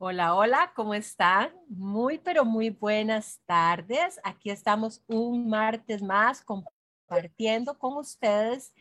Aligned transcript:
Hola, 0.00 0.36
hola, 0.36 0.72
¿cómo 0.76 0.94
están? 0.94 1.50
Muy, 1.66 2.18
pero 2.18 2.44
muy 2.44 2.70
buenas 2.70 3.40
tardes. 3.46 4.20
Aquí 4.22 4.48
estamos 4.48 5.02
un 5.08 5.48
martes 5.48 6.00
más 6.00 6.40
compartiendo 6.40 7.76
con 7.76 7.96
ustedes 7.96 8.72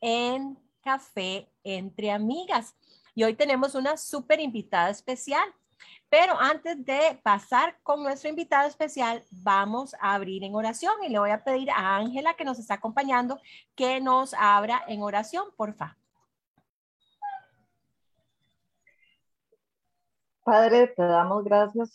en 0.00 0.58
Café 0.82 1.48
entre 1.62 2.10
Amigas. 2.10 2.74
Y 3.14 3.22
hoy 3.22 3.34
tenemos 3.34 3.76
una 3.76 3.96
súper 3.96 4.40
invitada 4.40 4.90
especial. 4.90 5.48
Pero 6.08 6.36
antes 6.40 6.84
de 6.84 7.20
pasar 7.22 7.78
con 7.84 8.02
nuestra 8.02 8.28
invitada 8.28 8.66
especial, 8.66 9.22
vamos 9.30 9.94
a 10.00 10.14
abrir 10.14 10.42
en 10.42 10.56
oración 10.56 10.94
y 11.04 11.08
le 11.08 11.20
voy 11.20 11.30
a 11.30 11.44
pedir 11.44 11.70
a 11.70 11.98
Ángela 11.98 12.34
que 12.34 12.44
nos 12.44 12.58
está 12.58 12.74
acompañando 12.74 13.40
que 13.76 14.00
nos 14.00 14.34
abra 14.34 14.82
en 14.88 15.02
oración, 15.02 15.44
por 15.56 15.72
favor. 15.74 16.03
Padre, 20.44 20.88
te 20.88 21.02
damos 21.02 21.42
gracias 21.42 21.94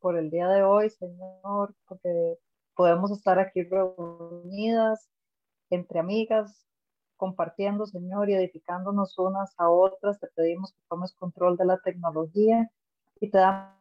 por 0.00 0.18
el 0.18 0.28
día 0.28 0.48
de 0.48 0.64
hoy, 0.64 0.90
Señor, 0.90 1.74
porque 1.86 2.38
podemos 2.74 3.12
estar 3.12 3.38
aquí 3.38 3.62
reunidas 3.62 5.08
entre 5.70 6.00
amigas, 6.00 6.66
compartiendo, 7.16 7.86
Señor, 7.86 8.30
y 8.30 8.34
edificándonos 8.34 9.16
unas 9.18 9.54
a 9.58 9.70
otras. 9.70 10.18
Te 10.18 10.26
pedimos 10.34 10.72
que 10.72 10.80
tomes 10.88 11.14
control 11.14 11.56
de 11.56 11.66
la 11.66 11.78
tecnología 11.78 12.68
y 13.20 13.30
te 13.30 13.38
damos 13.38 13.78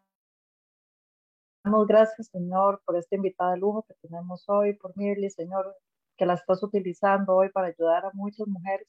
gracias, 1.87 2.27
Señor, 2.27 2.83
por 2.85 2.95
esta 2.97 3.15
invitada 3.15 3.53
de 3.53 3.57
lujo 3.57 3.83
que 3.87 3.95
tenemos 4.07 4.47
hoy, 4.47 4.75
por 4.75 4.95
Mirly, 4.95 5.31
Señor, 5.31 5.75
que 6.17 6.27
la 6.27 6.35
estás 6.35 6.61
utilizando 6.61 7.35
hoy 7.35 7.49
para 7.49 7.67
ayudar 7.69 8.05
a 8.05 8.11
muchas 8.13 8.47
mujeres 8.47 8.87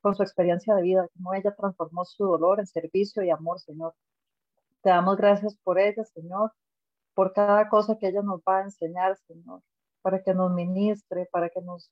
con 0.00 0.14
su 0.14 0.22
experiencia 0.22 0.74
de 0.76 0.82
vida, 0.82 1.08
como 1.16 1.34
ella 1.34 1.54
transformó 1.56 2.04
su 2.04 2.24
dolor 2.24 2.60
en 2.60 2.66
servicio 2.68 3.24
y 3.24 3.30
amor, 3.30 3.58
Señor. 3.60 3.94
Te 4.82 4.90
damos 4.90 5.16
gracias 5.16 5.56
por 5.64 5.78
ella, 5.78 6.04
Señor, 6.04 6.52
por 7.14 7.32
cada 7.32 7.68
cosa 7.68 7.98
que 7.98 8.08
ella 8.08 8.22
nos 8.22 8.40
va 8.40 8.58
a 8.58 8.62
enseñar, 8.64 9.16
Señor, 9.26 9.62
para 10.02 10.22
que 10.22 10.34
nos 10.34 10.52
ministre, 10.52 11.28
para 11.32 11.50
que 11.50 11.60
nos 11.62 11.90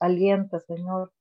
aliente, 0.00 0.60
Señor, 0.60 1.12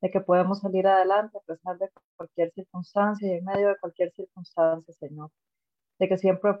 de 0.00 0.10
que 0.10 0.20
podemos 0.20 0.60
salir 0.60 0.86
adelante 0.86 1.38
a 1.38 1.40
pesar 1.42 1.78
de 1.78 1.90
cualquier 2.16 2.52
circunstancia 2.52 3.28
y 3.28 3.38
en 3.38 3.44
medio 3.44 3.68
de 3.68 3.78
cualquier 3.80 4.12
circunstancia, 4.12 4.94
Señor, 4.94 5.30
de 5.98 6.08
que 6.08 6.18
siempre 6.18 6.60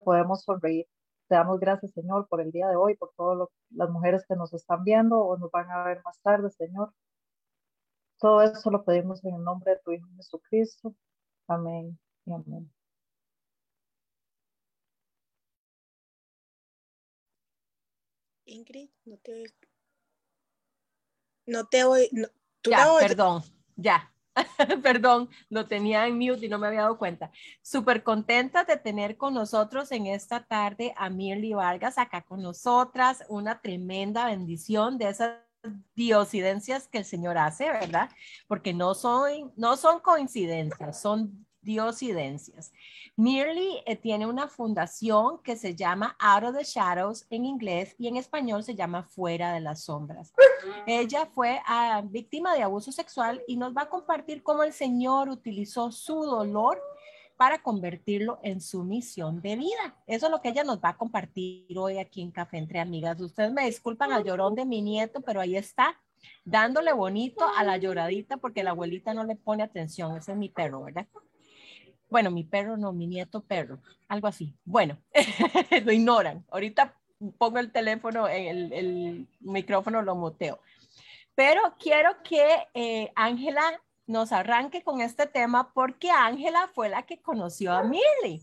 podemos 0.00 0.42
sonreír. 0.42 0.86
Te 1.28 1.34
damos 1.34 1.58
gracias, 1.60 1.92
Señor, 1.92 2.28
por 2.28 2.40
el 2.40 2.52
día 2.52 2.68
de 2.68 2.76
hoy, 2.76 2.96
por 2.96 3.12
todas 3.16 3.48
las 3.70 3.90
mujeres 3.90 4.24
que 4.28 4.36
nos 4.36 4.52
están 4.54 4.84
viendo 4.84 5.18
o 5.20 5.36
nos 5.38 5.50
van 5.50 5.70
a 5.70 5.84
ver 5.84 6.02
más 6.04 6.20
tarde, 6.20 6.50
Señor. 6.50 6.92
Todo 8.18 8.42
eso 8.42 8.70
lo 8.70 8.84
pedimos 8.84 9.24
en 9.24 9.34
el 9.36 9.42
nombre 9.42 9.72
de 9.72 9.80
tu 9.82 9.92
Hijo 9.92 10.06
Jesucristo. 10.16 10.94
Amén 11.48 11.98
y 12.26 12.32
amén. 12.32 12.70
Ingrid, 18.46 18.90
no 19.04 19.16
te 19.18 19.44
No 21.46 21.66
te 21.66 21.84
oí. 21.84 22.10
ya, 22.64 22.88
perdón, 23.00 23.42
ya. 23.76 24.12
Perdón, 24.82 25.30
lo 25.48 25.66
tenía 25.66 26.06
en 26.06 26.18
mute 26.18 26.44
y 26.44 26.48
no 26.50 26.58
me 26.58 26.66
había 26.66 26.82
dado 26.82 26.98
cuenta. 26.98 27.30
Súper 27.62 28.02
contenta 28.02 28.64
de 28.64 28.76
tener 28.76 29.16
con 29.16 29.32
nosotros 29.32 29.90
en 29.92 30.06
esta 30.06 30.44
tarde 30.44 30.92
a 30.98 31.08
Mirly 31.08 31.54
Vargas 31.54 31.96
acá 31.96 32.22
con 32.22 32.42
nosotras. 32.42 33.24
Una 33.30 33.62
tremenda 33.62 34.26
bendición 34.26 34.98
de 34.98 35.08
esas 35.08 35.40
diosidencias 35.94 36.86
que 36.86 36.98
el 36.98 37.06
Señor 37.06 37.38
hace, 37.38 37.70
¿verdad? 37.70 38.10
Porque 38.46 38.74
no 38.74 38.94
son, 38.94 39.54
no 39.56 39.78
son 39.78 40.00
coincidencias, 40.00 41.00
son 41.00 41.45
diosidencias. 41.66 42.72
Mirly 43.16 43.82
eh, 43.84 43.96
tiene 43.96 44.26
una 44.26 44.48
fundación 44.48 45.42
que 45.42 45.56
se 45.56 45.74
llama 45.74 46.16
Out 46.18 46.44
of 46.44 46.56
the 46.56 46.64
Shadows 46.64 47.26
en 47.28 47.44
inglés 47.44 47.94
y 47.98 48.08
en 48.08 48.16
español 48.16 48.62
se 48.62 48.74
llama 48.74 49.02
Fuera 49.02 49.52
de 49.52 49.60
las 49.60 49.82
Sombras. 49.82 50.32
Ella 50.86 51.26
fue 51.26 51.60
ah, 51.66 52.02
víctima 52.04 52.54
de 52.54 52.62
abuso 52.62 52.92
sexual 52.92 53.42
y 53.46 53.56
nos 53.56 53.76
va 53.76 53.82
a 53.82 53.88
compartir 53.88 54.42
cómo 54.42 54.62
el 54.62 54.72
Señor 54.72 55.28
utilizó 55.28 55.90
su 55.90 56.22
dolor 56.22 56.80
para 57.36 57.62
convertirlo 57.62 58.38
en 58.42 58.60
su 58.60 58.84
misión 58.84 59.42
de 59.42 59.56
vida. 59.56 59.96
Eso 60.06 60.26
es 60.26 60.32
lo 60.32 60.40
que 60.40 60.50
ella 60.50 60.64
nos 60.64 60.78
va 60.78 60.90
a 60.90 60.96
compartir 60.96 61.76
hoy 61.76 61.98
aquí 61.98 62.22
en 62.22 62.30
Café 62.30 62.58
Entre 62.58 62.80
Amigas. 62.80 63.20
Ustedes 63.20 63.52
me 63.52 63.66
disculpan 63.66 64.12
al 64.12 64.24
llorón 64.24 64.54
de 64.54 64.64
mi 64.64 64.80
nieto, 64.80 65.20
pero 65.20 65.40
ahí 65.40 65.56
está, 65.56 66.00
dándole 66.44 66.92
bonito 66.92 67.44
a 67.56 67.64
la 67.64 67.76
lloradita 67.76 68.36
porque 68.36 68.62
la 68.62 68.70
abuelita 68.70 69.12
no 69.12 69.24
le 69.24 69.36
pone 69.36 69.62
atención. 69.62 70.16
Ese 70.16 70.32
es 70.32 70.38
mi 70.38 70.48
perro, 70.48 70.84
¿verdad? 70.84 71.06
Bueno, 72.08 72.30
mi 72.30 72.44
perro 72.44 72.76
no, 72.76 72.92
mi 72.92 73.06
nieto 73.06 73.42
perro, 73.42 73.80
algo 74.08 74.28
así. 74.28 74.54
Bueno, 74.64 74.98
lo 75.84 75.92
ignoran. 75.92 76.44
Ahorita 76.50 76.94
pongo 77.38 77.58
el 77.58 77.72
teléfono, 77.72 78.28
el, 78.28 79.26
micrófono 79.40 80.02
lo 80.02 80.14
muteo. 80.14 80.60
Pero 81.34 81.60
quiero 81.78 82.22
que 82.22 82.44
eh, 82.74 83.12
Ángela 83.14 83.80
nos 84.06 84.32
arranque 84.32 84.82
con 84.82 85.00
este 85.00 85.26
tema 85.26 85.72
porque 85.74 86.10
Ángela 86.10 86.70
fue 86.74 86.88
la 86.88 87.02
que 87.02 87.20
conoció 87.20 87.72
a 87.72 87.82
Milly. 87.82 88.42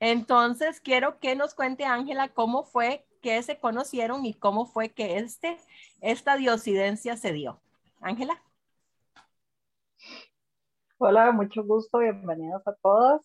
Entonces, 0.00 0.80
quiero 0.80 1.18
que 1.18 1.34
nos 1.34 1.54
cuente 1.54 1.84
Ángela 1.84 2.28
cómo 2.28 2.62
fue 2.62 3.06
que 3.22 3.42
se 3.42 3.58
conocieron 3.58 4.24
y 4.24 4.34
cómo 4.34 4.66
fue 4.66 4.90
que 4.90 5.18
este, 5.18 5.58
esta 6.00 6.36
diosidencia 6.36 7.16
se 7.16 7.32
dio. 7.32 7.60
Ángela. 8.00 8.40
Hola, 11.00 11.30
mucho 11.30 11.62
gusto, 11.64 11.98
bienvenidos 11.98 12.66
a 12.66 12.74
todas. 12.82 13.22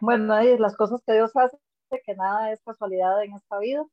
Bueno, 0.00 0.40
las 0.58 0.76
cosas 0.76 1.02
que 1.04 1.14
Dios 1.14 1.32
hace, 1.36 1.58
que 2.04 2.14
nada 2.14 2.52
es 2.52 2.62
casualidad 2.62 3.22
en 3.24 3.34
esta 3.34 3.58
vida. 3.58 3.84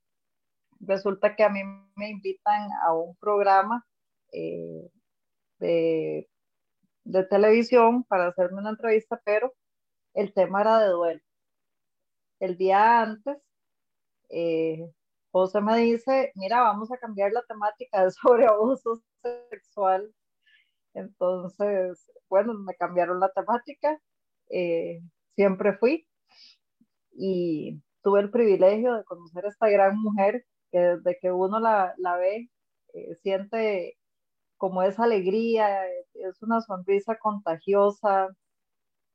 Resulta 0.80 1.36
que 1.36 1.44
a 1.44 1.50
mí 1.50 1.62
me 1.96 2.10
invitan 2.10 2.70
a 2.84 2.94
un 2.94 3.16
programa 3.18 3.84
eh, 4.34 4.90
de, 5.60 6.28
televisión 7.30 8.04
para 8.06 8.28
hacerme 8.28 8.60
una 8.60 8.72
entrevista, 8.72 9.20
pero 9.26 9.54
el 10.14 10.34
tema 10.34 10.62
era 10.62 10.80
de 10.80 10.90
duelo. 10.90 11.22
El 12.40 12.58
día 12.58 13.02
antes, 13.02 13.38
eh, 14.30 14.92
José 15.32 15.62
me 15.62 15.78
dice, 15.78 16.32
mira, 16.36 16.62
vamos 16.62 16.92
a 16.92 16.98
cambiar 16.98 17.32
la 17.32 17.44
temática 17.44 18.10
sobre 18.12 18.46
abuso 18.48 19.02
sexual 19.50 20.14
entonces, 20.96 22.12
bueno, 22.30 22.54
me 22.56 22.76
cambiaron 22.76 23.20
la 23.20 23.30
temática, 23.30 24.00
eh, 24.50 25.02
siempre 25.36 25.74
fui 25.78 26.08
y 27.12 27.82
tuve 28.04 28.22
el 28.22 28.32
privilegio 28.32 28.96
de 28.96 29.04
conocer 29.06 29.46
a 29.46 29.50
esta 29.50 29.70
gran 29.70 29.98
mujer 30.00 30.46
que 30.72 30.80
desde 30.80 31.18
que 31.22 31.32
uno 31.32 31.60
la, 31.60 31.94
la 31.98 32.18
ve, 32.18 32.50
eh, 32.94 33.16
siente 33.24 33.98
como 34.58 34.84
esa 34.84 35.04
alegría, 35.06 35.86
es 36.14 36.42
una 36.42 36.62
sonrisa 36.62 37.18
contagiosa. 37.20 38.30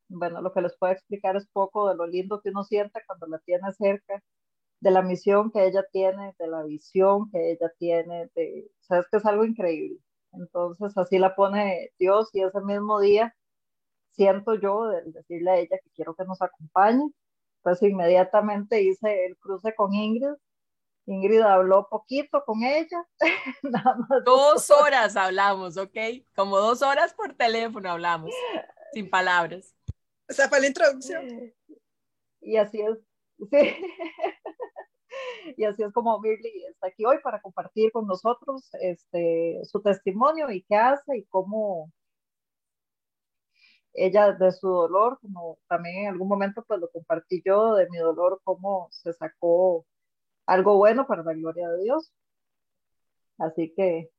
Bueno, 0.08 0.42
lo 0.42 0.52
que 0.52 0.60
les 0.62 0.76
puedo 0.78 0.92
explicar 0.92 1.36
es 1.36 1.48
poco 1.52 1.88
de 1.88 1.96
lo 1.96 2.06
lindo 2.06 2.40
que 2.42 2.50
uno 2.50 2.64
siente 2.64 3.00
cuando 3.06 3.26
la 3.26 3.38
tiene 3.40 3.72
cerca, 3.72 4.22
de 4.80 4.90
la 4.90 5.02
misión 5.02 5.50
que 5.52 5.66
ella 5.66 5.84
tiene, 5.92 6.34
de 6.38 6.48
la 6.48 6.64
visión 6.64 7.30
que 7.30 7.52
ella 7.52 7.70
tiene, 7.78 8.30
de, 8.34 8.70
sabes 8.80 9.06
que 9.10 9.18
es 9.18 9.26
algo 9.26 9.44
increíble. 9.44 9.98
Entonces 10.32 10.96
así 10.96 11.18
la 11.18 11.34
pone 11.34 11.90
Dios 11.98 12.30
y 12.32 12.42
ese 12.42 12.60
mismo 12.60 13.00
día 13.00 13.34
siento 14.12 14.54
yo 14.54 14.88
de 14.88 15.02
decirle 15.12 15.50
a 15.50 15.56
ella 15.56 15.78
que 15.82 15.90
quiero 15.94 16.14
que 16.14 16.24
nos 16.24 16.40
acompañe. 16.42 17.10
Pues 17.62 17.82
inmediatamente 17.82 18.82
hice 18.82 19.26
el 19.26 19.36
cruce 19.36 19.74
con 19.74 19.92
Ingrid. 19.94 20.34
Ingrid 21.06 21.40
habló 21.40 21.88
poquito 21.88 22.42
con 22.44 22.62
ella. 22.62 23.04
dos 24.24 24.70
horas 24.70 25.16
hablamos, 25.16 25.76
¿ok? 25.76 25.96
Como 26.34 26.58
dos 26.58 26.82
horas 26.82 27.14
por 27.14 27.34
teléfono 27.34 27.90
hablamos, 27.90 28.30
sin 28.92 29.10
palabras. 29.10 29.74
O 30.28 30.32
sea, 30.32 30.48
fue 30.48 30.60
la 30.60 30.68
introducción. 30.68 31.52
Y 32.40 32.56
así 32.56 32.80
es. 32.80 32.98
Sí. 33.50 33.76
y 35.56 35.64
así 35.64 35.82
es 35.82 35.92
como 35.92 36.18
Mirly 36.20 36.64
está 36.70 36.88
aquí 36.88 37.04
hoy 37.04 37.18
para 37.22 37.40
compartir 37.40 37.92
con 37.92 38.06
nosotros 38.06 38.68
este, 38.80 39.60
su 39.64 39.80
testimonio 39.82 40.50
y 40.50 40.62
qué 40.62 40.76
hace 40.76 41.18
y 41.18 41.24
cómo 41.24 41.90
ella 43.92 44.32
de 44.32 44.52
su 44.52 44.68
dolor, 44.68 45.18
como 45.20 45.58
también 45.68 46.04
en 46.04 46.08
algún 46.08 46.28
momento 46.28 46.64
pues 46.66 46.80
lo 46.80 46.90
compartí 46.90 47.42
yo 47.44 47.74
de 47.74 47.88
mi 47.90 47.98
dolor, 47.98 48.40
cómo 48.44 48.88
se 48.90 49.12
sacó 49.12 49.84
algo 50.46 50.76
bueno 50.76 51.06
para 51.06 51.22
la 51.22 51.34
gloria 51.34 51.68
de 51.68 51.82
Dios. 51.82 52.12
Así 53.38 53.72
que 53.74 54.10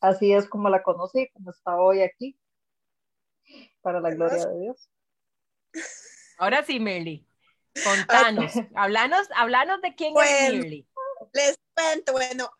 así 0.00 0.32
es 0.32 0.48
como 0.48 0.68
la 0.68 0.82
conocí, 0.82 1.28
como 1.32 1.50
está 1.50 1.76
hoy 1.76 2.02
aquí, 2.02 2.38
para 3.82 4.00
la 4.00 4.10
gloria 4.10 4.46
de 4.46 4.60
Dios. 4.60 4.90
Ahora 6.38 6.62
sí, 6.62 6.78
Mirly. 6.80 7.25
Contanos, 7.84 8.52
hablanos, 8.74 9.28
hablanos 9.34 9.80
de 9.82 9.94
quién 9.94 10.14
es 10.16 10.52
Mirly. 10.52 10.88
Les 11.32 11.58
cuento, 11.74 12.12
bueno, 12.12 12.50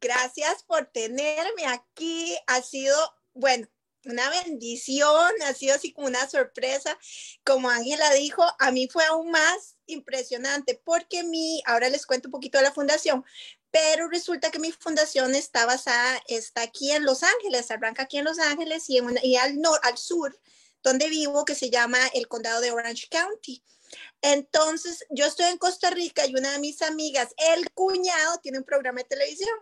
gracias 0.00 0.62
por 0.64 0.86
tenerme 0.86 1.66
aquí. 1.66 2.36
Ha 2.46 2.62
sido, 2.62 2.96
bueno, 3.32 3.68
una 4.06 4.28
bendición, 4.30 5.32
ha 5.46 5.54
sido 5.54 5.74
así 5.74 5.92
como 5.92 6.06
una 6.06 6.28
sorpresa. 6.28 6.98
Como 7.44 7.70
Ángela 7.70 8.12
dijo, 8.14 8.44
a 8.58 8.70
mí 8.70 8.88
fue 8.88 9.04
aún 9.04 9.30
más 9.30 9.76
impresionante 9.86 10.80
porque 10.84 11.22
mi, 11.22 11.62
ahora 11.66 11.88
les 11.88 12.06
cuento 12.06 12.28
un 12.28 12.32
poquito 12.32 12.58
de 12.58 12.64
la 12.64 12.72
fundación, 12.72 13.24
pero 13.70 14.08
resulta 14.08 14.50
que 14.50 14.58
mi 14.58 14.72
fundación 14.72 15.34
está 15.34 15.66
basada, 15.66 16.22
está 16.28 16.62
aquí 16.62 16.92
en 16.92 17.04
Los 17.04 17.22
Ángeles, 17.22 17.70
arranca 17.70 18.04
aquí 18.04 18.18
en 18.18 18.24
Los 18.24 18.38
Ángeles 18.38 18.88
y, 18.88 18.98
en 18.98 19.18
y 19.22 19.36
al, 19.36 19.58
al 19.82 19.98
sur, 19.98 20.38
donde 20.82 21.08
vivo, 21.08 21.44
que 21.44 21.54
se 21.54 21.70
llama 21.70 21.98
el 22.14 22.28
condado 22.28 22.60
de 22.60 22.70
Orange 22.70 23.08
County. 23.10 23.62
Entonces, 24.26 25.04
yo 25.10 25.26
estoy 25.26 25.44
en 25.50 25.58
Costa 25.58 25.90
Rica 25.90 26.24
y 26.24 26.34
una 26.34 26.52
de 26.52 26.58
mis 26.58 26.80
amigas, 26.80 27.34
el 27.36 27.70
cuñado, 27.72 28.38
tiene 28.38 28.56
un 28.56 28.64
programa 28.64 29.00
de 29.00 29.04
televisión. 29.04 29.54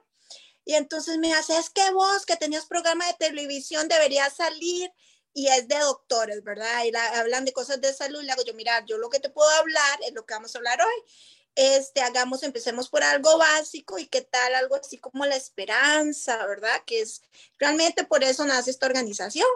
Y 0.65 0.75
entonces 0.75 1.19
me 1.19 1.35
hace, 1.35 1.59
es 1.59 1.69
que 1.69 1.91
vos 1.91 2.25
que 2.25 2.37
tenías 2.37 2.67
programa 2.67 3.05
de 3.09 3.15
televisión 3.15 3.89
deberías 3.89 4.37
salir 4.37 4.89
y 5.35 5.49
es 5.49 5.67
de 5.67 5.81
doctores, 5.81 6.45
¿verdad? 6.45 6.85
Y 6.85 6.95
hablan 6.95 7.45
de 7.45 7.53
cosas 7.53 7.81
de 7.81 7.93
salud. 7.93 8.23
Le 8.23 8.31
hago 8.31 8.45
yo, 8.45 8.55
mira, 8.55 8.85
yo 8.87 8.99
lo 8.99 9.11
que 9.11 9.19
te 9.19 9.31
puedo 9.31 9.51
hablar 9.51 9.99
es 10.07 10.13
lo 10.13 10.25
que 10.25 10.35
vamos 10.35 10.55
a 10.55 10.59
hablar 10.59 10.81
hoy. 10.81 11.13
Este, 11.57 12.01
hagamos, 12.01 12.45
empecemos 12.45 12.89
por 12.89 13.03
algo 13.03 13.39
básico 13.39 13.99
y 13.99 14.07
qué 14.07 14.21
tal 14.21 14.55
algo 14.55 14.77
así 14.77 14.99
como 14.99 15.27
la 15.27 15.35
esperanza, 15.35 16.47
¿verdad? 16.47 16.85
Que 16.87 17.01
es 17.01 17.21
realmente 17.59 18.05
por 18.05 18.23
eso 18.23 18.45
nace 18.45 18.71
esta 18.71 18.87
organización. 18.87 19.49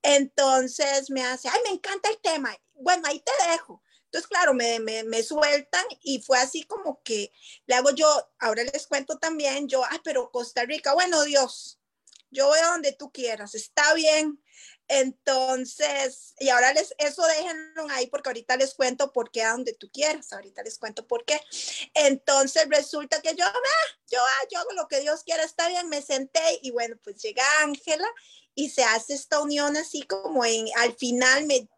Entonces 0.00 1.10
me 1.10 1.24
hace, 1.24 1.48
ay, 1.48 1.58
me 1.64 1.70
encanta 1.70 2.08
el 2.08 2.20
tema. 2.20 2.56
Bueno, 2.74 3.02
ahí 3.08 3.18
te 3.18 3.50
dejo. 3.50 3.82
Entonces, 4.14 4.28
claro, 4.28 4.54
me, 4.54 4.78
me, 4.78 5.22
sueltan 5.24 5.84
y 6.00 6.22
fue 6.22 6.38
así 6.38 6.62
como 6.62 7.02
que 7.02 7.32
le 7.66 7.74
hago 7.74 7.90
yo, 7.90 8.06
ahora 8.38 8.62
les 8.62 8.86
cuento 8.86 9.18
también, 9.18 9.66
yo, 9.66 9.82
ay, 9.90 9.98
pero 10.04 10.30
Costa 10.30 10.64
Rica, 10.64 10.94
bueno, 10.94 11.24
Dios, 11.24 11.80
yo 12.30 12.46
voy 12.46 12.60
a 12.60 12.68
donde 12.68 12.92
tú 12.92 13.10
quieras, 13.10 13.56
está 13.56 13.92
bien. 13.94 14.40
Entonces, 14.86 16.34
y 16.38 16.50
ahora 16.50 16.72
les, 16.74 16.94
eso 16.98 17.26
déjenlo 17.26 17.88
ahí 17.90 18.06
porque 18.06 18.28
ahorita 18.28 18.56
les 18.56 18.74
cuento 18.74 19.12
por 19.12 19.32
qué 19.32 19.42
a 19.42 19.50
donde 19.50 19.74
tú 19.74 19.90
quieras, 19.90 20.32
ahorita 20.32 20.62
les 20.62 20.78
cuento 20.78 21.08
por 21.08 21.24
qué. 21.24 21.40
Entonces 21.94 22.68
resulta 22.68 23.20
que 23.20 23.34
yo, 23.34 23.44
ah, 23.44 23.52
yo, 24.12 24.20
ah, 24.20 24.46
yo 24.48 24.60
hago 24.60 24.72
lo 24.74 24.86
que 24.86 25.00
Dios 25.00 25.24
quiera, 25.24 25.42
está 25.42 25.66
bien, 25.66 25.88
me 25.88 26.02
senté 26.02 26.60
y 26.62 26.70
bueno, 26.70 26.96
pues 27.02 27.20
llega 27.20 27.42
Ángela 27.62 28.06
y 28.54 28.70
se 28.70 28.84
hace 28.84 29.14
esta 29.14 29.40
unión 29.40 29.76
así 29.76 30.02
como 30.02 30.44
en, 30.44 30.66
al 30.76 30.94
final, 30.94 31.46
me, 31.46 31.68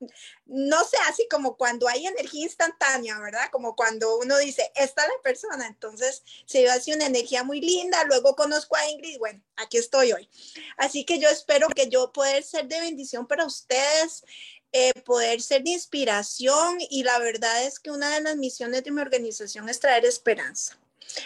no 0.44 0.84
sé, 0.84 0.96
así 1.08 1.26
como 1.30 1.56
cuando 1.56 1.88
hay 1.88 2.06
energía 2.06 2.44
instantánea, 2.44 3.18
¿verdad? 3.18 3.48
Como 3.50 3.74
cuando 3.74 4.18
uno 4.18 4.36
dice, 4.38 4.70
esta 4.74 5.02
es 5.02 5.08
la 5.08 5.22
persona, 5.22 5.66
entonces 5.66 6.22
se 6.44 6.68
hace 6.68 6.94
una 6.94 7.06
energía 7.06 7.44
muy 7.44 7.60
linda, 7.60 8.04
luego 8.04 8.36
conozco 8.36 8.76
a 8.76 8.88
Ingrid, 8.90 9.18
bueno, 9.18 9.42
aquí 9.56 9.78
estoy 9.78 10.12
hoy. 10.12 10.28
Así 10.76 11.04
que 11.04 11.18
yo 11.18 11.28
espero 11.28 11.68
que 11.68 11.88
yo 11.88 12.12
poder 12.12 12.42
ser 12.42 12.68
de 12.68 12.80
bendición 12.80 13.26
para 13.26 13.44
ustedes, 13.44 14.24
eh, 14.72 14.92
poder 15.02 15.40
ser 15.40 15.62
de 15.62 15.70
inspiración 15.70 16.78
y 16.90 17.02
la 17.02 17.18
verdad 17.18 17.64
es 17.64 17.80
que 17.80 17.90
una 17.90 18.14
de 18.14 18.20
las 18.20 18.36
misiones 18.36 18.84
de 18.84 18.90
mi 18.90 19.00
organización 19.00 19.68
es 19.68 19.80
traer 19.80 20.04
esperanza. 20.04 20.78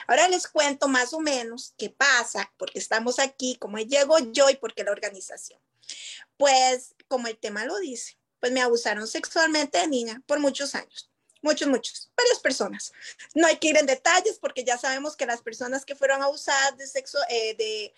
Ahora 0.06 0.28
les 0.28 0.46
cuento 0.46 0.88
más 0.88 1.12
o 1.12 1.20
menos 1.20 1.74
qué 1.76 1.90
pasa, 1.90 2.52
porque 2.56 2.78
estamos 2.78 3.18
aquí, 3.18 3.56
cómo 3.58 3.78
llego 3.78 4.18
yo 4.18 4.50
y 4.50 4.56
por 4.56 4.74
qué 4.74 4.84
la 4.84 4.92
organización. 4.92 5.60
Pues, 6.36 6.94
como 7.08 7.28
el 7.28 7.38
tema 7.38 7.64
lo 7.64 7.78
dice, 7.78 8.16
pues 8.40 8.52
me 8.52 8.62
abusaron 8.62 9.06
sexualmente 9.06 9.78
de 9.78 9.88
niña 9.88 10.22
por 10.26 10.40
muchos 10.40 10.74
años. 10.74 11.10
Muchos, 11.42 11.68
muchos, 11.68 12.10
varias 12.16 12.38
personas. 12.38 12.92
No 13.34 13.46
hay 13.46 13.56
que 13.56 13.68
ir 13.68 13.78
en 13.78 13.86
detalles 13.86 14.38
porque 14.38 14.62
ya 14.62 14.76
sabemos 14.76 15.16
que 15.16 15.24
las 15.24 15.40
personas 15.40 15.86
que 15.86 15.94
fueron 15.94 16.22
abusadas 16.22 16.76
de 16.76 16.86
sexo, 16.86 17.18
eh, 17.30 17.54
de 17.54 17.94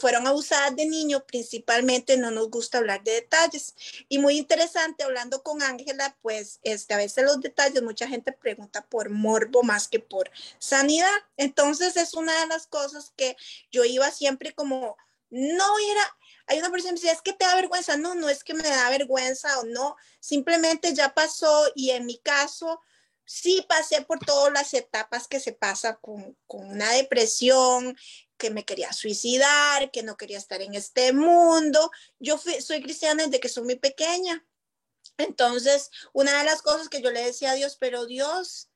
fueron 0.00 0.26
abusadas 0.26 0.74
de 0.76 0.86
niño, 0.86 1.24
principalmente 1.26 2.16
no 2.16 2.30
nos 2.30 2.50
gusta 2.50 2.78
hablar 2.78 3.02
de 3.04 3.12
detalles. 3.12 3.74
Y 4.08 4.18
muy 4.18 4.38
interesante, 4.38 5.04
hablando 5.04 5.42
con 5.42 5.62
Ángela, 5.62 6.16
pues 6.22 6.60
este, 6.62 6.94
a 6.94 6.98
veces 6.98 7.24
los 7.24 7.40
detalles, 7.40 7.82
mucha 7.82 8.08
gente 8.08 8.32
pregunta 8.32 8.86
por 8.86 9.10
morbo 9.10 9.62
más 9.62 9.88
que 9.88 10.00
por 10.00 10.30
sanidad. 10.58 11.12
Entonces 11.36 11.96
es 11.96 12.14
una 12.14 12.38
de 12.40 12.46
las 12.46 12.66
cosas 12.66 13.12
que 13.16 13.36
yo 13.70 13.84
iba 13.84 14.10
siempre 14.10 14.54
como, 14.54 14.96
no 15.30 15.78
era, 15.90 16.16
hay 16.46 16.58
una 16.58 16.70
persona 16.70 16.94
que 16.94 17.00
dice, 17.00 17.12
es 17.12 17.22
que 17.22 17.32
te 17.32 17.44
da 17.44 17.54
vergüenza. 17.54 17.96
No, 17.96 18.14
no 18.14 18.28
es 18.28 18.44
que 18.44 18.54
me 18.54 18.62
da 18.62 18.90
vergüenza 18.90 19.60
o 19.60 19.64
no, 19.64 19.96
simplemente 20.20 20.94
ya 20.94 21.14
pasó 21.14 21.66
y 21.74 21.90
en 21.90 22.06
mi 22.06 22.18
caso, 22.18 22.80
sí 23.24 23.64
pasé 23.68 24.02
por 24.02 24.18
todas 24.18 24.52
las 24.52 24.74
etapas 24.74 25.28
que 25.28 25.40
se 25.40 25.52
pasa 25.52 25.96
con, 25.96 26.36
con 26.46 26.68
una 26.68 26.92
depresión, 26.92 27.96
que 28.36 28.50
me 28.50 28.64
quería 28.64 28.92
suicidar, 28.92 29.90
que 29.90 30.02
no 30.02 30.16
quería 30.16 30.38
estar 30.38 30.60
en 30.62 30.74
este 30.74 31.12
mundo. 31.12 31.90
Yo 32.18 32.38
soy 32.38 32.82
cristiana 32.82 33.24
desde 33.24 33.40
que 33.40 33.48
soy 33.48 33.64
muy 33.64 33.76
pequeña. 33.76 34.44
Entonces, 35.16 35.90
una 36.12 36.38
de 36.38 36.44
las 36.44 36.62
cosas 36.62 36.88
que 36.88 37.00
yo 37.00 37.10
le 37.10 37.24
decía 37.24 37.52
a 37.52 37.54
Dios, 37.54 37.76
pero 37.78 38.06
Dios, 38.06 38.68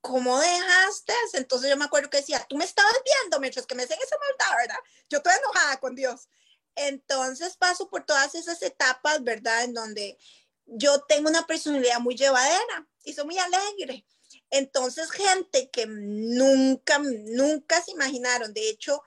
¿cómo 0.00 0.38
dejaste? 0.40 1.12
Entonces 1.34 1.70
yo 1.70 1.76
me 1.76 1.84
acuerdo 1.84 2.10
que 2.10 2.18
decía, 2.18 2.44
tú 2.48 2.56
me 2.56 2.64
estabas 2.64 2.94
viendo 3.04 3.40
mientras 3.40 3.66
que 3.66 3.74
me 3.74 3.84
hacen 3.84 3.98
esa 4.02 4.16
maldad, 4.18 4.56
¿verdad? 4.58 4.80
Yo 5.08 5.18
estoy 5.18 5.32
enojada 5.38 5.78
con 5.78 5.94
Dios. 5.94 6.28
Entonces 6.74 7.56
paso 7.56 7.88
por 7.88 8.04
todas 8.04 8.34
esas 8.34 8.62
etapas, 8.62 9.22
¿verdad? 9.22 9.64
En 9.64 9.74
donde 9.74 10.18
yo 10.66 11.02
tengo 11.02 11.28
una 11.28 11.46
personalidad 11.46 12.00
muy 12.00 12.16
llevadera 12.16 12.88
y 13.04 13.12
soy 13.12 13.26
muy 13.26 13.38
alegre. 13.38 14.06
Entonces, 14.52 15.10
gente 15.10 15.70
que 15.70 15.86
nunca, 15.86 16.98
nunca 16.98 17.82
se 17.82 17.92
imaginaron, 17.92 18.52
de 18.52 18.68
hecho, 18.68 19.02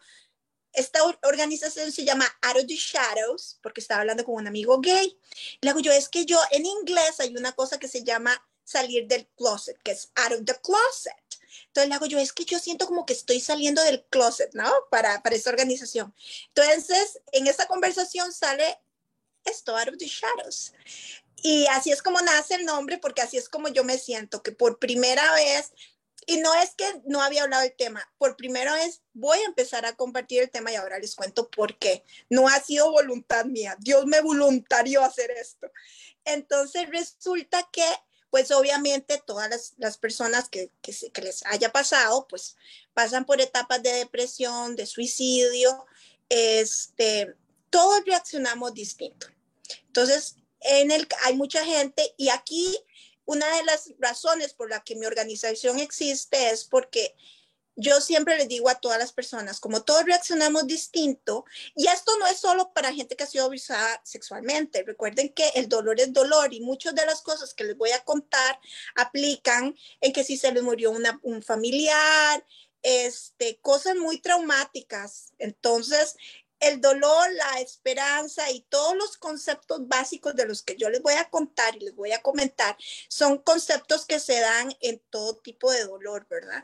esta 0.74 1.00
organización 1.22 1.92
se 1.92 2.04
llama 2.04 2.26
Out 2.42 2.58
of 2.58 2.66
the 2.66 2.76
Shadows, 2.76 3.60
porque 3.62 3.80
estaba 3.80 4.02
hablando 4.02 4.26
con 4.26 4.36
un 4.36 4.48
amigo 4.48 4.82
gay. 4.82 5.18
Le 5.62 5.70
hago 5.70 5.80
yo, 5.80 5.92
es 5.92 6.10
que 6.10 6.26
yo, 6.26 6.42
en 6.50 6.66
inglés 6.66 7.20
hay 7.20 7.36
una 7.38 7.54
cosa 7.54 7.78
que 7.78 7.88
se 7.88 8.04
llama 8.04 8.44
salir 8.64 9.08
del 9.08 9.28
closet, 9.38 9.78
que 9.84 9.92
es 9.92 10.12
out 10.16 10.34
of 10.34 10.46
the 10.46 10.56
closet. 10.64 11.14
Entonces 11.68 11.90
le 11.90 11.96
hago 11.96 12.08
yo, 12.08 12.18
es 12.18 12.34
que 12.34 12.46
yo 12.46 12.58
siento 12.58 12.88
como 12.88 13.06
que 13.06 13.14
estoy 13.14 13.40
saliendo 13.40 13.84
del 13.84 14.04
closet, 14.06 14.50
¿no? 14.54 14.72
Para, 14.90 15.22
para 15.22 15.36
esta 15.36 15.52
organización. 15.52 16.14
Entonces, 16.48 17.22
en 17.32 17.46
esta 17.46 17.68
conversación 17.68 18.34
sale 18.34 18.80
esto, 19.46 19.78
out 19.78 19.90
of 19.90 19.98
the 20.00 20.08
shadows. 20.08 20.74
Y 21.48 21.68
así 21.68 21.92
es 21.92 22.02
como 22.02 22.20
nace 22.22 22.56
el 22.56 22.66
nombre, 22.66 22.98
porque 22.98 23.22
así 23.22 23.38
es 23.38 23.50
como 23.50 23.68
yo 23.68 23.84
me 23.84 24.00
siento, 24.00 24.42
que 24.42 24.52
por 24.52 24.80
primera 24.80 25.32
vez, 25.36 25.74
y 26.26 26.38
no 26.38 26.52
es 26.56 26.72
que 26.72 26.86
no 27.06 27.22
había 27.22 27.44
hablado 27.44 27.62
del 27.62 27.76
tema, 27.76 28.04
por 28.18 28.36
primera 28.36 28.74
vez 28.74 29.04
voy 29.14 29.38
a 29.38 29.46
empezar 29.46 29.86
a 29.86 29.96
compartir 29.96 30.42
el 30.42 30.50
tema 30.50 30.72
y 30.72 30.76
ahora 30.76 30.98
les 30.98 31.14
cuento 31.14 31.52
por 31.52 31.78
qué. 31.78 32.04
No 32.32 32.48
ha 32.48 32.60
sido 32.62 32.90
voluntad 32.90 33.46
mía, 33.46 33.78
Dios 33.80 34.08
me 34.08 34.22
voluntarió 34.22 35.04
hacer 35.04 35.30
esto. 35.30 35.72
Entonces 36.24 36.90
resulta 36.90 37.70
que, 37.72 37.86
pues 38.32 38.50
obviamente 38.50 39.22
todas 39.24 39.48
las, 39.48 39.74
las 39.78 40.00
personas 40.00 40.50
que, 40.50 40.72
que, 40.82 40.96
que 41.14 41.22
les 41.22 41.46
haya 41.46 41.72
pasado, 41.72 42.28
pues 42.28 42.58
pasan 42.96 43.24
por 43.24 43.40
etapas 43.40 43.84
de 43.84 43.94
depresión, 43.94 44.76
de 44.76 44.88
suicidio, 44.88 45.86
este, 46.28 47.36
todos 47.70 48.04
reaccionamos 48.04 48.74
distinto. 48.74 49.28
Entonces, 49.86 50.38
en 50.62 50.92
el, 50.92 51.08
hay 51.24 51.36
mucha 51.36 51.64
gente 51.66 52.14
y 52.18 52.30
aquí 52.30 52.78
una 53.26 53.48
de 53.58 53.64
las 53.64 53.94
razones 54.00 54.54
por 54.54 54.70
la 54.70 54.84
que 54.84 54.96
mi 54.96 55.06
organización 55.06 55.80
existe 55.80 56.50
es 56.52 56.64
porque 56.64 57.16
yo 57.76 58.00
siempre 58.00 58.38
les 58.38 58.48
digo 58.48 58.70
a 58.70 58.76
todas 58.76 58.98
las 58.98 59.12
personas, 59.12 59.60
como 59.60 59.84
todos 59.84 60.06
reaccionamos 60.06 60.66
distinto, 60.66 61.46
y 61.76 61.88
esto 61.88 62.18
no 62.20 62.28
es 62.28 62.38
solo 62.38 62.72
para 62.74 62.94
gente 62.94 63.16
que 63.16 63.24
ha 63.24 63.28
sido 63.28 63.46
abusada 63.46 64.02
sexualmente. 64.04 64.84
Recuerden 64.84 65.34
que 65.34 65.50
el 65.56 65.68
dolor 65.68 66.00
es 66.00 66.14
dolor 66.14 66.54
y 66.54 66.62
muchas 66.62 66.96
de 66.96 67.06
las 67.06 67.22
cosas 67.22 67.54
que 67.54 67.66
les 67.66 67.78
voy 67.78 67.92
a 67.92 68.04
contar 68.04 68.60
aplican 68.96 69.76
en 70.00 70.14
que 70.14 70.24
si 70.24 70.38
se 70.38 70.52
les 70.54 70.64
murió 70.64 70.92
una, 70.92 71.20
un 71.22 71.44
familiar, 71.44 72.46
este, 72.82 73.58
cosas 73.62 73.96
muy 73.96 74.22
traumáticas. 74.22 75.34
Entonces, 75.38 76.16
el 76.68 76.82
dolor, 76.82 77.32
la 77.34 77.60
esperanza 77.60 78.50
y 78.52 78.62
todos 78.62 78.96
los 78.96 79.18
conceptos 79.18 79.88
básicos 79.88 80.36
de 80.36 80.46
los 80.46 80.64
que 80.64 80.76
yo 80.76 80.90
les 80.90 81.02
voy 81.02 81.14
a 81.14 81.30
contar 81.30 81.76
y 81.76 81.80
les 81.80 81.96
voy 81.96 82.12
a 82.12 82.22
comentar 82.22 82.76
son 83.08 83.38
conceptos 83.40 84.06
que 84.06 84.20
se 84.20 84.40
dan 84.40 84.76
en 84.82 85.02
todo 85.10 85.38
tipo 85.38 85.72
de 85.72 85.86
dolor, 85.86 86.28
¿verdad? 86.30 86.64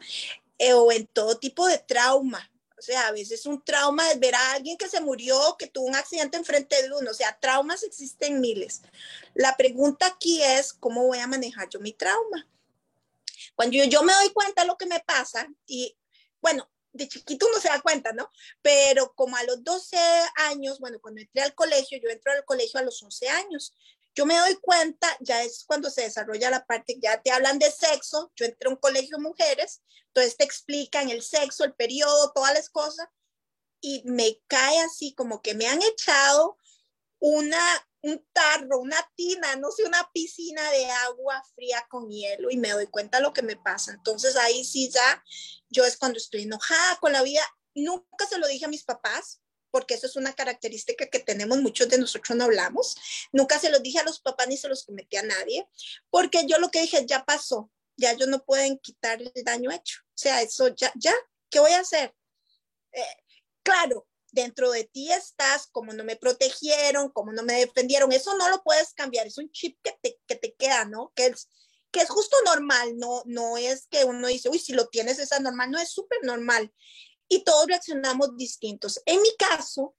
Eh, 0.57 0.73
o 0.73 0.91
en 0.91 1.07
todo 1.07 1.37
tipo 1.37 1.67
de 1.67 1.77
trauma. 1.77 2.51
O 2.77 2.81
sea, 2.81 3.07
a 3.07 3.11
veces 3.11 3.45
un 3.45 3.63
trauma 3.63 4.09
es 4.09 4.19
ver 4.19 4.33
a 4.33 4.53
alguien 4.53 4.75
que 4.75 4.89
se 4.89 5.01
murió, 5.01 5.55
que 5.59 5.67
tuvo 5.67 5.85
un 5.85 5.95
accidente 5.95 6.37
enfrente 6.37 6.81
de 6.81 6.91
uno. 6.91 7.11
O 7.11 7.13
sea, 7.13 7.37
traumas 7.39 7.83
existen 7.83 8.41
miles. 8.41 8.81
La 9.35 9.55
pregunta 9.55 10.07
aquí 10.07 10.41
es, 10.41 10.73
¿cómo 10.73 11.05
voy 11.05 11.19
a 11.19 11.27
manejar 11.27 11.69
yo 11.69 11.79
mi 11.79 11.93
trauma? 11.93 12.47
Cuando 13.53 13.77
yo, 13.77 13.83
yo 13.83 14.01
me 14.01 14.13
doy 14.13 14.31
cuenta 14.31 14.63
de 14.63 14.67
lo 14.67 14.79
que 14.79 14.87
me 14.87 14.99
pasa 14.99 15.47
y, 15.67 15.95
bueno, 16.41 16.70
de 16.93 17.07
chiquito 17.07 17.47
uno 17.47 17.59
se 17.59 17.69
da 17.69 17.81
cuenta, 17.81 18.11
¿no? 18.13 18.29
Pero 18.61 19.13
como 19.13 19.37
a 19.37 19.43
los 19.43 19.63
12 19.63 19.97
años, 20.35 20.79
bueno, 20.79 20.99
cuando 21.01 21.21
entré 21.21 21.41
al 21.41 21.55
colegio, 21.55 21.99
yo 22.01 22.09
entro 22.09 22.31
al 22.33 22.45
colegio 22.45 22.79
a 22.79 22.83
los 22.83 23.01
11 23.01 23.29
años, 23.29 23.75
yo 24.13 24.25
me 24.25 24.37
doy 24.37 24.55
cuenta, 24.55 25.07
ya 25.21 25.41
es 25.43 25.63
cuando 25.65 25.89
se 25.89 26.01
desarrolla 26.01 26.49
la 26.49 26.65
parte, 26.65 26.97
ya 27.01 27.21
te 27.21 27.31
hablan 27.31 27.59
de 27.59 27.71
sexo, 27.71 28.31
yo 28.35 28.45
entré 28.45 28.67
a 28.67 28.71
un 28.71 28.75
colegio 28.75 29.17
de 29.17 29.23
mujeres, 29.23 29.81
entonces 30.07 30.35
te 30.35 30.43
explican 30.43 31.09
el 31.09 31.21
sexo, 31.21 31.63
el 31.63 31.73
periodo, 31.73 32.33
todas 32.33 32.53
las 32.53 32.69
cosas, 32.69 33.07
y 33.79 34.03
me 34.05 34.39
cae 34.47 34.79
así 34.79 35.13
como 35.15 35.41
que 35.41 35.55
me 35.55 35.67
han 35.67 35.81
echado 35.81 36.57
una, 37.19 37.61
un 38.03 38.25
tarro, 38.33 38.79
una 38.79 38.97
tina, 39.15 39.55
no 39.55 39.71
sé, 39.71 39.83
una 39.83 40.09
piscina 40.13 40.69
de 40.71 40.85
agua 40.89 41.43
fría 41.55 41.85
con 41.89 42.09
hielo 42.09 42.49
y 42.49 42.57
me 42.57 42.69
doy 42.69 42.87
cuenta 42.87 43.19
lo 43.19 43.33
que 43.33 43.41
me 43.41 43.55
pasa. 43.55 43.91
Entonces 43.91 44.35
ahí 44.35 44.63
sí 44.63 44.89
ya, 44.89 45.23
yo 45.69 45.85
es 45.85 45.97
cuando 45.97 46.17
estoy 46.17 46.43
enojada 46.43 46.97
con 46.99 47.13
la 47.13 47.21
vida. 47.21 47.41
Nunca 47.75 48.25
se 48.27 48.37
lo 48.37 48.47
dije 48.47 48.65
a 48.65 48.69
mis 48.69 48.83
papás, 48.83 49.41
porque 49.71 49.93
eso 49.93 50.07
es 50.07 50.15
una 50.15 50.33
característica 50.33 51.07
que 51.07 51.19
tenemos, 51.19 51.59
muchos 51.61 51.89
de 51.89 51.97
nosotros 51.97 52.37
no 52.37 52.45
hablamos. 52.45 52.95
Nunca 53.31 53.57
se 53.59 53.69
los 53.69 53.81
dije 53.81 53.99
a 53.99 54.03
los 54.03 54.19
papás 54.19 54.47
ni 54.47 54.57
se 54.57 54.67
los 54.67 54.85
cometí 54.85 55.17
a 55.17 55.23
nadie, 55.23 55.67
porque 56.09 56.45
yo 56.45 56.59
lo 56.59 56.69
que 56.69 56.81
dije 56.81 57.05
ya 57.07 57.23
pasó, 57.23 57.71
ya 57.97 58.11
ellos 58.11 58.27
no 58.27 58.43
pueden 58.43 58.77
quitar 58.79 59.21
el 59.21 59.31
daño 59.43 59.71
hecho. 59.71 60.01
O 60.07 60.17
sea, 60.17 60.41
eso 60.41 60.67
ya, 60.69 60.91
ya, 60.95 61.13
¿qué 61.49 61.59
voy 61.59 61.71
a 61.71 61.79
hacer? 61.79 62.13
Eh, 62.91 63.23
claro, 63.63 64.07
dentro 64.31 64.71
de 64.71 64.85
ti 64.85 65.11
estás, 65.11 65.67
como 65.67 65.93
no 65.93 66.03
me 66.03 66.15
protegieron, 66.15 67.09
como 67.09 67.31
no 67.33 67.43
me 67.43 67.53
defendieron, 67.53 68.11
eso 68.11 68.35
no 68.37 68.49
lo 68.49 68.63
puedes 68.63 68.93
cambiar, 68.93 69.27
es 69.27 69.37
un 69.37 69.51
chip 69.51 69.77
que 69.83 69.93
te, 70.01 70.19
que 70.25 70.35
te 70.35 70.53
queda, 70.55 70.85
¿no? 70.85 71.11
Que 71.15 71.27
es, 71.27 71.49
que 71.91 71.99
es 72.01 72.09
justo 72.09 72.35
normal, 72.45 72.97
no, 72.97 73.23
no 73.25 73.57
es 73.57 73.87
que 73.87 74.05
uno 74.05 74.27
dice, 74.27 74.49
uy, 74.49 74.59
si 74.59 74.73
lo 74.73 74.87
tienes 74.87 75.19
es 75.19 75.37
normal, 75.41 75.71
no 75.71 75.79
es 75.79 75.91
súper 75.91 76.19
normal. 76.23 76.73
Y 77.27 77.43
todos 77.43 77.67
reaccionamos 77.67 78.35
distintos. 78.35 79.01
En 79.05 79.21
mi 79.21 79.35
caso, 79.37 79.95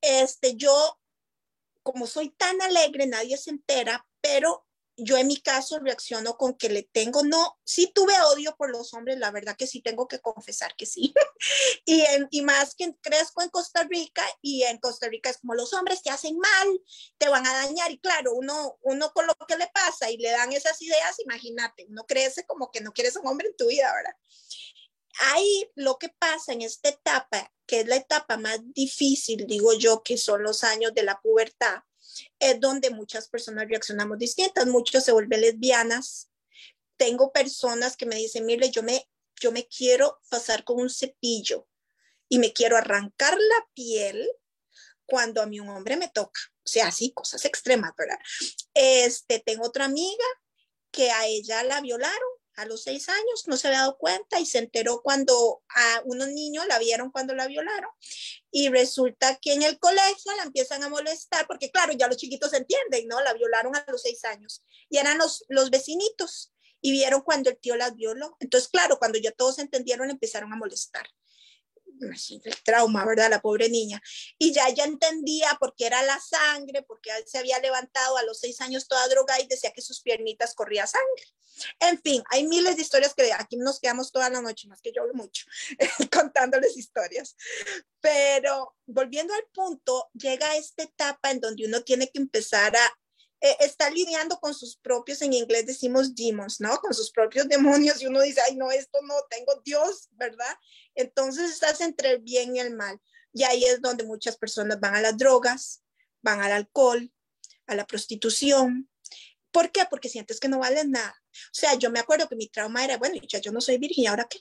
este, 0.00 0.56
yo, 0.56 0.98
como 1.82 2.06
soy 2.06 2.30
tan 2.30 2.60
alegre, 2.60 3.06
nadie 3.06 3.36
se 3.36 3.50
entera, 3.50 4.06
pero 4.20 4.66
yo 4.96 5.16
en 5.16 5.26
mi 5.26 5.40
caso 5.40 5.78
reacciono 5.78 6.36
con 6.36 6.54
que 6.54 6.68
le 6.68 6.82
tengo, 6.82 7.22
no, 7.22 7.58
sí 7.64 7.90
tuve 7.94 8.14
odio 8.32 8.54
por 8.56 8.70
los 8.70 8.92
hombres, 8.94 9.18
la 9.18 9.30
verdad 9.30 9.56
que 9.56 9.66
sí 9.66 9.80
tengo 9.80 10.06
que 10.06 10.20
confesar 10.20 10.74
que 10.76 10.86
sí. 10.86 11.14
y, 11.86 12.02
en, 12.02 12.28
y 12.30 12.42
más 12.42 12.74
que 12.74 12.94
crezco 13.00 13.42
en 13.42 13.48
Costa 13.48 13.84
Rica 13.84 14.24
y 14.42 14.64
en 14.64 14.78
Costa 14.78 15.08
Rica 15.08 15.30
es 15.30 15.38
como 15.38 15.54
los 15.54 15.72
hombres 15.72 16.02
te 16.02 16.10
hacen 16.10 16.38
mal, 16.38 16.80
te 17.18 17.28
van 17.28 17.46
a 17.46 17.54
dañar 17.54 17.90
y 17.90 17.98
claro, 17.98 18.34
uno, 18.34 18.78
uno 18.82 19.12
con 19.12 19.26
lo 19.26 19.34
que 19.46 19.56
le 19.56 19.68
pasa 19.68 20.10
y 20.10 20.18
le 20.18 20.30
dan 20.30 20.52
esas 20.52 20.80
ideas, 20.82 21.18
imagínate, 21.20 21.86
uno 21.88 22.04
crece 22.06 22.44
como 22.46 22.70
que 22.70 22.80
no 22.80 22.92
quieres 22.92 23.16
un 23.16 23.26
hombre 23.26 23.48
en 23.48 23.56
tu 23.56 23.68
vida, 23.68 23.92
¿verdad? 23.94 24.16
Ahí 25.32 25.70
lo 25.74 25.98
que 25.98 26.08
pasa 26.08 26.52
en 26.52 26.62
esta 26.62 26.88
etapa, 26.88 27.52
que 27.66 27.80
es 27.80 27.86
la 27.86 27.96
etapa 27.96 28.36
más 28.36 28.60
difícil, 28.72 29.46
digo 29.46 29.72
yo, 29.74 30.02
que 30.02 30.16
son 30.16 30.42
los 30.42 30.64
años 30.64 30.94
de 30.94 31.02
la 31.02 31.20
pubertad, 31.20 31.82
es 32.38 32.60
donde 32.60 32.90
muchas 32.90 33.28
personas 33.28 33.68
reaccionamos 33.68 34.18
distintas, 34.18 34.66
muchos 34.66 35.04
se 35.04 35.12
vuelven 35.12 35.40
lesbianas. 35.40 36.30
Tengo 36.96 37.32
personas 37.32 37.96
que 37.96 38.06
me 38.06 38.16
dicen, 38.16 38.46
mire, 38.46 38.70
yo 38.70 38.82
me, 38.82 39.08
yo 39.40 39.52
me 39.52 39.66
quiero 39.66 40.20
pasar 40.28 40.64
con 40.64 40.80
un 40.80 40.90
cepillo 40.90 41.66
y 42.28 42.38
me 42.38 42.52
quiero 42.52 42.76
arrancar 42.76 43.34
la 43.34 43.68
piel 43.74 44.28
cuando 45.06 45.42
a 45.42 45.46
mí 45.46 45.60
un 45.60 45.68
hombre 45.68 45.96
me 45.96 46.08
toca. 46.08 46.40
O 46.64 46.68
sea, 46.68 46.86
así, 46.88 47.12
cosas 47.12 47.44
extremas, 47.44 47.92
¿verdad? 47.98 48.18
Este, 48.72 49.40
tengo 49.40 49.66
otra 49.66 49.84
amiga 49.84 50.24
que 50.90 51.10
a 51.10 51.26
ella 51.26 51.62
la 51.64 51.80
violaron 51.80 52.28
a 52.56 52.64
los 52.66 52.82
seis 52.82 53.08
años, 53.08 53.44
no 53.46 53.56
se 53.56 53.68
había 53.68 53.80
dado 53.80 53.98
cuenta 53.98 54.40
y 54.40 54.46
se 54.46 54.58
enteró 54.58 55.00
cuando 55.02 55.62
a 55.68 56.02
unos 56.04 56.28
niños 56.28 56.66
la 56.66 56.78
vieron 56.78 57.10
cuando 57.10 57.34
la 57.34 57.46
violaron 57.46 57.90
y 58.50 58.68
resulta 58.68 59.38
que 59.40 59.54
en 59.54 59.62
el 59.62 59.78
colegio 59.78 60.32
la 60.36 60.44
empiezan 60.44 60.82
a 60.82 60.88
molestar 60.88 61.46
porque 61.46 61.70
claro, 61.70 61.92
ya 61.92 62.08
los 62.08 62.16
chiquitos 62.16 62.52
entienden, 62.52 63.08
¿no? 63.08 63.20
La 63.20 63.34
violaron 63.34 63.74
a 63.76 63.84
los 63.88 64.02
seis 64.02 64.24
años 64.24 64.62
y 64.88 64.98
eran 64.98 65.18
los, 65.18 65.44
los 65.48 65.70
vecinitos 65.70 66.52
y 66.80 66.90
vieron 66.90 67.22
cuando 67.22 67.48
el 67.50 67.58
tío 67.58 67.76
las 67.76 67.94
violó. 67.94 68.36
Entonces, 68.40 68.68
claro, 68.68 68.98
cuando 68.98 69.18
ya 69.18 69.30
todos 69.30 69.58
entendieron, 69.58 70.10
empezaron 70.10 70.52
a 70.52 70.56
molestar 70.56 71.06
el 72.02 72.62
trauma, 72.64 73.04
¿verdad? 73.04 73.30
La 73.30 73.40
pobre 73.40 73.68
niña. 73.68 74.00
Y 74.38 74.52
ya 74.52 74.68
ella 74.68 74.84
entendía 74.84 75.56
porque 75.58 75.86
era 75.86 76.02
la 76.02 76.18
sangre, 76.20 76.82
porque 76.82 77.10
se 77.26 77.38
había 77.38 77.58
levantado 77.60 78.16
a 78.16 78.22
los 78.22 78.40
seis 78.40 78.60
años 78.60 78.88
toda 78.88 79.08
droga 79.08 79.40
y 79.40 79.46
decía 79.46 79.72
que 79.72 79.82
sus 79.82 80.00
piernitas 80.00 80.54
corría 80.54 80.86
sangre. 80.86 81.24
En 81.80 82.00
fin, 82.00 82.22
hay 82.30 82.46
miles 82.46 82.76
de 82.76 82.82
historias 82.82 83.14
que 83.14 83.32
aquí 83.32 83.56
nos 83.56 83.78
quedamos 83.78 84.10
toda 84.10 84.30
la 84.30 84.40
noche, 84.40 84.68
más 84.68 84.80
que 84.80 84.92
yo 84.92 85.02
hablo 85.02 85.14
mucho, 85.14 85.44
contándoles 86.12 86.76
historias. 86.76 87.36
Pero 88.00 88.74
volviendo 88.86 89.34
al 89.34 89.44
punto, 89.52 90.10
llega 90.14 90.56
esta 90.56 90.82
etapa 90.82 91.30
en 91.30 91.40
donde 91.40 91.66
uno 91.66 91.82
tiene 91.82 92.08
que 92.08 92.18
empezar 92.18 92.74
a 92.76 92.98
eh, 93.44 93.56
está 93.58 93.90
lidiando 93.90 94.38
con 94.38 94.54
sus 94.54 94.76
propios, 94.76 95.20
en 95.20 95.32
inglés 95.32 95.66
decimos 95.66 96.14
demons, 96.14 96.60
¿no? 96.60 96.78
Con 96.78 96.94
sus 96.94 97.10
propios 97.10 97.48
demonios 97.48 98.00
y 98.00 98.06
uno 98.06 98.20
dice, 98.20 98.40
ay, 98.48 98.54
no, 98.54 98.70
esto 98.70 99.00
no, 99.02 99.14
tengo 99.28 99.60
Dios, 99.64 100.08
¿verdad? 100.12 100.56
Entonces 100.94 101.50
estás 101.50 101.80
entre 101.80 102.12
el 102.12 102.18
bien 102.20 102.54
y 102.54 102.60
el 102.60 102.72
mal. 102.76 103.00
Y 103.32 103.42
ahí 103.42 103.64
es 103.64 103.80
donde 103.80 104.04
muchas 104.04 104.36
personas 104.36 104.78
van 104.78 104.94
a 104.94 105.00
las 105.00 105.18
drogas, 105.18 105.82
van 106.20 106.40
al 106.40 106.52
alcohol, 106.52 107.12
a 107.66 107.74
la 107.74 107.84
prostitución. 107.84 108.88
¿Por 109.50 109.72
qué? 109.72 109.86
Porque 109.90 110.08
sientes 110.08 110.38
que 110.38 110.48
no 110.48 110.60
vales 110.60 110.86
nada. 110.86 111.20
O 111.32 111.54
sea, 111.54 111.74
yo 111.74 111.90
me 111.90 111.98
acuerdo 111.98 112.28
que 112.28 112.36
mi 112.36 112.46
trauma 112.46 112.84
era, 112.84 112.96
bueno, 112.96 113.16
ya 113.28 113.40
yo 113.40 113.50
no 113.50 113.60
soy 113.60 113.76
virgen, 113.78 114.04
¿y 114.04 114.06
ahora 114.06 114.28
qué? 114.30 114.38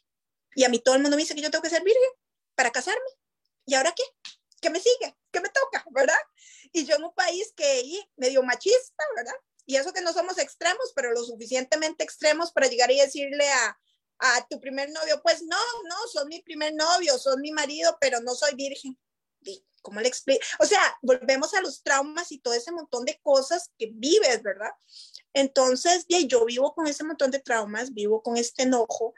Y 0.54 0.64
a 0.64 0.70
mí 0.70 0.78
todo 0.78 0.94
el 0.94 1.02
mundo 1.02 1.18
me 1.18 1.24
dice 1.24 1.34
que 1.34 1.42
yo 1.42 1.50
tengo 1.50 1.64
que 1.64 1.72
ser 1.72 1.84
virgen 1.84 2.12
para 2.54 2.70
casarme. 2.70 3.02
¿Y 3.66 3.74
ahora 3.74 3.96
qué? 3.96 4.04
¿Qué 4.62 4.70
me 4.70 4.80
sigue? 4.80 5.18
¿Qué 5.32 5.42
me 5.42 5.50
toca? 5.50 5.86
¿Verdad? 5.92 6.16
Y 6.72 6.86
yo 6.86 6.96
en 6.96 7.04
un 7.04 7.14
país 7.14 7.52
que 7.56 7.84
medio 8.16 8.44
machista, 8.44 9.04
¿verdad? 9.16 9.36
Y 9.66 9.76
eso 9.76 9.94
que 9.94 10.02
no 10.02 10.14
somos 10.14 10.38
extremos, 10.38 10.92
pero 10.96 11.12
lo 11.12 11.24
suficientemente 11.24 12.04
extremos 12.04 12.52
para 12.52 12.68
llegar 12.68 12.92
y 12.92 13.00
decirle 13.00 13.50
a, 13.50 13.80
a 14.20 14.48
tu 14.48 14.60
primer 14.60 14.90
novio, 14.92 15.22
pues 15.22 15.44
no, 15.44 15.58
no, 15.90 15.96
son 16.12 16.28
mi 16.28 16.42
primer 16.42 16.74
novio, 16.74 17.18
son 17.18 17.42
mi 17.42 17.52
marido, 17.52 17.98
pero 18.00 18.22
no 18.22 18.36
soy 18.36 18.56
virgen. 18.56 18.98
¿Cómo 19.82 20.00
le 20.00 20.08
explico? 20.08 20.46
O 20.60 20.66
sea, 20.66 20.80
volvemos 21.02 21.54
a 21.54 21.62
los 21.62 21.82
traumas 21.82 22.32
y 22.32 22.38
todo 22.38 22.54
ese 22.54 22.72
montón 22.72 23.04
de 23.04 23.20
cosas 23.24 23.72
que 23.78 23.90
vives, 23.92 24.44
¿verdad? 24.44 24.70
Entonces, 25.34 26.06
bien, 26.06 26.28
yo 26.28 26.46
vivo 26.46 26.74
con 26.76 26.88
ese 26.88 27.04
montón 27.04 27.32
de 27.32 27.40
traumas, 27.40 27.94
vivo 27.94 28.22
con 28.22 28.38
este 28.38 28.64
enojo, 28.64 29.16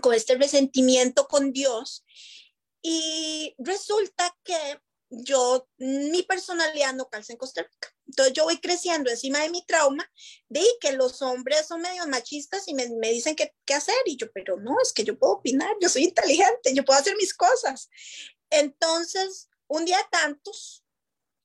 con 0.00 0.14
este 0.14 0.36
resentimiento 0.36 1.26
con 1.26 1.52
Dios. 1.52 2.04
Y 2.86 3.54
resulta 3.56 4.36
que 4.44 4.78
yo, 5.08 5.66
mi 5.78 6.22
personalidad 6.24 6.92
no 6.92 7.08
calza 7.08 7.32
en 7.32 7.38
Costa 7.38 7.62
Rica. 7.62 7.88
Entonces 8.06 8.34
yo 8.34 8.44
voy 8.44 8.58
creciendo 8.58 9.10
encima 9.10 9.40
de 9.40 9.48
mi 9.48 9.64
trauma, 9.64 10.06
de 10.50 10.62
que 10.82 10.92
los 10.92 11.22
hombres 11.22 11.66
son 11.66 11.80
medio 11.80 12.06
machistas 12.08 12.68
y 12.68 12.74
me, 12.74 12.86
me 12.90 13.10
dicen 13.10 13.36
qué, 13.36 13.54
qué 13.64 13.72
hacer. 13.72 13.96
Y 14.04 14.18
yo, 14.18 14.30
pero 14.32 14.58
no, 14.58 14.76
es 14.82 14.92
que 14.92 15.02
yo 15.02 15.18
puedo 15.18 15.32
opinar, 15.32 15.74
yo 15.80 15.88
soy 15.88 16.04
inteligente, 16.04 16.74
yo 16.74 16.84
puedo 16.84 17.00
hacer 17.00 17.16
mis 17.16 17.32
cosas. 17.32 17.88
Entonces, 18.50 19.48
un 19.66 19.86
día 19.86 20.06
tantos, 20.10 20.83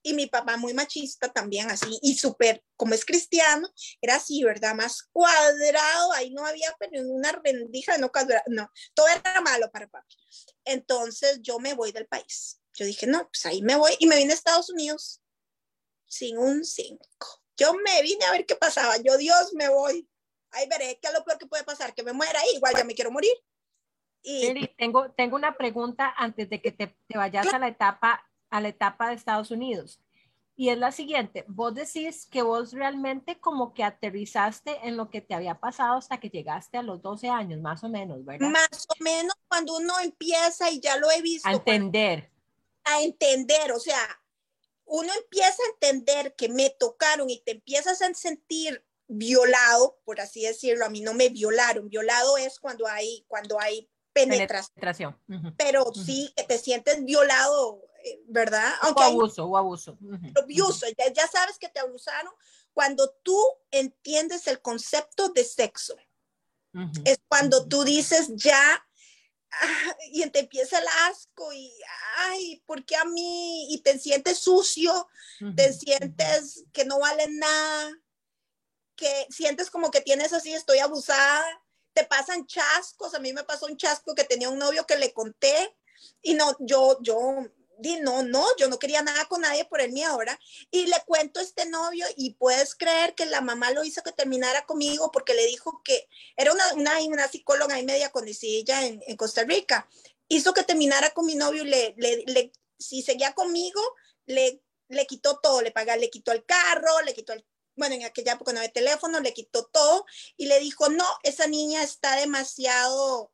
y 0.09 0.13
mi 0.13 0.27
papá 0.27 0.57
muy 0.57 0.73
machista 0.73 1.29
también, 1.29 1.69
así, 1.69 1.99
y 2.01 2.17
súper, 2.17 2.63
como 2.75 2.93
es 2.93 3.05
cristiano, 3.05 3.69
era 4.01 4.15
así, 4.15 4.43
¿verdad? 4.43 4.75
Más 4.75 5.03
cuadrado, 5.11 6.13
ahí 6.13 6.31
no 6.31 6.45
había 6.45 6.75
pero 6.79 7.01
una 7.03 7.31
rendija, 7.31 7.97
no 7.97 8.11
cuadrado, 8.11 8.43
no, 8.47 8.69
todo 8.93 9.07
era 9.07 9.41
malo 9.41 9.69
para 9.71 9.87
papá. 9.87 10.05
Entonces 10.65 11.39
yo 11.41 11.59
me 11.59 11.73
voy 11.73 11.91
del 11.91 12.07
país 12.07 12.59
yo 12.79 12.85
dije, 12.85 13.07
no, 13.07 13.27
pues 13.27 13.45
ahí 13.45 13.61
me 13.61 13.75
voy 13.75 13.91
y 13.99 14.07
me 14.07 14.15
vine 14.15 14.31
a 14.31 14.35
Estados 14.35 14.69
Unidos 14.69 15.21
sin 16.05 16.37
un 16.37 16.63
5. 16.63 16.97
Yo 17.57 17.73
me 17.73 18.01
vine 18.01 18.23
a 18.25 18.31
ver 18.31 18.45
qué 18.45 18.55
pasaba. 18.55 18.95
Yo, 18.97 19.17
Dios, 19.17 19.53
me 19.53 19.67
voy. 19.67 20.09
Ahí 20.51 20.67
veré 20.69 20.97
qué 21.01 21.09
es 21.09 21.13
lo 21.13 21.25
peor 21.25 21.37
que 21.37 21.45
puede 21.45 21.65
pasar, 21.65 21.93
que 21.93 22.03
me 22.03 22.13
muera 22.13 22.39
igual 22.55 22.73
ya 22.75 22.85
me 22.85 22.95
quiero 22.95 23.11
morir. 23.11 23.33
Y... 24.21 24.67
tengo, 24.77 25.11
tengo 25.11 25.35
una 25.35 25.57
pregunta 25.57 26.13
antes 26.17 26.49
de 26.49 26.61
que 26.61 26.71
te, 26.71 26.87
te 27.07 27.17
vayas 27.17 27.53
a 27.53 27.59
la 27.59 27.67
etapa 27.67 28.28
a 28.49 28.61
la 28.61 28.69
etapa 28.69 29.09
de 29.09 29.15
Estados 29.15 29.51
Unidos. 29.51 30.01
Y 30.55 30.69
es 30.69 30.77
la 30.77 30.91
siguiente, 30.91 31.45
vos 31.47 31.73
decís 31.73 32.27
que 32.29 32.41
vos 32.41 32.73
realmente 32.73 33.39
como 33.39 33.73
que 33.73 33.83
aterrizaste 33.85 34.79
en 34.83 34.97
lo 34.97 35.09
que 35.09 35.21
te 35.21 35.33
había 35.33 35.55
pasado 35.59 35.97
hasta 35.97 36.19
que 36.19 36.29
llegaste 36.29 36.77
a 36.77 36.83
los 36.83 37.01
12 37.01 37.29
años, 37.29 37.61
más 37.61 37.81
o 37.85 37.89
menos, 37.89 38.25
¿verdad? 38.25 38.49
Más 38.49 38.87
o 38.89 39.03
menos 39.03 39.33
cuando 39.47 39.77
uno 39.77 39.93
empieza 40.03 40.69
y 40.69 40.81
ya 40.81 40.97
lo 40.97 41.09
he 41.11 41.21
visto. 41.21 41.47
A 41.47 41.53
entender 41.53 42.29
a 42.89 43.01
entender, 43.03 43.71
o 43.71 43.79
sea, 43.79 43.99
uno 44.85 45.11
empieza 45.13 45.61
a 45.61 45.73
entender 45.73 46.35
que 46.35 46.49
me 46.49 46.69
tocaron 46.71 47.29
y 47.29 47.41
te 47.41 47.51
empiezas 47.51 48.01
a 48.01 48.13
sentir 48.13 48.83
violado, 49.07 49.99
por 50.05 50.19
así 50.19 50.43
decirlo, 50.43 50.85
a 50.85 50.89
mí 50.89 51.01
no 51.01 51.13
me 51.13 51.29
violaron, 51.29 51.89
violado 51.89 52.37
es 52.37 52.59
cuando 52.59 52.87
hay, 52.87 53.25
cuando 53.27 53.59
hay 53.59 53.89
penetración, 54.13 55.19
pero 55.57 55.85
sí 55.93 56.33
que 56.35 56.43
te 56.43 56.57
sientes 56.57 57.03
violado, 57.05 57.81
¿verdad? 58.27 58.73
Aunque 58.81 59.03
o 59.03 59.05
abuso, 59.05 59.45
o 59.45 59.57
abuso. 59.57 59.97
abuso, 60.35 60.85
ya, 60.97 61.11
ya, 61.13 61.27
sabes 61.27 61.57
que 61.57 61.69
te 61.69 61.79
abusaron 61.79 62.33
cuando 62.73 63.09
tú 63.23 63.37
entiendes 63.71 64.47
el 64.47 64.61
concepto 64.61 65.29
de 65.29 65.43
sexo. 65.43 65.95
Es 67.03 67.19
cuando 67.27 67.67
tú 67.67 67.83
dices 67.83 68.29
ya 68.35 68.85
y 70.11 70.27
te 70.29 70.39
empieza 70.39 70.77
el 70.77 70.85
asco 71.09 71.51
y, 71.51 71.73
ay, 72.17 72.61
¿por 72.65 72.85
qué 72.85 72.95
a 72.95 73.05
mí? 73.05 73.73
Y 73.73 73.81
te 73.81 73.97
sientes 73.97 74.37
sucio, 74.39 75.07
te 75.55 75.73
sientes 75.73 76.65
que 76.71 76.85
no 76.85 76.99
vale 76.99 77.27
nada, 77.27 77.91
que 78.95 79.27
sientes 79.29 79.69
como 79.69 79.89
que 79.91 80.01
tienes 80.01 80.33
así, 80.33 80.53
estoy 80.53 80.79
abusada, 80.79 81.43
te 81.93 82.03
pasan 82.05 82.45
chascos, 82.45 83.13
a 83.15 83.19
mí 83.19 83.33
me 83.33 83.43
pasó 83.43 83.65
un 83.65 83.77
chasco 83.77 84.13
que 84.13 84.23
tenía 84.23 84.49
un 84.49 84.59
novio 84.59 84.85
que 84.85 84.97
le 84.97 85.13
conté 85.13 85.75
y 86.21 86.33
no, 86.33 86.55
yo, 86.59 86.99
yo 87.01 87.17
di, 87.79 87.99
no, 88.01 88.23
no, 88.23 88.45
yo 88.57 88.67
no 88.67 88.77
quería 88.77 89.01
nada 89.01 89.25
con 89.25 89.41
nadie 89.41 89.65
por 89.65 89.81
el 89.81 89.91
miedo, 89.91 90.17
¿verdad? 90.17 90.37
Y 90.71 90.87
le 90.87 90.97
cuento 91.05 91.39
a 91.39 91.43
este 91.43 91.65
novio 91.65 92.05
y 92.17 92.33
puedes 92.33 92.75
creer 92.75 93.15
que 93.15 93.25
la 93.25 93.41
mamá 93.41 93.71
lo 93.71 93.83
hizo 93.83 94.03
que 94.03 94.11
terminara 94.11 94.65
conmigo 94.65 95.11
porque 95.11 95.33
le 95.33 95.45
dijo 95.45 95.81
que 95.83 96.07
era 96.35 96.51
una, 96.51 96.73
una, 96.73 96.99
una 97.01 97.27
psicóloga 97.27 97.79
y 97.79 97.85
media 97.85 98.11
conocida 98.11 98.85
en, 98.85 99.01
en 99.07 99.17
Costa 99.17 99.43
Rica. 99.43 99.89
Hizo 100.27 100.53
que 100.53 100.63
terminara 100.63 101.11
con 101.11 101.25
mi 101.25 101.35
novio 101.35 101.63
y 101.63 101.67
le, 101.67 101.95
le, 101.97 102.23
le, 102.27 102.51
si 102.77 103.01
seguía 103.01 103.33
conmigo, 103.33 103.81
le, 104.25 104.61
le 104.89 105.05
quitó 105.05 105.39
todo, 105.39 105.61
le 105.61 105.71
pagaba, 105.71 105.97
le 105.97 106.09
quitó 106.09 106.31
el 106.31 106.45
carro, 106.45 107.01
le 107.03 107.13
quitó 107.13 107.33
el, 107.33 107.45
bueno, 107.75 107.95
en 107.95 108.03
aquella 108.03 108.33
época 108.33 108.51
no 108.51 108.59
había 108.59 108.71
teléfono, 108.71 109.19
le 109.21 109.33
quitó 109.33 109.65
todo 109.65 110.05
y 110.35 110.47
le 110.47 110.59
dijo, 110.59 110.89
no, 110.89 111.05
esa 111.23 111.47
niña 111.47 111.81
está 111.81 112.15
demasiado 112.17 113.31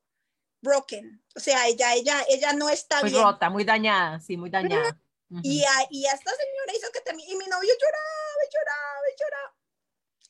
broken. 0.66 1.22
O 1.36 1.40
sea, 1.40 1.68
ella, 1.68 1.94
ella, 1.94 2.18
ella 2.30 2.54
no 2.54 2.70
está 2.70 3.02
muy 3.02 3.12
bien. 3.12 3.24
rota, 3.24 3.50
muy 3.50 3.64
dañada, 3.64 4.20
sí, 4.20 4.36
muy 4.36 4.50
dañada. 4.50 4.98
Uh 5.30 5.38
-huh. 5.38 5.42
y, 5.44 5.64
a, 5.64 5.88
y, 5.90 6.06
a, 6.08 6.12
esta 6.12 6.32
señora 6.32 6.74
hizo 6.78 6.92
que 6.92 7.02
también, 7.02 7.30
y 7.30 7.36
mi 7.36 7.46
novio 7.46 7.74
lloraba, 7.82 8.42
y 8.44 8.54
lloraba, 8.54 9.06
y 9.10 9.16
lloraba. 9.22 9.56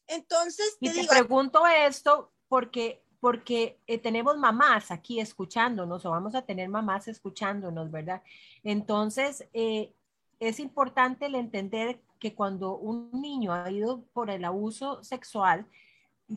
Entonces, 0.08 0.78
te, 0.80 0.88
te 0.88 0.94
te 0.94 1.00
digo, 1.02 1.12
pregunto 1.12 1.66
esto 1.66 2.32
porque 2.48 3.02
porque 3.26 3.80
eh, 3.88 3.98
tenemos 3.98 4.38
mamás 4.38 4.92
aquí 4.92 5.20
escuchándonos 5.20 6.06
o 6.06 6.12
vamos 6.12 6.36
a 6.36 6.44
tener 6.44 6.70
mamás 6.70 7.08
escuchándonos, 7.08 7.90
¿verdad? 7.90 8.22
Entonces, 8.64 9.48
eh, 9.52 9.96
es 10.40 10.60
importante 10.60 11.26
el 11.26 11.34
entender 11.34 12.00
que 12.20 12.36
cuando 12.36 12.78
un 12.78 13.10
niño 13.12 13.52
ha 13.52 13.72
ido 13.72 14.04
por 14.14 14.30
el 14.30 14.46
abuso 14.46 15.04
sexual, 15.04 15.66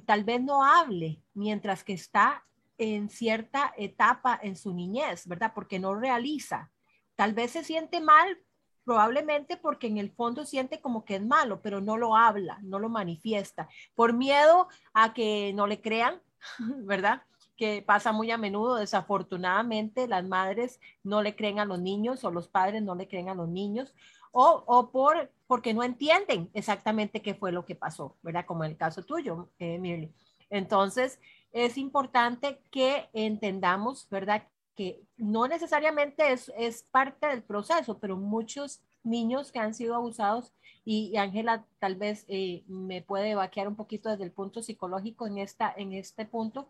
tal 0.07 0.25
vez 0.25 0.41
no 0.41 0.65
hable 0.65 1.21
mientras 1.35 1.85
que 1.85 1.93
está 1.93 2.45
en 2.79 3.11
cierta 3.11 3.75
etapa 3.77 4.39
en 4.43 4.57
su 4.57 4.73
niñez, 4.73 5.27
¿verdad? 5.27 5.53
Porque 5.55 5.79
no 5.79 5.95
realiza. 5.95 6.71
Tal 7.17 7.35
vez 7.35 7.51
se 7.51 7.65
siente 7.65 8.01
mal, 8.01 8.39
probablemente 8.85 9.57
porque 9.57 9.89
en 9.89 9.99
el 9.99 10.11
fondo 10.11 10.47
siente 10.47 10.81
como 10.81 11.05
que 11.05 11.17
es 11.17 11.23
malo, 11.27 11.61
pero 11.61 11.81
no 11.81 11.99
lo 11.99 12.17
habla, 12.17 12.59
no 12.63 12.79
lo 12.79 12.89
manifiesta, 12.89 13.69
por 13.95 14.15
miedo 14.15 14.69
a 14.95 15.13
que 15.13 15.53
no 15.55 15.67
le 15.67 15.81
crean, 15.81 16.23
¿verdad? 16.87 17.23
Que 17.57 17.83
pasa 17.83 18.13
muy 18.13 18.31
a 18.31 18.39
menudo, 18.39 18.77
desafortunadamente 18.77 20.09
las 20.09 20.25
madres 20.25 20.81
no 21.03 21.21
le 21.21 21.37
creen 21.37 21.59
a 21.59 21.65
los 21.65 21.81
niños 21.81 22.25
o 22.25 22.31
los 22.31 22.49
padres 22.49 22.83
no 22.83 22.95
le 22.95 23.09
creen 23.09 23.29
a 23.29 23.35
los 23.35 23.49
niños 23.49 23.93
o, 24.33 24.65
o 24.67 24.91
por, 24.91 25.31
porque 25.47 25.75
no 25.75 25.83
entienden 25.83 26.49
exactamente 26.55 27.21
qué 27.21 27.35
fue 27.35 27.53
lo 27.53 27.65
que 27.65 27.75
pasó, 27.75 28.17
¿verdad? 28.23 28.47
Como 28.47 28.65
en 28.65 28.71
el 28.71 28.77
caso 28.77 29.03
tuyo, 29.03 29.51
eh, 29.59 29.79
Mirly. 29.79 30.15
Entonces, 30.51 31.21
es 31.53 31.79
importante 31.79 32.61
que 32.71 33.09
entendamos, 33.13 34.09
¿verdad? 34.11 34.47
Que 34.75 35.03
no 35.17 35.49
necesariamente 35.49 36.33
es, 36.33 36.53
es 36.57 36.83
parte 36.85 37.27
del 37.27 37.43
proceso, 37.43 37.99
pero 37.99 38.17
muchos 38.17 38.83
niños 39.03 39.53
que 39.53 39.59
han 39.59 39.75
sido 39.75 39.95
abusados 39.95 40.53
y 40.85 41.17
Ángela 41.17 41.67
tal 41.79 41.97
vez 41.97 42.25
eh, 42.29 42.65
me 42.67 43.03
puede 43.03 43.35
vaquear 43.35 43.69
un 43.69 43.77
poquito 43.77 44.09
desde 44.09 44.25
el 44.25 44.33
punto 44.33 44.63
psicológico 44.63 45.27
en, 45.27 45.39
esta, 45.39 45.73
en 45.77 45.93
este 45.93 46.25
punto, 46.25 46.69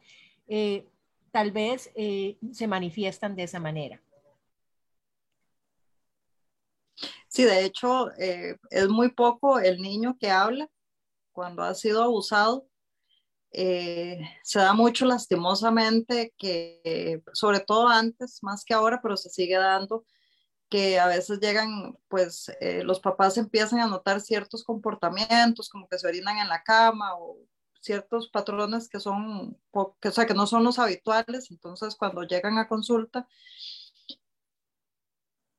eh, 0.48 0.86
tal 1.30 1.52
vez 1.52 1.90
eh, 1.94 2.36
se 2.52 2.66
manifiestan 2.66 3.36
de 3.36 3.44
esa 3.44 3.60
manera. 3.60 4.00
Sí, 7.28 7.44
de 7.44 7.64
hecho, 7.64 8.10
es 8.16 8.88
muy 8.88 9.10
poco 9.10 9.60
el 9.60 9.80
niño 9.80 10.16
que 10.18 10.30
habla 10.30 10.68
cuando 11.30 11.62
ha 11.62 11.74
sido 11.74 12.02
abusado. 12.02 12.66
Se 13.50 14.58
da 14.58 14.72
mucho 14.74 15.06
lastimosamente 15.06 16.34
que, 16.36 17.22
sobre 17.32 17.60
todo 17.60 17.88
antes, 17.88 18.42
más 18.42 18.64
que 18.64 18.74
ahora, 18.74 19.00
pero 19.02 19.16
se 19.16 19.30
sigue 19.30 19.56
dando, 19.56 20.04
que 20.68 20.98
a 20.98 21.06
veces 21.06 21.40
llegan, 21.40 21.96
pues 22.08 22.50
eh, 22.60 22.82
los 22.84 23.00
papás 23.00 23.38
empiezan 23.38 23.80
a 23.80 23.86
notar 23.86 24.20
ciertos 24.20 24.64
comportamientos, 24.64 25.68
como 25.68 25.88
que 25.88 25.98
se 25.98 26.06
orinan 26.06 26.38
en 26.38 26.48
la 26.48 26.62
cama 26.62 27.14
o 27.16 27.38
ciertos 27.80 28.28
patrones 28.28 28.88
que 28.88 29.00
son, 29.00 29.56
que, 30.00 30.08
o 30.08 30.12
sea, 30.12 30.26
que 30.26 30.34
no 30.34 30.46
son 30.46 30.64
los 30.64 30.78
habituales, 30.78 31.50
entonces 31.50 31.96
cuando 31.96 32.22
llegan 32.22 32.58
a 32.58 32.68
consulta, 32.68 33.26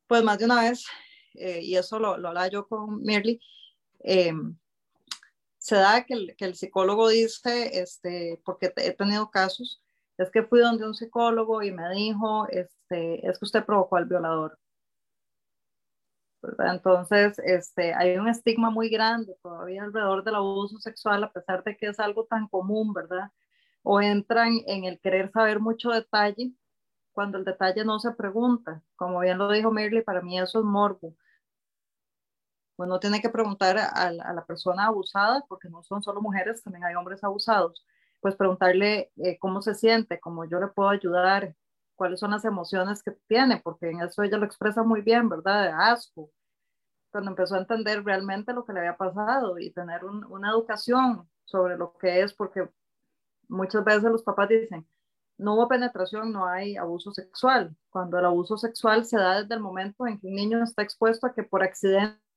pues 0.08 0.24
más 0.24 0.38
de 0.38 0.46
una 0.46 0.62
vez, 0.62 0.86
eh, 1.36 1.62
y 1.64 1.76
eso 1.76 2.00
lo, 2.00 2.18
lo 2.18 2.30
hablaba 2.30 2.48
yo 2.50 2.68
con 2.68 3.02
Mirly, 3.02 3.42
eh, 4.04 4.34
se 5.70 5.76
da 5.76 6.04
que 6.06 6.14
el, 6.16 6.36
que 6.36 6.46
el, 6.46 6.56
psicólogo 6.56 7.10
dice, 7.10 7.80
este, 7.82 8.42
porque 8.46 8.74
he 8.78 8.94
tenido 8.94 9.30
casos, 9.32 9.82
es 10.18 10.32
que 10.32 10.44
fui 10.44 10.60
donde 10.60 10.86
un 10.86 10.96
psicólogo 10.96 11.62
y 11.64 11.72
me 11.72 11.90
dijo, 11.92 12.48
este, 12.50 13.28
es 13.28 13.40
que 13.40 13.46
usted 13.46 13.66
provocó 13.66 13.98
al 13.98 14.06
violador. 14.06 14.60
¿verdad? 16.42 16.76
Entonces, 16.76 17.40
este, 17.40 17.94
hay 17.94 18.18
un 18.18 18.28
estigma 18.28 18.70
muy 18.70 18.90
grande 18.90 19.36
todavía 19.44 19.84
alrededor 19.84 20.24
del 20.24 20.36
abuso 20.36 20.80
sexual, 20.80 21.24
a 21.24 21.32
pesar 21.32 21.64
de 21.64 21.78
que 21.78 21.88
es 21.88 22.00
algo 22.00 22.26
tan 22.26 22.48
común, 22.48 22.94
¿verdad? 22.94 23.32
O 23.84 24.02
entran 24.02 24.60
en 24.68 24.86
el 24.86 25.00
querer 25.00 25.32
saber 25.32 25.60
mucho 25.60 25.92
detalle 25.92 26.52
cuando 27.12 27.38
el 27.38 27.46
detalle 27.46 27.86
no 27.86 28.00
se 28.00 28.12
pregunta. 28.12 28.84
Como 28.96 29.20
bien 29.20 29.38
lo 29.38 29.52
dijo 29.52 29.72
Mirly, 29.72 30.02
para 30.02 30.22
mí 30.22 30.40
eso 30.40 30.60
es 30.60 30.66
morbo. 30.66 31.16
Pues 32.80 32.90
tiene 33.02 33.22
que 33.22 33.28
preguntar 33.28 33.78
a, 33.78 34.10
la 34.10 34.46
persona 34.46 34.86
abusada, 34.86 35.44
porque 35.50 35.68
no 35.68 35.84
son 35.84 36.02
solo 36.02 36.22
mujeres, 36.22 36.64
también 36.64 36.86
hay 36.86 36.96
hombres 36.96 37.22
abusados, 37.26 37.86
pues 38.22 38.38
preguntarle 38.38 39.12
eh, 39.18 39.38
cómo 39.38 39.62
se 39.62 39.76
siente, 39.76 40.18
cómo 40.22 40.46
yo 40.46 40.62
le 40.62 40.68
puedo 40.68 40.88
ayudar, 40.88 41.58
cuáles 41.96 42.22
son 42.22 42.32
las 42.32 42.46
emociones 42.46 43.04
que 43.04 43.12
tiene, 43.28 43.60
porque 43.62 43.90
en 43.90 44.00
eso 44.02 44.24
ella 44.24 44.38
lo 44.38 44.46
expresa 44.46 44.82
muy 44.82 45.02
bien, 45.02 45.28
¿verdad? 45.28 45.64
De 45.64 45.70
asco. 45.72 46.32
Cuando 47.12 47.32
empezó 47.32 47.56
a 47.56 47.60
entender 47.60 48.02
realmente 48.06 48.54
lo 48.54 48.64
que 48.64 48.72
le 48.72 48.80
había 48.80 48.96
pasado 48.96 49.60
y 49.60 49.72
tener 49.72 50.06
un, 50.06 50.24
una 50.32 50.52
educación 50.52 51.30
sobre 51.44 51.76
lo 51.78 51.98
que 51.98 52.22
es, 52.22 52.34
porque 52.34 52.70
muchas 53.50 53.84
veces 53.84 54.04
los 54.04 54.24
papás 54.24 54.48
dicen, 54.48 54.88
no 55.38 55.56
hubo 55.56 55.68
penetración, 55.68 56.32
no 56.32 56.46
hay 56.46 56.78
abuso 56.78 57.12
sexual. 57.12 57.76
Cuando 57.90 58.20
el 58.20 58.26
abuso 58.26 58.58
sexual 58.58 59.04
se 59.04 59.18
da 59.18 59.42
desde 59.42 59.56
el 59.56 59.60
momento 59.60 60.08
en 60.08 60.18
que 60.18 60.28
un 60.28 60.36
niño 60.36 60.64
está 60.64 60.82
expuesto 60.82 61.28
a 61.28 61.34
que 61.34 61.44
por 61.44 61.62
accidente 61.62 62.29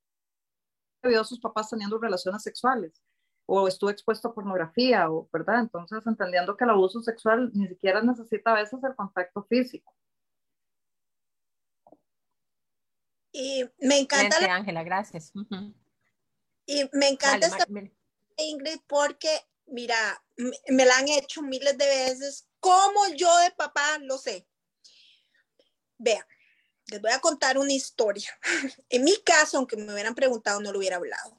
vio 1.08 1.20
a 1.20 1.24
sus 1.24 1.40
papás 1.40 1.70
teniendo 1.70 1.98
relaciones 1.98 2.42
sexuales 2.42 3.02
o 3.46 3.68
estuvo 3.68 3.90
expuesto 3.90 4.28
a 4.28 4.34
pornografía, 4.34 5.10
o, 5.10 5.28
¿verdad? 5.32 5.60
Entonces, 5.60 6.06
entendiendo 6.06 6.56
que 6.56 6.64
el 6.64 6.70
abuso 6.70 7.00
sexual 7.02 7.50
ni 7.54 7.68
siquiera 7.68 8.00
necesita 8.02 8.52
a 8.52 8.54
veces 8.54 8.82
el 8.82 8.94
contacto 8.94 9.44
físico. 9.44 9.94
Y 13.32 13.64
me 13.78 13.98
encanta. 13.98 14.36
Gracias, 14.36 14.50
Ángela, 14.50 14.82
gracias. 14.84 15.32
Uh 15.34 15.40
-huh. 15.40 15.74
Y 16.66 16.88
me 16.92 17.08
encanta 17.08 17.48
Dale, 17.48 17.62
esta 17.62 18.42
Ingrid 18.42 18.80
porque, 18.86 19.40
mira, 19.66 19.96
me 20.68 20.84
la 20.84 20.98
han 20.98 21.08
hecho 21.08 21.42
miles 21.42 21.76
de 21.76 21.86
veces. 21.86 22.48
Como 22.60 23.08
yo 23.16 23.36
de 23.38 23.50
papá 23.52 23.98
lo 24.00 24.18
sé. 24.18 24.46
Vean, 25.98 26.24
les 26.92 27.00
voy 27.00 27.10
a 27.10 27.20
contar 27.20 27.58
una 27.58 27.72
historia. 27.72 28.30
En 28.88 29.04
mi 29.04 29.16
caso, 29.22 29.58
aunque 29.58 29.76
me 29.76 29.92
hubieran 29.92 30.14
preguntado, 30.14 30.60
no 30.60 30.72
lo 30.72 30.78
hubiera 30.78 30.96
hablado. 30.96 31.36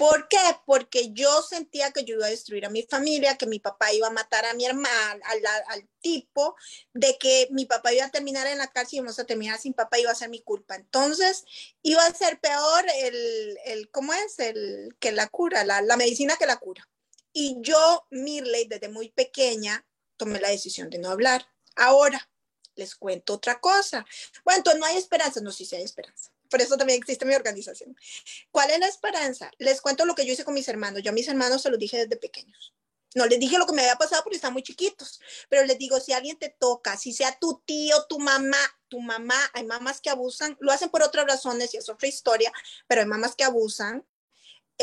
¿Por 0.00 0.28
qué? 0.28 0.38
Porque 0.64 1.12
yo 1.12 1.42
sentía 1.42 1.90
que 1.92 2.04
yo 2.04 2.14
iba 2.14 2.24
a 2.24 2.30
destruir 2.30 2.64
a 2.64 2.70
mi 2.70 2.84
familia, 2.84 3.36
que 3.36 3.44
mi 3.44 3.58
papá 3.58 3.92
iba 3.92 4.06
a 4.06 4.10
matar 4.10 4.46
a 4.46 4.54
mi 4.54 4.64
hermana, 4.64 5.20
al, 5.26 5.46
al, 5.68 5.86
tipo, 6.00 6.56
de 6.94 7.18
que 7.18 7.48
mi 7.50 7.66
papá 7.66 7.92
iba 7.92 8.06
a 8.06 8.10
terminar 8.10 8.46
en 8.46 8.56
la 8.56 8.68
cárcel 8.68 8.94
y 8.94 8.96
íbamos 9.00 9.18
a 9.18 9.26
terminar 9.26 9.58
sin 9.58 9.74
papá, 9.74 9.98
iba 9.98 10.10
a 10.10 10.14
ser 10.14 10.30
mi 10.30 10.40
culpa. 10.40 10.74
Entonces, 10.74 11.44
iba 11.82 12.02
a 12.02 12.14
ser 12.14 12.40
peor 12.40 12.86
el, 13.02 13.58
el 13.66 13.90
¿cómo 13.90 14.14
es? 14.14 14.38
El 14.38 14.96
que 15.00 15.12
la 15.12 15.28
cura, 15.28 15.64
la, 15.64 15.82
la 15.82 15.98
medicina 15.98 16.36
que 16.38 16.46
la 16.46 16.56
cura. 16.56 16.88
Y 17.34 17.58
yo, 17.60 18.06
Mirley, 18.10 18.64
desde 18.68 18.88
muy 18.88 19.10
pequeña, 19.10 19.84
tomé 20.16 20.40
la 20.40 20.48
decisión 20.48 20.88
de 20.88 20.96
no 20.96 21.10
hablar. 21.10 21.46
Ahora, 21.76 22.29
les 22.80 22.96
cuento 22.96 23.34
otra 23.34 23.60
cosa. 23.60 24.04
Bueno, 24.44 24.62
no 24.78 24.86
hay 24.86 24.96
esperanza. 24.96 25.40
No, 25.40 25.52
sí, 25.52 25.64
sí 25.64 25.76
hay 25.76 25.82
esperanza. 25.82 26.32
Por 26.48 26.60
eso 26.60 26.76
también 26.76 26.98
existe 26.98 27.24
mi 27.24 27.34
organización. 27.34 27.96
¿Cuál 28.50 28.70
es 28.70 28.80
la 28.80 28.88
esperanza? 28.88 29.50
Les 29.58 29.80
cuento 29.80 30.04
lo 30.04 30.16
que 30.16 30.26
yo 30.26 30.32
hice 30.32 30.44
con 30.44 30.54
mis 30.54 30.66
hermanos. 30.68 31.02
Yo 31.02 31.10
a 31.10 31.14
mis 31.14 31.28
hermanos 31.28 31.62
se 31.62 31.70
los 31.70 31.78
dije 31.78 31.98
desde 31.98 32.16
pequeños. 32.16 32.74
No 33.14 33.26
les 33.26 33.40
dije 33.40 33.58
lo 33.58 33.66
que 33.66 33.72
me 33.72 33.82
había 33.82 33.96
pasado 33.96 34.22
porque 34.22 34.36
están 34.36 34.52
muy 34.52 34.62
chiquitos, 34.62 35.20
pero 35.48 35.64
les 35.64 35.76
digo, 35.78 35.98
si 35.98 36.12
alguien 36.12 36.38
te 36.38 36.48
toca, 36.48 36.96
si 36.96 37.12
sea 37.12 37.36
tu 37.40 37.60
tío, 37.66 38.04
tu 38.08 38.20
mamá, 38.20 38.56
tu 38.88 39.00
mamá, 39.00 39.36
hay 39.52 39.64
mamás 39.64 40.00
que 40.00 40.10
abusan, 40.10 40.56
lo 40.60 40.70
hacen 40.70 40.90
por 40.90 41.02
otras 41.02 41.26
razones 41.26 41.74
y 41.74 41.78
es 41.78 41.88
otra 41.88 42.06
historia, 42.06 42.52
pero 42.86 43.00
hay 43.00 43.08
mamás 43.08 43.34
que 43.34 43.42
abusan, 43.42 44.06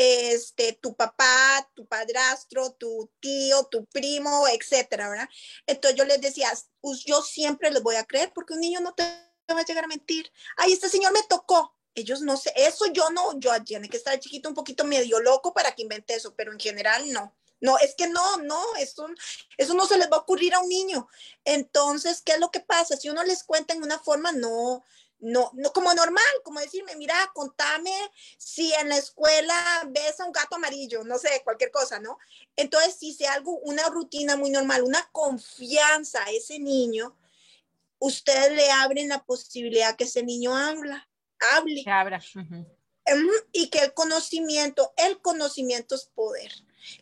este, 0.00 0.74
tu 0.74 0.94
papá, 0.94 1.68
tu 1.74 1.84
padrastro, 1.84 2.70
tu 2.74 3.10
tío, 3.18 3.64
tu 3.64 3.84
primo, 3.86 4.46
etcétera, 4.46 5.08
¿verdad? 5.08 5.28
Entonces 5.66 5.98
yo 5.98 6.04
les 6.04 6.20
decía, 6.20 6.52
yo 7.04 7.20
siempre 7.20 7.72
les 7.72 7.82
voy 7.82 7.96
a 7.96 8.04
creer 8.04 8.30
porque 8.32 8.54
un 8.54 8.60
niño 8.60 8.78
no 8.78 8.94
te 8.94 9.02
va 9.52 9.60
a 9.60 9.64
llegar 9.64 9.82
a 9.82 9.88
mentir. 9.88 10.30
Ay, 10.56 10.72
este 10.72 10.88
señor 10.88 11.12
me 11.12 11.24
tocó. 11.24 11.74
Ellos 11.96 12.20
no 12.22 12.36
sé, 12.36 12.52
eso 12.54 12.86
yo 12.92 13.10
no, 13.10 13.40
yo 13.40 13.50
tiene 13.64 13.88
que 13.88 13.96
estar 13.96 14.16
chiquito 14.20 14.48
un 14.48 14.54
poquito 14.54 14.84
medio 14.84 15.18
loco 15.18 15.52
para 15.52 15.72
que 15.72 15.82
invente 15.82 16.14
eso, 16.14 16.32
pero 16.36 16.52
en 16.52 16.60
general 16.60 17.12
no. 17.12 17.34
No, 17.60 17.76
es 17.78 17.96
que 17.96 18.06
no, 18.06 18.36
no, 18.36 18.62
eso, 18.76 19.08
eso 19.56 19.74
no 19.74 19.84
se 19.84 19.98
les 19.98 20.08
va 20.08 20.18
a 20.18 20.20
ocurrir 20.20 20.54
a 20.54 20.60
un 20.60 20.68
niño. 20.68 21.08
Entonces, 21.44 22.22
¿qué 22.22 22.34
es 22.34 22.38
lo 22.38 22.52
que 22.52 22.60
pasa? 22.60 22.96
Si 22.96 23.08
uno 23.08 23.24
les 23.24 23.42
cuenta 23.42 23.74
en 23.74 23.82
una 23.82 23.98
forma, 23.98 24.30
no, 24.30 24.84
no, 25.20 25.50
no 25.54 25.72
como 25.72 25.92
normal, 25.94 26.24
como 26.44 26.60
decirme, 26.60 26.94
mira, 26.96 27.14
contame 27.34 27.92
si 28.36 28.72
en 28.74 28.88
la 28.88 28.96
escuela 28.96 29.54
ves 29.88 30.20
a 30.20 30.24
un 30.24 30.32
gato 30.32 30.56
amarillo, 30.56 31.04
no 31.04 31.18
sé, 31.18 31.42
cualquier 31.44 31.70
cosa, 31.70 31.98
¿no? 31.98 32.18
Entonces, 32.56 32.94
si 32.94 33.12
sea 33.12 33.32
algo, 33.32 33.58
una 33.58 33.88
rutina 33.88 34.36
muy 34.36 34.50
normal, 34.50 34.82
una 34.82 35.08
confianza 35.12 36.22
a 36.24 36.30
ese 36.30 36.58
niño, 36.58 37.16
ustedes 37.98 38.52
le 38.52 38.70
abren 38.70 39.08
la 39.08 39.24
posibilidad 39.24 39.96
que 39.96 40.04
ese 40.04 40.22
niño 40.22 40.56
habla, 40.56 41.08
hable. 41.54 41.82
Que 41.84 41.90
abra. 41.90 42.22
Y 43.52 43.70
que 43.70 43.78
el 43.78 43.94
conocimiento, 43.94 44.92
el 44.96 45.20
conocimiento 45.20 45.94
es 45.94 46.06
poder. 46.14 46.52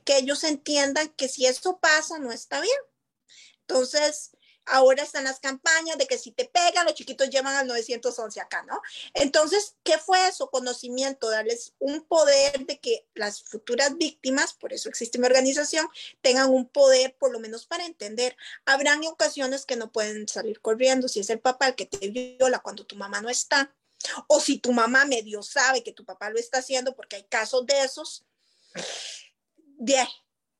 Que 0.05 0.19
ellos 0.19 0.45
entiendan 0.45 1.09
que 1.11 1.29
si 1.29 1.47
eso 1.47 1.79
pasa, 1.79 2.19
no 2.19 2.33
está 2.33 2.61
bien. 2.61 2.79
Entonces, 3.63 4.36
ahora 4.67 5.03
están 5.03 5.25
las 5.25 5.41
campañas 5.41 5.97
de 5.99 6.07
que 6.07 6.19
si 6.19 6.31
te 6.33 6.45
pegan, 6.45 6.85
los 6.85 6.95
chiquitos 6.95 7.31
llevan 7.31 7.55
al 7.55 7.67
911 7.67 8.41
acá, 8.41 8.63
¿no? 8.65 8.81
Entonces, 9.15 9.77
¿qué 9.83 9.99
fue 9.99 10.27
eso? 10.29 10.51
Conocimiento, 10.51 11.31
darles 11.31 11.73
un 11.79 12.03
poder 12.03 12.67
de 12.67 12.79
que 12.79 13.07
las 13.15 13.43
futuras 13.43 13.97
víctimas, 13.97 14.53
por 14.53 14.73
eso 14.73 14.89
existe 14.89 15.19
mi 15.19 15.27
organización, 15.27 15.89
tengan 16.21 16.51
un 16.51 16.69
poder 16.69 17.17
por 17.17 17.33
lo 17.33 17.41
menos 17.41 17.67
para 17.67 17.87
entender. 17.87 18.37
Habrán 18.65 19.05
ocasiones 19.07 19.65
que 19.65 19.77
no 19.77 19.93
pueden 19.93 20.29
salir 20.29 20.61
corriendo, 20.61 21.09
si 21.09 21.21
es 21.21 21.31
el 21.31 21.41
papá 21.41 21.69
el 21.69 21.75
que 21.75 21.87
te 21.87 22.09
viola 22.09 22.59
cuando 22.59 22.85
tu 22.85 22.97
mamá 22.97 23.21
no 23.21 23.31
está, 23.31 23.75
o 24.27 24.41
si 24.41 24.59
tu 24.59 24.73
mamá 24.73 25.05
medio 25.05 25.43
sabe 25.43 25.83
que 25.83 25.93
tu 25.93 26.05
papá 26.05 26.31
lo 26.31 26.39
está 26.39 26.59
haciendo, 26.59 26.95
porque 26.95 27.17
hay 27.17 27.25
casos 27.25 27.67
de 27.67 27.83
esos. 27.83 28.25
Bien, 29.79 30.07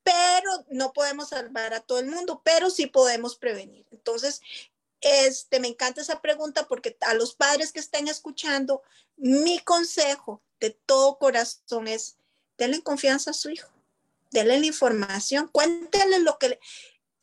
pero 0.07 0.65
no 0.71 0.93
podemos 0.93 1.31
salvar 1.31 1.75
a 1.75 1.81
todo 1.81 1.99
el 1.99 2.07
mundo, 2.07 2.41
pero 2.45 2.71
sí 2.71 2.87
podemos 2.87 3.35
prevenir. 3.35 3.85
Entonces, 3.91 4.41
este, 5.01 5.59
me 5.59 5.67
encanta 5.67 6.01
esa 6.01 6.23
pregunta 6.23 6.69
porque 6.69 6.97
a 7.01 7.15
los 7.15 7.35
padres 7.35 7.73
que 7.73 7.81
estén 7.81 8.07
escuchando, 8.07 8.83
mi 9.17 9.59
consejo 9.59 10.45
de 10.61 10.71
todo 10.71 11.19
corazón 11.19 11.89
es, 11.89 12.19
denle 12.57 12.85
confianza 12.85 13.33
a 13.33 13.35
su 13.35 13.51
hijo, 13.51 13.69
denle 14.31 14.61
la 14.61 14.67
información, 14.67 15.49
cuéntenle 15.49 16.21
lo 16.21 16.39
que, 16.39 16.61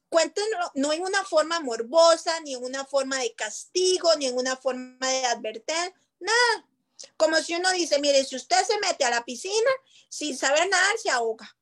cuéntenlo, 0.09 0.57
no 0.75 0.91
en 0.91 1.03
una 1.03 1.23
forma 1.23 1.61
morbosa, 1.61 2.37
ni 2.41 2.53
en 2.53 2.65
una 2.65 2.83
forma 2.83 3.17
de 3.19 3.33
castigo, 3.33 4.13
ni 4.17 4.25
en 4.25 4.37
una 4.37 4.57
forma 4.57 5.07
de 5.07 5.25
advertir, 5.27 5.93
nada. 6.19 6.67
Como 7.15 7.37
si 7.37 7.55
uno 7.55 7.71
dice, 7.71 7.97
mire, 7.99 8.25
si 8.25 8.35
usted 8.35 8.61
se 8.65 8.77
mete 8.79 9.05
a 9.05 9.09
la 9.09 9.23
piscina 9.23 9.71
sin 10.09 10.37
saber 10.37 10.67
nadar, 10.67 10.97
se 10.97 11.09
ahoga. 11.09 11.55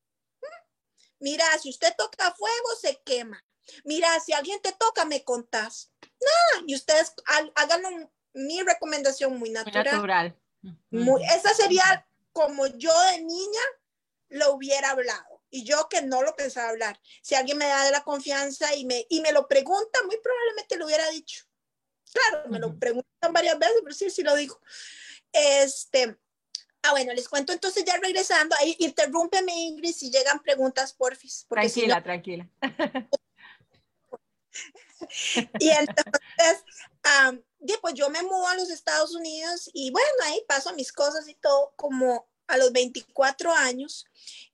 Mira, 1.22 1.46
si 1.60 1.70
usted 1.70 1.94
toca 1.98 2.34
fuego, 2.34 2.76
se 2.80 3.00
quema. 3.06 3.44
Mira, 3.86 4.20
si 4.20 4.34
alguien 4.34 4.62
te 4.62 4.74
toca, 4.74 5.06
me 5.06 5.24
contás. 5.24 5.92
Nada, 6.02 6.66
y 6.68 6.76
ustedes 6.76 7.14
háganlo, 7.56 8.12
mi 8.34 8.62
recomendación 8.62 9.38
muy 9.38 9.52
natural. 9.52 10.36
Muy 10.90 11.24
esa 11.24 11.54
sería 11.54 12.08
como 12.34 12.68
yo 12.68 12.94
de 13.12 13.22
niña 13.22 13.62
lo 14.30 14.54
hubiera 14.54 14.92
hablado. 14.92 15.44
Y 15.50 15.64
yo 15.64 15.90
que 15.90 16.02
no 16.02 16.24
lo 16.24 16.36
pensaba 16.36 16.70
hablar. 16.70 17.00
Si 17.22 17.36
alguien 17.36 17.58
me 17.58 17.68
da 17.68 17.84
de 17.84 17.92
la 17.92 18.04
confianza 18.04 18.74
y 18.74 18.86
me, 18.86 19.06
y 19.10 19.22
me 19.22 19.32
lo 19.32 19.48
pregunta, 19.48 20.00
muy 20.06 20.18
probablemente 20.18 20.78
lo 20.78 20.86
hubiera 20.86 21.08
dicho. 21.10 21.46
Claro, 22.12 22.50
me 22.50 22.60
lo 22.60 22.78
preguntan 22.80 23.34
varias 23.34 23.60
veces, 23.60 23.78
pero 23.84 23.96
sí, 23.96 24.10
sí 24.10 24.24
lo 24.24 24.36
digo. 24.36 24.60
Este, 25.34 26.18
Ah, 26.84 26.92
bueno, 26.92 27.14
les 27.14 27.30
cuento 27.30 27.54
entonces 27.54 27.86
ya 27.86 27.98
regresando, 27.98 28.56
ahí 28.60 28.76
interrúmpeme 28.80 29.54
Ingrid 29.54 29.94
si 29.94 30.10
llegan 30.10 30.42
preguntas, 30.42 30.94
porfis. 30.94 31.46
Tranquila, 31.48 32.02
tranquila. 32.02 32.50
y 35.60 35.70
entonces, 35.70 36.64
pues 37.82 37.94
yo 37.94 38.10
me 38.10 38.24
mudo 38.24 38.48
a 38.48 38.56
los 38.56 38.70
Estados 38.70 39.14
Unidos 39.16 39.70
y 39.74 39.92
bueno, 39.92 40.08
ahí 40.26 40.44
paso 40.48 40.74
mis 40.74 40.92
cosas 40.92 41.28
y 41.28 41.36
todo, 41.36 41.74
como 41.76 42.28
a 42.48 42.58
los 42.58 42.72
24 42.72 43.52
años, 43.54 44.06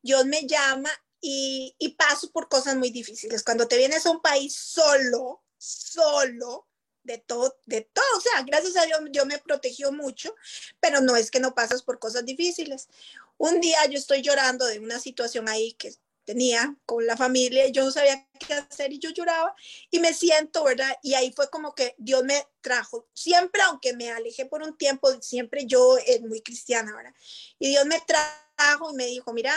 Dios 0.02 0.26
me 0.26 0.46
llama 0.46 0.90
y, 1.22 1.76
y 1.80 1.90
paso 1.90 2.32
por 2.32 2.48
cosas 2.50 2.76
muy 2.76 2.90
difíciles. 2.90 3.44
Cuando 3.44 3.68
te 3.68 3.78
vienes 3.78 4.06
a 4.06 4.12
un 4.12 4.22
país 4.22 4.56
solo, 4.56 5.44
solo, 5.58 6.68
de 7.08 7.18
todo, 7.18 7.58
de 7.66 7.82
todo, 7.82 8.06
o 8.18 8.22
sea, 8.22 8.44
gracias 8.44 8.76
a 8.76 8.86
Dios 8.86 9.00
yo 9.12 9.26
me 9.26 9.40
protegió 9.40 9.92
mucho, 9.92 10.36
pero 10.80 11.00
no 11.02 11.16
es 11.16 11.32
que 11.32 11.40
no 11.40 11.56
pasas 11.56 11.82
por 11.82 12.00
cosas 12.00 12.26
difíciles. 12.26 12.90
Un 13.38 13.62
día 13.62 13.86
yo 13.86 13.98
estoy 13.98 14.22
llorando 14.22 14.66
de 14.66 14.80
una 14.80 15.00
situación 15.00 15.48
ahí 15.48 15.72
que 15.74 15.96
tenía 16.26 16.76
con 16.86 17.08
la 17.08 17.16
familia, 17.16 17.70
yo 17.70 17.86
no 17.86 17.92
sabía 17.92 18.28
qué 18.38 18.54
hacer 18.54 18.92
y 18.92 19.00
yo 19.00 19.10
lloraba 19.12 19.56
y 19.90 20.00
me 20.00 20.14
siento, 20.14 20.66
¿verdad? 20.66 20.94
Y 21.02 21.14
ahí 21.14 21.32
fue 21.32 21.50
como 21.50 21.74
que 21.74 21.96
Dios 21.98 22.26
me 22.26 22.46
trajo, 22.60 23.08
siempre, 23.14 23.62
aunque 23.62 23.94
me 23.94 24.12
alejé 24.12 24.46
por 24.46 24.62
un 24.62 24.78
tiempo, 24.78 25.10
siempre 25.22 25.66
yo 25.66 25.98
es 26.06 26.22
muy 26.22 26.42
cristiana, 26.42 26.94
¿verdad? 26.94 27.14
Y 27.58 27.70
Dios 27.70 27.86
me 27.86 28.02
trajo 28.06 28.92
y 28.92 28.96
me 28.96 29.06
dijo, 29.06 29.32
mira, 29.32 29.56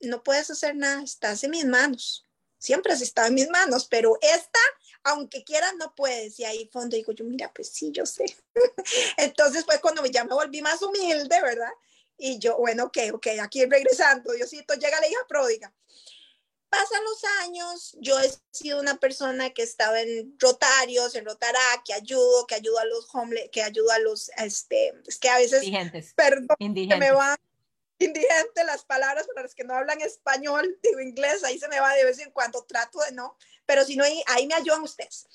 no 0.00 0.22
puedes 0.22 0.48
hacer 0.50 0.76
nada, 0.76 1.02
estás 1.02 1.42
en 1.42 1.50
mis 1.50 1.64
manos, 1.64 2.28
siempre 2.58 2.92
has 2.92 3.02
estado 3.02 3.26
en 3.26 3.34
mis 3.34 3.50
manos, 3.50 3.88
pero 3.90 4.16
esta 4.20 4.60
aunque 5.04 5.44
quieras, 5.44 5.74
no 5.78 5.94
puedes. 5.94 6.38
Y 6.38 6.44
ahí 6.44 6.68
fondo 6.72 6.96
digo 6.96 7.12
yo, 7.12 7.24
mira, 7.24 7.52
pues 7.52 7.68
sí, 7.68 7.90
yo 7.92 8.06
sé. 8.06 8.24
Entonces 9.16 9.64
fue 9.64 9.80
cuando 9.80 10.04
ya 10.06 10.24
me 10.24 10.34
volví 10.34 10.62
más 10.62 10.82
humilde, 10.82 11.40
¿verdad? 11.40 11.72
Y 12.16 12.38
yo, 12.38 12.56
bueno, 12.58 12.84
ok, 12.84 12.98
ok, 13.14 13.26
aquí 13.40 13.64
regresando, 13.64 14.32
Diosito, 14.32 14.74
llega 14.74 15.00
la 15.00 15.08
hija 15.08 15.20
pródiga. 15.28 15.72
Pasan 16.68 17.04
los 17.04 17.24
años, 17.42 17.96
yo 18.00 18.18
he 18.18 18.32
sido 18.50 18.80
una 18.80 18.98
persona 18.98 19.50
que 19.50 19.62
estaba 19.62 20.00
en 20.00 20.34
Rotarios, 20.38 21.14
en 21.14 21.26
Rotará, 21.26 21.60
que 21.84 21.92
ayudo, 21.92 22.46
que 22.46 22.54
ayudo 22.54 22.78
a 22.78 22.86
los 22.86 23.14
homeless, 23.14 23.50
que 23.50 23.62
ayudo 23.62 23.90
a 23.90 23.98
los, 23.98 24.30
este, 24.38 24.94
es 25.06 25.18
que 25.18 25.28
a 25.28 25.36
veces, 25.36 25.64
Indigentes. 25.64 26.14
perdón, 26.14 26.56
que 26.58 26.96
me 26.96 27.10
van 27.10 27.36
indigente 27.98 28.64
las 28.64 28.84
palabras 28.84 29.26
para 29.28 29.42
los 29.42 29.54
que 29.54 29.64
no 29.64 29.74
hablan 29.74 30.00
español, 30.00 30.78
digo 30.82 31.00
inglés, 31.00 31.44
ahí 31.44 31.58
se 31.58 31.68
me 31.68 31.80
va 31.80 31.92
de 31.94 32.04
vez 32.04 32.18
en 32.18 32.30
cuando, 32.30 32.64
trato 32.64 33.00
de 33.00 33.12
no, 33.12 33.36
pero 33.72 33.86
si 33.86 33.96
no, 33.96 34.04
ahí, 34.04 34.46
me 34.46 34.52
ayudan 34.52 34.82
ustedes. 34.82 35.26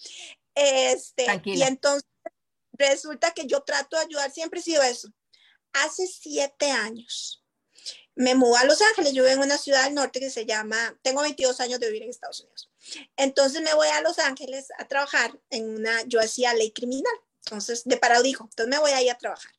Este, 0.54 1.26
y 1.46 1.64
entonces 1.64 2.08
resulta 2.74 3.32
que 3.32 3.48
yo 3.48 3.64
trato 3.64 3.98
de 3.98 4.04
ayudar, 4.04 4.30
siempre 4.32 4.60
he 4.60 4.64
sido 4.64 4.84
eso. 4.84 5.10
Hace 5.74 6.06
siete 6.06 6.70
años 6.70 7.44
me 8.14 8.36
mudé 8.36 8.60
a 8.60 8.66
Los 8.66 8.80
Ángeles, 8.84 9.14
yo 9.14 9.24
vivo 9.24 9.34
en 9.34 9.42
una 9.42 9.58
ciudad 9.58 9.86
del 9.86 9.96
norte 9.96 10.20
que 10.20 10.30
se 10.30 10.46
llama, 10.46 10.96
tengo 11.02 11.24
22 11.24 11.60
años 11.62 11.80
de 11.80 11.88
vivir 11.88 12.04
en 12.04 12.12
Estados 12.12 12.42
Unidos. 12.42 12.70
Entonces 13.16 13.64
me 13.64 13.74
voy 13.74 13.88
a 13.88 14.02
Los 14.02 14.20
Ángeles 14.20 14.68
a 14.78 14.88
trabajar 14.88 15.40
en 15.50 15.68
una, 15.68 16.04
yo 16.04 16.20
hacía 16.20 16.54
ley 16.54 16.72
criminal, 16.72 17.14
entonces 17.44 17.86
de 17.86 17.98
paradijo, 17.98 18.44
entonces 18.44 18.70
me 18.70 18.80
voy 18.80 18.92
ahí 18.92 19.10
a 19.10 19.18
trabajar. 19.18 19.52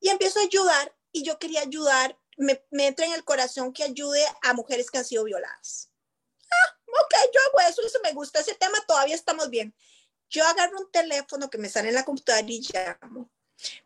Y 0.00 0.08
empiezo 0.08 0.40
a 0.40 0.42
ayudar 0.42 0.92
y 1.12 1.22
yo 1.22 1.38
quería 1.38 1.60
ayudar 1.60 2.18
me, 2.38 2.62
entra 2.70 3.04
en 3.06 3.12
el 3.12 3.24
corazón 3.24 3.72
que 3.72 3.82
ayude 3.82 4.24
a 4.42 4.54
mujeres 4.54 4.90
que 4.90 4.98
han 4.98 5.04
sido 5.04 5.24
violadas. 5.24 5.87
Ah, 6.98 7.04
ok, 7.04 7.32
yo 7.34 7.40
hago 7.40 7.70
eso, 7.70 7.82
eso 7.86 7.98
me 8.02 8.12
gusta, 8.12 8.40
ese 8.40 8.54
tema 8.54 8.78
todavía 8.86 9.14
estamos 9.14 9.50
bien. 9.50 9.74
Yo 10.30 10.46
agarro 10.46 10.78
un 10.78 10.90
teléfono 10.90 11.48
que 11.48 11.58
me 11.58 11.68
sale 11.68 11.88
en 11.88 11.94
la 11.94 12.04
computadora 12.04 12.46
y 12.48 12.60
llamo. 12.60 13.30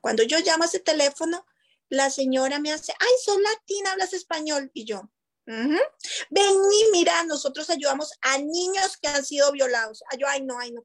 Cuando 0.00 0.22
yo 0.22 0.38
llamo 0.40 0.64
a 0.64 0.66
ese 0.66 0.80
teléfono, 0.80 1.46
la 1.88 2.10
señora 2.10 2.58
me 2.58 2.72
hace, 2.72 2.92
ay, 2.98 3.12
soy 3.24 3.42
latina, 3.42 3.92
hablas 3.92 4.12
español. 4.12 4.70
Y 4.74 4.84
yo, 4.84 5.10
y 5.46 6.90
mira, 6.92 7.24
nosotros 7.24 7.68
ayudamos 7.70 8.12
a 8.20 8.38
niños 8.38 8.96
que 8.96 9.08
han 9.08 9.24
sido 9.24 9.50
violados. 9.52 10.02
Ay, 10.10 10.18
yo, 10.18 10.26
ay, 10.28 10.42
no, 10.42 10.58
ay, 10.58 10.72
no 10.72 10.84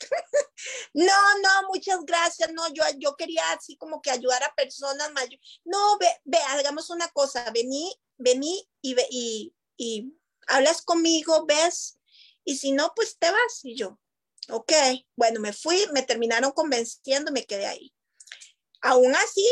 no, 0.94 1.38
no, 1.42 1.68
muchas 1.68 2.04
gracias. 2.04 2.52
No, 2.52 2.68
yo, 2.72 2.84
yo 2.98 3.16
quería 3.16 3.50
así 3.52 3.76
como 3.76 4.00
que 4.00 4.10
ayudar 4.10 4.42
a 4.44 4.54
personas 4.54 5.12
mayores. 5.12 5.40
No, 5.64 5.98
ve, 5.98 6.08
ve, 6.24 6.38
hagamos 6.48 6.90
una 6.90 7.08
cosa. 7.08 7.50
Vení, 7.50 7.94
vení 8.16 8.68
y, 8.80 8.96
y, 9.10 9.54
y 9.76 10.17
hablas 10.48 10.82
conmigo, 10.82 11.46
ves. 11.46 11.98
Y 12.44 12.56
si 12.56 12.72
no, 12.72 12.92
pues 12.94 13.18
te 13.18 13.30
vas. 13.30 13.64
Y 13.64 13.76
yo, 13.76 13.98
ok. 14.48 14.72
Bueno, 15.16 15.40
me 15.40 15.52
fui, 15.52 15.86
me 15.92 16.02
terminaron 16.02 16.52
convenciendo, 16.52 17.32
me 17.32 17.46
quedé 17.46 17.66
ahí. 17.66 17.94
Aún 18.80 19.14
así, 19.14 19.46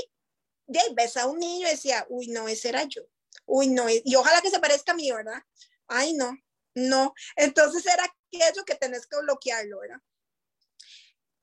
de 0.67 0.81
ves 0.95 1.17
a 1.17 1.27
un 1.27 1.39
niño 1.39 1.67
y 1.67 1.71
decía, 1.71 2.07
uy, 2.09 2.29
no, 2.29 2.49
ese 2.49 2.69
era 2.69 2.85
yo. 2.85 3.03
Uy, 3.45 3.69
no, 3.69 3.87
y 3.89 4.15
ojalá 4.17 4.41
que 4.43 4.51
se 4.51 4.59
parezca 4.59 4.93
a 4.93 4.97
mí, 4.97 5.11
¿verdad? 5.11 5.41
Ay, 5.87 6.15
no, 6.15 6.37
no. 6.75 7.15
Entonces 7.37 7.87
era 7.87 8.05
aquello 8.05 8.65
que 8.65 8.75
tenés 8.75 9.07
que 9.07 9.19
bloquearlo, 9.21 9.81
¿verdad? 9.81 10.01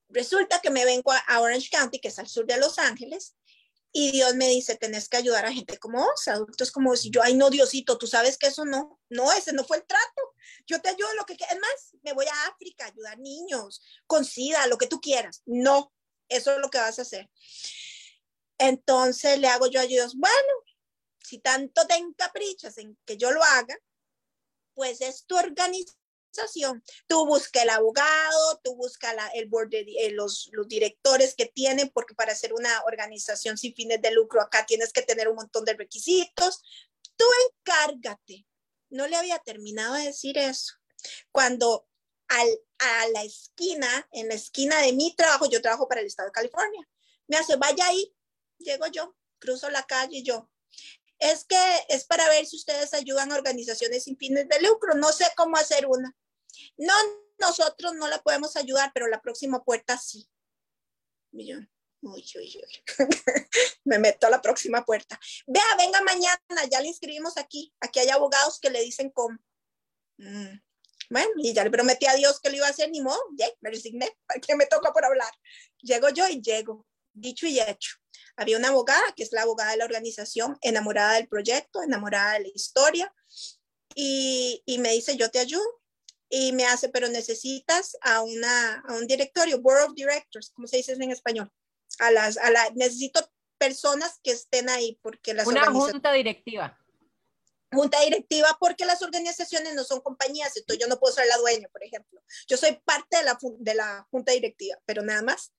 Resulta 0.10 0.60
que 0.62 0.70
me 0.70 0.86
vengo 0.86 1.12
a 1.12 1.40
Orange 1.40 1.70
County, 1.72 2.00
que 2.00 2.10
es 2.10 2.20
al 2.20 2.28
sur 2.28 2.46
de 2.46 2.58
Los 2.58 2.78
Ángeles, 2.78 3.36
y 3.96 4.12
Dios 4.12 4.36
me 4.36 4.50
dice, 4.50 4.76
tenés 4.76 5.08
que 5.08 5.18
ayudar 5.18 5.46
a 5.46 5.54
gente 5.54 5.78
como 5.78 6.00
vos, 6.00 6.28
adultos 6.28 6.72
como 6.72 6.90
vos. 6.90 7.04
Yo, 7.04 7.22
ay, 7.22 7.36
no, 7.36 7.52
Diosito, 7.52 8.00
tú 8.00 8.08
sabes 8.08 8.40
que 8.40 8.48
eso 8.48 8.66
no, 8.66 9.00
no, 9.10 9.32
ese 9.32 9.54
no 9.54 9.64
fue 9.64 9.78
el 9.78 9.86
trato. 9.86 10.34
Yo 10.66 10.82
te 10.82 10.90
ayudo 10.90 11.14
lo 11.14 11.26
que 11.26 11.34
Es 11.34 11.60
más, 11.62 11.96
me 12.02 12.14
voy 12.14 12.26
a 12.26 12.48
África 12.48 12.86
a 12.86 12.88
ayudar 12.88 13.20
niños 13.20 13.84
con 14.08 14.26
SIDA, 14.26 14.66
lo 14.66 14.80
que 14.80 14.88
tú 14.88 15.00
quieras. 15.00 15.44
No, 15.46 15.94
eso 16.28 16.54
es 16.54 16.58
lo 16.58 16.72
que 16.72 16.80
vas 16.80 16.98
a 16.98 17.04
hacer. 17.04 17.30
Entonces 18.58 19.38
le 19.38 19.48
hago 19.48 19.68
yo 19.68 19.80
a 19.80 19.86
Dios, 19.86 20.16
bueno, 20.16 20.54
si 21.20 21.38
tanto 21.38 21.86
te 21.86 21.94
encaprichas 21.94 22.80
en 22.80 22.98
que 23.06 23.18
yo 23.18 23.32
lo 23.32 23.44
haga, 23.44 23.78
pues 24.74 25.02
es 25.02 25.26
tu 25.26 25.38
organización. 25.38 26.03
Tú 27.08 27.26
busca 27.26 27.62
el 27.62 27.70
abogado, 27.70 28.60
tú 28.64 28.76
busca 28.76 29.14
la, 29.14 29.28
el 29.30 29.48
board 29.48 29.70
de, 29.70 29.86
eh, 30.00 30.12
los, 30.12 30.50
los 30.54 30.68
directores 30.68 31.36
que 31.36 31.46
tienen, 31.46 31.90
porque 31.90 32.16
para 32.16 32.36
ser 32.36 32.54
una 32.54 32.84
organización 32.86 33.58
sin 33.58 33.74
fines 33.74 34.02
de 34.02 34.12
lucro 34.12 34.42
acá 34.42 34.66
tienes 34.66 34.92
que 34.92 35.02
tener 35.02 35.28
un 35.28 35.36
montón 35.36 35.66
de 35.66 35.74
requisitos. 35.74 36.64
Tú 37.16 37.26
encárgate. 37.50 38.46
No 38.90 39.08
le 39.08 39.16
había 39.16 39.40
terminado 39.40 39.96
de 39.96 40.06
decir 40.06 40.38
eso. 40.38 40.74
Cuando 41.32 41.88
al, 42.28 42.48
a 42.80 43.08
la 43.10 43.24
esquina, 43.24 44.08
en 44.12 44.28
la 44.28 44.36
esquina 44.36 44.80
de 44.82 44.94
mi 44.94 45.16
trabajo, 45.16 45.50
yo 45.50 45.62
trabajo 45.62 45.88
para 45.88 46.02
el 46.02 46.08
estado 46.08 46.30
de 46.30 46.34
California, 46.34 46.88
me 47.28 47.38
hace, 47.38 47.56
vaya 47.56 47.88
ahí, 47.88 48.14
llego 48.58 48.88
yo, 48.88 49.16
cruzo 49.40 49.70
la 49.70 49.84
calle 49.84 50.24
yo, 50.24 50.50
es 51.24 51.46
que 51.46 51.86
es 51.88 52.04
para 52.06 52.28
ver 52.28 52.46
si 52.46 52.58
ustedes 52.58 52.94
ayudan 52.94 53.32
a 53.32 53.36
organizaciones 53.36 54.04
sin 54.04 54.18
fines 54.18 54.48
de 54.50 54.62
lucro. 54.62 54.94
No 54.96 55.12
sé 55.14 55.26
cómo 55.38 55.56
hacer 55.56 55.86
una. 55.88 56.14
No, 56.78 56.94
nosotros 57.40 57.94
no 57.94 58.08
la 58.08 58.22
podemos 58.22 58.56
ayudar, 58.56 58.92
pero 58.94 59.08
la 59.08 59.22
próxima 59.22 59.64
puerta 59.64 59.98
sí. 59.98 60.30
yo, 61.32 61.58
uy, 62.02 62.26
uy. 62.36 62.84
me 63.86 64.00
meto 64.00 64.28
a 64.28 64.30
la 64.30 64.42
próxima 64.42 64.86
puerta. 64.86 65.20
Vea, 65.48 65.64
venga 65.78 66.02
mañana, 66.02 66.40
ya 66.70 66.82
le 66.82 66.88
inscribimos 66.88 67.38
aquí. 67.38 67.74
Aquí 67.80 68.00
hay 68.00 68.10
abogados 68.10 68.60
que 68.60 68.70
le 68.70 68.82
dicen 68.82 69.10
cómo. 69.10 69.38
Mm, 70.18 70.60
bueno, 71.10 71.32
y 71.38 71.54
ya 71.54 71.64
le 71.64 71.72
prometí 71.72 72.06
a 72.06 72.16
Dios 72.16 72.40
que 72.40 72.50
lo 72.50 72.58
iba 72.58 72.68
a 72.68 72.70
hacer, 72.70 72.90
ni 72.90 73.02
modo, 73.02 73.20
ya, 73.38 73.48
me 73.62 73.70
resigné, 73.70 74.10
que 74.46 74.56
me 74.56 74.66
toca 74.66 74.94
por 74.94 75.06
hablar. 75.06 75.32
Llego 75.82 76.10
yo 76.10 76.28
y 76.28 76.42
llego, 76.42 76.86
dicho 77.14 77.46
y 77.46 77.60
hecho. 77.60 77.98
Había 78.36 78.58
una 78.58 78.70
abogada, 78.70 79.14
que 79.16 79.24
es 79.24 79.32
la 79.32 79.44
abogada 79.44 79.72
de 79.72 79.78
la 79.78 79.86
organización, 79.86 80.58
enamorada 80.62 81.16
del 81.16 81.28
proyecto, 81.28 81.84
enamorada 81.84 82.34
de 82.34 82.40
la 82.42 82.48
historia, 82.54 83.14
y, 83.96 84.64
y 84.66 84.80
me 84.80 84.92
dice, 84.92 85.18
yo 85.18 85.30
te 85.30 85.40
ayudo. 85.40 85.83
Y 86.30 86.52
me 86.54 86.66
hace, 86.66 86.90
pero 86.90 87.10
necesitas 87.10 87.96
a, 88.02 88.22
una, 88.22 88.80
a 88.88 88.94
un 88.94 89.08
directorio, 89.08 89.62
Board 89.62 89.84
of 89.84 89.94
Directors, 89.94 90.52
¿cómo 90.56 90.68
se 90.68 90.78
dice 90.78 90.94
en 90.94 91.12
español? 91.12 91.52
A 92.00 92.12
las, 92.12 92.38
a 92.38 92.50
la, 92.50 92.70
necesito 92.76 93.30
personas 93.60 94.20
que 94.24 94.32
estén 94.32 94.70
ahí, 94.70 95.00
porque 95.02 95.34
las 95.34 95.46
Una 95.46 95.66
junta 95.72 96.12
directiva 96.12 96.80
junta 97.74 98.00
directiva 98.02 98.56
porque 98.60 98.86
las 98.86 99.02
organizaciones 99.02 99.74
no 99.74 99.84
son 99.84 100.00
compañías, 100.02 100.56
entonces 100.56 100.82
yo 100.82 100.88
no 100.88 101.00
puedo 101.00 101.14
ser 101.14 101.28
la 101.28 101.38
dueña, 101.38 101.68
por 101.70 101.84
ejemplo. 101.84 102.22
Yo 102.48 102.56
soy 102.56 102.80
parte 102.86 103.18
de 103.18 103.24
la, 103.24 103.38
de 103.42 103.76
la 103.76 104.08
junta 104.12 104.32
directiva, 104.32 104.78
pero 104.86 105.02
nada 105.02 105.22
más. 105.22 105.54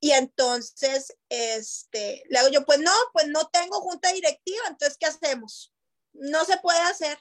Y 0.00 0.12
entonces, 0.12 1.16
este, 1.28 2.22
le 2.28 2.38
hago 2.38 2.48
yo, 2.48 2.64
pues 2.64 2.78
no, 2.78 2.92
pues 3.12 3.26
no 3.28 3.48
tengo 3.48 3.80
junta 3.80 4.12
directiva, 4.12 4.64
entonces, 4.68 4.96
¿qué 4.98 5.06
hacemos? 5.06 5.74
No 6.12 6.44
se 6.44 6.56
puede 6.58 6.78
hacer. 6.80 7.18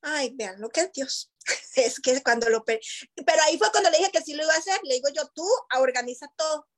Ay, 0.00 0.32
vean 0.34 0.60
lo 0.60 0.70
que 0.70 0.82
es 0.82 0.92
Dios. 0.92 1.32
Es 1.76 2.00
que 2.00 2.22
cuando 2.22 2.48
lo... 2.48 2.64
Pero 2.64 3.42
ahí 3.44 3.56
fue 3.58 3.70
cuando 3.70 3.90
le 3.90 3.98
dije 3.98 4.10
que 4.10 4.22
sí 4.22 4.34
lo 4.34 4.44
iba 4.44 4.54
a 4.54 4.58
hacer. 4.58 4.80
Le 4.84 4.94
digo 4.94 5.08
yo, 5.14 5.26
tú 5.34 5.46
organiza 5.78 6.30
todo. 6.36 6.68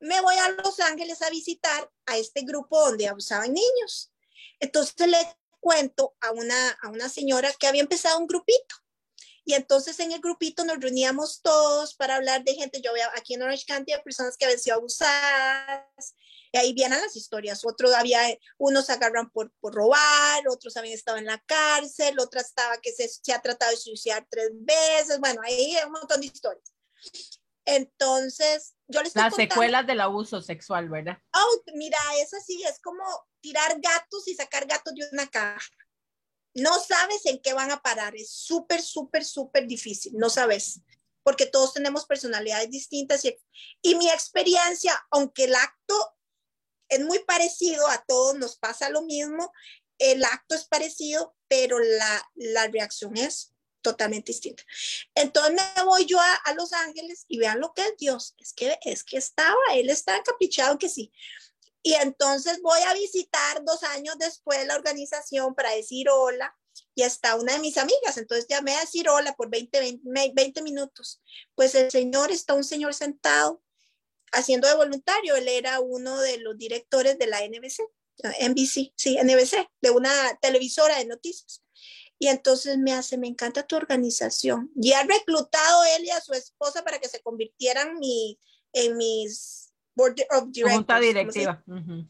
Me 0.00 0.20
voy 0.20 0.36
a 0.36 0.50
Los 0.50 0.80
Ángeles 0.80 1.22
a 1.22 1.30
visitar 1.30 1.90
a 2.06 2.16
este 2.16 2.42
grupo 2.42 2.80
donde 2.80 3.08
abusaban 3.08 3.52
niños. 3.52 4.12
Entonces 4.60 5.08
le 5.08 5.18
cuento 5.60 6.14
a 6.20 6.32
una, 6.32 6.70
a 6.82 6.88
una 6.88 7.08
señora 7.08 7.52
que 7.58 7.66
había 7.66 7.82
empezado 7.82 8.18
un 8.18 8.26
grupito 8.26 8.76
y 9.44 9.54
entonces 9.54 10.00
en 10.00 10.12
el 10.12 10.20
grupito 10.20 10.64
nos 10.64 10.80
reuníamos 10.80 11.42
todos 11.42 11.94
para 11.94 12.16
hablar 12.16 12.44
de 12.44 12.54
gente. 12.54 12.80
Yo 12.80 12.90
había 12.90 13.10
aquí 13.14 13.34
en 13.34 13.42
Orange 13.42 13.66
County 13.66 13.92
de 13.92 13.98
personas 13.98 14.36
que 14.36 14.46
habían 14.46 14.60
sido 14.60 14.76
abusadas. 14.76 16.14
Y 16.54 16.56
ahí 16.56 16.72
vienen 16.72 17.00
las 17.00 17.16
historias. 17.16 17.64
Otros 17.64 17.92
había, 17.94 18.20
unos 18.58 18.88
agarran 18.88 19.28
por, 19.30 19.50
por 19.58 19.74
robar, 19.74 20.46
otros 20.48 20.76
habían 20.76 20.94
estado 20.94 21.18
en 21.18 21.26
la 21.26 21.42
cárcel, 21.46 22.16
otra 22.20 22.42
estaba 22.42 22.76
que 22.80 22.92
se, 22.92 23.08
se 23.08 23.32
ha 23.32 23.42
tratado 23.42 23.72
de 23.72 23.76
suicidar 23.76 24.24
tres 24.30 24.50
veces. 24.52 25.18
Bueno, 25.18 25.40
ahí 25.44 25.74
hay 25.74 25.84
un 25.84 25.90
montón 25.90 26.20
de 26.20 26.28
historias. 26.28 26.72
Entonces, 27.64 28.76
yo 28.86 29.02
les 29.02 29.16
Las 29.16 29.34
secuelas 29.34 29.84
del 29.84 30.00
abuso 30.00 30.40
sexual, 30.40 30.88
¿verdad? 30.88 31.18
Oh, 31.34 31.62
mira, 31.74 31.98
eso 32.20 32.36
sí, 32.46 32.62
es 32.62 32.78
como 32.78 33.02
tirar 33.40 33.74
gatos 33.80 34.28
y 34.28 34.36
sacar 34.36 34.64
gatos 34.64 34.94
de 34.94 35.08
una 35.10 35.26
caja 35.26 35.66
no 36.54 36.78
sabes 36.78 37.26
en 37.26 37.40
qué 37.40 37.52
van 37.52 37.72
a 37.72 37.82
parar. 37.82 38.14
Es 38.14 38.30
súper, 38.30 38.80
súper, 38.80 39.24
súper 39.24 39.66
difícil. 39.66 40.12
No 40.14 40.30
sabes, 40.30 40.82
porque 41.24 41.46
todos 41.46 41.74
tenemos 41.74 42.06
personalidades 42.06 42.70
distintas 42.70 43.24
y, 43.24 43.36
y 43.82 43.96
mi 43.96 44.08
experiencia, 44.08 44.94
aunque 45.10 45.44
el 45.44 45.54
acto 45.56 46.14
es 46.88 47.00
muy 47.00 47.18
parecido, 47.20 47.86
a 47.88 48.04
todos 48.06 48.36
nos 48.36 48.56
pasa 48.56 48.90
lo 48.90 49.02
mismo, 49.02 49.52
el 49.98 50.24
acto 50.24 50.54
es 50.54 50.64
parecido, 50.64 51.34
pero 51.48 51.78
la, 51.78 52.30
la 52.34 52.66
reacción 52.68 53.16
es 53.16 53.54
totalmente 53.82 54.32
distinta. 54.32 54.64
Entonces 55.14 55.54
me 55.76 55.84
voy 55.84 56.06
yo 56.06 56.18
a, 56.18 56.34
a, 56.34 56.54
Los 56.54 56.72
Ángeles 56.72 57.26
y 57.28 57.38
vean 57.38 57.60
lo 57.60 57.72
que 57.74 57.82
es 57.82 57.96
Dios. 57.98 58.34
Es 58.38 58.52
que, 58.52 58.78
es 58.82 59.04
que 59.04 59.18
estaba, 59.18 59.60
él 59.74 59.90
está 59.90 60.16
encaprichado 60.16 60.78
que 60.78 60.88
sí. 60.88 61.12
Y 61.82 61.92
entonces 61.94 62.60
voy 62.62 62.80
a 62.86 62.94
visitar 62.94 63.62
dos 63.62 63.82
años 63.84 64.16
después 64.18 64.66
la 64.66 64.74
organización 64.74 65.54
para 65.54 65.70
decir 65.70 66.08
hola 66.08 66.56
y 66.94 67.02
está 67.02 67.34
una 67.36 67.52
de 67.52 67.58
mis 67.58 67.76
amigas. 67.76 68.16
Entonces 68.16 68.46
llamé 68.48 68.74
a 68.74 68.80
decir 68.80 69.08
hola 69.08 69.34
por 69.36 69.50
20, 69.50 70.00
20, 70.02 70.62
minutos. 70.62 71.20
Pues 71.54 71.74
el 71.74 71.90
señor 71.90 72.32
está 72.32 72.54
un 72.54 72.64
señor 72.64 72.94
sentado 72.94 73.62
haciendo 74.34 74.68
de 74.68 74.74
voluntario. 74.74 75.36
Él 75.36 75.48
era 75.48 75.80
uno 75.80 76.20
de 76.20 76.38
los 76.38 76.56
directores 76.58 77.18
de 77.18 77.26
la 77.26 77.40
NBC, 77.46 77.82
NBC, 78.48 78.92
sí, 78.96 79.18
NBC, 79.22 79.68
de 79.80 79.90
una 79.90 80.38
televisora 80.40 80.98
de 80.98 81.06
noticias. 81.06 81.62
Y 82.18 82.28
entonces 82.28 82.78
me 82.78 82.92
hace, 82.92 83.18
me 83.18 83.26
encanta 83.26 83.66
tu 83.66 83.76
organización. 83.76 84.70
Y 84.80 84.92
ha 84.92 85.02
reclutado 85.02 85.84
él 85.96 86.04
y 86.04 86.10
a 86.10 86.20
su 86.20 86.32
esposa 86.32 86.84
para 86.84 86.98
que 86.98 87.08
se 87.08 87.20
convirtieran 87.20 87.98
mi, 87.98 88.38
en 88.72 88.96
mis 88.96 89.72
board 89.94 90.16
of 90.30 90.50
directors. 90.50 90.76
Junta 90.76 91.00
directiva. 91.00 91.64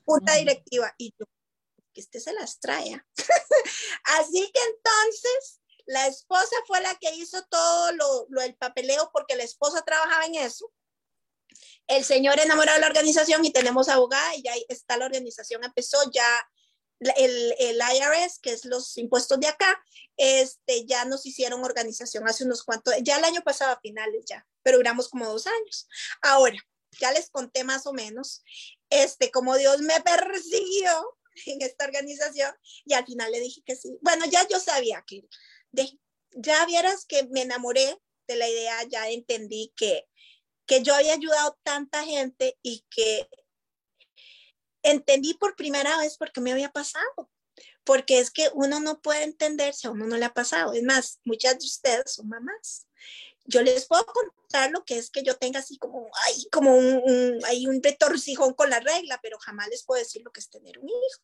Junta 0.05 0.35
directiva. 0.35 0.95
Y 0.99 1.15
yo, 1.19 1.27
que 1.93 2.01
este 2.01 2.21
se 2.21 2.33
las 2.33 2.61
trae. 2.61 3.03
Así 4.05 4.51
que 4.53 4.61
entonces 4.61 5.61
la 5.87 6.07
esposa 6.07 6.57
fue 6.67 6.81
la 6.81 6.95
que 6.97 7.15
hizo 7.15 7.43
todo 7.49 7.93
lo, 7.93 8.27
lo, 8.29 8.43
el 8.43 8.55
papeleo 8.57 9.11
porque 9.13 9.37
la 9.37 9.45
esposa 9.45 9.83
trabajaba 9.83 10.27
en 10.27 10.37
eso. 10.37 10.71
El 11.87 12.05
señor 12.05 12.39
enamorado 12.41 12.77
de 12.77 12.81
la 12.81 12.87
organización 12.87 13.45
y 13.45 13.53
tenemos 13.53 13.89
abogada 13.89 14.35
y 14.37 14.43
ya 14.43 14.53
está 14.69 14.97
la 14.97 15.07
organización, 15.07 15.65
empezó 15.65 15.99
ya 16.13 16.27
el, 17.01 17.55
el, 17.59 17.77
IRS, 17.77 18.39
que 18.41 18.53
es 18.53 18.65
los 18.65 18.97
impuestos 18.97 19.39
de 19.41 19.49
acá, 19.49 19.83
este, 20.17 20.87
ya 20.87 21.05
nos 21.05 21.27
hicieron 21.27 21.65
organización 21.65 22.27
hace 22.29 22.45
unos 22.45 22.63
cuantos, 22.63 22.95
ya 23.03 23.19
el 23.19 23.25
año 23.25 23.43
pasado 23.43 23.73
a 23.73 23.81
finales 23.81 24.25
ya, 24.29 24.47
pero 24.63 24.79
duramos 24.79 25.09
como 25.09 25.27
dos 25.27 25.47
años. 25.47 25.89
Ahora, 26.23 26.57
ya 27.01 27.13
les 27.13 27.31
conté 27.31 27.65
más 27.65 27.87
o 27.87 27.93
menos, 27.93 28.43
este, 28.91 29.31
como 29.31 29.57
Dios 29.57 29.81
me 29.81 30.01
persiguió 30.01 31.19
en 31.47 31.63
esta 31.63 31.85
organización 31.85 32.55
y 32.85 32.95
al 32.95 33.05
final 33.05 33.33
le 33.33 33.41
dije 33.41 33.63
que 33.65 33.77
sí. 33.77 33.99
Bueno, 34.01 34.25
ya 34.27 34.47
yo 34.49 34.61
sabía 34.61 35.05
que, 35.07 35.25
de, 35.73 35.99
ya 36.31 36.65
vieras 36.67 37.05
que 37.07 37.27
me 37.31 37.43
enamoré 37.43 37.99
de 38.27 38.37
la 38.37 38.49
idea, 38.49 38.83
ya 38.85 39.09
entendí 39.11 39.73
que, 39.77 40.07
que 40.67 40.83
yo 40.83 40.95
había 40.95 41.15
ayudado 41.15 41.59
tanta 41.63 42.05
gente 42.05 42.59
y 42.63 42.85
que 42.91 43.29
entendí 44.83 45.35
por 45.35 45.57
primera 45.57 45.97
vez 45.99 46.17
por 46.17 46.33
qué 46.33 46.41
me 46.41 46.53
había 46.53 46.71
pasado. 46.71 47.31
Porque 47.85 48.19
es 48.19 48.31
que 48.31 48.51
uno 48.55 48.81
no 48.81 49.01
puede 49.03 49.25
entender 49.25 49.75
si 49.75 49.87
a 49.87 49.91
uno 49.91 50.07
no 50.07 50.17
le 50.17 50.25
ha 50.25 50.33
pasado. 50.33 50.73
Es 50.73 50.83
más, 50.83 51.21
muchas 51.25 51.59
de 51.59 51.67
ustedes 51.67 52.15
son 52.15 52.29
mamás 52.29 52.87
yo 53.47 53.63
les 53.63 53.87
puedo 53.87 54.05
contar 54.07 54.71
lo 54.71 54.85
que 54.85 54.99
es 54.99 55.11
que 55.11 55.23
yo 55.23 55.37
tenga 55.37 55.61
así 55.61 55.77
como, 55.79 56.11
ay, 56.27 56.47
como 56.51 56.73
hay 57.45 57.67
un 57.67 57.83
retorcijón 57.83 58.55
con 58.55 58.71
la 58.71 58.81
regla, 58.81 59.21
pero 59.23 59.39
jamás 59.39 59.69
les 59.69 59.85
puedo 59.85 60.03
decir 60.03 60.23
lo 60.25 60.33
que 60.33 60.41
es 60.41 60.49
tener 60.49 60.79
un 60.79 60.89
hijo. 60.89 61.23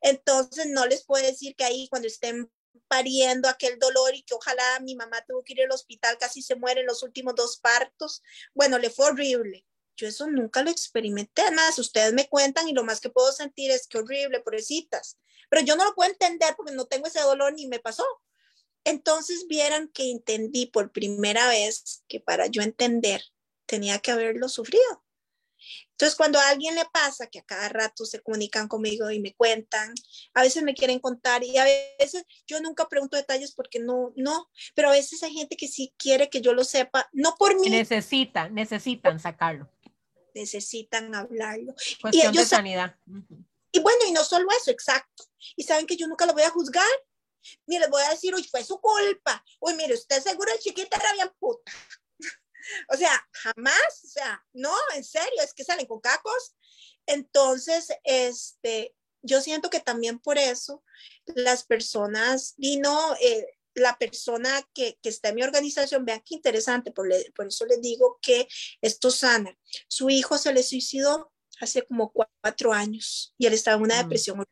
Entonces, 0.00 0.66
no 0.68 0.86
les 0.86 1.04
puedo 1.04 1.24
decir 1.24 1.54
que 1.56 1.64
ahí 1.64 1.88
cuando 1.88 2.08
estén 2.08 2.50
pariendo 2.88 3.48
aquel 3.48 3.78
dolor 3.78 4.14
y 4.14 4.22
que 4.22 4.34
ojalá 4.34 4.80
mi 4.80 4.94
mamá 4.94 5.24
tuvo 5.26 5.42
que 5.42 5.54
ir 5.54 5.62
al 5.62 5.72
hospital, 5.72 6.16
casi 6.18 6.42
se 6.42 6.54
muere 6.54 6.80
en 6.80 6.86
los 6.86 7.02
últimos 7.02 7.34
dos 7.34 7.58
partos. 7.58 8.22
Bueno, 8.54 8.78
le 8.78 8.90
fue 8.90 9.06
horrible. 9.06 9.66
Yo 9.96 10.06
eso 10.06 10.28
nunca 10.28 10.62
lo 10.62 10.70
experimenté. 10.70 11.42
Además, 11.42 11.78
ustedes 11.78 12.12
me 12.12 12.28
cuentan 12.28 12.68
y 12.68 12.72
lo 12.72 12.84
más 12.84 13.00
que 13.00 13.10
puedo 13.10 13.32
sentir 13.32 13.70
es 13.70 13.88
que 13.88 13.98
horrible, 13.98 14.40
pobrecitas. 14.40 15.18
Pero 15.50 15.64
yo 15.64 15.76
no 15.76 15.84
lo 15.84 15.94
puedo 15.94 16.10
entender 16.10 16.54
porque 16.56 16.72
no 16.72 16.86
tengo 16.86 17.06
ese 17.06 17.20
dolor 17.20 17.52
ni 17.52 17.66
me 17.66 17.80
pasó. 17.80 18.04
Entonces 18.84 19.46
vieran 19.48 19.88
que 19.88 20.10
entendí 20.10 20.66
por 20.66 20.92
primera 20.92 21.48
vez 21.48 22.04
que 22.06 22.20
para 22.20 22.46
yo 22.46 22.62
entender 22.62 23.22
tenía 23.66 23.98
que 23.98 24.12
haberlo 24.12 24.48
sufrido. 24.48 25.04
Entonces, 25.98 26.16
cuando 26.16 26.38
a 26.38 26.50
alguien 26.50 26.76
le 26.76 26.84
pasa, 26.92 27.26
que 27.26 27.40
a 27.40 27.42
cada 27.42 27.68
rato 27.70 28.04
se 28.04 28.20
comunican 28.20 28.68
conmigo 28.68 29.10
y 29.10 29.18
me 29.18 29.34
cuentan, 29.34 29.92
a 30.32 30.42
veces 30.42 30.62
me 30.62 30.72
quieren 30.72 31.00
contar 31.00 31.42
y 31.42 31.58
a 31.58 31.64
veces 31.64 32.24
yo 32.46 32.60
nunca 32.60 32.88
pregunto 32.88 33.16
detalles 33.16 33.52
porque 33.52 33.80
no, 33.80 34.12
no, 34.14 34.48
pero 34.76 34.90
a 34.90 34.92
veces 34.92 35.20
hay 35.24 35.32
gente 35.34 35.56
que 35.56 35.66
sí 35.66 35.92
quiere 35.98 36.30
que 36.30 36.40
yo 36.40 36.52
lo 36.52 36.62
sepa, 36.62 37.08
no 37.12 37.34
por 37.36 37.60
mí. 37.60 37.68
Necesitan, 37.68 38.54
necesitan 38.54 39.18
sacarlo. 39.18 39.68
Necesitan 40.36 41.12
hablarlo. 41.16 41.74
Cuestión 42.00 42.12
y 42.12 42.20
ellos, 42.20 42.44
de 42.44 42.56
sanidad. 42.56 42.96
Y 43.72 43.80
bueno, 43.80 43.98
y 44.06 44.12
no 44.12 44.22
solo 44.22 44.46
eso, 44.56 44.70
exacto. 44.70 45.24
Y 45.56 45.64
saben 45.64 45.84
que 45.84 45.96
yo 45.96 46.06
nunca 46.06 46.26
lo 46.26 46.32
voy 46.32 46.44
a 46.44 46.50
juzgar 46.50 46.86
Ni 47.66 47.76
les 47.76 47.90
voy 47.90 48.04
a 48.04 48.10
decir, 48.10 48.32
uy, 48.36 48.44
fue 48.44 48.62
su 48.62 48.80
culpa. 48.80 49.44
Uy, 49.58 49.74
mire, 49.74 49.94
usted 49.94 50.22
seguro 50.22 50.52
el 50.52 50.60
chiquita 50.60 50.96
era 50.96 51.12
bien 51.14 51.30
puta. 51.40 51.72
O 52.92 52.96
sea, 52.96 53.26
jamás, 53.32 54.04
o 54.04 54.08
sea, 54.08 54.44
no, 54.52 54.74
en 54.94 55.04
serio, 55.04 55.42
es 55.42 55.54
que 55.54 55.64
salen 55.64 55.86
con 55.86 56.00
cacos. 56.00 56.56
Entonces, 57.06 57.88
este, 58.04 58.94
yo 59.22 59.40
siento 59.40 59.70
que 59.70 59.80
también 59.80 60.18
por 60.18 60.38
eso 60.38 60.82
las 61.26 61.64
personas, 61.64 62.54
y 62.56 62.78
no, 62.78 63.14
eh, 63.20 63.46
la 63.74 63.96
persona 63.98 64.62
que, 64.74 64.98
que, 65.02 65.08
está 65.08 65.30
en 65.30 65.36
mi 65.36 65.42
organización, 65.42 66.04
vean 66.04 66.22
qué 66.24 66.34
interesante, 66.34 66.90
por, 66.90 67.08
le, 67.08 67.30
por, 67.34 67.46
eso 67.46 67.64
les 67.66 67.80
digo 67.80 68.18
que 68.20 68.48
esto 68.80 69.10
sana. 69.10 69.56
Su 69.88 70.10
hijo 70.10 70.36
se 70.38 70.52
le 70.52 70.62
suicidó 70.62 71.32
hace 71.60 71.82
como 71.82 72.12
cuatro 72.12 72.72
años 72.72 73.34
y 73.38 73.46
él 73.46 73.52
estaba 73.52 73.76
en 73.76 73.82
una 73.84 73.96
mm. 73.96 74.02
depresión. 74.02 74.44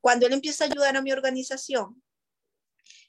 Cuando 0.00 0.26
él 0.26 0.32
empieza 0.32 0.64
a 0.64 0.66
ayudar 0.68 0.96
a 0.96 1.02
mi 1.02 1.12
organización, 1.12 2.02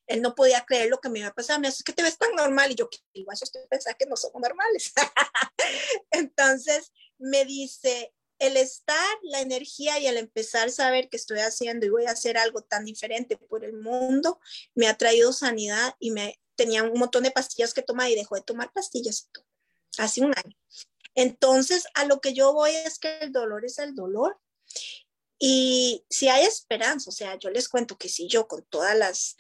él 0.08 0.22
no 0.22 0.36
podía 0.36 0.65
creer 0.65 0.89
lo 0.89 1.00
que 1.00 1.10
me 1.10 1.20
iba 1.20 1.30
a 1.30 1.34
pasar. 1.34 1.60
Me 1.60 1.68
dice, 1.68 1.78
es 1.80 1.84
que 1.84 1.94
te 1.94 2.04
ves 2.04 2.18
tan 2.18 2.34
normal. 2.36 2.72
Y 2.72 2.76
yo, 2.76 2.89
¿qué 2.89 3.00
igual 3.13 3.38
estoy 3.41 3.62
pensando 3.70 3.98
que 3.98 4.06
no 4.06 4.15
somos 4.15 4.41
normales. 4.41 4.94
Entonces 6.12 6.91
me 7.18 7.46
dice, 7.46 8.13
el 8.39 8.58
estar, 8.58 9.18
la 9.24 9.41
energía 9.41 10.00
y 10.00 10.08
el 10.08 10.18
empezar 10.18 10.68
a 10.68 10.72
saber 10.72 11.10
que 11.10 11.18
estoy 11.18 11.39
haciendo 11.39 11.86
y 11.86 11.89
voy 11.89 12.06
a 12.06 12.12
hacer 12.12 12.38
algo 12.38 12.62
tan 12.62 12.86
diferente 12.86 13.38
por 13.38 13.63
el 13.63 13.74
mundo, 13.74 14.39
me 14.74 14.88
ha 14.88 14.98
traído 14.98 15.32
sanidad 15.34 15.96
y 16.00 16.12
me 16.12 16.39
tenía 16.56 16.84
un 16.84 17.00
montón 17.00 17.24
de 17.24 17.32
pastillas 17.32 17.74
que 17.74 17.82
tomar 17.82 18.10
y 18.10 18.15
dejó 18.15 18.36
de 18.36 18.41
tomar 18.41 18.72
pastillas 18.74 19.30
hace 19.98 20.22
un 20.22 20.34
año. 20.36 20.58
Entonces, 21.15 21.86
a 21.94 22.06
lo 22.06 22.20
que 22.20 22.34
yo 22.34 22.54
voy 22.54 22.72
es 22.72 23.00
que 23.00 23.20
el 23.20 23.32
dolor 23.32 23.65
es 23.65 23.80
el 23.80 23.96
dolor. 23.96 24.38
Y 25.39 26.06
si 26.10 26.28
hay 26.28 26.46
esperanza, 26.46 27.10
o 27.10 27.13
sea, 27.13 27.38
yo 27.38 27.50
les 27.50 27.70
cuento 27.70 27.98
que 27.98 28.10
si 28.10 28.28
yo 28.28 28.48
con 28.48 28.65
todas 28.70 28.98
las, 28.98 29.36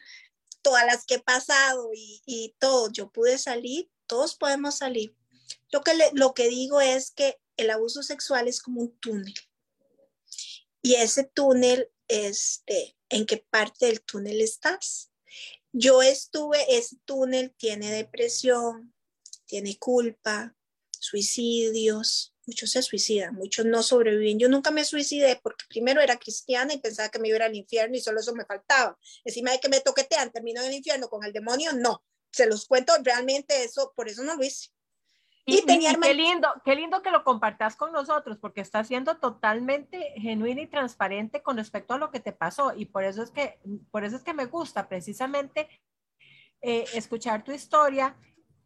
todas 0.65 0.83
las 0.87 1.05
que 1.05 1.15
he 1.15 1.19
pasado 1.19 1.91
y, 1.93 2.55
todo, 2.57 2.91
yo 2.91 3.11
pude 3.11 3.37
salir, 3.37 3.87
todos 4.07 4.35
podemos 4.35 4.75
salir. 4.75 5.15
Lo 5.69 5.81
que, 5.81 5.91
lo 6.13 6.33
que 6.33 6.47
digo 6.49 6.81
es 6.81 7.11
que 7.11 7.39
el 7.55 7.69
abuso 7.69 8.01
sexual 8.01 8.47
es 8.47 8.63
como 8.63 8.81
un 8.81 8.97
túnel. 8.97 9.35
Y 10.81 10.95
ese 10.95 11.23
túnel, 11.23 11.91
este, 12.07 12.97
¿en 13.09 13.27
qué 13.27 13.45
parte 13.47 13.85
del 13.85 14.01
túnel 14.01 14.41
estás? 14.41 15.11
Yo 15.71 16.01
estuve, 16.01 16.57
ese 16.75 16.97
túnel 17.05 17.53
tiene 17.55 17.91
depresión, 17.91 18.91
tiene 19.45 19.77
culpa, 19.77 20.55
suicidios, 20.99 22.34
muchos 22.47 22.71
se 22.71 22.81
suicidan, 22.81 23.35
muchos 23.35 23.65
no 23.65 23.83
sobreviven. 23.83 24.39
Yo 24.39 24.49
nunca 24.49 24.71
me 24.71 24.85
suicidé 24.85 25.39
porque 25.41 25.65
primero 25.69 26.01
era 26.01 26.17
cristiana 26.17 26.73
y 26.73 26.79
pensaba 26.79 27.09
que 27.09 27.19
me 27.19 27.29
iba 27.29 27.43
al 27.43 27.55
infierno 27.55 27.95
y 27.95 28.01
solo 28.01 28.19
eso 28.19 28.33
me 28.33 28.45
faltaba. 28.45 28.97
Encima 29.23 29.51
de 29.51 29.59
que 29.59 29.69
me 29.69 29.81
toquetean, 29.81 30.31
termino 30.31 30.61
en 30.61 30.67
el 30.67 30.73
infierno 30.73 31.07
con 31.07 31.23
el 31.23 31.33
demonio, 31.33 31.73
no. 31.73 32.03
Se 32.31 32.47
los 32.47 32.65
cuento, 32.65 32.93
realmente 33.03 33.63
eso, 33.63 33.93
por 33.95 34.09
eso 34.09 34.23
no 34.23 34.35
lo 34.35 34.43
hice. 34.43 34.69
Y, 35.47 35.61
tenía 35.63 35.93
qué 36.01 36.13
lindo, 36.15 36.47
qué 36.63 36.75
lindo 36.75 37.03
que 37.03 37.11
lo 37.11 37.23
compartas 37.23 37.75
con 37.75 37.91
nosotros, 37.91 38.39
porque 38.39 38.61
está 38.61 38.83
siendo 38.83 39.17
totalmente 39.17 40.13
genuino 40.17 40.59
y 40.59 40.67
transparente 40.67 41.43
con 41.43 41.57
respecto 41.57 41.93
a 41.93 41.99
lo 41.99 42.09
que 42.09 42.19
te 42.19 42.31
pasó. 42.31 42.73
Y 42.75 42.85
por 42.85 43.03
eso 43.03 43.21
es 43.21 43.29
que, 43.29 43.59
por 43.91 44.03
eso 44.03 44.15
es 44.15 44.23
que 44.23 44.33
me 44.33 44.45
gusta 44.45 44.89
precisamente 44.89 45.69
eh, 46.61 46.85
escuchar 46.95 47.43
tu 47.43 47.51
historia, 47.51 48.17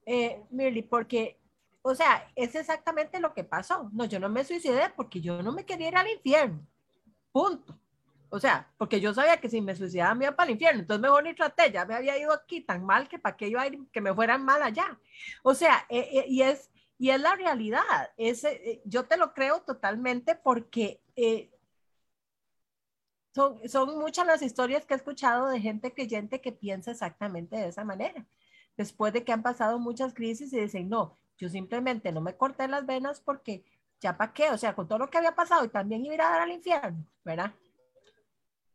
eh, 0.06 0.42
Mirly, 0.52 0.84
porque, 0.84 1.39
o 1.82 1.96
sea, 1.96 2.30
es 2.36 2.56
exactamente 2.56 3.20
lo 3.20 3.34
que 3.34 3.44
pasó. 3.44 3.90
No, 3.94 4.06
yo 4.06 4.20
no 4.20 4.30
me 4.30 4.44
suicidé 4.44 4.90
porque 4.96 5.22
yo 5.22 5.42
no 5.42 5.52
me 5.52 5.66
quería 5.66 5.90
ir 5.90 5.98
al 5.98 6.10
infierno. 6.10 6.66
Punto. 7.32 7.80
O 8.30 8.40
sea, 8.40 8.72
porque 8.78 9.02
yo 9.02 9.14
sabía 9.14 9.40
que 9.42 9.50
si 9.50 9.60
me 9.62 9.76
suicidaba 9.76 10.14
me 10.14 10.26
iba 10.26 10.36
para 10.36 10.48
el 10.48 10.54
infierno, 10.54 10.82
entonces 10.82 11.02
mejor 11.02 11.24
ni 11.24 11.34
traté, 11.34 11.72
ya 11.72 11.86
me 11.86 11.96
había 11.96 12.18
ido 12.18 12.32
aquí 12.32 12.62
tan 12.62 12.86
mal 12.86 13.08
que 13.10 13.18
para 13.18 13.36
qué 13.36 13.48
iba 13.48 13.62
a 13.62 13.68
ir, 13.68 13.80
que 13.92 14.02
me 14.02 14.14
fueran 14.14 14.46
mal 14.46 14.62
allá. 14.62 15.00
O 15.44 15.56
sea, 15.56 15.86
eh, 15.90 16.08
eh, 16.12 16.26
y, 16.28 16.44
es, 16.44 16.70
y 17.00 17.10
es 17.10 17.20
la 17.20 17.36
realidad, 17.36 17.82
es, 18.18 18.44
eh, 18.44 18.82
yo 18.86 19.06
te 19.06 19.18
lo 19.18 19.34
creo 19.34 19.62
totalmente 19.62 20.36
porque 20.36 21.02
son, 23.34 23.68
son 23.68 23.98
muchas 24.00 24.28
las 24.28 24.42
historias 24.42 24.86
que 24.86 24.94
he 24.94 24.98
escuchado 24.98 25.48
de 25.48 25.60
gente 25.60 25.94
creyente 25.94 26.42
que 26.42 26.52
piensa 26.52 26.92
exactamente 26.92 27.56
de 27.58 27.70
esa 27.70 27.84
manera. 27.84 28.26
Después 28.78 29.12
de 29.14 29.24
que 29.24 29.34
han 29.34 29.44
pasado 29.44 29.80
muchas 29.80 30.14
crisis 30.14 30.54
y 30.54 30.60
dicen, 30.60 30.88
no, 30.90 31.18
yo 31.40 31.50
simplemente 31.50 32.12
no 32.12 32.22
me 32.22 32.38
corté 32.38 32.68
las 32.68 32.86
venas 32.86 33.20
porque 33.20 33.64
ya 34.00 34.16
para 34.16 34.34
qué, 34.34 34.52
o 34.52 34.58
sea, 34.58 34.76
con 34.76 34.88
todo 34.88 35.00
lo 35.00 35.10
que 35.10 35.18
había 35.18 35.34
pasado 35.34 35.66
y 35.66 35.70
también 35.70 36.06
iba 36.06 36.28
a 36.28 36.32
dar 36.32 36.42
al 36.42 36.52
infierno, 36.52 37.04
¿verdad? 37.26 37.54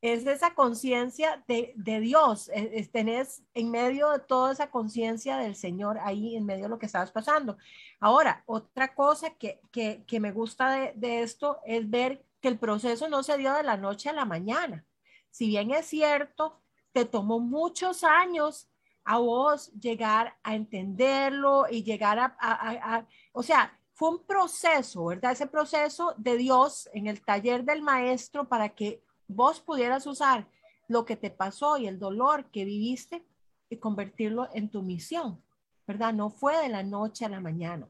es 0.05 0.27
esa 0.27 0.55
conciencia 0.55 1.43
de, 1.49 1.73
de, 1.77 1.99
Dios, 1.99 2.51
es, 2.53 2.93
tenés 2.93 3.43
en 3.55 3.71
medio 3.71 4.11
de 4.11 4.19
toda 4.19 4.53
esa 4.53 4.71
conciencia 4.71 5.39
del 5.39 5.57
Señor 5.57 5.99
ahí 6.03 6.37
en 6.37 6.45
medio 6.45 6.65
de 6.65 6.69
lo 6.69 6.79
que 6.79 6.85
estabas 6.85 7.11
pasando. 7.11 7.57
Ahora, 8.01 8.43
otra 8.45 8.95
cosa 8.95 9.31
que, 9.31 9.63
que, 9.73 10.05
que 10.07 10.21
me 10.21 10.31
gusta 10.31 10.73
de, 10.73 10.93
de, 10.97 11.23
esto 11.23 11.59
es 11.65 11.89
ver 11.89 12.23
que 12.43 12.49
el 12.49 12.59
proceso 12.59 13.09
no 13.09 13.23
se 13.23 13.39
dio 13.39 13.55
de 13.55 13.63
la 13.63 13.79
noche 13.79 14.11
a 14.11 14.13
la 14.13 14.27
mañana. 14.27 14.85
Si 15.31 15.47
bien 15.47 15.71
es 15.71 15.87
cierto, 15.87 16.61
te 16.93 17.07
tomó 17.07 17.41
muchos 17.41 18.05
años 18.05 18.69
a 19.05 19.19
vos 19.19 19.73
llegar 19.73 20.37
a 20.43 20.55
entenderlo 20.55 21.67
y 21.71 21.83
llegar 21.83 22.19
a, 22.19 22.37
a, 22.41 22.97
a 22.97 23.07
o 23.33 23.43
sea, 23.43 23.79
fue 23.95 24.11
un 24.11 24.25
proceso, 24.25 25.07
¿verdad? 25.07 25.33
Ese 25.33 25.47
proceso 25.47 26.15
de 26.17 26.37
Dios 26.37 26.89
en 26.93 27.07
el 27.07 27.23
taller 27.23 27.65
del 27.65 27.83
maestro 27.83 28.49
para 28.49 28.71
que 28.71 29.03
vos 29.29 29.61
pudieras 29.61 30.07
usar 30.07 30.49
lo 30.89 31.05
que 31.05 31.17
te 31.17 31.31
pasó 31.31 31.79
y 31.79 31.87
el 31.87 31.99
dolor 31.99 32.47
que 32.51 32.65
viviste 32.65 33.25
y 33.71 33.77
convertirlo 33.77 34.49
en 34.53 34.69
tu 34.69 34.83
misión, 34.83 35.41
¿verdad? 35.87 36.13
No 36.13 36.31
fue 36.31 36.57
de 36.59 36.69
la 36.69 36.83
noche 36.83 37.25
a 37.25 37.29
la 37.29 37.41
mañana, 37.41 37.89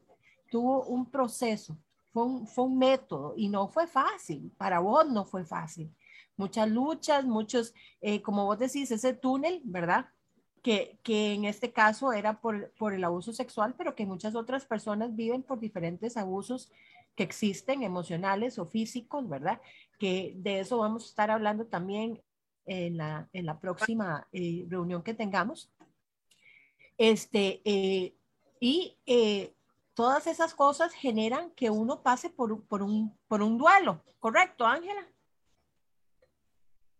tuvo 0.51 0.83
un 0.85 1.09
proceso, 1.09 1.77
fue 2.13 2.23
un, 2.23 2.47
fue 2.47 2.65
un 2.65 2.77
método 2.77 3.33
y 3.35 3.49
no 3.49 3.67
fue 3.67 3.87
fácil, 3.87 4.51
para 4.57 4.79
vos 4.79 5.09
no 5.09 5.25
fue 5.25 5.43
fácil. 5.43 5.93
Muchas 6.37 6.69
luchas, 6.69 7.25
muchos, 7.25 7.73
eh, 8.01 8.21
como 8.21 8.45
vos 8.45 8.59
decís, 8.59 8.91
ese 8.91 9.13
túnel, 9.13 9.61
¿verdad? 9.63 10.07
Que, 10.65 10.97
que, 11.03 11.33
en 11.33 11.45
este 11.45 11.71
caso 11.71 12.11
era 12.11 12.41
por, 12.41 12.71
por, 12.71 12.95
el 12.95 13.03
abuso 13.03 13.31
sexual, 13.33 13.75
pero 13.77 13.93
que 13.93 14.07
muchas 14.07 14.33
otras 14.33 14.65
personas 14.65 15.15
viven 15.15 15.43
por 15.43 15.59
diferentes 15.59 16.17
abusos 16.17 16.71
que 17.15 17.21
existen, 17.21 17.83
emocionales 17.83 18.57
o 18.57 18.65
físicos, 18.65 19.29
¿verdad? 19.29 19.61
Que 19.99 20.33
de 20.37 20.61
eso 20.61 20.79
vamos 20.79 21.03
a 21.03 21.09
estar 21.09 21.29
hablando 21.29 21.67
también 21.67 22.19
en 22.65 22.97
la, 22.97 23.29
en 23.31 23.45
la 23.45 23.59
próxima 23.59 24.27
eh, 24.31 24.65
reunión 24.67 25.03
que 25.03 25.13
tengamos. 25.13 25.71
Este, 26.97 27.61
eh, 27.63 28.15
y 28.59 28.97
eh, 29.05 29.53
todas 29.93 30.25
esas 30.25 30.55
cosas 30.55 30.93
generan 30.93 31.51
que 31.51 31.69
uno 31.69 32.01
pase 32.01 32.31
por, 32.31 32.65
por, 32.65 32.81
un, 32.81 33.15
por 33.27 33.43
un 33.43 33.59
duelo, 33.59 34.01
¿correcto, 34.19 34.65
Ángela? 34.65 35.07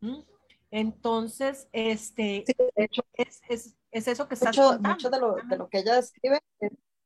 ¿Mm? 0.02 0.35
Entonces, 0.78 1.70
este, 1.72 2.44
hecho, 2.76 3.02
es, 3.14 3.40
es, 3.48 3.78
es, 3.92 4.08
eso 4.10 4.28
que 4.28 4.34
está 4.34 4.48
mucho, 4.48 4.78
mucho 4.82 5.10
de, 5.10 5.20
lo, 5.22 5.36
de 5.36 5.58
lo 5.58 5.70
que 5.70 5.80
ella 5.80 5.96
describe 5.96 6.42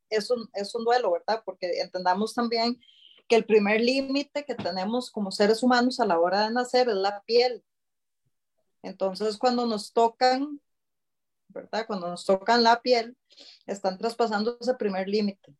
es 0.09 0.31
un, 0.31 0.49
es 0.55 0.73
un 0.73 0.83
duelo, 0.83 1.11
¿verdad? 1.11 1.43
Porque 1.45 1.79
entendamos 1.79 2.33
también 2.33 2.81
que 3.27 3.35
el 3.35 3.45
primer 3.45 3.79
límite 3.79 4.43
que 4.43 4.55
tenemos 4.55 5.11
como 5.11 5.29
seres 5.29 5.61
humanos 5.61 5.99
a 5.99 6.07
la 6.07 6.19
hora 6.19 6.47
de 6.47 6.51
nacer 6.51 6.89
es 6.89 6.95
la 6.95 7.21
piel. 7.27 7.63
Entonces, 8.81 9.37
cuando 9.37 9.67
nos 9.67 9.93
tocan, 9.93 10.59
¿verdad? 11.49 11.85
Cuando 11.85 12.09
nos 12.09 12.25
tocan 12.25 12.63
la 12.63 12.81
piel, 12.81 13.15
están 13.67 13.99
traspasando 13.99 14.57
ese 14.59 14.73
primer 14.73 15.07
límite, 15.07 15.53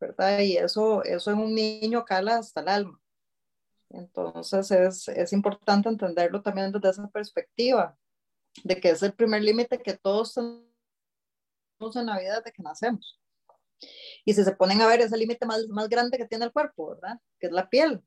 ¿verdad? 0.00 0.40
Y 0.40 0.56
eso, 0.56 1.04
eso 1.04 1.30
en 1.30 1.38
un 1.38 1.54
niño 1.54 2.04
cala 2.04 2.38
hasta 2.38 2.60
el 2.62 2.68
alma. 2.68 3.00
Entonces, 3.90 4.70
es, 4.70 5.08
es 5.08 5.32
importante 5.32 5.88
entenderlo 5.88 6.42
también 6.42 6.72
desde 6.72 6.90
esa 6.90 7.08
perspectiva, 7.08 7.96
de 8.64 8.80
que 8.80 8.90
es 8.90 9.02
el 9.02 9.12
primer 9.14 9.42
límite 9.42 9.82
que 9.82 9.96
todos 9.96 10.34
tenemos 10.34 11.96
en 11.96 12.06
la 12.06 12.18
vida 12.18 12.38
desde 12.38 12.52
que 12.52 12.62
nacemos. 12.62 13.20
Y 14.24 14.34
si 14.34 14.44
se 14.44 14.52
ponen 14.52 14.80
a 14.80 14.86
ver, 14.86 15.00
es 15.00 15.12
el 15.12 15.20
límite 15.20 15.46
más, 15.46 15.66
más 15.68 15.88
grande 15.88 16.18
que 16.18 16.26
tiene 16.26 16.46
el 16.46 16.52
cuerpo, 16.52 16.90
¿verdad? 16.90 17.20
Que 17.38 17.46
es 17.46 17.52
la 17.52 17.68
piel. 17.68 18.02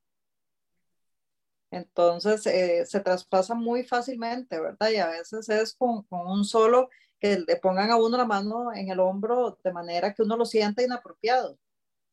Entonces 1.71 2.45
eh, 2.47 2.85
se 2.85 2.99
traspasa 2.99 3.53
muy 3.53 3.83
fácilmente, 3.83 4.59
¿verdad? 4.59 4.89
Y 4.89 4.97
a 4.97 5.07
veces 5.07 5.47
es 5.49 5.75
con, 5.75 6.03
con, 6.03 6.27
un 6.27 6.43
solo 6.43 6.89
que 7.19 7.39
le 7.47 7.57
pongan 7.57 7.91
a 7.91 7.97
uno 7.97 8.17
la 8.17 8.25
mano 8.25 8.73
en 8.73 8.89
el 8.89 8.99
hombro 8.99 9.59
de 9.63 9.71
manera 9.71 10.13
que 10.13 10.23
uno 10.23 10.35
lo 10.35 10.45
sienta 10.45 10.81
inapropiado, 10.83 11.59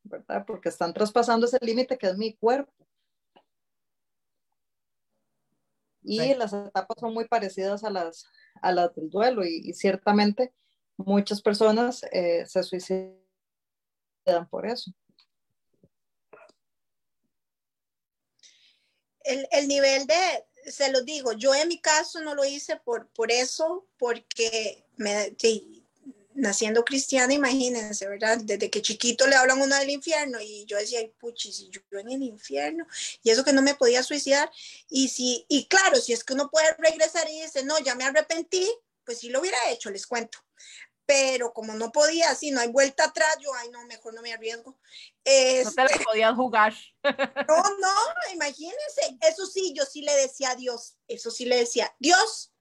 ¿verdad? 0.03 0.45
Porque 0.47 0.69
están 0.69 0.93
traspasando 0.93 1.47
ese 1.47 1.59
límite 1.63 1.97
que 1.97 2.09
es 2.09 2.19
mi 2.19 2.37
cuerpo. 2.37 2.86
Y 6.07 6.35
las 6.35 6.53
etapas 6.53 6.97
son 7.01 7.13
muy 7.13 7.27
parecidas 7.27 7.83
a 7.85 7.91
las, 7.91 8.27
a 8.63 8.73
las 8.73 8.95
del 8.95 9.11
duelo 9.11 9.45
y, 9.45 9.61
y 9.65 9.75
ciertamente 9.75 10.55
muchas 10.97 11.43
personas 11.43 12.05
eh, 12.13 12.47
se 12.47 12.63
suicidan 12.63 13.17
por 14.51 14.67
eso. 14.67 14.93
El, 19.25 19.47
el 19.51 19.67
nivel 19.67 20.07
de, 20.07 20.71
se 20.71 20.91
lo 20.93 21.03
digo, 21.03 21.33
yo 21.33 21.55
en 21.55 21.69
mi 21.69 21.81
caso 21.81 22.21
no 22.21 22.35
lo 22.35 22.45
hice 22.45 22.77
por, 22.77 23.09
por 23.09 23.33
eso, 23.33 23.89
porque 23.99 24.85
me, 24.97 25.33
naciendo 26.37 26.85
cristiana, 26.85 27.33
imagínense, 27.33 28.07
¿verdad? 28.09 28.39
Desde 28.39 28.71
que 28.71 28.83
chiquito 28.83 29.27
le 29.27 29.37
hablan 29.37 29.61
uno 29.61 29.75
del 29.77 29.91
infierno 29.91 30.41
y 30.41 30.65
yo 30.67 30.77
decía, 30.77 31.01
ay, 31.01 31.13
puchi, 31.19 31.53
si 31.53 31.71
yo, 31.71 31.81
en 31.99 32.11
el 32.11 32.23
infierno, 32.23 32.87
y 33.23 33.31
eso 33.31 33.45
que 33.45 33.53
no 33.53 33.63
me 33.63 33.75
podía 33.75 34.03
suicidar, 34.03 34.51
y 34.89 35.09
si, 35.09 35.47
y 35.49 35.67
claro, 35.67 35.97
si 35.97 36.13
es 36.13 36.23
que 36.23 36.35
uno 36.35 36.51
puede 36.51 36.73
regresar 36.79 37.29
y 37.29 37.43
dice, 37.43 37.65
no, 37.65 37.79
ya 37.79 37.95
me 37.95 38.05
arrepentí, 38.05 38.69
pues 39.05 39.19
sí 39.19 39.31
lo 39.31 39.41
hubiera 39.41 39.71
hecho, 39.71 39.91
les 39.91 40.07
cuento. 40.07 40.39
Pero 41.07 41.53
como 41.53 41.73
no 41.75 41.93
podía, 41.93 42.35
si 42.35 42.51
no 42.51 42.61
hay 42.61 42.69
vuelta 42.69 43.05
atrás, 43.05 43.37
yo, 43.41 43.55
ay, 43.55 43.71
no, 43.71 43.85
mejor 43.87 44.13
no 44.13 44.23
me 44.23 44.33
arriesgo. 44.33 44.73
no 44.73 44.79
te 45.25 45.83
lo 45.83 45.89
este 45.89 46.05
podías 46.05 46.35
jugar. 46.35 46.75
no, 47.49 47.63
no, 47.79 47.95
imagínense. 48.35 49.17
Eso 49.21 49.47
sí, 49.47 49.73
yo 49.73 49.85
sí 49.85 50.03
le 50.03 50.13
decía 50.17 50.51
a 50.51 50.57
Dios, 50.57 50.97
eso 51.07 51.31
sí 51.31 51.45
le 51.45 51.59
decía, 51.59 51.95
Dios, 52.01 52.53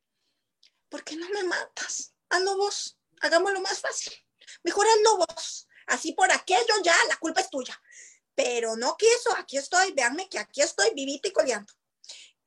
¿por 0.89 1.03
qué 1.03 1.15
no 1.15 1.27
me 1.29 1.43
matas? 1.43 2.13
Hazlo 2.29 2.55
vos 2.57 2.94
hagámoslo 3.25 3.61
más 3.61 3.79
fácil. 3.79 4.13
Mejor 4.63 4.85
hazlo 4.87 5.17
vos. 5.17 5.67
Así 5.87 6.13
por 6.13 6.31
aquello 6.31 6.73
ya, 6.83 6.95
la 7.09 7.17
culpa 7.17 7.41
es 7.41 7.49
tuya. 7.49 7.79
Pero 8.33 8.75
no 8.75 8.97
quiso, 8.97 9.35
aquí 9.37 9.57
estoy, 9.57 9.93
véanme 9.93 10.27
que 10.29 10.39
aquí 10.39 10.61
estoy 10.61 10.93
vivita 10.93 11.27
y 11.27 11.31
coleando. 11.31 11.71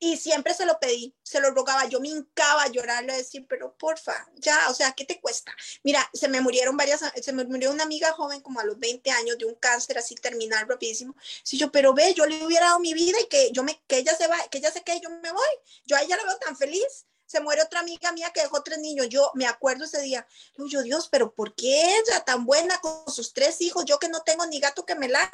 Y 0.01 0.15
siempre 0.15 0.53
se 0.53 0.65
lo 0.65 0.79
pedí, 0.79 1.13
se 1.23 1.41
lo 1.41 1.51
rogaba, 1.51 1.85
yo 1.85 1.99
me 1.99 2.07
hincaba 2.07 2.63
a 2.63 2.69
llorarle, 2.69 3.11
a 3.11 3.17
decir, 3.17 3.45
pero 3.49 3.75
porfa, 3.75 4.29
ya, 4.35 4.69
o 4.69 4.73
sea, 4.73 4.93
¿qué 4.93 5.03
te 5.03 5.19
cuesta? 5.19 5.53
Mira, 5.83 6.09
se 6.13 6.29
me 6.29 6.39
murieron 6.39 6.77
varias, 6.77 7.01
se 7.21 7.33
me 7.33 7.43
murió 7.43 7.69
una 7.69 7.83
amiga 7.83 8.13
joven 8.13 8.39
como 8.39 8.61
a 8.61 8.63
los 8.63 8.79
20 8.79 9.11
años 9.11 9.37
de 9.37 9.43
un 9.43 9.55
cáncer 9.55 9.97
así 9.97 10.15
terminal 10.15 10.69
rapidísimo. 10.69 11.15
Sí, 11.43 11.57
yo, 11.57 11.69
pero 11.69 11.93
ve, 11.93 12.13
yo 12.13 12.25
le 12.25 12.45
hubiera 12.45 12.67
dado 12.67 12.79
mi 12.79 12.93
vida 12.93 13.19
y 13.19 13.27
que 13.27 13.51
yo 13.51 13.63
me, 13.63 13.81
que 13.87 13.97
ella 13.97 14.15
se 14.15 14.27
va, 14.27 14.37
que 14.49 14.59
ella 14.59 14.71
se 14.71 14.83
quede, 14.83 15.01
yo 15.01 15.09
me 15.09 15.31
voy. 15.33 15.49
Yo 15.85 15.97
a 15.97 16.01
ella 16.01 16.15
la 16.15 16.23
veo 16.23 16.37
tan 16.37 16.55
feliz 16.55 17.05
se 17.29 17.41
muere 17.41 17.61
otra 17.61 17.81
amiga 17.81 18.11
mía 18.11 18.31
que 18.33 18.41
dejó 18.41 18.63
tres 18.63 18.79
niños. 18.79 19.07
Yo 19.07 19.31
me 19.35 19.45
acuerdo 19.45 19.85
ese 19.85 20.01
día, 20.01 20.25
yo, 20.57 20.81
Dios, 20.81 21.09
pero 21.11 21.35
¿por 21.35 21.53
qué 21.53 21.97
ella 21.99 22.25
tan 22.25 22.43
buena 22.43 22.81
con 22.81 23.07
sus 23.07 23.33
tres 23.33 23.61
hijos? 23.61 23.85
Yo 23.85 23.99
que 23.99 24.09
no 24.09 24.23
tengo 24.23 24.47
ni 24.47 24.59
gato 24.59 24.83
que 24.83 24.95
me 24.95 25.07
ladre. 25.07 25.29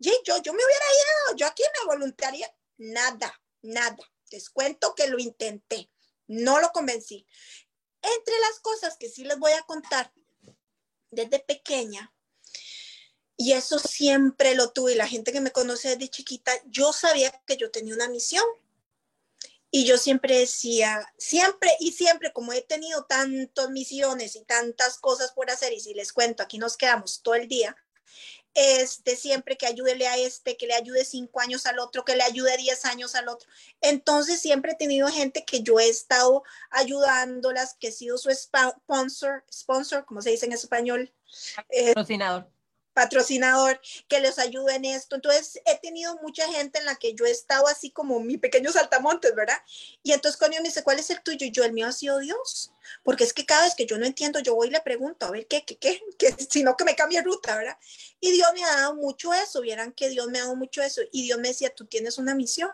Y 0.00 0.10
yo, 0.24 0.42
yo 0.42 0.52
me 0.52 0.64
hubiera 0.64 0.84
ido, 0.84 1.36
yo 1.36 1.46
aquí 1.46 1.62
me 1.78 1.86
voluntaría. 1.86 2.52
Nada, 2.76 3.40
nada. 3.62 3.98
Les 4.32 4.50
cuento 4.50 4.96
que 4.96 5.06
lo 5.06 5.20
intenté, 5.20 5.88
no 6.26 6.58
lo 6.58 6.72
convencí. 6.72 7.24
Entre 8.02 8.38
las 8.40 8.58
cosas 8.58 8.96
que 8.96 9.08
sí 9.08 9.22
les 9.22 9.38
voy 9.38 9.52
a 9.52 9.62
contar 9.62 10.12
desde 11.12 11.38
pequeña, 11.38 12.12
y 13.36 13.52
eso 13.52 13.78
siempre 13.78 14.56
lo 14.56 14.72
tuve, 14.72 14.94
y 14.94 14.96
la 14.96 15.06
gente 15.06 15.32
que 15.32 15.40
me 15.40 15.52
conoce 15.52 15.90
desde 15.90 16.08
chiquita, 16.08 16.52
yo 16.66 16.92
sabía 16.92 17.30
que 17.46 17.56
yo 17.56 17.70
tenía 17.70 17.94
una 17.94 18.08
misión 18.08 18.44
y 19.74 19.86
yo 19.86 19.96
siempre 19.96 20.38
decía, 20.38 21.10
siempre 21.16 21.70
y 21.80 21.92
siempre, 21.92 22.30
como 22.30 22.52
he 22.52 22.60
tenido 22.60 23.06
tantas 23.06 23.70
misiones 23.70 24.36
y 24.36 24.44
tantas 24.44 24.98
cosas 24.98 25.32
por 25.32 25.50
hacer, 25.50 25.72
y 25.72 25.80
si 25.80 25.94
les 25.94 26.12
cuento, 26.12 26.42
aquí 26.42 26.58
nos 26.58 26.76
quedamos 26.76 27.22
todo 27.22 27.36
el 27.36 27.48
día, 27.48 27.74
este, 28.52 29.16
siempre 29.16 29.56
que 29.56 29.66
ayúdele 29.66 30.06
a 30.06 30.18
este, 30.18 30.58
que 30.58 30.66
le 30.66 30.74
ayude 30.74 31.06
cinco 31.06 31.40
años 31.40 31.64
al 31.64 31.78
otro, 31.78 32.04
que 32.04 32.14
le 32.16 32.22
ayude 32.22 32.54
diez 32.58 32.84
años 32.84 33.14
al 33.14 33.28
otro. 33.28 33.48
Entonces 33.80 34.40
siempre 34.40 34.72
he 34.72 34.76
tenido 34.76 35.08
gente 35.08 35.42
que 35.46 35.62
yo 35.62 35.80
he 35.80 35.88
estado 35.88 36.42
ayudándolas, 36.70 37.74
que 37.80 37.88
he 37.88 37.92
sido 37.92 38.18
su 38.18 38.30
sponsor, 38.30 39.42
sponsor, 39.50 40.04
como 40.04 40.20
se 40.20 40.32
dice 40.32 40.44
en 40.44 40.52
español. 40.52 41.14
Eh, 41.70 41.94
Patrocinador 42.94 43.80
que 44.08 44.20
les 44.20 44.38
ayude 44.38 44.74
en 44.74 44.84
esto. 44.84 45.16
Entonces, 45.16 45.60
he 45.64 45.78
tenido 45.78 46.16
mucha 46.22 46.46
gente 46.52 46.78
en 46.78 46.84
la 46.84 46.96
que 46.96 47.14
yo 47.14 47.24
he 47.24 47.30
estado 47.30 47.66
así 47.68 47.90
como 47.90 48.20
mi 48.20 48.38
pequeño 48.38 48.70
saltamontes, 48.72 49.34
¿verdad? 49.34 49.58
Y 50.02 50.12
entonces 50.12 50.38
cuando 50.38 50.56
me 50.58 50.64
dice, 50.64 50.82
¿cuál 50.82 50.98
es 50.98 51.10
el 51.10 51.22
tuyo? 51.22 51.46
Y 51.46 51.50
yo, 51.50 51.64
el 51.64 51.72
mío 51.72 51.86
ha 51.86 51.92
sido 51.92 52.18
Dios. 52.18 52.72
Porque 53.02 53.24
es 53.24 53.32
que 53.32 53.46
cada 53.46 53.64
vez 53.64 53.74
que 53.74 53.86
yo 53.86 53.98
no 53.98 54.06
entiendo, 54.06 54.40
yo 54.40 54.54
voy 54.54 54.68
y 54.68 54.70
le 54.70 54.80
pregunto, 54.80 55.26
a 55.26 55.30
ver, 55.30 55.46
¿qué, 55.46 55.64
qué, 55.64 55.76
qué? 55.76 56.00
que 56.18 56.34
sino 56.48 56.76
que 56.76 56.84
me 56.84 56.96
cambie 56.96 57.22
ruta, 57.22 57.56
¿verdad? 57.56 57.78
Y 58.20 58.32
Dios 58.32 58.48
me 58.54 58.64
ha 58.64 58.76
dado 58.76 58.94
mucho 58.94 59.32
eso, 59.32 59.60
vieran 59.60 59.92
que 59.92 60.08
Dios 60.08 60.28
me 60.28 60.38
ha 60.38 60.42
dado 60.42 60.56
mucho 60.56 60.82
eso. 60.82 61.02
Y 61.12 61.24
Dios 61.24 61.38
me 61.38 61.48
decía, 61.48 61.74
tú 61.74 61.86
tienes 61.86 62.18
una 62.18 62.34
misión. 62.34 62.70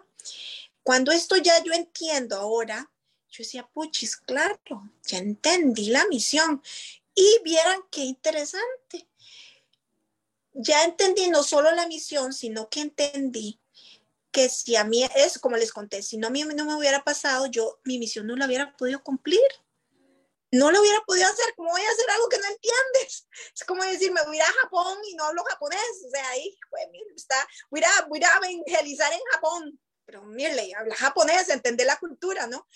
Cuando 0.83 1.13
esto 1.13 1.37
ya 1.37 1.63
yo 1.63 1.73
entiendo 1.73 2.37
ahora, 2.37 2.91
yo 3.31 3.45
decía, 3.45 3.69
puchis, 3.73 4.17
claro, 4.17 4.59
ya 5.05 5.19
entendí 5.19 5.91
la 5.91 6.07
misión. 6.07 6.63
Y 7.15 7.41
vieran 7.43 7.81
qué 7.91 8.03
interesante 8.03 9.08
ya 10.59 10.85
entendí 10.85 11.31
no 11.31 11.43
solo 11.43 11.71
la 11.71 11.87
misión, 11.87 12.33
sino 12.33 12.69
que 12.69 12.81
entendí 12.81 13.61
que 14.33 14.49
si 14.49 14.77
a 14.77 14.85
mí, 14.85 15.05
es 15.15 15.39
como 15.39 15.57
les 15.57 15.73
conté, 15.73 16.03
si 16.03 16.19
no 16.19 16.27
a 16.27 16.31
mí 16.31 16.43
no 16.43 16.65
me 16.65 16.75
hubiera 16.75 17.03
pasado, 17.05 17.47
yo 17.47 17.81
mi 17.85 17.99
misión 17.99 18.27
no 18.27 18.37
la 18.37 18.47
hubiera 18.47 18.77
podido 18.77 19.03
cumplir. 19.03 19.41
No 20.51 20.71
lo 20.71 20.81
hubiera 20.81 21.01
podido 21.03 21.29
hacer. 21.29 21.55
¿Cómo 21.57 21.71
voy 21.71 21.83
a 21.83 21.91
hacer 21.91 22.11
algo 22.11 22.29
que 22.29 22.39
no 22.39 22.47
entiendes? 22.47 23.29
Es 23.55 23.65
como 23.65 23.85
decir, 23.85 24.11
me 24.13 24.23
voy 24.23 24.41
a 24.41 24.47
Japón 24.63 24.97
y 25.07 25.15
no 25.15 25.25
hablo 25.25 25.45
japonés. 25.45 26.05
O 26.07 26.11
sea, 26.11 26.27
ahí, 26.31 26.59
pues, 26.71 26.87
está, 27.17 27.37
voy 27.71 27.83
a, 27.85 28.07
voy 28.07 28.21
a 28.25 28.37
evangelizar 28.39 29.13
en 29.13 29.21
Japón. 29.31 29.79
Pero 30.07 30.23
mire, 30.23 30.73
habla 30.75 30.95
japonés, 30.95 31.51
entender 31.51 31.87
la 31.87 31.99
cultura, 31.99 32.47
¿no? 32.47 32.67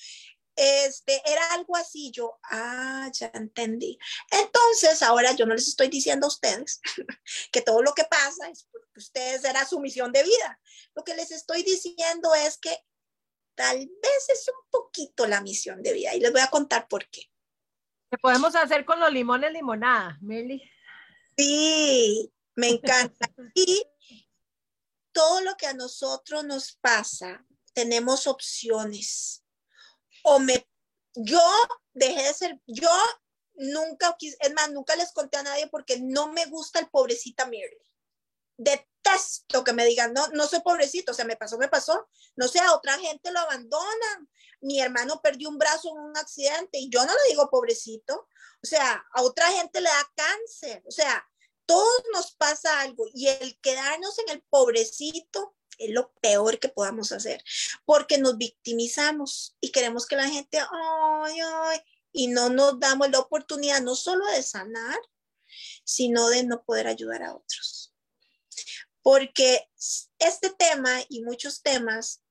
Este, 0.57 1.23
era 1.31 1.53
algo 1.53 1.77
así, 1.77 2.11
yo, 2.11 2.39
ah, 2.51 3.11
ya 3.13 3.31
entendí. 3.35 3.99
Entonces, 4.31 5.03
ahora 5.03 5.33
yo 5.33 5.47
no 5.47 5.55
les 5.55 5.69
estoy 5.69 5.89
diciendo 5.89 6.27
a 6.27 6.29
ustedes 6.29 6.81
que 7.53 7.63
todo 7.63 7.83
lo 7.83 7.95
que 7.95 8.05
pasa 8.05 8.49
es 8.49 8.69
porque 8.71 8.99
ustedes 8.99 9.45
era 9.45 9.67
su 9.67 9.81
misión 9.81 10.13
de 10.13 10.23
vida. 10.23 10.61
Lo 10.95 11.05
que 11.05 11.15
les 11.15 11.31
estoy 11.31 11.63
diciendo 11.63 12.35
es 12.35 12.59
que 12.59 12.77
tal 13.55 13.79
vez 13.79 14.29
es 14.29 14.49
un 14.49 14.71
poquito 14.71 15.27
la 15.27 15.41
misión 15.41 15.83
de 15.83 15.93
vida 15.93 16.15
y 16.15 16.21
les 16.21 16.33
voy 16.33 16.41
a 16.41 16.51
contar 16.51 16.89
por 16.89 17.09
qué. 17.09 17.23
¿Qué 18.11 18.19
podemos 18.19 18.55
hacer 18.55 18.85
con 18.85 19.01
los 19.01 19.11
limones 19.11 19.53
limonada, 19.53 20.19
Meli? 20.21 20.63
Sí, 21.37 22.31
me 22.55 22.69
encanta. 22.69 23.31
y 23.55 23.83
todo 25.13 25.41
lo 25.41 25.57
que 25.57 25.67
a 25.67 25.75
nosotros 25.75 26.45
nos 26.45 26.73
pasa, 26.77 27.45
tenemos 27.73 28.27
opciones 28.27 29.42
o 30.23 30.39
me, 30.39 30.67
yo 31.15 31.41
dejé 31.93 32.23
de 32.23 32.35
ser, 32.35 32.61
yo 32.67 32.91
nunca, 33.55 34.17
es 34.21 34.55
más, 34.55 34.71
nunca 34.71 34.97
les 34.97 35.13
conté 35.13 35.39
a 35.39 35.43
nadie 35.43 35.69
porque 35.69 36.01
no 36.01 36.33
me 36.33 36.47
gusta 36.47 36.79
el 36.79 36.89
pobrecita 36.89 37.45
Mary. 37.47 37.79
Detesto 38.57 39.65
que 39.65 39.73
me 39.73 39.85
digan, 39.85 40.13
no, 40.13 40.29
no 40.29 40.47
soy 40.47 40.61
pobrecito, 40.61 41.13
o 41.13 41.15
sea, 41.15 41.25
me 41.25 41.37
pasó, 41.37 41.59
me 41.59 41.69
pasó. 41.69 42.09
No 42.37 42.49
sé, 42.49 42.61
a 42.61 42.75
otra 42.75 42.99
gente 42.99 43.31
lo 43.31 43.41
abandonan. 43.41 44.29
Mi 44.61 44.81
hermano 44.81 45.21
perdió 45.23 45.49
un 45.49 45.59
brazo 45.59 45.91
en 45.91 45.99
un 45.99 46.17
accidente 46.17 46.79
y 46.79 46.89
yo 46.91 47.05
no 47.05 47.13
le 47.13 47.31
digo 47.31 47.51
pobrecito. 47.51 48.29
O 48.63 48.67
sea, 48.67 49.05
a 49.13 49.23
otra 49.23 49.49
gente 49.49 49.81
le 49.81 49.89
da 49.89 50.13
cáncer. 50.15 50.83
O 50.87 50.93
sea, 50.93 51.27
todos 51.67 52.03
nos 52.13 52.33
pasa 52.37 52.81
algo 52.81 53.07
y 53.13 53.29
el 53.29 53.59
quedarnos 53.61 54.19
en 54.21 54.29
el 54.31 54.43
pobrecito 54.43 55.57
es 55.79 55.91
lo 55.91 56.13
peor 56.21 56.59
que 56.59 56.69
podamos 56.69 57.13
hacer, 57.13 57.43
porque 57.85 58.19
nos 58.19 58.37
victimizamos 58.37 59.57
y 59.61 59.71
queremos 59.71 60.07
que 60.07 60.17
la 60.17 60.29
gente, 60.29 60.59
ay, 60.59 61.39
ay, 61.41 61.81
y 62.13 62.29
no 62.29 62.51
nos 62.51 62.79
damos 62.79 63.11
la 63.11 63.21
oportunidad 63.21 63.81
no 63.81 63.95
solo 63.95 64.27
de 64.27 64.43
sanar, 64.43 64.99
sino 65.85 66.29
de 66.29 66.45
no 66.45 66.63
poder 66.65 66.87
ayudar 66.87 67.23
a 67.23 67.35
otros. 67.35 67.95
Porque 69.03 69.69
este 70.19 70.51
tema 70.51 71.01
y 71.09 71.23
muchos 71.23 71.63
temas, 71.63 72.23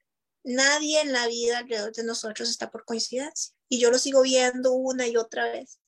nadie 0.44 1.02
en 1.02 1.12
la 1.12 1.28
vida 1.28 1.60
alrededor 1.60 1.94
de 1.94 2.04
nosotros 2.04 2.50
está 2.50 2.72
por 2.72 2.86
coincidencia. 2.86 3.54
Y 3.68 3.80
yo 3.80 3.92
lo 3.92 4.00
sigo 4.00 4.22
viendo 4.22 4.72
una 4.72 5.08
y 5.08 5.18
otra 5.18 5.52
vez 5.52 5.82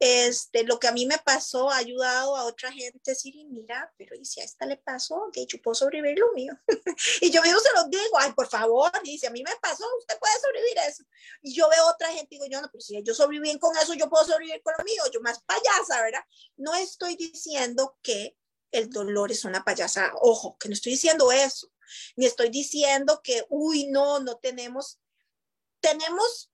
este, 0.00 0.62
lo 0.62 0.78
que 0.78 0.86
a 0.86 0.92
mí 0.92 1.06
me 1.06 1.18
pasó 1.18 1.70
ha 1.70 1.78
ayudado 1.78 2.36
a 2.36 2.44
otra 2.44 2.70
gente 2.70 2.98
a 2.98 3.10
decir, 3.10 3.34
mira, 3.48 3.92
pero 3.96 4.14
¿y 4.14 4.24
si 4.24 4.40
a 4.40 4.44
esta 4.44 4.64
le 4.64 4.76
pasó? 4.76 5.28
Que 5.32 5.44
yo 5.46 5.60
puedo 5.60 5.74
sobrevivir 5.74 6.18
lo 6.18 6.32
mío. 6.32 6.52
y 7.20 7.30
yo 7.30 7.42
mismo 7.42 7.58
se 7.58 7.72
lo 7.74 7.88
digo, 7.88 8.18
ay, 8.18 8.32
por 8.32 8.48
favor, 8.48 8.90
y 9.02 9.18
si 9.18 9.26
a 9.26 9.30
mí 9.30 9.42
me 9.42 9.56
pasó, 9.60 9.84
usted 9.98 10.18
puede 10.18 10.34
sobrevivir 10.40 10.78
eso. 10.88 11.04
Y 11.42 11.54
yo 11.54 11.68
veo 11.68 11.86
otra 11.88 12.08
gente 12.12 12.28
y 12.30 12.38
digo, 12.38 12.46
yo 12.46 12.60
no, 12.62 12.68
pero 12.70 12.80
si 12.80 13.02
yo 13.02 13.14
sobreviví 13.14 13.58
con 13.58 13.76
eso, 13.76 13.94
yo 13.94 14.08
puedo 14.08 14.24
sobrevivir 14.24 14.62
con 14.62 14.74
lo 14.78 14.84
mío, 14.84 15.02
yo 15.12 15.20
más 15.20 15.42
payasa, 15.42 16.02
¿verdad? 16.02 16.22
No 16.56 16.74
estoy 16.74 17.16
diciendo 17.16 17.98
que 18.02 18.36
el 18.70 18.90
dolor 18.90 19.32
es 19.32 19.44
una 19.44 19.64
payasa, 19.64 20.12
ojo, 20.20 20.56
que 20.58 20.68
no 20.68 20.74
estoy 20.74 20.92
diciendo 20.92 21.32
eso, 21.32 21.72
ni 22.16 22.26
estoy 22.26 22.50
diciendo 22.50 23.20
que, 23.22 23.44
uy, 23.48 23.86
no, 23.86 24.20
no 24.20 24.36
tenemos, 24.36 25.00
tenemos, 25.80 26.52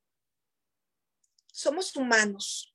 somos 1.52 1.94
humanos, 1.96 2.73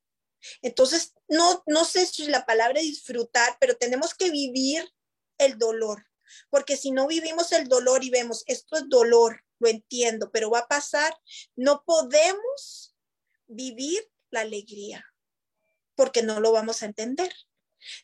entonces, 0.62 1.14
no, 1.28 1.62
no 1.66 1.84
sé 1.84 2.06
si 2.06 2.26
la 2.26 2.46
palabra 2.46 2.80
disfrutar, 2.80 3.56
pero 3.60 3.76
tenemos 3.76 4.14
que 4.14 4.30
vivir 4.30 4.88
el 5.38 5.58
dolor, 5.58 6.06
porque 6.50 6.76
si 6.76 6.90
no 6.90 7.06
vivimos 7.06 7.52
el 7.52 7.68
dolor 7.68 8.04
y 8.04 8.10
vemos, 8.10 8.44
esto 8.46 8.76
es 8.76 8.88
dolor, 8.88 9.44
lo 9.58 9.68
entiendo, 9.68 10.30
pero 10.30 10.50
va 10.50 10.60
a 10.60 10.68
pasar, 10.68 11.16
no 11.56 11.84
podemos 11.84 12.94
vivir 13.46 14.10
la 14.30 14.40
alegría, 14.40 15.04
porque 15.94 16.22
no 16.22 16.40
lo 16.40 16.52
vamos 16.52 16.82
a 16.82 16.86
entender. 16.86 17.32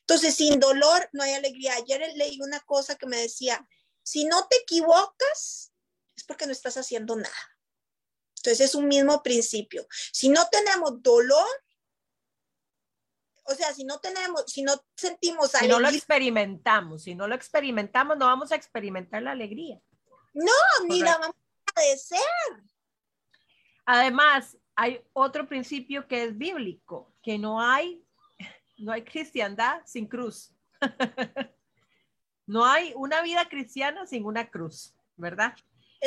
Entonces, 0.01 0.35
sin 0.35 0.59
dolor 0.59 1.09
no 1.13 1.23
hay 1.23 1.35
alegría. 1.35 1.75
Ayer 1.75 2.01
leí 2.15 2.41
una 2.41 2.61
cosa 2.61 2.97
que 2.97 3.07
me 3.07 3.19
decía, 3.19 3.67
si 4.03 4.25
no 4.25 4.47
te 4.49 4.57
equivocas, 4.57 5.73
es 6.17 6.25
porque 6.25 6.47
no 6.47 6.53
estás 6.53 6.77
haciendo 6.77 7.17
nada. 7.17 7.59
Entonces 8.39 8.69
es 8.69 8.75
un 8.75 8.87
mismo 8.87 9.23
principio. 9.23 9.87
Si 10.13 10.29
no 10.29 10.49
tenemos 10.51 11.03
dolor, 11.03 11.47
o 13.49 13.55
sea, 13.55 13.73
si 13.73 13.85
no 13.85 13.99
tenemos, 13.99 14.45
si 14.47 14.63
no 14.63 14.73
sentimos 14.95 15.55
alegría. 15.55 15.77
Si 15.77 15.83
no 15.83 15.91
lo 15.91 15.97
experimentamos, 15.97 17.03
si 17.03 17.15
no 17.15 17.29
lo 17.29 17.35
experimentamos, 17.35 18.17
no 18.17 18.27
vamos 18.27 18.53
a 18.53 18.57
experimentar 18.57 19.23
la 19.23 19.33
alegría. 19.33 19.81
No, 20.35 20.87
ni 20.89 21.01
la 21.01 21.17
vamos 21.19 21.37
a 21.75 21.81
desear. 21.81 22.63
Además, 23.85 24.57
hay 24.75 25.01
otro 25.13 25.49
principio 25.49 26.07
que 26.09 26.25
es 26.25 26.37
bíblico, 26.37 27.15
que 27.23 27.39
no 27.39 27.61
hay, 27.61 28.05
no 28.79 28.93
hay 28.93 29.03
cristiandad 29.05 29.81
sin 29.87 30.07
cruz. 30.07 30.53
no 32.47 32.65
hay 32.65 32.93
una 32.97 33.23
vida 33.23 33.49
cristiana 33.49 34.07
sin 34.07 34.25
una 34.25 34.51
cruz, 34.51 34.95
¿verdad? 35.17 35.55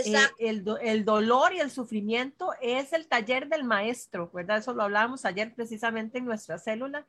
Eh, 0.05 0.15
el, 0.39 0.65
el, 0.81 1.05
dolor 1.05 1.53
y 1.53 1.59
el 1.59 1.71
sufrimiento 1.71 2.51
es 2.61 2.93
el 2.93 3.07
taller 3.07 3.47
del 3.49 3.63
maestro, 3.63 4.29
¿verdad? 4.33 4.57
Eso 4.57 4.73
lo 4.73 4.83
hablábamos 4.83 5.25
ayer 5.25 5.53
precisamente 5.53 6.17
en 6.17 6.25
nuestra 6.25 6.57
célula. 6.57 7.05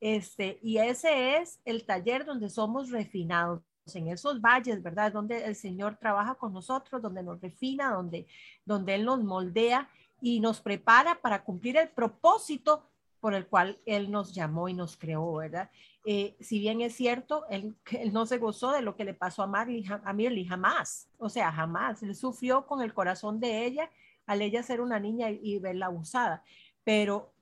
Este, 0.00 0.58
y 0.62 0.78
ese 0.78 1.36
es 1.36 1.60
el 1.64 1.84
taller 1.84 2.24
donde 2.24 2.50
somos 2.50 2.90
refinados 2.90 3.62
en 3.94 4.08
esos 4.08 4.40
valles, 4.40 4.82
¿verdad? 4.82 5.12
Donde 5.12 5.44
el 5.44 5.54
Señor 5.56 5.96
trabaja 5.96 6.34
con 6.34 6.52
nosotros, 6.52 7.02
donde 7.02 7.22
nos 7.22 7.40
refina, 7.40 7.92
donde, 7.92 8.26
donde 8.64 8.94
Él 8.94 9.04
nos 9.04 9.22
moldea 9.22 9.88
y 10.20 10.40
nos 10.40 10.60
prepara 10.60 11.20
para 11.20 11.44
cumplir 11.44 11.76
el 11.76 11.88
propósito 11.88 12.91
por 13.22 13.34
el 13.34 13.46
cual 13.46 13.78
Él 13.86 14.10
nos 14.10 14.34
llamó 14.34 14.68
y 14.68 14.74
nos 14.74 14.96
creó, 14.96 15.34
¿verdad? 15.34 15.70
Eh, 16.04 16.36
si 16.40 16.58
bien 16.58 16.80
es 16.80 16.96
cierto, 16.96 17.46
él, 17.48 17.76
él, 17.92 18.12
no 18.12 18.26
se 18.26 18.38
gozó 18.38 18.72
de 18.72 18.82
lo 18.82 18.96
que 18.96 19.04
le 19.04 19.14
pasó 19.14 19.44
a, 19.44 19.46
Marley, 19.46 19.84
a 19.88 20.12
Mirly, 20.12 20.44
jamás, 20.44 21.08
o 21.18 21.28
sea, 21.28 21.52
jamás. 21.52 22.02
Él 22.02 22.16
sufrió 22.16 22.66
con 22.66 22.82
el 22.82 22.92
corazón 22.92 23.38
de 23.38 23.64
ella 23.64 23.88
al 24.26 24.42
ella 24.42 24.64
ser 24.64 24.80
una 24.80 24.98
niña 24.98 25.30
y, 25.30 25.38
y 25.40 25.58
verla 25.60 25.86
abusada, 25.86 26.42
pero 26.82 27.32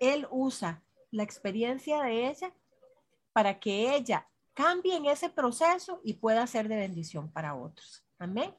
él 0.00 0.28
usa 0.30 0.82
la 1.10 1.22
experiencia 1.22 2.02
de 2.02 2.28
ella 2.28 2.52
para 3.32 3.58
que 3.58 3.96
ella 3.96 4.28
cambie 4.52 4.96
en 4.96 5.06
ese 5.06 5.30
proceso 5.30 6.02
y 6.04 6.12
pueda 6.12 6.46
ser 6.46 6.68
de 6.68 6.76
bendición 6.76 7.32
para 7.32 7.54
otros. 7.54 8.04
Amén. 8.18 8.54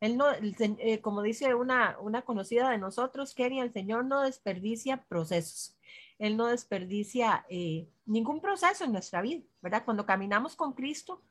Él 0.00 0.16
no, 0.16 0.26
eh, 0.30 1.00
como 1.00 1.22
dice 1.22 1.54
una, 1.54 1.98
una 2.00 2.22
conocida 2.22 2.70
de 2.70 2.78
nosotros, 2.78 3.34
Kenny, 3.34 3.60
el 3.60 3.72
Señor 3.72 4.04
no 4.04 4.22
desperdicia 4.22 5.04
procesos. 5.08 5.76
Él 6.18 6.36
no 6.36 6.46
desperdicia 6.46 7.44
eh, 7.48 7.88
ningún 8.06 8.40
proceso 8.40 8.84
en 8.84 8.92
nuestra 8.92 9.22
vida, 9.22 9.42
¿verdad? 9.60 9.84
Cuando 9.84 10.06
caminamos 10.06 10.56
con 10.56 10.72
Cristo, 10.72 11.22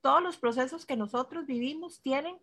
todos 0.00 0.22
los 0.22 0.36
procesos 0.36 0.86
que 0.86 0.96
nosotros 0.96 1.46
vivimos 1.46 2.00
tienen 2.00 2.38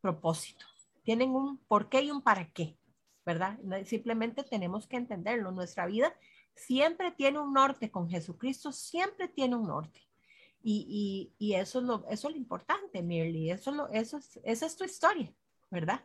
propósito, 0.00 0.64
tienen 1.02 1.30
un 1.30 1.58
por 1.58 1.88
qué 1.88 2.02
y 2.02 2.10
un 2.10 2.22
para 2.22 2.48
qué, 2.50 2.76
¿verdad? 3.24 3.58
Simplemente 3.84 4.44
tenemos 4.44 4.86
que 4.86 4.96
entenderlo. 4.96 5.50
Nuestra 5.50 5.86
vida 5.86 6.14
siempre 6.54 7.10
tiene 7.10 7.38
un 7.38 7.52
norte 7.52 7.90
con 7.90 8.08
Jesucristo, 8.08 8.72
siempre 8.72 9.28
tiene 9.28 9.56
un 9.56 9.66
norte. 9.66 10.05
Y, 10.68 11.32
y, 11.38 11.54
eso, 11.54 11.78
es 11.78 11.84
lo, 11.84 12.04
eso 12.10 12.26
es 12.26 12.34
lo 12.34 12.40
importante, 12.40 13.00
Mirly, 13.00 13.52
eso, 13.52 13.70
lo, 13.70 13.88
eso 13.90 14.18
es, 14.18 14.40
esa 14.42 14.66
es 14.66 14.74
tu 14.74 14.82
historia, 14.82 15.32
¿verdad? 15.70 16.04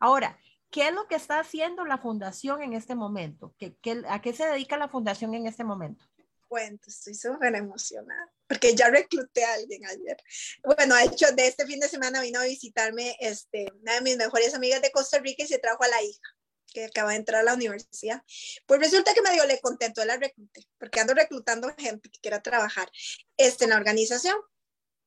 Ahora, 0.00 0.36
¿qué 0.72 0.88
es 0.88 0.92
lo 0.92 1.06
que 1.06 1.14
está 1.14 1.38
haciendo 1.38 1.84
la 1.84 1.96
fundación 1.96 2.62
en 2.62 2.72
este 2.72 2.96
momento? 2.96 3.54
¿Qué, 3.60 3.76
qué, 3.80 4.02
a 4.08 4.20
qué 4.20 4.32
se 4.32 4.44
dedica 4.44 4.76
la 4.76 4.88
fundación 4.88 5.34
en 5.34 5.46
este 5.46 5.62
momento? 5.62 6.04
Cuento, 6.48 6.90
estoy 6.90 7.14
súper 7.14 7.54
emocionada, 7.54 8.32
porque 8.48 8.74
ya 8.74 8.90
recluté 8.90 9.44
a 9.44 9.54
alguien 9.54 9.86
ayer. 9.86 10.16
Bueno, 10.64 10.96
de 10.96 11.04
hecho, 11.04 11.30
de 11.36 11.46
este 11.46 11.64
fin 11.64 11.78
de 11.78 11.88
semana 11.88 12.20
vino 12.22 12.40
a 12.40 12.44
visitarme 12.44 13.16
este, 13.20 13.72
una 13.82 13.94
de 13.94 14.00
mis 14.00 14.16
mejores 14.16 14.52
amigas 14.52 14.82
de 14.82 14.90
Costa 14.90 15.20
Rica 15.20 15.44
y 15.44 15.46
se 15.46 15.60
trajo 15.60 15.84
a 15.84 15.88
la 15.88 16.02
hija 16.02 16.36
que 16.76 16.84
acaba 16.84 17.12
de 17.12 17.16
entrar 17.16 17.40
a 17.40 17.44
la 17.44 17.54
universidad. 17.54 18.22
Pues 18.66 18.78
resulta 18.80 19.14
que 19.14 19.22
me 19.22 19.32
dio 19.32 19.46
le 19.46 19.58
contento 19.62 20.04
la 20.04 20.18
recluté, 20.18 20.68
porque 20.76 21.00
ando 21.00 21.14
reclutando 21.14 21.74
gente 21.78 22.10
que 22.10 22.20
quiera 22.20 22.42
trabajar 22.42 22.92
este, 23.38 23.64
en 23.64 23.70
la 23.70 23.76
organización. 23.76 24.36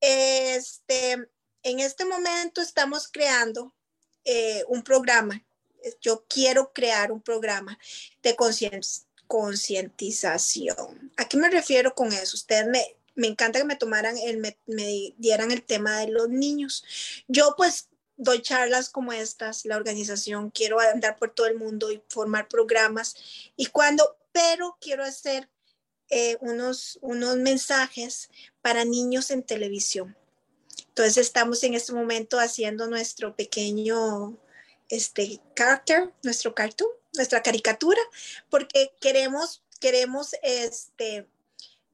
Este, 0.01 1.11
en 1.61 1.79
este 1.79 2.05
momento 2.05 2.59
estamos 2.61 3.07
creando 3.07 3.75
eh, 4.25 4.63
un 4.67 4.81
programa. 4.81 5.45
Yo 6.01 6.25
quiero 6.27 6.73
crear 6.73 7.11
un 7.11 7.21
programa 7.21 7.77
de 8.23 8.35
concientización. 9.27 11.11
¿A 11.17 11.29
qué 11.29 11.37
me 11.37 11.51
refiero 11.51 11.93
con 11.93 12.11
eso? 12.11 12.35
Ustedes 12.35 12.65
me, 12.65 12.97
me 13.13 13.27
encanta 13.27 13.59
que 13.59 13.65
me 13.65 13.75
tomaran, 13.75 14.17
el, 14.17 14.39
me 14.39 15.13
dieran 15.17 15.51
el 15.51 15.63
tema 15.63 15.99
de 15.99 16.07
los 16.07 16.29
niños. 16.29 16.83
Yo 17.27 17.53
pues 17.55 17.89
doy 18.19 18.41
charlas 18.41 18.89
como 18.89 19.13
estas, 19.13 19.65
la 19.65 19.77
organización, 19.77 20.51
quiero 20.51 20.79
andar 20.79 21.17
por 21.17 21.33
todo 21.33 21.47
el 21.47 21.57
mundo 21.57 21.89
y 21.89 22.03
formar 22.09 22.49
programas. 22.49 23.15
Y 23.55 23.67
cuando, 23.67 24.17
pero 24.33 24.77
quiero 24.81 25.03
hacer 25.03 25.49
eh, 26.09 26.37
unos, 26.41 26.99
unos 27.01 27.37
mensajes 27.37 28.29
para 28.61 28.83
niños 28.83 29.31
en 29.31 29.41
televisión. 29.41 30.17
Entonces 30.89 31.17
estamos 31.17 31.63
en 31.63 31.75
este 31.75 31.93
momento 31.93 32.39
haciendo 32.39 32.87
nuestro 32.87 33.35
pequeño 33.35 34.37
este 34.89 35.39
character, 35.55 36.11
nuestro 36.21 36.53
cartoon, 36.53 36.89
nuestra 37.13 37.41
caricatura, 37.41 38.01
porque 38.49 38.91
queremos, 38.99 39.63
queremos 39.79 40.35
este, 40.43 41.25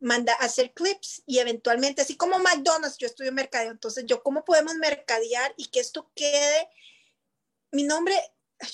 manda 0.05 0.33
hacer 0.33 0.71
clips 0.71 1.23
y 1.25 1.39
eventualmente, 1.39 2.03
así 2.03 2.15
como 2.15 2.37
McDonald's, 2.37 2.99
yo 2.99 3.07
estudio 3.07 3.31
mercadeo, 3.31 3.71
entonces 3.71 4.05
yo, 4.05 4.21
¿cómo 4.21 4.45
podemos 4.45 4.75
mercadear 4.75 5.55
y 5.57 5.65
que 5.65 5.79
esto 5.79 6.11
quede? 6.15 6.69
Mi 7.71 7.81
nombre, 7.81 8.15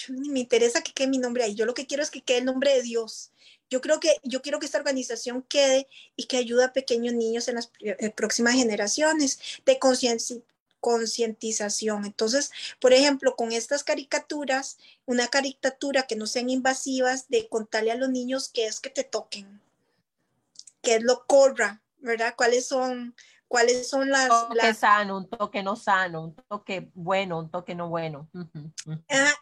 ni 0.10 0.30
me 0.30 0.42
interesa 0.42 0.84
que 0.84 0.92
quede 0.92 1.08
mi 1.08 1.20
nombre 1.20 1.46
ahí, 1.46 1.56
yo 1.56 1.66
lo 1.66 1.74
que 1.74 1.88
quiero 1.88 2.04
es 2.04 2.12
que 2.12 2.22
quede 2.22 2.40
el 2.40 2.46
nombre 2.46 2.74
de 2.76 2.82
Dios. 2.82 3.32
Yo 3.70 3.80
creo 3.80 4.02
que, 4.02 4.18
yo 4.24 4.42
quiero 4.42 4.60
que 4.60 4.66
esta 4.66 4.78
organización 4.78 5.42
quede 5.44 5.88
y 6.18 6.26
que 6.26 6.36
ayude 6.36 6.66
a 6.66 6.74
pequeños 6.74 7.14
niños 7.14 7.48
en 7.48 7.56
las 7.56 7.72
eh, 7.80 8.10
próximas 8.10 8.56
generaciones 8.56 9.40
de 9.66 9.80
concientización. 10.82 12.04
Entonces, 12.04 12.52
por 12.82 12.92
ejemplo, 12.92 13.38
con 13.38 13.54
estas 13.54 13.86
caricaturas, 13.86 14.80
una 15.06 15.30
caricatura 15.30 16.08
que 16.08 16.18
no 16.18 16.28
sean 16.28 16.50
invasivas, 16.50 17.30
de 17.30 17.48
contarle 17.48 17.92
a 17.92 17.96
los 17.96 18.10
niños 18.10 18.50
que 18.50 18.66
es 18.66 18.82
que 18.82 18.90
te 18.90 19.06
toquen 19.06 19.62
qué 20.82 20.96
es 20.96 21.04
lo 21.04 21.26
corra, 21.26 21.82
¿verdad? 21.98 22.34
¿Cuáles 22.36 22.68
son, 22.68 23.16
cuáles 23.48 23.90
son 23.90 24.10
las... 24.10 24.30
Un 24.30 24.56
toque 24.56 24.74
sano, 24.74 25.18
un 25.18 25.30
toque 25.30 25.64
no 25.64 25.76
sano, 25.76 26.24
un 26.24 26.36
toque 26.36 26.90
bueno, 26.94 27.40
un 27.40 27.52
toque 27.52 27.76
no 27.76 27.90
bueno. 27.90 28.30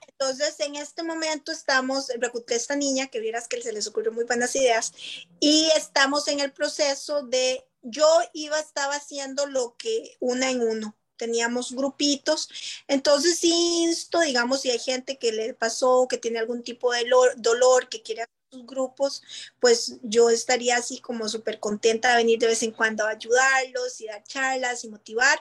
entonces, 0.08 0.60
en 0.60 0.76
este 0.76 1.04
momento 1.04 1.52
estamos, 1.52 2.10
recluté 2.20 2.56
a 2.56 2.58
esta 2.58 2.76
niña, 2.76 3.08
que 3.08 3.20
vieras 3.20 3.48
que 3.48 3.62
se 3.62 3.74
les 3.74 3.88
ocurrió 3.88 4.12
muy 4.12 4.26
buenas 4.26 4.56
ideas, 4.56 4.94
y 5.40 5.70
estamos 5.76 6.28
en 6.28 6.40
el 6.40 6.52
proceso 6.52 7.24
de, 7.24 7.66
yo 7.82 8.08
iba, 8.34 8.60
estaba 8.60 8.96
haciendo 8.96 9.46
lo 9.46 9.76
que 9.78 10.18
una 10.20 10.50
en 10.50 10.62
uno, 10.62 10.96
teníamos 11.20 11.74
grupitos. 11.74 12.50
Entonces, 12.88 13.44
insto, 13.44 14.22
digamos, 14.22 14.62
si 14.62 14.72
hay 14.72 14.80
gente 14.80 15.20
que 15.20 15.32
le 15.32 15.54
pasó, 15.54 16.08
que 16.08 16.18
tiene 16.18 16.40
algún 16.40 16.64
tipo 16.64 16.92
de 16.92 17.04
dolor, 17.04 17.34
dolor 17.36 17.90
que 17.90 18.02
quiere 18.02 18.24
grupos, 18.52 19.22
pues 19.60 19.98
yo 20.02 20.30
estaría 20.30 20.78
así 20.78 21.00
como 21.00 21.28
súper 21.30 21.60
contenta 21.60 22.10
de 22.10 22.18
venir 22.18 22.40
de 22.40 22.48
vez 22.48 22.64
en 22.64 22.72
cuando 22.72 23.06
a 23.06 23.12
ayudarlos 23.12 24.00
y 24.02 24.08
dar 24.08 24.24
charlas 24.24 24.84
y 24.84 24.90
motivar, 24.90 25.40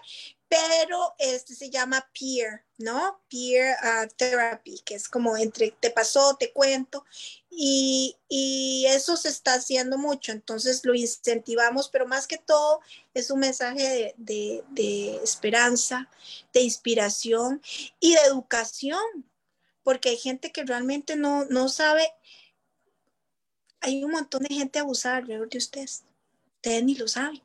pero 0.48 1.14
este 1.18 1.54
se 1.54 1.68
llama 1.68 2.08
peer, 2.18 2.64
¿no? 2.78 3.20
Peer 3.28 3.76
uh, 3.82 4.08
therapy, 4.16 4.80
que 4.84 4.94
es 4.94 5.08
como 5.08 5.36
entre 5.36 5.74
te 5.78 5.90
pasó, 5.90 6.36
te 6.36 6.52
cuento, 6.52 7.04
y, 7.50 8.16
y, 8.28 8.86
eso 8.88 9.16
se 9.16 9.28
está 9.28 9.54
haciendo 9.54 9.98
mucho, 9.98 10.32
entonces 10.32 10.84
lo 10.84 10.94
incentivamos, 10.94 11.88
pero 11.88 12.06
más 12.06 12.26
que 12.26 12.38
todo 12.38 12.80
es 13.14 13.30
un 13.30 13.40
mensaje 13.40 13.82
de, 13.82 14.14
de, 14.16 14.64
de 14.70 15.16
esperanza, 15.22 16.08
de 16.52 16.60
inspiración 16.60 17.60
y 18.00 18.14
de 18.14 18.20
educación, 18.20 19.00
porque 19.82 20.10
hay 20.10 20.18
gente 20.18 20.52
que 20.52 20.64
realmente 20.64 21.16
no, 21.16 21.46
no 21.46 21.68
sabe 21.68 22.12
hay 23.80 24.04
un 24.04 24.12
montón 24.12 24.42
de 24.42 24.54
gente 24.54 24.78
abusada 24.78 25.16
alrededor 25.16 25.48
de 25.48 25.58
ustedes. 25.58 26.04
Ustedes 26.56 26.84
ni 26.84 26.94
lo 26.94 27.08
saben. 27.08 27.42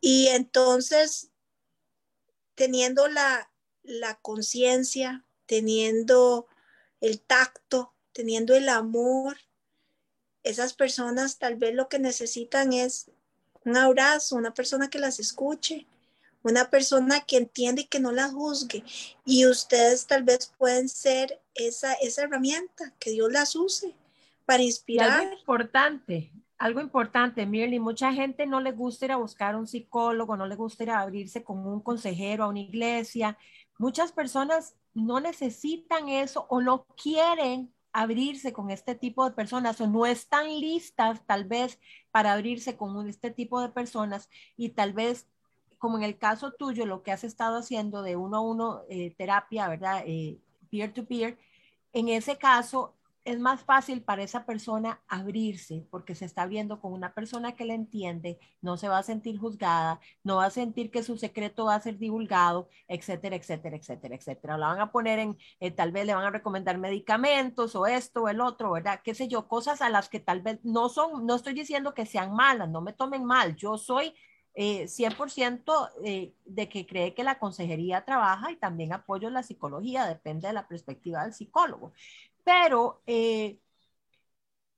Y 0.00 0.28
entonces, 0.28 1.28
teniendo 2.54 3.08
la, 3.08 3.50
la 3.82 4.14
conciencia, 4.16 5.24
teniendo 5.46 6.46
el 7.00 7.20
tacto, 7.20 7.92
teniendo 8.12 8.54
el 8.54 8.68
amor, 8.68 9.36
esas 10.42 10.72
personas 10.72 11.38
tal 11.38 11.56
vez 11.56 11.74
lo 11.74 11.88
que 11.88 11.98
necesitan 11.98 12.72
es 12.72 13.10
un 13.64 13.76
abrazo, 13.76 14.36
una 14.36 14.54
persona 14.54 14.88
que 14.88 14.98
las 14.98 15.20
escuche, 15.20 15.86
una 16.42 16.70
persona 16.70 17.20
que 17.20 17.36
entiende 17.36 17.82
y 17.82 17.86
que 17.86 18.00
no 18.00 18.12
las 18.12 18.32
juzgue. 18.32 18.82
Y 19.26 19.44
ustedes 19.44 20.06
tal 20.06 20.22
vez 20.22 20.50
pueden 20.56 20.88
ser 20.88 21.38
esa, 21.54 21.92
esa 21.94 22.22
herramienta, 22.22 22.94
que 22.98 23.10
Dios 23.10 23.30
las 23.30 23.54
use 23.54 23.94
para 24.50 24.62
inspirar. 24.64 25.20
algo 25.20 25.32
importante, 25.38 26.32
algo 26.58 26.80
importante, 26.80 27.46
Mirly, 27.46 27.78
mucha 27.78 28.12
gente 28.12 28.46
no 28.46 28.60
le 28.60 28.72
gusta 28.72 29.04
ir 29.04 29.12
a 29.12 29.16
buscar 29.16 29.54
un 29.54 29.68
psicólogo, 29.68 30.36
no 30.36 30.46
le 30.46 30.56
gusta 30.56 30.82
ir 30.82 30.90
a 30.90 31.00
abrirse 31.00 31.44
con 31.44 31.64
un 31.64 31.80
consejero 31.80 32.44
a 32.44 32.48
una 32.48 32.58
iglesia. 32.58 33.38
Muchas 33.78 34.10
personas 34.10 34.74
no 34.92 35.20
necesitan 35.20 36.08
eso 36.08 36.46
o 36.50 36.60
no 36.60 36.84
quieren 37.00 37.72
abrirse 37.92 38.52
con 38.52 38.70
este 38.70 38.96
tipo 38.96 39.24
de 39.24 39.34
personas 39.36 39.80
o 39.80 39.86
no 39.86 40.04
están 40.04 40.48
listas 40.48 41.24
tal 41.26 41.44
vez 41.44 41.78
para 42.10 42.32
abrirse 42.32 42.76
con 42.76 43.08
este 43.08 43.30
tipo 43.30 43.60
de 43.60 43.68
personas 43.68 44.28
y 44.56 44.70
tal 44.70 44.92
vez 44.92 45.28
como 45.78 45.96
en 45.96 46.02
el 46.04 46.18
caso 46.18 46.52
tuyo, 46.52 46.84
lo 46.86 47.02
que 47.02 47.12
has 47.12 47.24
estado 47.24 47.56
haciendo 47.56 48.02
de 48.02 48.16
uno 48.16 48.36
a 48.36 48.40
uno 48.40 48.82
eh, 48.90 49.14
terapia, 49.16 49.66
¿verdad? 49.66 50.02
Eh, 50.06 50.38
peer 50.70 50.92
to 50.92 51.06
peer, 51.06 51.38
en 51.94 52.08
ese 52.08 52.36
caso 52.36 52.99
es 53.24 53.38
más 53.38 53.62
fácil 53.64 54.02
para 54.02 54.22
esa 54.22 54.46
persona 54.46 55.02
abrirse 55.08 55.86
porque 55.90 56.14
se 56.14 56.24
está 56.24 56.46
viendo 56.46 56.80
con 56.80 56.92
una 56.92 57.12
persona 57.14 57.54
que 57.54 57.64
le 57.64 57.74
entiende, 57.74 58.38
no 58.62 58.76
se 58.76 58.88
va 58.88 58.98
a 58.98 59.02
sentir 59.02 59.38
juzgada, 59.38 60.00
no 60.24 60.36
va 60.36 60.46
a 60.46 60.50
sentir 60.50 60.90
que 60.90 61.02
su 61.02 61.16
secreto 61.18 61.66
va 61.66 61.74
a 61.74 61.80
ser 61.80 61.98
divulgado, 61.98 62.68
etcétera, 62.88 63.36
etcétera, 63.36 63.76
etcétera, 63.76 64.14
etcétera. 64.14 64.58
La 64.58 64.68
van 64.68 64.80
a 64.80 64.90
poner 64.92 65.18
en, 65.18 65.38
eh, 65.60 65.70
tal 65.70 65.92
vez 65.92 66.06
le 66.06 66.14
van 66.14 66.24
a 66.24 66.30
recomendar 66.30 66.78
medicamentos 66.78 67.74
o 67.76 67.86
esto 67.86 68.22
o 68.22 68.28
el 68.28 68.40
otro, 68.40 68.72
¿verdad? 68.72 69.00
Qué 69.04 69.14
sé 69.14 69.28
yo, 69.28 69.48
cosas 69.48 69.82
a 69.82 69.90
las 69.90 70.08
que 70.08 70.20
tal 70.20 70.40
vez 70.42 70.58
no 70.64 70.88
son, 70.88 71.26
no 71.26 71.34
estoy 71.36 71.54
diciendo 71.54 71.94
que 71.94 72.06
sean 72.06 72.34
malas, 72.34 72.68
no 72.70 72.80
me 72.80 72.92
tomen 72.92 73.24
mal, 73.24 73.56
yo 73.56 73.76
soy 73.78 74.14
100% 74.56 75.90
eh, 76.02 76.12
eh, 76.12 76.34
de 76.44 76.68
que 76.68 76.86
cree 76.86 77.14
que 77.14 77.22
la 77.22 77.38
consejería 77.38 78.04
trabaja 78.04 78.50
y 78.50 78.56
también 78.56 78.92
apoyo 78.92 79.30
la 79.30 79.42
psicología, 79.42 80.06
depende 80.06 80.48
de 80.48 80.54
la 80.54 80.66
perspectiva 80.66 81.22
del 81.22 81.32
psicólogo 81.32 81.92
pero 82.50 83.00
eh, 83.06 83.60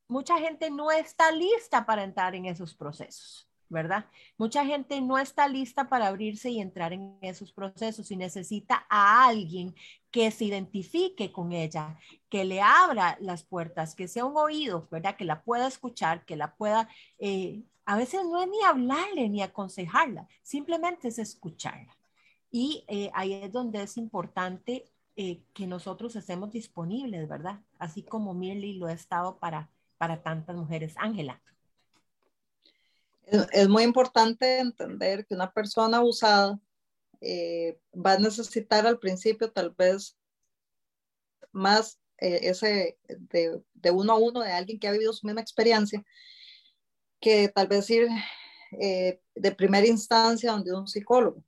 mucha 0.09 0.39
gente 0.39 0.71
no 0.71 0.91
está 0.91 1.33
lista 1.33 1.87
para 1.87 2.05
entrar 2.05 2.35
en 2.35 2.45
esos 2.45 2.75
procesos, 2.75 3.49
¿verdad? 3.71 4.05
Mucha 4.37 4.67
gente 4.67 5.01
no 5.01 5.17
está 5.17 5.49
lista 5.49 5.89
para 5.89 6.09
abrirse 6.09 6.51
y 6.51 6.61
entrar 6.61 6.93
en 6.93 7.17
esos 7.23 7.51
procesos 7.51 8.11
y 8.11 8.17
necesita 8.17 8.85
a 8.91 9.27
alguien 9.27 9.75
que 10.11 10.31
se 10.31 10.45
identifique 10.45 11.33
con 11.33 11.53
ella, 11.53 11.99
que 12.29 12.45
le 12.45 12.61
abra 12.61 13.17
las 13.21 13.43
puertas, 13.43 13.95
que 13.95 14.07
sea 14.07 14.27
un 14.27 14.37
oído, 14.37 14.87
¿verdad? 14.91 15.17
Que 15.17 15.25
la 15.25 15.43
pueda 15.43 15.67
escuchar, 15.67 16.27
que 16.27 16.37
la 16.37 16.55
pueda... 16.55 16.91
Eh, 17.19 17.63
a 17.87 17.97
veces 17.97 18.21
no 18.27 18.43
es 18.43 18.49
ni 18.51 18.63
hablarle 18.63 19.31
ni 19.31 19.41
aconsejarla, 19.41 20.29
simplemente 20.43 21.09
es 21.09 21.19
escucharla. 21.19 21.97
Y 22.51 22.85
eh, 22.87 23.11
ahí 23.15 23.33
es 23.33 23.51
donde 23.51 23.83
es 23.83 23.97
importante 23.97 24.92
eh, 25.15 25.43
que 25.53 25.67
nosotros 25.67 26.17
estemos 26.17 26.53
disponibles, 26.53 27.29
¿verdad? 27.29 27.61
Así 27.79 28.03
como 28.03 28.33
Mirly 28.33 28.79
lo 28.79 28.87
ha 28.87 28.93
estado 28.93 29.39
para, 29.39 29.71
para 29.99 30.23
tantas 30.23 30.57
mujeres. 30.57 30.95
Ángela. 30.97 31.43
Es, 33.27 33.69
muy 33.69 33.83
importante 33.83 34.59
entender 34.59 35.27
que 35.27 35.35
una 35.35 35.53
persona 35.53 35.99
abusada 35.99 36.59
eh, 37.21 37.79
va 37.95 38.15
a 38.15 38.19
necesitar 38.19 38.87
al 38.87 38.99
principio 38.99 39.53
tal 39.53 39.71
vez 39.71 40.17
más 41.53 42.01
eh, 42.19 42.41
ese 42.43 42.99
de, 43.07 43.63
de, 43.75 43.91
uno 43.91 44.15
a 44.15 44.17
uno 44.17 44.41
de 44.41 44.51
alguien 44.51 44.79
que 44.79 44.89
ha 44.89 44.93
vivido 44.93 45.13
su 45.13 45.27
misma 45.27 45.43
experiencia 45.43 46.03
que 47.21 47.49
tal 47.49 47.69
vez 47.69 47.89
ir 47.91 48.09
de 48.71 49.53
primera 49.53 49.87
instancia 49.87 50.53
donde 50.53 50.75
un 50.75 50.89
psicólogo 50.89 51.45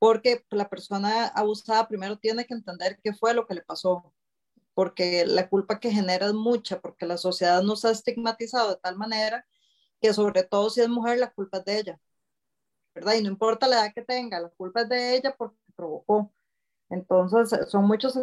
porque 0.00 0.44
la 0.50 0.70
persona 0.70 1.26
abusada 1.28 1.86
primero 1.86 2.18
tiene 2.18 2.46
que 2.46 2.54
entender 2.54 2.98
qué 3.04 3.14
fue 3.14 3.34
lo 3.34 3.46
que 3.46 3.54
le 3.54 3.62
pasó, 3.62 4.14
porque 4.74 5.26
la 5.26 5.48
culpa 5.50 5.78
que 5.80 5.92
genera 5.92 6.26
es 6.26 6.34
mucha, 6.34 6.80
porque 6.80 7.06
la 7.06 7.18
sociedad 7.18 7.62
nos 7.62 7.84
ha 7.84 7.90
estigmatizado 7.92 8.70
de 8.70 8.76
tal 8.78 8.96
manera 8.96 9.46
que 10.00 10.14
sobre 10.14 10.42
todo 10.44 10.70
si 10.70 10.80
es 10.80 10.88
mujer, 10.88 11.18
la 11.18 11.32
culpa 11.32 11.58
es 11.58 11.64
de 11.66 11.78
ella, 11.80 12.00
¿verdad? 12.94 13.14
Y 13.14 13.22
no 13.22 13.28
importa 13.28 13.68
la 13.68 13.76
edad 13.84 13.94
que 13.94 14.02
tenga, 14.02 14.40
la 14.40 14.48
culpa 14.50 14.82
es 14.82 14.88
de 14.88 15.16
ella 15.16 15.34
porque 15.36 15.58
provocó. 15.76 16.32
Entonces, 16.90 17.70
son 17.70 17.86
muchos 17.86 18.18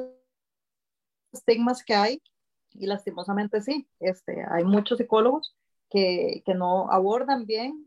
estigmas 1.32 1.84
que 1.84 1.96
hay 1.96 2.24
y 2.72 2.88
lastimosamente 2.88 3.62
sí, 3.62 3.88
este, 4.00 4.44
hay 4.50 4.64
muchos 4.64 4.98
psicólogos 4.98 5.56
que, 5.90 6.42
que 6.46 6.56
no 6.56 6.92
abordan 6.92 7.46
bien 7.46 7.87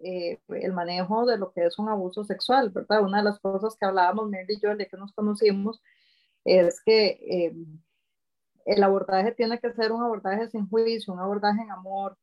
eh, 0.00 0.38
el 0.48 0.72
manejo 0.72 1.26
de 1.26 1.38
lo 1.38 1.52
que 1.52 1.66
es 1.66 1.78
un 1.78 1.88
abuso 1.88 2.24
sexual, 2.24 2.70
¿verdad? 2.70 3.02
Una 3.02 3.18
de 3.18 3.24
las 3.24 3.40
cosas 3.40 3.76
que 3.76 3.86
hablábamos 3.86 4.30
Mary 4.30 4.54
y 4.54 4.60
yo 4.60 4.76
de 4.76 4.86
que 4.86 4.96
nos 4.96 5.12
conocimos 5.12 5.82
es 6.44 6.80
que 6.84 7.18
eh, 7.20 7.54
el 8.66 8.82
abordaje 8.84 9.32
tiene 9.32 9.58
que 9.60 9.72
ser 9.72 9.92
un 9.92 10.02
abordaje 10.02 10.48
sin 10.50 10.68
juicio, 10.68 11.12
un 11.12 11.20
abordaje 11.20 11.62
en 11.62 11.70
amor, 11.72 12.16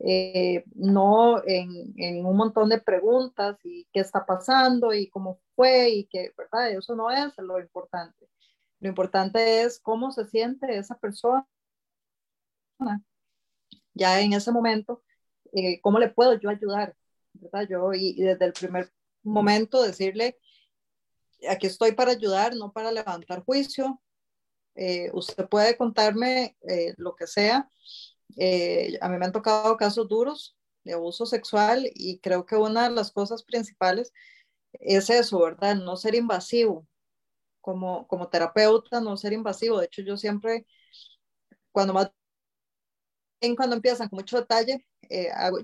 eh, 0.00 0.64
no 0.74 1.42
en, 1.46 1.94
en, 1.96 2.26
un 2.26 2.36
montón 2.36 2.68
de 2.68 2.80
preguntas 2.80 3.58
y 3.64 3.86
qué 3.92 4.00
está 4.00 4.26
pasando 4.26 4.92
y 4.94 5.08
cómo 5.08 5.40
fue 5.56 5.90
y 5.90 6.04
que, 6.06 6.32
¿verdad? 6.36 6.70
Eso 6.72 6.96
no 6.96 7.10
es 7.10 7.32
lo 7.38 7.60
importante. 7.60 8.28
Lo 8.80 8.88
importante 8.88 9.62
es 9.62 9.80
cómo 9.80 10.10
se 10.12 10.26
siente 10.26 10.76
esa 10.76 10.96
persona 10.98 11.46
ya 13.94 14.20
en 14.20 14.32
ese 14.32 14.50
momento, 14.52 15.02
cómo 15.82 15.98
le 15.98 16.08
puedo 16.08 16.34
yo 16.34 16.50
ayudar, 16.50 16.96
¿verdad? 17.34 17.66
Yo, 17.68 17.92
y, 17.94 18.14
desde 18.14 18.44
el 18.44 18.52
primer 18.52 18.92
momento 19.22 19.82
decirle, 19.82 20.38
aquí 21.48 21.66
estoy 21.66 21.92
para 21.92 22.12
ayudar, 22.12 22.54
no 22.56 22.72
para 22.72 22.92
levantar 22.92 23.44
juicio. 23.44 24.00
Eh, 24.74 25.10
usted 25.12 25.48
puede 25.48 25.76
contarme 25.76 26.56
eh, 26.68 26.94
lo 26.96 27.14
que 27.14 27.26
sea. 27.26 27.68
Eh, 28.36 28.98
a 29.00 29.08
mí 29.08 29.18
me 29.18 29.26
han 29.26 29.32
tocado 29.32 29.76
casos 29.76 30.08
duros 30.08 30.56
de 30.84 30.94
abuso 30.94 31.26
sexual 31.26 31.88
y 31.94 32.18
creo 32.20 32.46
que 32.46 32.56
una 32.56 32.88
de 32.88 32.94
las 32.94 33.12
cosas 33.12 33.44
principales 33.44 34.12
es 34.72 35.10
eso, 35.10 35.40
¿verdad? 35.40 35.76
No 35.76 35.96
ser 35.96 36.14
invasivo. 36.14 36.86
Como, 37.60 38.08
como 38.08 38.28
terapeuta, 38.28 39.00
no 39.00 39.16
ser 39.16 39.32
invasivo. 39.32 39.78
De 39.78 39.86
hecho, 39.86 40.02
yo 40.02 40.16
siempre, 40.16 40.66
cuando 41.72 41.92
más 41.94 42.10
cuando 43.56 43.74
empiezan 43.76 44.08
con 44.08 44.18
mucho 44.18 44.36
detalle, 44.36 44.86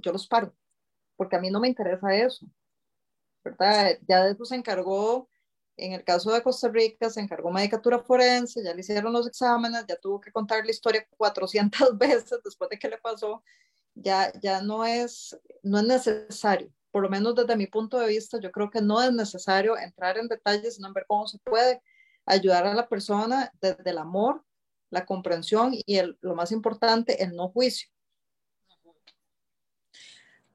yo 0.02 0.12
los 0.12 0.26
paro 0.26 0.52
porque 1.18 1.36
a 1.36 1.40
mí 1.40 1.50
no 1.50 1.60
me 1.60 1.68
interesa 1.68 2.14
eso, 2.14 2.46
¿verdad? 3.44 3.98
Ya 4.06 4.24
de 4.24 4.32
eso 4.32 4.44
se 4.44 4.54
encargó, 4.54 5.28
en 5.76 5.92
el 5.92 6.04
caso 6.04 6.32
de 6.32 6.42
Costa 6.42 6.68
Rica, 6.68 7.10
se 7.10 7.20
encargó 7.20 7.50
Medicatura 7.50 7.98
Forense, 7.98 8.62
ya 8.62 8.72
le 8.72 8.80
hicieron 8.80 9.12
los 9.12 9.26
exámenes, 9.26 9.84
ya 9.86 9.96
tuvo 9.96 10.20
que 10.20 10.32
contar 10.32 10.64
la 10.64 10.70
historia 10.70 11.06
400 11.16 11.98
veces 11.98 12.38
después 12.44 12.70
de 12.70 12.78
que 12.78 12.88
le 12.88 12.98
pasó, 12.98 13.42
ya, 13.94 14.32
ya 14.40 14.62
no, 14.62 14.84
es, 14.84 15.36
no 15.62 15.78
es 15.80 15.84
necesario, 15.84 16.72
por 16.92 17.02
lo 17.02 17.10
menos 17.10 17.34
desde 17.34 17.56
mi 17.56 17.66
punto 17.66 17.98
de 17.98 18.08
vista, 18.08 18.38
yo 18.40 18.52
creo 18.52 18.70
que 18.70 18.80
no 18.80 19.02
es 19.02 19.12
necesario 19.12 19.76
entrar 19.76 20.18
en 20.18 20.28
detalles, 20.28 20.76
sino 20.76 20.88
en 20.88 20.94
ver 20.94 21.04
cómo 21.08 21.26
se 21.26 21.38
puede 21.38 21.82
ayudar 22.26 22.64
a 22.66 22.74
la 22.74 22.88
persona 22.88 23.52
desde 23.60 23.90
el 23.90 23.98
amor, 23.98 24.44
la 24.90 25.04
comprensión 25.04 25.72
y 25.74 25.96
el, 25.96 26.16
lo 26.20 26.36
más 26.36 26.52
importante, 26.52 27.22
el 27.22 27.34
no 27.34 27.48
juicio. 27.48 27.88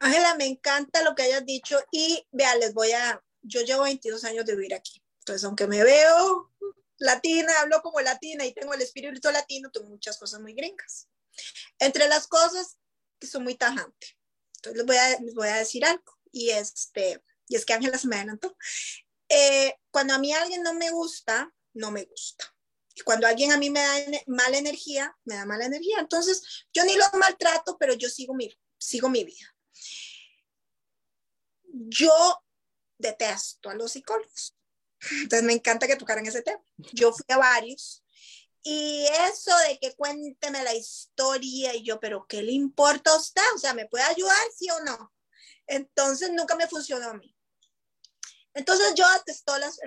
Ángela, 0.03 0.35
me 0.35 0.45
encanta 0.45 1.01
lo 1.01 1.15
que 1.15 1.23
hayas 1.23 1.45
dicho 1.45 1.79
y 1.89 2.27
vea, 2.31 2.55
les 2.55 2.73
voy 2.73 2.91
a, 2.91 3.23
yo 3.41 3.61
llevo 3.61 3.83
22 3.83 4.25
años 4.25 4.45
de 4.45 4.53
vivir 4.53 4.75
aquí, 4.75 5.01
entonces 5.19 5.45
aunque 5.45 5.65
me 5.65 5.81
veo 5.81 6.51
latina, 6.97 7.53
hablo 7.61 7.81
como 7.81 8.01
latina 8.01 8.45
y 8.45 8.53
tengo 8.53 8.73
el 8.73 8.81
espíritu 8.81 9.31
latino, 9.31 9.71
tengo 9.71 9.87
muchas 9.87 10.17
cosas 10.17 10.41
muy 10.41 10.53
gringas. 10.53 11.07
Entre 11.79 12.07
las 12.09 12.27
cosas 12.27 12.77
que 13.17 13.27
son 13.27 13.43
muy 13.43 13.55
tajantes. 13.55 14.17
Entonces 14.57 14.77
les 14.77 14.85
voy 14.85 14.97
a, 14.97 15.19
les 15.21 15.33
voy 15.33 15.47
a 15.47 15.55
decir 15.55 15.85
algo 15.85 16.19
y, 16.31 16.49
este, 16.49 17.23
y 17.47 17.55
es 17.55 17.65
que 17.65 17.73
Ángela 17.73 17.97
se 17.97 18.07
me 18.07 18.17
adelantó. 18.17 18.57
Eh, 19.29 19.73
cuando 19.89 20.13
a 20.13 20.19
mí 20.19 20.33
alguien 20.33 20.63
no 20.63 20.73
me 20.73 20.91
gusta, 20.91 21.53
no 21.73 21.91
me 21.91 22.03
gusta. 22.03 22.53
Cuando 23.05 23.25
alguien 23.25 23.53
a 23.53 23.57
mí 23.57 23.69
me 23.69 23.81
da 23.81 23.93
mala 24.27 24.57
energía, 24.57 25.17
me 25.23 25.35
da 25.35 25.45
mala 25.45 25.65
energía. 25.65 25.97
Entonces, 25.99 26.67
yo 26.73 26.83
ni 26.83 26.95
lo 26.95 27.05
maltrato, 27.13 27.77
pero 27.77 27.93
yo 27.93 28.09
sigo 28.09 28.33
mi, 28.33 28.53
sigo 28.77 29.09
mi 29.09 29.23
vida 29.23 29.52
yo 31.73 32.41
detesto 32.97 33.69
a 33.69 33.75
los 33.75 33.91
psicólogos. 33.91 34.55
Entonces 35.11 35.43
me 35.43 35.53
encanta 35.53 35.87
que 35.87 35.97
tocaran 35.97 36.25
ese 36.25 36.41
tema. 36.41 36.63
Yo 36.93 37.11
fui 37.11 37.25
a 37.27 37.37
varios 37.37 38.03
y 38.63 39.05
eso 39.27 39.51
de 39.67 39.77
que 39.77 39.93
cuénteme 39.93 40.63
la 40.63 40.73
historia 40.73 41.75
y 41.75 41.83
yo, 41.83 41.99
pero 41.99 42.25
¿qué 42.27 42.41
le 42.41 42.53
importa 42.53 43.11
a 43.11 43.17
usted? 43.17 43.41
O 43.55 43.59
sea, 43.59 43.73
¿me 43.73 43.87
puede 43.87 44.05
ayudar, 44.05 44.37
sí 44.57 44.69
o 44.69 44.79
no? 44.85 45.13
Entonces 45.67 46.31
nunca 46.31 46.55
me 46.55 46.67
funcionó 46.67 47.09
a 47.09 47.13
mí. 47.13 47.35
Entonces 48.53 48.93
yo 48.95 49.05
atesto 49.05 49.57
las, 49.57 49.79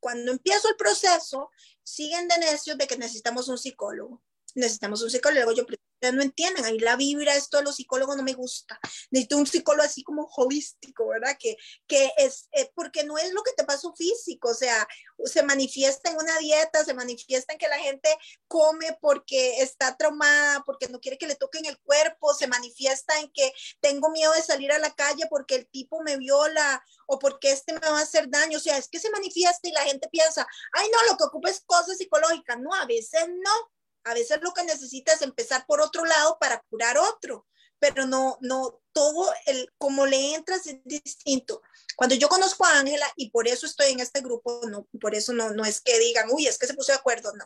cuando 0.00 0.32
empiezo 0.32 0.68
el 0.68 0.76
proceso, 0.76 1.50
siguen 1.84 2.26
de 2.26 2.38
necios 2.38 2.76
de 2.76 2.88
que 2.88 2.96
necesitamos 2.96 3.48
un 3.48 3.58
psicólogo. 3.58 4.20
Necesitamos 4.56 5.00
un 5.02 5.10
psicólogo. 5.10 5.52
Yo 5.52 5.64
no 6.12 6.22
entienden, 6.22 6.64
ahí 6.64 6.78
la 6.78 6.96
vibra, 6.96 7.34
esto 7.34 7.58
de 7.58 7.64
los 7.64 7.76
psicólogos 7.76 8.16
no 8.16 8.22
me 8.22 8.34
gusta. 8.34 8.78
Necesito 9.10 9.36
un 9.36 9.46
psicólogo 9.46 9.84
así 9.84 10.02
como 10.02 10.28
holístico, 10.36 11.08
¿verdad? 11.08 11.36
Que, 11.38 11.56
que 11.86 12.12
es, 12.16 12.48
eh, 12.52 12.70
porque 12.74 13.04
no 13.04 13.18
es 13.18 13.32
lo 13.32 13.42
que 13.42 13.52
te 13.52 13.64
pasó 13.64 13.94
físico, 13.94 14.50
o 14.50 14.54
sea, 14.54 14.86
se 15.24 15.42
manifiesta 15.42 16.10
en 16.10 16.16
una 16.16 16.38
dieta, 16.38 16.84
se 16.84 16.94
manifiesta 16.94 17.52
en 17.52 17.58
que 17.58 17.68
la 17.68 17.78
gente 17.78 18.08
come 18.48 18.96
porque 19.00 19.60
está 19.60 19.96
traumada, 19.96 20.62
porque 20.64 20.88
no 20.88 21.00
quiere 21.00 21.18
que 21.18 21.26
le 21.26 21.36
toquen 21.36 21.66
el 21.66 21.78
cuerpo, 21.80 22.34
se 22.34 22.46
manifiesta 22.46 23.18
en 23.20 23.30
que 23.32 23.52
tengo 23.80 24.10
miedo 24.10 24.32
de 24.32 24.42
salir 24.42 24.72
a 24.72 24.78
la 24.78 24.94
calle 24.94 25.24
porque 25.30 25.56
el 25.56 25.66
tipo 25.68 26.02
me 26.02 26.16
viola 26.16 26.82
o 27.06 27.18
porque 27.18 27.52
este 27.52 27.72
me 27.72 27.80
va 27.80 27.98
a 27.98 28.02
hacer 28.02 28.28
daño, 28.28 28.58
o 28.58 28.60
sea, 28.60 28.78
es 28.78 28.88
que 28.88 28.98
se 28.98 29.10
manifiesta 29.10 29.68
y 29.68 29.72
la 29.72 29.84
gente 29.84 30.08
piensa, 30.08 30.46
ay 30.72 30.88
no, 30.90 31.12
lo 31.12 31.16
que 31.16 31.24
ocupa 31.24 31.50
es 31.50 31.62
cosas 31.66 31.98
psicológicas, 31.98 32.58
no, 32.60 32.74
a 32.74 32.86
veces 32.86 33.26
no, 33.28 33.72
a 34.04 34.14
veces 34.14 34.38
lo 34.42 34.52
que 34.52 34.64
necesita 34.64 35.12
es 35.12 35.22
empezar 35.22 35.66
por 35.66 35.80
otro 35.80 36.04
lado 36.04 36.38
para 36.38 36.60
curar 36.68 36.98
otro, 36.98 37.46
pero 37.78 38.06
no, 38.06 38.38
no, 38.40 38.82
todo 38.92 39.32
el, 39.46 39.68
como 39.78 40.06
le 40.06 40.34
entras 40.34 40.66
es 40.66 40.78
distinto. 40.84 41.62
Cuando 41.96 42.14
yo 42.14 42.28
conozco 42.28 42.64
a 42.64 42.78
Ángela, 42.78 43.06
y 43.16 43.30
por 43.30 43.48
eso 43.48 43.66
estoy 43.66 43.92
en 43.92 44.00
este 44.00 44.20
grupo, 44.20 44.60
no, 44.68 44.88
por 45.00 45.14
eso 45.14 45.32
no, 45.32 45.50
no 45.50 45.64
es 45.64 45.80
que 45.80 45.98
digan, 45.98 46.28
uy, 46.30 46.46
es 46.46 46.58
que 46.58 46.66
se 46.66 46.74
puso 46.74 46.92
de 46.92 46.98
acuerdo, 46.98 47.32
no. 47.34 47.44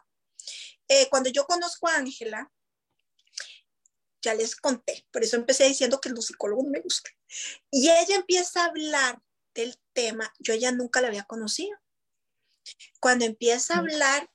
Eh, 0.89 1.09
cuando 1.11 1.31
yo 1.31 1.45
conozco 1.47 1.89
a 1.89 1.97
Ángela, 1.97 2.51
ya 4.23 4.35
les 4.35 4.57
conté, 4.57 5.07
por 5.13 5.23
eso 5.23 5.37
empecé 5.37 5.65
diciendo 5.65 6.01
que 6.01 6.11
los 6.11 6.27
psicólogos 6.27 6.65
no 6.65 6.71
me 6.71 6.81
gustan. 6.81 7.13
Y 7.71 7.91
ella 7.91 8.17
empieza 8.17 8.63
a 8.63 8.67
hablar 8.67 9.21
del 9.55 9.79
tema, 9.93 10.33
yo 10.39 10.55
ya 10.55 10.73
nunca 10.73 11.01
la 11.01 11.09
había 11.09 11.25
conocido. 11.25 11.77
Cuando 13.01 13.25
empieza 13.25 13.75
a 13.75 13.79
hablar 13.79 14.31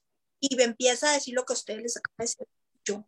y 0.50 0.56
me 0.58 0.64
empieza 0.64 1.10
a 1.10 1.14
decir 1.14 1.34
lo 1.34 1.46
que 1.46 1.54
ustedes 1.54 1.82
les 1.82 1.96
acaban 1.96 2.18
de 2.18 2.24
decir, 2.26 2.48
yo, 2.84 3.08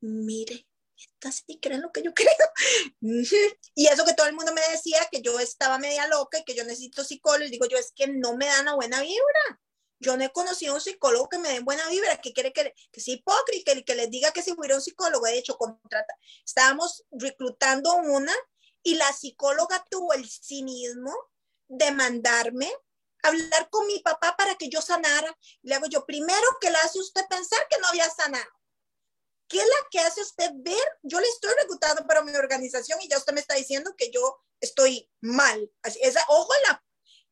mire, 0.00 0.68
estas 0.96 1.42
sí 1.44 1.58
creen 1.60 1.82
lo 1.82 1.90
que 1.90 2.02
yo 2.02 2.12
creo. 2.14 2.30
Y 3.74 3.86
eso 3.86 4.04
que 4.04 4.14
todo 4.14 4.28
el 4.28 4.34
mundo 4.34 4.52
me 4.52 4.60
decía, 4.70 5.00
que 5.10 5.20
yo 5.20 5.40
estaba 5.40 5.78
media 5.78 6.06
loca 6.06 6.38
y 6.38 6.44
que 6.44 6.54
yo 6.54 6.64
necesito 6.64 7.02
psicólogo, 7.02 7.50
digo 7.50 7.66
yo, 7.66 7.76
es 7.76 7.92
que 7.92 8.06
no 8.06 8.36
me 8.36 8.46
dan 8.46 8.66
la 8.66 8.74
buena 8.74 9.00
vibra. 9.00 9.60
Yo 9.98 10.16
no 10.16 10.24
he 10.24 10.32
conocido 10.32 10.72
a 10.72 10.74
un 10.76 10.80
psicólogo 10.80 11.28
que 11.28 11.38
me 11.38 11.48
dé 11.48 11.60
buena 11.60 11.88
vibra, 11.88 12.20
que 12.20 12.32
quiere 12.32 12.52
que, 12.52 12.72
que 12.92 13.00
sea 13.00 13.14
hipócrita, 13.14 13.74
que, 13.74 13.84
que 13.84 13.94
les 13.96 14.10
diga 14.10 14.32
que 14.32 14.42
si 14.42 14.54
fuera 14.54 14.76
un 14.76 14.80
psicólogo, 14.80 15.26
de 15.26 15.38
hecho, 15.38 15.56
contrata. 15.56 16.14
Estábamos 16.44 17.04
reclutando 17.10 17.94
una 17.96 18.34
y 18.84 18.94
la 18.94 19.12
psicóloga 19.12 19.84
tuvo 19.90 20.12
el 20.12 20.28
cinismo 20.28 21.12
de 21.68 21.90
mandarme 21.90 22.72
hablar 23.22 23.68
con 23.70 23.86
mi 23.86 24.00
papá 24.00 24.34
para 24.36 24.54
que 24.56 24.68
yo 24.68 24.80
sanara. 24.82 25.36
Le 25.62 25.74
hago 25.74 25.86
yo, 25.86 26.04
primero 26.04 26.46
que 26.60 26.70
le 26.70 26.78
hace 26.78 26.98
usted 26.98 27.26
pensar 27.28 27.66
que 27.70 27.78
no 27.78 27.88
había 27.88 28.08
sanado. 28.10 28.50
¿Qué 29.48 29.58
es 29.58 29.66
la 29.66 29.88
que 29.90 30.00
hace 30.00 30.22
usted 30.22 30.50
ver? 30.54 30.98
Yo 31.02 31.20
le 31.20 31.28
estoy 31.28 31.52
reclutando 31.60 32.06
para 32.06 32.22
mi 32.22 32.34
organización 32.34 33.00
y 33.02 33.08
ya 33.08 33.18
usted 33.18 33.34
me 33.34 33.40
está 33.40 33.54
diciendo 33.54 33.94
que 33.96 34.10
yo 34.10 34.40
estoy 34.60 35.10
mal. 35.20 35.70
Así, 35.82 35.98
esa, 36.02 36.24
ojo 36.28 36.52
la, 36.64 36.84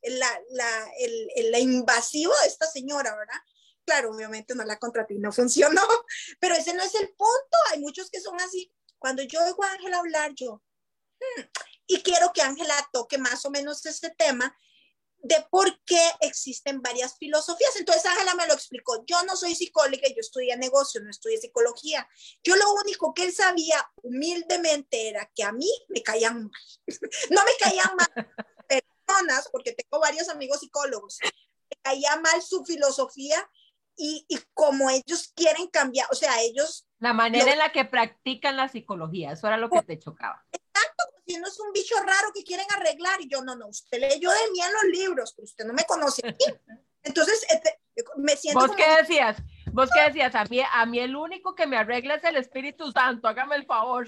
la, 0.03 0.41
la, 0.51 0.91
el, 0.99 1.51
la 1.51 1.59
invasivo 1.59 2.33
de 2.43 2.49
esta 2.49 2.67
señora, 2.67 3.17
¿verdad? 3.17 3.41
Claro, 3.87 4.11
obviamente 4.11 4.55
no 4.55 4.65
la 4.65 4.79
contraté, 4.79 5.15
no 5.19 5.33
funcionó, 5.33 5.83
pero 6.39 6.55
ese 6.55 6.75
no 6.75 6.83
es 6.83 6.95
el 6.95 7.09
punto. 7.09 7.59
Hay 7.71 7.81
muchos 7.81 8.11
que 8.11 8.21
son 8.21 8.39
así. 8.41 8.73
Cuando 8.99 9.23
yo 9.23 9.43
oigo 9.43 9.65
a 9.65 9.73
Ángela 9.73 9.99
hablar, 9.99 10.33
yo, 10.35 10.63
hmm, 11.21 11.43
y 11.87 12.03
quiero 12.03 12.33
que 12.35 12.43
Ángela 12.43 12.75
toque 12.93 13.17
más 13.17 13.45
o 13.47 13.51
menos 13.51 13.85
este 13.87 14.11
tema 14.11 14.55
de 15.23 15.37
por 15.51 15.83
qué 15.85 16.01
existen 16.21 16.83
varias 16.83 17.17
filosofías. 17.19 17.77
Entonces 17.77 18.07
Ángela 18.07 18.35
me 18.35 18.47
lo 18.47 18.55
explicó. 18.55 19.05
Yo 19.07 19.23
no 19.25 19.37
soy 19.37 19.55
psicóloga, 19.55 20.09
yo 20.09 20.21
estudié 20.21 20.57
negocio, 20.57 21.01
no 21.01 21.11
estudié 21.11 21.39
psicología. 21.39 22.09
Yo 22.43 22.57
lo 22.57 22.73
único 22.85 23.13
que 23.15 23.25
él 23.25 23.33
sabía 23.33 23.77
humildemente 24.03 25.09
era 25.09 25.31
que 25.35 25.45
a 25.45 25.53
mí 25.53 25.69
me 25.89 26.03
caían 26.03 26.45
mal. 26.45 26.53
no 27.31 27.45
me 27.45 27.53
caían 27.59 27.91
mal 27.97 28.27
personas, 28.69 29.49
porque 29.53 29.73
tengo 29.73 30.01
varios 30.01 30.29
amigos 30.29 30.61
psicólogos, 30.61 31.19
me 31.23 31.77
caía 31.83 32.17
mal 32.17 32.41
su 32.43 32.65
filosofía 32.65 33.49
y, 33.97 34.25
y 34.29 34.39
como 34.55 34.89
ellos 34.89 35.33
quieren 35.35 35.67
cambiar, 35.67 36.09
o 36.11 36.15
sea, 36.15 36.41
ellos... 36.41 36.87
La 36.99 37.13
manera 37.13 37.53
en 37.53 37.59
la 37.59 37.73
que 37.73 37.85
practican 37.85 38.57
la 38.57 38.69
psicología, 38.69 39.33
eso 39.33 39.47
era 39.47 39.59
lo 39.59 39.69
que 39.69 39.83
te 39.83 39.99
chocaba. 39.99 40.45
No 41.39 41.49
es 41.49 41.61
un 41.61 41.73
bicho 41.73 41.95
raro 41.97 42.33
que 42.35 42.45
quieren 42.45 42.67
arreglar. 42.75 43.21
Y 43.21 43.29
yo, 43.29 43.43
no, 43.43 43.57
no, 43.57 43.69
usted 43.69 43.99
leyó 43.99 44.31
de 44.31 44.51
mí 44.53 44.61
en 44.61 44.73
los 44.73 44.85
libros, 44.85 45.33
pero 45.35 45.45
usted 45.45 45.65
no 45.65 45.73
me 45.73 45.85
conoce 45.85 46.27
a 46.27 46.31
mí. 46.31 46.59
Entonces, 47.03 47.45
este, 47.51 47.81
me 48.17 48.37
siento. 48.37 48.61
¿Vos 48.61 48.77
qué 48.77 48.85
decías? 48.97 49.37
¿Vos 49.73 49.89
qué 49.95 50.01
decías? 50.03 50.35
A 50.35 50.45
mí, 50.45 50.61
a 50.61 50.87
mí 50.87 50.99
el 50.99 51.15
único 51.15 51.55
que 51.55 51.67
me 51.67 51.77
arregla 51.77 52.17
es 52.17 52.25
el 52.25 52.37
Espíritu 52.37 52.91
Santo, 52.91 53.29
hágame 53.29 53.57
el 53.57 53.67
favor. 53.67 54.07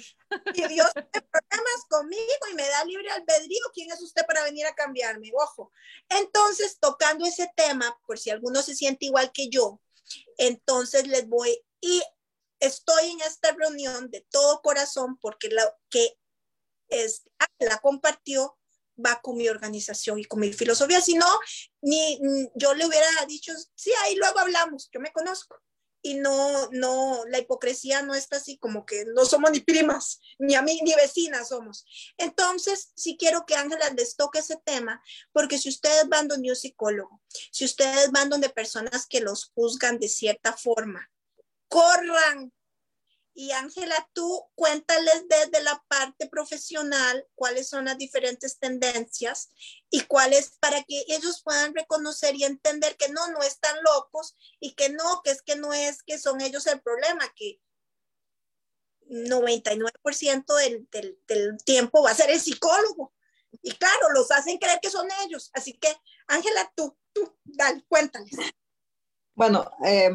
Y 0.55 0.67
Dios 0.67 0.93
tiene 0.93 1.27
problemas 1.31 1.85
conmigo 1.89 2.49
y 2.51 2.55
me 2.55 2.69
da 2.69 2.85
libre 2.85 3.11
albedrío. 3.11 3.65
¿Quién 3.73 3.91
es 3.91 4.03
usted 4.03 4.27
para 4.27 4.45
venir 4.45 4.67
a 4.67 4.75
cambiarme? 4.75 5.31
Ojo. 5.35 5.73
Entonces, 6.09 6.79
tocando 6.81 7.25
ese 7.25 7.51
tema, 7.57 7.97
por 8.07 8.19
si 8.19 8.31
alguno 8.31 8.61
se 8.63 8.75
siente 8.75 9.07
igual 9.07 9.31
que 9.33 9.49
yo, 9.49 9.81
entonces 10.37 11.07
les 11.07 11.29
voy 11.29 11.65
y 11.81 12.03
estoy 12.61 13.11
en 13.11 13.21
esta 13.21 13.53
reunión 13.53 14.11
de 14.11 14.27
todo 14.31 14.63
corazón 14.63 15.19
porque 15.19 15.49
lo 15.49 15.63
que 15.91 16.17
es, 16.93 17.23
la 17.59 17.79
compartió, 17.79 18.59
va 19.05 19.21
con 19.23 19.37
mi 19.37 19.49
organización 19.49 20.19
y 20.19 20.25
con 20.25 20.41
mi 20.41 20.53
filosofía. 20.53 21.01
Si 21.01 21.15
no, 21.15 21.27
ni 21.81 22.21
yo 22.55 22.75
le 22.75 22.87
hubiera 22.87 23.09
dicho, 23.27 23.53
sí, 23.75 23.91
ahí 24.03 24.17
luego 24.17 24.39
hablamos, 24.39 24.89
yo 24.93 25.01
me 25.01 25.13
conozco. 25.13 25.57
Y 26.05 26.15
no, 26.15 26.69
no, 26.73 27.25
la 27.29 27.39
hipocresía 27.39 28.03
no 28.03 28.17
está 28.17 28.37
así 28.37 28.59
como 28.59 28.85
que 28.85 29.05
no 29.05 29.25
somos 29.25 29.53
ni 29.53 29.61
primas, 29.61 30.21
ni 30.37 30.57
a 30.57 30.63
mí, 30.63 30.81
ni 30.83 30.93
vecinas 30.95 31.51
somos. 31.51 31.87
Entonces, 32.17 32.91
sí 32.97 33.17
quiero 33.17 33.47
que 33.47 33.55
Ángela 33.55 33.89
les 33.91 34.17
toque 34.17 34.41
ese 34.41 34.57
tema, 34.65 35.01
porque 35.31 35.59
si 35.59 35.69
ustedes 35.69 36.09
van 36.09 36.27
donde 36.27 36.51
un 36.51 36.57
psicólogo, 36.57 37.23
si 37.53 37.65
ustedes 37.65 38.11
van 38.11 38.31
donde 38.31 38.49
personas 38.49 39.07
que 39.07 39.21
los 39.21 39.53
juzgan 39.55 40.01
de 40.01 40.09
cierta 40.09 40.53
forma, 40.55 41.09
corran, 41.69 42.53
y 43.35 43.53
Ángela, 43.53 44.09
tú 44.13 44.45
cuéntales 44.55 45.25
desde 45.29 45.63
la 45.63 45.83
parte 45.89 46.29
profesional 46.29 47.27
cuáles 47.35 47.69
son 47.69 47.87
las 47.87 47.97
diferentes 47.97 48.59
tendencias 48.59 49.51
y 49.91 50.03
cuáles 50.03 50.59
para 50.61 50.83
que 50.83 51.05
ellos 51.09 51.43
puedan 51.43 51.75
reconocer 51.75 52.35
y 52.37 52.45
entender 52.45 52.97
que 52.97 53.09
no, 53.09 53.29
no 53.29 53.43
están 53.43 53.77
locos 53.83 54.37
y 54.61 54.75
que 54.75 54.91
no, 54.91 55.23
que 55.25 55.31
es 55.31 55.43
que 55.43 55.57
no 55.57 55.73
es 55.73 56.03
que 56.03 56.19
son 56.19 56.43
ellos 56.43 56.67
el 56.67 56.83
problema, 56.83 57.25
que 57.35 57.61
99% 59.09 60.57
del, 60.57 60.89
del, 60.91 61.19
del 61.27 61.57
tiempo 61.65 62.03
va 62.03 62.11
a 62.11 62.15
ser 62.15 62.31
el 62.31 62.41
psicólogo. 62.41 63.15
Y 63.63 63.73
claro, 63.73 64.11
los 64.15 64.31
hacen 64.31 64.59
creer 64.59 64.79
que 64.81 64.91
son 64.91 65.09
ellos. 65.25 65.51
Así 65.53 65.75
que, 65.75 65.95
Ángela, 66.27 66.73
tú, 66.75 66.97
tú, 67.13 67.35
dale, 67.45 67.85
cuéntales. 67.89 68.35
Bueno, 69.35 69.71
eh, 69.85 70.11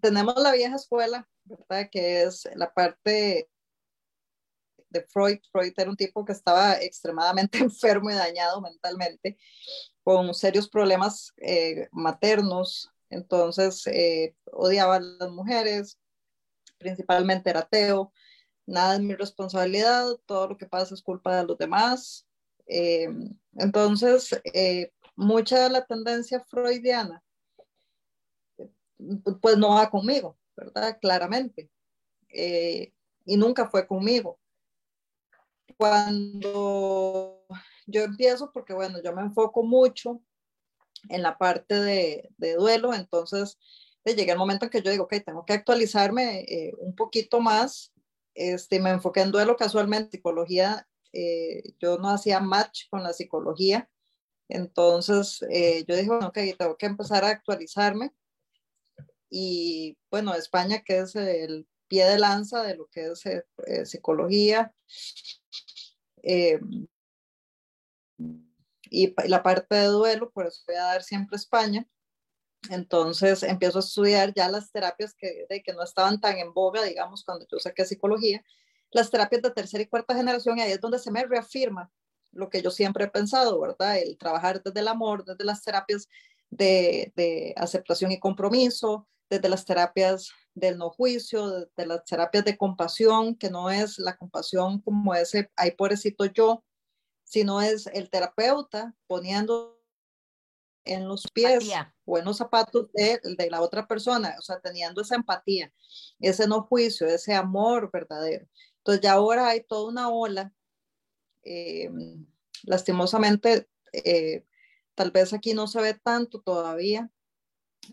tenemos 0.00 0.36
la 0.36 0.52
vieja 0.52 0.76
escuela 0.76 1.28
Que 1.90 2.22
es 2.22 2.48
la 2.54 2.72
parte 2.72 3.48
de 4.90 5.02
Freud. 5.02 5.38
Freud 5.50 5.72
era 5.76 5.90
un 5.90 5.96
tipo 5.96 6.24
que 6.24 6.32
estaba 6.32 6.80
extremadamente 6.80 7.58
enfermo 7.58 8.10
y 8.10 8.14
dañado 8.14 8.60
mentalmente, 8.60 9.38
con 10.02 10.34
serios 10.34 10.68
problemas 10.68 11.32
eh, 11.38 11.88
maternos, 11.92 12.90
entonces 13.10 13.86
eh, 13.86 14.34
odiaba 14.52 14.96
a 14.96 15.00
las 15.00 15.30
mujeres, 15.30 15.98
principalmente 16.78 17.50
era 17.50 17.60
ateo, 17.60 18.12
nada 18.66 18.94
es 18.94 19.00
mi 19.00 19.14
responsabilidad, 19.14 20.06
todo 20.26 20.48
lo 20.48 20.56
que 20.56 20.66
pasa 20.66 20.94
es 20.94 21.02
culpa 21.02 21.36
de 21.36 21.46
los 21.46 21.58
demás. 21.58 22.26
Eh, 22.66 23.08
entonces, 23.54 24.30
mucha 25.14 25.64
de 25.64 25.70
la 25.70 25.86
tendencia 25.86 26.44
freudiana, 26.48 27.22
pues 29.40 29.56
no 29.56 29.70
va 29.70 29.88
conmigo, 29.90 30.36
¿verdad? 30.56 30.98
Claramente. 31.00 31.70
Eh, 32.28 32.92
y 33.24 33.36
nunca 33.36 33.68
fue 33.68 33.86
conmigo. 33.86 34.38
Cuando 35.76 37.44
yo 37.86 38.02
empiezo, 38.02 38.50
porque 38.52 38.72
bueno, 38.72 39.02
yo 39.02 39.12
me 39.12 39.22
enfoco 39.22 39.62
mucho 39.62 40.22
en 41.08 41.22
la 41.22 41.36
parte 41.38 41.74
de, 41.74 42.30
duelo, 42.56 42.94
entonces 42.94 43.58
eh, 44.04 44.14
llegué 44.14 44.32
el 44.32 44.38
momento 44.38 44.64
en 44.64 44.70
que 44.70 44.82
yo 44.82 44.90
digo, 44.90 45.04
ok, 45.04 45.14
tengo 45.24 45.44
que 45.44 45.52
actualizarme 45.52 46.40
eh, 46.48 46.72
un 46.78 46.94
poquito 46.94 47.40
más. 47.40 47.92
Este, 48.34 48.80
me 48.80 48.90
enfoqué 48.90 49.20
en 49.20 49.32
duelo 49.32 49.56
casualmente, 49.56 50.18
psicología, 50.18 50.86
yo 51.80 51.96
no 51.96 52.10
hacía 52.10 52.40
match 52.40 52.90
con 52.90 53.02
la 53.02 53.14
psicología, 53.14 53.88
entonces 54.48 55.40
yo 55.40 55.96
dije, 55.96 56.08
bueno, 56.08 56.26
ok, 56.26 56.38
tengo 56.58 56.76
que 56.76 56.84
empezar 56.84 57.24
a 57.24 57.30
actualizarme 57.30 58.12
y 59.30 59.96
bueno, 60.10 60.34
España 60.34 60.82
que 60.84 60.98
es 60.98 61.16
el 61.16 61.66
pie 61.88 62.06
de 62.06 62.18
lanza 62.18 62.62
de 62.62 62.76
lo 62.76 62.86
que 62.86 63.06
es 63.06 63.26
eh, 63.26 63.44
eh, 63.66 63.86
psicología. 63.86 64.72
Eh, 66.22 66.60
y 68.88 69.14
la 69.28 69.42
parte 69.42 69.74
de 69.74 69.86
duelo, 69.86 70.30
por 70.30 70.46
eso 70.46 70.62
voy 70.66 70.76
a 70.76 70.84
dar 70.84 71.02
siempre 71.02 71.36
España. 71.36 71.86
Entonces 72.70 73.42
empiezo 73.42 73.78
a 73.78 73.80
estudiar 73.80 74.32
ya 74.34 74.48
las 74.48 74.70
terapias 74.70 75.14
que, 75.14 75.46
de, 75.48 75.62
que 75.62 75.72
no 75.72 75.82
estaban 75.82 76.20
tan 76.20 76.38
en 76.38 76.52
boga, 76.52 76.82
digamos, 76.82 77.24
cuando 77.24 77.46
yo 77.50 77.58
saqué 77.58 77.84
psicología, 77.84 78.44
las 78.90 79.10
terapias 79.10 79.42
de 79.42 79.50
tercera 79.50 79.82
y 79.82 79.88
cuarta 79.88 80.16
generación, 80.16 80.58
y 80.58 80.62
ahí 80.62 80.72
es 80.72 80.80
donde 80.80 80.98
se 80.98 81.10
me 81.10 81.24
reafirma 81.24 81.90
lo 82.32 82.50
que 82.50 82.62
yo 82.62 82.70
siempre 82.70 83.04
he 83.04 83.08
pensado, 83.08 83.60
¿verdad? 83.60 83.98
El 83.98 84.18
trabajar 84.18 84.62
desde 84.62 84.80
el 84.80 84.88
amor, 84.88 85.24
desde 85.24 85.44
las 85.44 85.62
terapias 85.62 86.08
de, 86.50 87.12
de 87.16 87.54
aceptación 87.56 88.12
y 88.12 88.18
compromiso, 88.18 89.08
desde 89.28 89.48
las 89.48 89.64
terapias 89.64 90.30
del 90.54 90.78
no 90.78 90.90
juicio, 90.90 91.50
desde 91.50 91.86
las 91.86 92.04
terapias 92.04 92.44
de 92.44 92.56
compasión, 92.56 93.34
que 93.34 93.50
no 93.50 93.70
es 93.70 93.98
la 93.98 94.16
compasión 94.16 94.80
como 94.80 95.14
ese, 95.14 95.50
ay, 95.56 95.72
pobrecito 95.72 96.24
yo, 96.26 96.64
sino 97.24 97.60
es 97.60 97.86
el 97.88 98.08
terapeuta 98.08 98.94
poniendo 99.06 99.76
en 100.84 101.08
los 101.08 101.26
pies 101.32 101.68
o 102.04 102.18
en 102.18 102.24
los 102.24 102.36
zapatos 102.36 102.90
de, 102.92 103.20
de, 103.36 103.50
la 103.50 103.60
otra 103.60 103.86
persona, 103.86 104.36
o 104.38 104.42
sea, 104.42 104.60
teniendo 104.60 105.02
esa 105.02 105.16
empatía, 105.16 105.72
ese 106.20 106.46
no 106.46 106.62
juicio, 106.62 107.06
ese 107.08 107.34
amor 107.34 107.90
verdadero. 107.92 108.46
Entonces 108.78 109.02
ya 109.02 109.14
ahora 109.14 109.48
hay 109.48 109.64
toda 109.64 109.88
una 109.88 110.08
ola, 110.08 110.52
eh, 111.42 111.90
lastimosamente, 112.62 113.68
eh, 113.92 114.44
tal 114.94 115.10
vez 115.10 115.32
aquí 115.32 115.54
no 115.54 115.66
se 115.66 115.80
ve 115.80 115.94
tanto 115.94 116.40
todavía, 116.40 117.10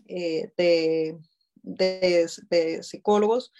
eh, 0.06 0.52
de, 0.56 1.18
de, 1.62 2.26
de, 2.50 2.82
psicólogos, 2.82 3.52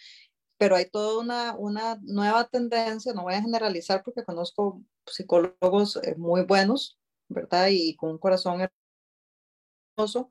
pero 0.58 0.76
hay 0.76 0.86
toda 0.86 1.20
una, 1.20 1.56
una, 1.56 1.98
nueva 2.02 2.44
tendencia, 2.48 3.12
no 3.12 3.24
voy 3.24 3.34
a 3.34 3.42
generalizar 3.42 4.02
porque 4.04 4.24
conozco 4.24 4.82
psicólogos 5.06 5.96
eh, 6.02 6.14
muy 6.16 6.42
buenos, 6.42 6.98
¿verdad? 7.28 7.68
Y 7.70 7.96
con 7.96 8.10
un 8.10 8.18
corazón 8.18 8.68
hermoso, 9.96 10.28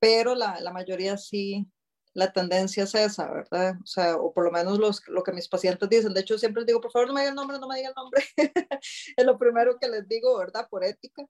pero 0.00 0.34
la, 0.34 0.60
la, 0.60 0.72
mayoría 0.72 1.16
sí, 1.16 1.66
la 2.14 2.32
tendencia 2.32 2.84
es 2.84 2.94
esa, 2.94 3.30
¿verdad? 3.30 3.76
O 3.82 3.86
sea, 3.86 4.16
o 4.16 4.32
por 4.32 4.44
lo 4.44 4.50
menos 4.50 4.78
los, 4.78 5.06
lo 5.08 5.22
que 5.22 5.32
mis 5.32 5.48
pacientes 5.48 5.88
dicen. 5.88 6.14
De 6.14 6.20
hecho, 6.20 6.38
siempre 6.38 6.62
les 6.62 6.66
digo, 6.68 6.80
por 6.80 6.92
favor, 6.92 7.08
no 7.08 7.14
me 7.14 7.20
digan 7.20 7.32
el 7.32 7.36
nombre, 7.36 7.58
no 7.58 7.68
me 7.68 7.76
digan 7.76 7.92
el 7.96 8.02
nombre. 8.02 8.24
es 9.16 9.24
lo 9.24 9.38
primero 9.38 9.78
que 9.78 9.88
les 9.88 10.06
digo, 10.08 10.36
¿verdad? 10.38 10.68
Por 10.68 10.84
ética. 10.84 11.24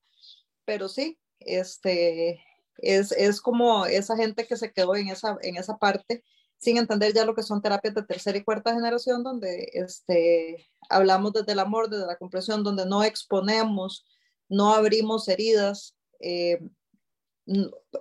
Pero 0.65 0.89
sí, 0.89 1.19
este, 1.41 2.43
es, 2.79 3.13
es 3.13 3.41
como 3.41 3.87
esa 3.87 4.17
gente 4.17 4.47
que 4.47 4.57
se 4.57 4.73
quedó 4.73 4.97
en 4.97 5.09
esa, 5.09 5.37
en 5.43 5.57
esa 5.57 5.77
parte 5.79 6.25
sin 6.59 6.77
entender 6.77 7.15
ya 7.15 7.25
lo 7.25 7.35
que 7.35 7.43
son 7.43 7.63
terapias 7.63 7.95
de 7.95 8.03
tercera 8.03 8.37
y 8.37 8.45
cuarta 8.45 8.75
generación, 8.75 9.23
donde 9.23 9.71
este, 9.75 10.69
hablamos 10.91 11.33
desde 11.33 11.53
el 11.53 11.61
amor, 11.61 11.89
desde 11.89 12.07
la 12.07 12.17
comprensión, 12.17 12.65
donde 12.65 12.85
no 12.85 13.05
exponemos, 13.05 14.05
no 14.49 14.75
abrimos 14.75 15.29
heridas, 15.29 15.97
eh, 16.21 16.59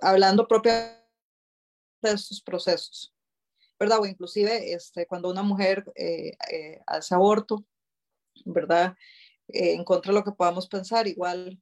hablando 0.02 0.48
propiamente 0.48 0.98
de 2.02 2.12
estos 2.12 2.40
procesos, 2.40 3.14
¿verdad? 3.78 4.00
O 4.00 4.06
inclusive 4.06 4.72
este, 4.72 5.06
cuando 5.06 5.30
una 5.30 5.42
mujer 5.42 5.84
eh, 5.94 6.36
eh, 6.50 6.82
hace 6.86 7.14
aborto, 7.14 7.64
¿verdad? 8.44 8.94
en 9.50 9.82
contra 9.82 10.12
de 10.12 10.18
lo 10.18 10.24
que 10.24 10.32
podamos 10.32 10.68
pensar, 10.68 11.08
igual 11.08 11.58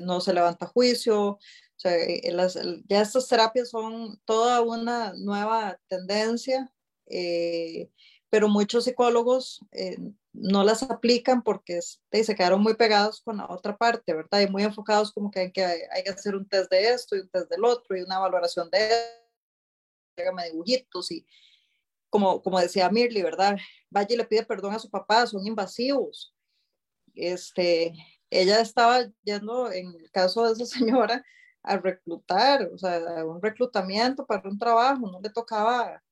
no 0.00 0.20
se 0.20 0.32
levanta 0.32 0.66
juicio, 0.66 1.38
o 1.78 1.80
sea, 1.80 1.94
eh, 1.94 2.32
las, 2.32 2.58
ya 2.88 3.02
estas 3.02 3.28
terapias 3.28 3.70
son 3.70 4.20
toda 4.24 4.62
una 4.62 5.12
nueva 5.14 5.80
tendencia, 5.86 6.72
eh, 7.06 7.88
pero 8.30 8.48
muchos 8.48 8.82
psicólogos 8.84 9.60
eh, 9.70 9.96
no 10.32 10.64
las 10.64 10.82
aplican 10.82 11.44
porque 11.44 11.80
se 11.80 12.34
quedaron 12.34 12.62
muy 12.62 12.74
pegados 12.74 13.20
con 13.22 13.36
la 13.36 13.46
otra 13.48 13.76
parte, 13.76 14.12
¿verdad? 14.12 14.40
Y 14.40 14.48
muy 14.48 14.64
enfocados 14.64 15.12
como 15.12 15.30
que 15.30 15.38
hay, 15.38 15.52
que 15.52 15.64
hay 15.64 16.02
que 16.02 16.10
hacer 16.10 16.34
un 16.34 16.48
test 16.48 16.68
de 16.68 16.90
esto 16.90 17.14
y 17.14 17.20
un 17.20 17.28
test 17.28 17.48
del 17.48 17.64
otro 17.64 17.96
y 17.96 18.02
una 18.02 18.18
valoración 18.18 18.68
de 18.70 18.88
esto, 20.16 20.34
dibujitos 20.50 21.12
y 21.12 21.24
como, 22.10 22.42
como 22.42 22.58
decía 22.58 22.90
Mirly, 22.90 23.22
¿verdad? 23.22 23.56
Y 24.08 24.16
le 24.16 24.24
pide 24.24 24.44
perdón 24.44 24.74
a 24.74 24.80
su 24.80 24.90
papá, 24.90 25.28
son 25.28 25.46
invasivos. 25.46 26.34
Este, 27.14 27.92
ella 28.30 28.60
estaba 28.60 29.08
yendo, 29.22 29.70
en 29.70 29.94
el 29.94 30.10
caso 30.10 30.44
de 30.44 30.52
esa 30.54 30.66
señora, 30.78 31.24
a 31.68 31.76
reclutar, 31.76 32.68
o 32.72 32.78
sea, 32.78 33.24
un 33.24 33.42
reclutamiento 33.42 34.26
para 34.26 34.48
un 34.48 34.58
trabajo, 34.58 35.10
no 35.10 35.20
le 35.20 35.30
tocaba 35.30 36.02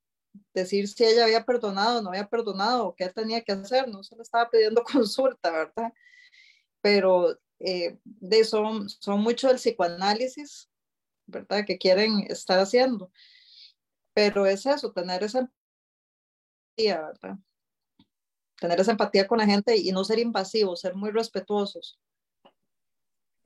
decir 0.55 0.87
si 0.89 1.05
ella 1.05 1.25
había 1.25 1.45
perdonado 1.45 1.99
o 1.99 2.03
no 2.03 2.11
había 2.11 2.29
perdonado 2.29 2.89
o 2.89 2.95
qué 2.95 3.09
tenía 3.09 3.43
que 3.43 3.53
hacer, 3.53 3.89
no 3.89 4.03
se 4.03 4.17
le 4.17 4.23
estaba 4.23 4.51
pidiendo 4.51 4.85
consulta, 4.93 5.51
¿verdad? 5.51 5.93
Pero 6.83 7.39
eh, 7.61 7.99
de 8.05 8.45
son, 8.45 8.89
son 8.89 9.21
mucho 9.21 9.49
del 9.49 9.57
psicoanálisis, 9.57 10.69
¿verdad? 11.27 11.65
Que 11.67 11.79
quieren 11.79 12.27
estar 12.29 12.59
haciendo. 12.59 13.11
Pero 14.15 14.47
es 14.47 14.67
eso, 14.67 14.93
tener 14.93 15.23
esa 15.23 15.49
empatía, 16.77 17.03
¿verdad? 17.03 17.39
Tener 18.61 18.81
esa 18.81 18.93
empatía 18.93 19.27
con 19.27 19.39
la 19.39 19.47
gente 19.47 19.77
y 19.77 19.91
no 19.93 20.05
ser 20.05 20.19
invasivos, 20.19 20.81
ser 20.81 20.95
muy 20.95 21.11
respetuosos. 21.11 21.99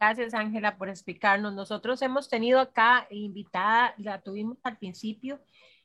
Gracias, 0.01 0.33
Ángela, 0.33 0.79
por 0.79 0.89
explicarnos. 0.89 1.53
Nosotros 1.53 2.01
hemos 2.01 2.31
tenido 2.31 2.59
acá 2.59 3.07
invitada, 3.11 3.95
la 3.99 4.23
tuvimos 4.23 4.57
al 4.63 4.79
principio, 4.79 5.41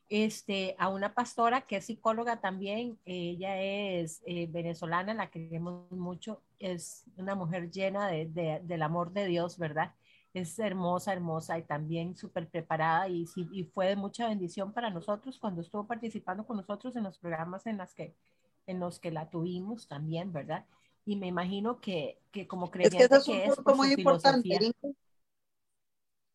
este, 0.07 0.74
a 0.80 0.88
una 0.88 1.13
pastora 1.13 1.61
que 1.68 1.76
es 1.76 1.86
psicóloga 1.88 2.39
también. 2.39 2.97
Ella 3.03 3.61
es 3.61 4.22
eh, 4.26 4.47
venezolana, 4.49 5.13
la 5.13 5.30
queremos 5.30 5.91
mucho. 5.91 6.41
Es 6.59 7.03
una 7.18 7.36
mujer 7.36 7.70
llena 7.72 8.07
de, 8.07 8.28
de, 8.28 8.61
del 8.63 8.84
amor 8.84 9.11
de 9.11 9.26
Dios, 9.28 9.57
¿verdad? 9.57 9.93
Es 10.34 10.57
hermosa, 10.59 11.11
hermosa 11.11 11.59
y 11.59 11.63
también 11.63 12.16
súper 12.16 12.47
preparada 12.47 13.09
y, 13.09 13.26
y 13.36 13.66
fue 13.66 13.88
de 13.88 13.95
mucha 13.97 14.30
bendición 14.30 14.72
para 14.72 14.89
nosotros 14.91 15.38
cuando 15.39 15.59
estuvo 15.59 15.88
participando 15.88 16.45
con 16.47 16.55
nosotros 16.55 16.95
en 16.95 17.03
los 17.03 17.18
programas 17.18 17.68
en, 17.68 17.76
las 17.78 17.93
que, 17.93 18.16
en 18.66 18.80
los 18.80 18.97
que 18.99 19.11
la 19.11 19.30
tuvimos 19.30 19.89
también, 19.89 20.32
¿verdad? 20.32 20.66
Y 21.06 21.16
me 21.16 21.28
imagino 21.28 21.80
que, 21.80 22.20
que 22.32 22.47
como 22.47 22.72
creyente 22.72 22.97
es 23.03 23.10
que, 23.10 23.45
es, 23.45 23.56
que 23.56 23.72
es 23.72 23.78
muy 23.78 23.93
importante. 23.93 24.74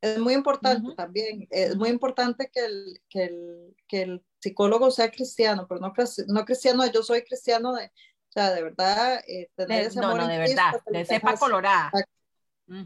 Es 0.00 0.18
muy 0.18 0.32
importante 0.32 0.94
también, 0.94 1.46
es 1.50 1.76
muy 1.76 1.90
importante 1.90 2.50
que 2.50 2.64
el, 2.64 3.02
que, 3.10 3.24
el, 3.24 3.76
que 3.86 4.02
el 4.02 4.24
psicólogo 4.38 4.90
sea 4.90 5.10
cristiano, 5.10 5.66
pero 5.68 5.78
no, 5.78 5.92
no 6.28 6.44
cristiano, 6.46 6.86
yo 6.86 7.02
soy 7.02 7.22
cristiano 7.22 7.74
de, 7.74 7.84
o 7.84 8.32
sea, 8.32 8.50
de 8.54 8.62
verdad, 8.62 9.20
eh, 9.28 9.50
tener 9.54 9.86
ese 9.86 9.98
amor 9.98 10.20
no, 10.20 10.26
de 10.28 10.38
verdad, 10.38 10.72
de 10.86 11.04
cepa 11.04 11.36
colorada. 11.36 11.90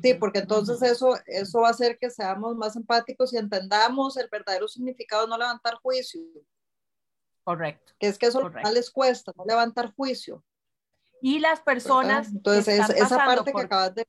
Sí, 0.03 0.15
porque 0.15 0.39
entonces 0.39 0.81
eso, 0.83 1.15
eso 1.27 1.61
va 1.61 1.69
a 1.69 1.73
hacer 1.73 1.99
que 1.99 2.09
seamos 2.11 2.57
más 2.57 2.75
empáticos 2.75 3.33
y 3.33 3.37
entendamos 3.37 4.17
el 4.17 4.29
verdadero 4.29 4.67
significado 4.67 5.25
de 5.25 5.29
no 5.29 5.39
levantar 5.39 5.75
juicio. 5.75 6.23
Correcto. 7.45 7.93
Que 7.99 8.09
es 8.09 8.19
que 8.19 8.27
eso 8.27 8.51
les 8.73 8.91
cuesta, 8.91 9.33
no 9.37 9.45
levantar 9.45 9.93
juicio. 9.95 10.43
Y 11.23 11.39
las 11.39 11.61
personas. 11.61 12.29
Entonces, 12.29 12.91
esa 12.91 13.17
parte 13.17 13.53
que 13.53 13.61
acabas 13.61 13.95
de. 13.95 14.07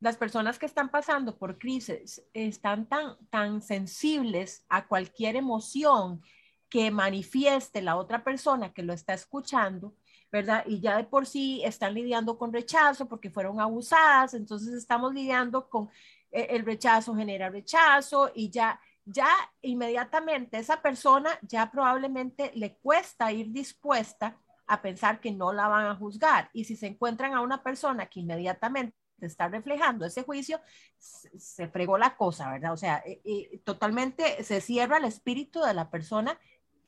Las 0.00 0.16
personas 0.16 0.58
que 0.58 0.64
están 0.64 0.88
pasando 0.88 1.36
por 1.36 1.58
crisis 1.58 2.22
están 2.32 2.88
tan, 2.88 3.18
tan 3.28 3.60
sensibles 3.60 4.64
a 4.70 4.86
cualquier 4.86 5.36
emoción 5.36 6.22
que 6.70 6.90
manifieste 6.90 7.82
la 7.82 7.96
otra 7.96 8.24
persona 8.24 8.72
que 8.72 8.82
lo 8.82 8.94
está 8.94 9.12
escuchando, 9.12 9.94
¿verdad? 10.32 10.64
Y 10.66 10.80
ya 10.80 10.96
de 10.96 11.04
por 11.04 11.26
sí 11.26 11.60
están 11.64 11.92
lidiando 11.92 12.38
con 12.38 12.50
rechazo 12.50 13.06
porque 13.08 13.28
fueron 13.28 13.60
abusadas, 13.60 14.32
entonces 14.32 14.72
estamos 14.72 15.12
lidiando 15.12 15.68
con 15.68 15.90
eh, 16.30 16.46
el 16.50 16.64
rechazo 16.64 17.14
genera 17.14 17.50
rechazo 17.50 18.30
y 18.34 18.48
ya 18.48 18.80
ya 19.04 19.28
inmediatamente 19.62 20.58
esa 20.58 20.80
persona 20.80 21.30
ya 21.42 21.70
probablemente 21.70 22.52
le 22.54 22.76
cuesta 22.76 23.32
ir 23.32 23.50
dispuesta 23.50 24.36
a 24.70 24.82
pensar 24.82 25.20
que 25.20 25.32
no 25.32 25.52
la 25.52 25.66
van 25.66 25.86
a 25.86 25.96
juzgar. 25.96 26.48
Y 26.52 26.64
si 26.64 26.76
se 26.76 26.86
encuentran 26.86 27.34
a 27.34 27.40
una 27.40 27.60
persona 27.60 28.06
que 28.06 28.20
inmediatamente 28.20 28.94
está 29.20 29.48
reflejando 29.48 30.06
ese 30.06 30.22
juicio, 30.22 30.60
se 30.96 31.68
fregó 31.68 31.98
la 31.98 32.16
cosa, 32.16 32.52
¿verdad? 32.52 32.72
O 32.72 32.76
sea, 32.76 33.02
eh, 33.04 33.20
eh, 33.24 33.60
totalmente 33.64 34.44
se 34.44 34.60
cierra 34.60 34.98
el 34.98 35.06
espíritu 35.06 35.60
de 35.60 35.74
la 35.74 35.90
persona 35.90 36.38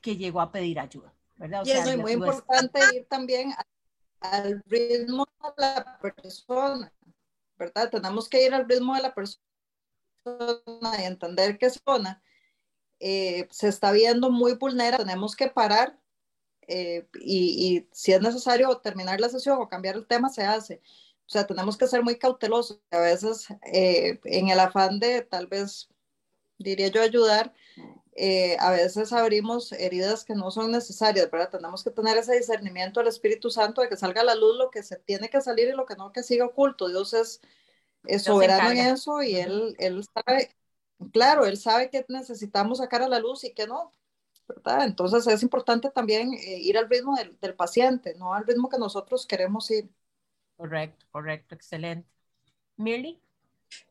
que 0.01 0.17
llegó 0.17 0.41
a 0.41 0.53
pedir 0.53 0.79
ayuda, 0.79 1.13
¿verdad? 1.35 1.63
O 1.63 1.67
y 1.67 1.73
es 1.73 1.99
muy 1.99 2.13
importante 2.13 2.81
ir 2.95 3.07
también 3.09 3.53
al 4.21 4.63
ritmo 4.67 5.27
de 5.43 5.53
la 5.57 5.99
persona, 6.01 6.93
¿verdad? 7.59 7.91
Tenemos 7.91 8.29
que 8.29 8.47
ir 8.47 8.55
al 8.55 8.69
ritmo 8.69 8.95
de 8.95 9.03
la 9.03 9.13
persona 9.13 9.41
y 11.01 11.03
entender 11.03 11.59
que 11.59 11.67
esa 11.67 11.81
persona 11.81 12.23
eh, 13.01 13.49
se 13.51 13.67
está 13.67 13.91
viendo 13.91 14.31
muy 14.31 14.55
vulnerable, 14.55 15.05
tenemos 15.05 15.35
que 15.35 15.49
parar 15.49 15.99
eh, 16.73 17.07
y, 17.21 17.87
si 17.93 18.13
es 18.13 18.23
necesario 18.23 18.75
terminar 18.79 19.21
la 19.21 19.29
sesión 19.29 19.59
o 19.61 19.69
cambiar 19.69 19.97
el 19.97 20.07
tema, 20.07 20.31
se 20.31 20.43
hace. 20.43 20.81
O 21.27 21.31
sea, 21.33 21.47
tenemos 21.47 21.77
que 21.77 21.87
ser 21.87 22.03
muy 22.03 22.19
cautelosos. 22.19 22.81
A 22.91 22.99
veces, 22.99 23.49
eh, 23.73 24.21
en 24.25 24.49
el 24.49 24.59
afán 24.59 24.99
de 24.99 25.23
tal 25.23 25.47
vez, 25.47 25.89
diría 26.59 26.89
yo, 26.89 27.03
ayudar, 27.03 27.53
eh, 28.15 28.57
a 28.61 28.71
veces 28.71 29.13
abrimos 29.13 29.73
heridas 29.73 30.25
que 30.25 30.35
no 30.35 30.51
son 30.51 30.71
necesarias, 30.73 31.31
¿verdad? 31.31 31.51
Tenemos 31.51 31.85
que 31.85 31.91
tener 31.91 32.17
ese 32.17 32.37
discernimiento 32.37 33.01
del 33.01 33.09
Espíritu 33.09 33.51
Santo 33.51 33.83
de 33.83 33.89
que 33.89 33.97
salga 33.97 34.23
a 34.23 34.25
la 34.25 34.35
luz 34.35 34.57
lo 34.57 34.71
que 34.71 34.83
se 34.83 34.97
tiene 34.97 35.29
que 35.31 35.41
salir 35.43 35.69
y 35.69 35.73
lo 35.73 35.87
que 35.87 35.97
no 35.97 36.13
que 36.13 36.23
siga 36.23 36.47
oculto. 36.47 36.89
Dios 36.89 37.13
es, 37.15 37.41
es 38.05 38.23
soberano 38.25 38.71
en 38.71 38.79
eso 38.79 39.23
y 39.23 39.37
él, 39.37 39.77
él 39.79 40.05
sabe 40.15 40.55
claro, 41.11 41.47
él 41.47 41.57
sabe 41.57 41.91
que 41.91 42.05
necesitamos 42.09 42.79
sacar 42.79 43.03
a 43.03 43.09
la 43.09 43.19
luz 43.19 43.45
y 43.45 43.53
que 43.53 43.67
no, 43.67 43.93
¿verdad? 44.55 44.85
Entonces 44.85 45.27
es 45.27 45.43
importante 45.43 45.91
también 45.91 46.33
eh, 46.35 46.59
ir 46.59 46.79
al 46.79 46.89
ritmo 46.89 47.17
del, 47.17 47.39
del, 47.41 47.55
paciente, 47.55 48.15
no 48.15 48.35
al 48.35 48.47
ritmo 48.47 48.69
que 48.69 48.79
nosotros 48.79 49.27
queremos 49.27 49.71
ir. 49.71 49.89
Correcto, 50.57 51.07
correcto, 51.11 51.55
excelente. 51.55 52.09
Milly. 52.77 53.21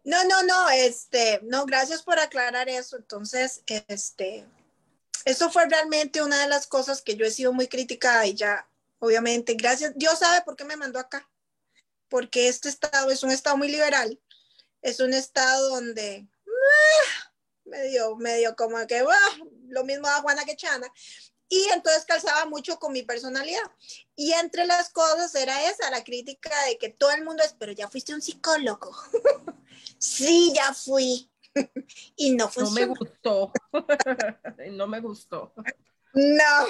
No, 0.03 0.23
no, 0.25 0.43
no, 0.43 0.69
este, 0.69 1.39
no, 1.43 1.65
gracias 1.65 2.03
por 2.03 2.19
aclarar 2.19 2.69
eso. 2.69 2.97
Entonces, 2.97 3.63
este, 3.87 4.45
eso 5.25 5.51
fue 5.51 5.67
realmente 5.67 6.21
una 6.21 6.39
de 6.41 6.47
las 6.47 6.67
cosas 6.67 7.01
que 7.01 7.15
yo 7.15 7.25
he 7.25 7.31
sido 7.31 7.53
muy 7.53 7.67
criticada 7.67 8.25
y 8.25 8.33
ya, 8.33 8.67
obviamente, 8.99 9.53
gracias, 9.55 9.93
Dios 9.95 10.19
sabe 10.19 10.41
por 10.43 10.55
qué 10.55 10.65
me 10.65 10.77
mandó 10.77 10.99
acá, 10.99 11.29
porque 12.09 12.47
este 12.47 12.69
estado 12.69 13.11
es 13.11 13.23
un 13.23 13.31
estado 13.31 13.57
muy 13.57 13.69
liberal, 13.69 14.19
es 14.81 14.99
un 14.99 15.13
estado 15.13 15.69
donde 15.69 16.27
ah, 16.47 17.31
medio, 17.65 18.15
medio 18.15 18.55
como 18.55 18.85
que 18.87 18.99
ah, 18.99 19.37
lo 19.71 19.83
mismo 19.83 20.07
a 20.07 20.21
Juana 20.21 20.45
que 20.45 20.55
Chana, 20.55 20.91
y 21.51 21.67
entonces 21.73 22.05
calzaba 22.05 22.45
mucho 22.45 22.79
con 22.79 22.93
mi 22.93 23.03
personalidad. 23.03 23.69
Y 24.15 24.31
entre 24.31 24.65
las 24.65 24.89
cosas 24.89 25.35
era 25.35 25.69
esa, 25.69 25.91
la 25.91 26.01
crítica 26.01 26.49
de 26.67 26.77
que 26.77 26.89
todo 26.89 27.11
el 27.11 27.25
mundo 27.25 27.43
es, 27.43 27.53
pero 27.59 27.73
ya 27.73 27.89
fuiste 27.89 28.13
un 28.13 28.21
psicólogo. 28.21 28.95
sí, 29.97 30.53
ya 30.55 30.73
fui. 30.73 31.29
y 32.15 32.35
no 32.35 32.47
funcionó. 32.47 32.93
No 32.93 32.93
me 32.93 32.99
gustó. 32.99 33.51
no 34.71 34.87
me 34.87 35.01
gustó. 35.01 35.53
No. 36.13 36.67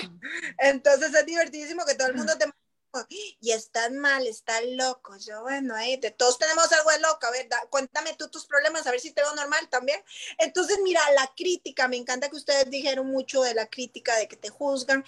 Entonces 0.57 1.13
es 1.13 1.25
divertidísimo 1.27 1.85
que 1.85 1.93
todo 1.93 2.07
el 2.07 2.15
mundo 2.15 2.35
te 2.39 2.51
y 3.39 3.51
están 3.51 3.97
mal, 3.97 4.25
están 4.27 4.77
locos. 4.77 5.25
Yo, 5.25 5.41
bueno, 5.41 5.75
ahí 5.75 5.97
de 5.97 6.11
todos 6.11 6.37
tenemos 6.37 6.71
algo 6.71 6.91
de 6.91 6.99
loco. 6.99 7.25
A 7.25 7.31
ver, 7.31 7.49
cuéntame 7.69 8.15
tú 8.15 8.29
tus 8.29 8.45
problemas, 8.45 8.85
a 8.87 8.91
ver 8.91 8.99
si 8.99 9.11
te 9.11 9.21
veo 9.21 9.33
normal 9.35 9.67
también. 9.69 10.01
Entonces, 10.37 10.79
mira, 10.83 11.01
la 11.15 11.31
crítica, 11.35 11.87
me 11.87 11.97
encanta 11.97 12.29
que 12.29 12.35
ustedes 12.35 12.69
dijeron 12.69 13.07
mucho 13.07 13.41
de 13.43 13.53
la 13.53 13.67
crítica, 13.67 14.15
de 14.17 14.27
que 14.27 14.35
te 14.35 14.49
juzgan. 14.49 15.03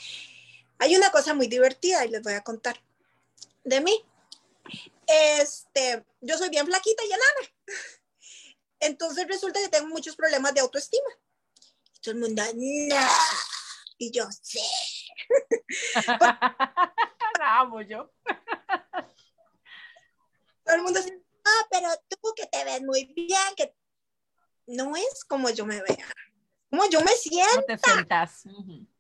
Hay 0.80 0.96
una 0.96 1.12
cosa 1.12 1.34
muy 1.34 1.48
divertida 1.48 2.06
y 2.06 2.10
les 2.10 2.22
voy 2.22 2.34
a 2.34 2.44
contar 2.44 2.82
de 3.64 3.82
mí. 3.82 4.04
Este, 5.08 6.04
yo 6.22 6.38
soy 6.38 6.50
bien 6.50 6.66
flaquita 6.66 7.04
y 7.04 7.08
enana. 7.08 7.54
Entonces 8.80 9.28
resulta 9.28 9.60
que 9.62 9.70
tengo 9.70 9.88
muchos 9.88 10.16
problemas 10.16 10.54
de 10.54 10.62
autoestima. 10.62 11.10
Y 11.96 12.00
todo 12.02 12.16
el 12.16 12.20
mundo, 12.20 12.44
no. 12.56 12.98
Y 13.98 14.12
yo, 14.12 14.28
sí. 14.42 14.60
amo 17.44 17.82
yo. 17.82 18.12
Todo 20.64 20.76
el 20.76 20.82
mundo 20.82 21.02
dice, 21.02 21.22
ah, 21.46 21.68
pero 21.70 21.90
tú 22.08 22.34
que 22.36 22.48
te 22.48 22.64
ves 22.64 22.82
muy 22.82 23.14
bien, 23.14 23.56
que 23.56 23.76
no 24.68 24.96
es 24.96 25.26
como 25.26 25.50
yo 25.50 25.66
me 25.66 25.82
vea, 25.82 26.08
como 26.70 26.90
yo 26.90 27.02
me 27.02 27.12
siento. 27.12 27.64
te 27.68 27.78
sientas. 27.78 28.44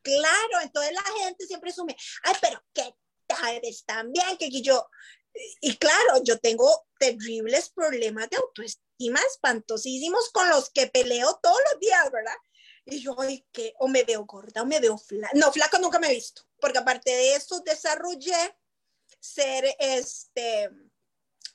Claro, 0.01 0.59
entonces 0.61 0.93
la 0.93 1.03
gente 1.23 1.45
siempre 1.45 1.69
asume, 1.69 1.95
ay, 2.23 2.35
pero 2.41 2.61
que 2.73 2.93
te 3.25 3.59
ves 3.61 3.85
tan 3.85 4.11
bien, 4.11 4.37
que 4.37 4.49
yo, 4.61 4.89
y 5.61 5.77
claro, 5.77 6.21
yo 6.23 6.37
tengo 6.39 6.69
terribles 6.99 7.69
problemas 7.69 8.29
de 8.29 8.37
autoestima 8.37 9.19
espantosísimos 9.31 10.29
con 10.31 10.49
los 10.49 10.69
que 10.69 10.87
peleo 10.87 11.39
todos 11.41 11.59
los 11.71 11.79
días, 11.79 12.11
¿verdad? 12.11 12.35
Y 12.85 12.99
yo, 12.99 13.19
ay, 13.19 13.45
que 13.51 13.73
o 13.79 13.87
me 13.87 14.03
veo 14.03 14.25
gorda 14.25 14.61
o 14.61 14.65
me 14.65 14.79
veo 14.79 14.97
flaca. 14.97 15.33
No, 15.35 15.51
flaca 15.51 15.79
nunca 15.79 15.99
me 15.99 16.07
he 16.07 16.15
visto, 16.15 16.43
porque 16.59 16.79
aparte 16.79 17.11
de 17.11 17.35
eso 17.35 17.61
desarrollé 17.61 18.57
ser 19.19 19.75
este 19.79 20.69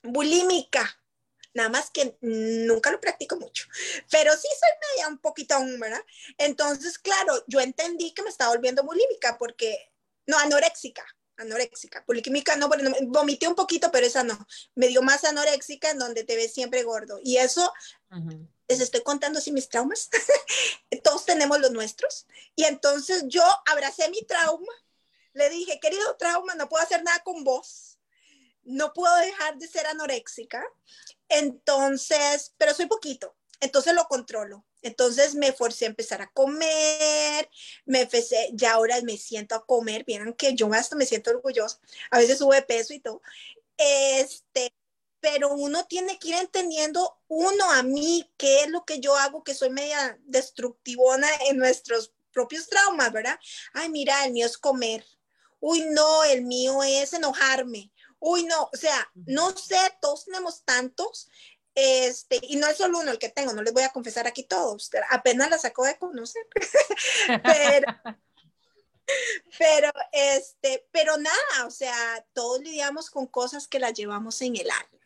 bulímica. 0.02 0.88
Nada 1.54 1.70
más 1.70 1.90
que 1.90 2.16
nunca 2.20 2.90
lo 2.90 3.00
practico 3.00 3.36
mucho, 3.36 3.66
pero 4.10 4.32
sí 4.34 4.46
soy 4.60 4.70
media 4.92 5.08
un 5.08 5.18
poquito, 5.18 5.56
¿verdad? 5.78 6.04
Entonces, 6.36 6.98
claro, 6.98 7.42
yo 7.48 7.58
entendí 7.60 8.12
que 8.12 8.22
me 8.22 8.28
estaba 8.28 8.52
volviendo 8.52 8.84
bulímica 8.84 9.36
porque, 9.38 9.92
no, 10.26 10.38
anoréxica, 10.38 11.04
anoréxica, 11.36 12.04
bulímica 12.06 12.54
no, 12.56 12.68
vomité 13.06 13.48
un 13.48 13.54
poquito, 13.54 13.90
pero 13.90 14.06
esa 14.06 14.22
no, 14.22 14.38
me 14.74 14.88
dio 14.88 15.02
más 15.02 15.24
anoréxica 15.24 15.90
en 15.90 15.98
donde 15.98 16.22
te 16.22 16.36
ves 16.36 16.52
siempre 16.52 16.82
gordo. 16.84 17.18
Y 17.24 17.38
eso, 17.38 17.72
les 18.68 18.80
estoy 18.80 19.02
contando 19.02 19.38
así 19.38 19.50
mis 19.50 19.68
traumas, 19.68 20.10
todos 21.02 21.24
tenemos 21.24 21.58
los 21.60 21.70
nuestros. 21.70 22.26
Y 22.54 22.64
entonces 22.64 23.24
yo 23.26 23.42
abracé 23.66 24.08
mi 24.10 24.22
trauma, 24.22 24.72
le 25.32 25.48
dije, 25.50 25.80
querido 25.80 26.16
trauma, 26.16 26.54
no 26.54 26.68
puedo 26.68 26.82
hacer 26.82 27.02
nada 27.02 27.22
con 27.22 27.44
vos, 27.44 27.98
no 28.62 28.92
puedo 28.92 29.14
dejar 29.16 29.56
de 29.56 29.66
ser 29.66 29.86
anoréxica, 29.86 30.62
entonces, 31.28 32.54
pero 32.58 32.74
soy 32.74 32.86
poquito, 32.86 33.34
entonces 33.60 33.94
lo 33.94 34.04
controlo. 34.04 34.64
Entonces 34.80 35.34
me 35.34 35.52
forcé 35.52 35.86
a 35.86 35.88
empezar 35.88 36.22
a 36.22 36.30
comer, 36.30 37.50
me 37.84 38.02
empecé, 38.02 38.50
ya 38.52 38.74
ahora 38.74 39.00
me 39.02 39.16
siento 39.16 39.56
a 39.56 39.66
comer, 39.66 40.04
vieron 40.04 40.32
que 40.34 40.54
yo 40.54 40.72
hasta 40.72 40.94
me 40.94 41.04
siento 41.04 41.30
orgullosa, 41.30 41.80
a 42.10 42.18
veces 42.18 42.38
sube 42.38 42.62
peso 42.62 42.94
y 42.94 43.00
todo. 43.00 43.20
Este, 43.76 44.72
pero 45.20 45.52
uno 45.52 45.84
tiene 45.86 46.18
que 46.18 46.28
ir 46.28 46.34
entendiendo 46.34 47.18
uno 47.28 47.70
a 47.72 47.82
mí 47.82 48.30
qué 48.36 48.62
es 48.62 48.68
lo 48.68 48.84
que 48.84 49.00
yo 49.00 49.16
hago, 49.16 49.44
que 49.44 49.54
soy 49.54 49.70
media 49.70 50.18
destructivona 50.22 51.28
en 51.48 51.58
nuestros 51.58 52.12
propios 52.32 52.68
traumas, 52.68 53.12
¿verdad? 53.12 53.38
Ay, 53.72 53.88
mira, 53.88 54.24
el 54.24 54.32
mío 54.32 54.46
es 54.46 54.58
comer. 54.58 55.04
Uy, 55.60 55.86
no, 55.90 56.24
el 56.24 56.42
mío 56.42 56.82
es 56.82 57.12
enojarme. 57.12 57.90
Uy, 58.20 58.44
no, 58.44 58.68
o 58.72 58.76
sea, 58.76 59.10
no 59.26 59.56
sé, 59.56 59.78
todos 60.00 60.24
tenemos 60.24 60.64
tantos, 60.64 61.28
este, 61.74 62.40
y 62.42 62.56
no 62.56 62.66
es 62.66 62.76
solo 62.76 62.98
uno 62.98 63.12
el 63.12 63.18
que 63.20 63.28
tengo, 63.28 63.52
no 63.52 63.62
les 63.62 63.72
voy 63.72 63.84
a 63.84 63.92
confesar 63.92 64.26
aquí 64.26 64.42
todos, 64.42 64.90
apenas 65.10 65.48
la 65.48 65.58
sacó 65.58 65.84
de 65.84 65.96
conocer, 65.96 66.44
pero, 67.44 67.86
pero, 69.58 69.92
este, 70.10 70.88
pero 70.90 71.16
nada, 71.18 71.66
o 71.66 71.70
sea, 71.70 72.26
todos 72.32 72.60
lidiamos 72.60 73.10
con 73.10 73.28
cosas 73.28 73.68
que 73.68 73.78
las 73.78 73.94
llevamos 73.94 74.42
en 74.42 74.56
el 74.56 74.68
alma. 74.68 74.97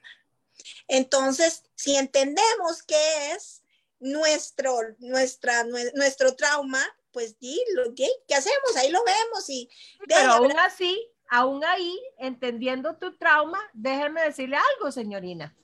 Entonces, 0.88 1.64
si 1.74 1.96
entendemos 1.96 2.82
qué 2.82 3.32
es 3.32 3.62
nuestro, 4.00 4.76
nuestra, 4.98 5.64
nuestro 5.94 6.34
trauma, 6.34 6.82
pues 7.12 7.38
dilo, 7.38 7.94
¿qué 7.94 8.08
hacemos? 8.34 8.76
Ahí 8.76 8.90
lo 8.90 9.02
vemos 9.04 9.48
y... 9.48 9.68
Pero 10.08 10.32
aún 10.32 10.58
así, 10.58 11.08
aún 11.30 11.64
ahí, 11.64 11.98
entendiendo 12.18 12.96
tu 12.96 13.16
trauma, 13.16 13.60
déjenme 13.72 14.22
decirle 14.22 14.56
algo, 14.56 14.90
señorina. 14.90 15.56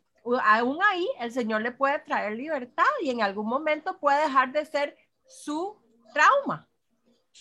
Aún 0.44 0.78
ahí, 0.84 1.08
el 1.20 1.32
Señor 1.32 1.62
le 1.62 1.72
puede 1.72 1.98
traer 2.00 2.32
libertad 2.32 2.84
y 3.02 3.10
en 3.10 3.22
algún 3.22 3.46
momento 3.46 3.98
puede 3.98 4.22
dejar 4.22 4.52
de 4.52 4.66
ser 4.66 4.96
su 5.26 5.80
trauma 6.12 6.68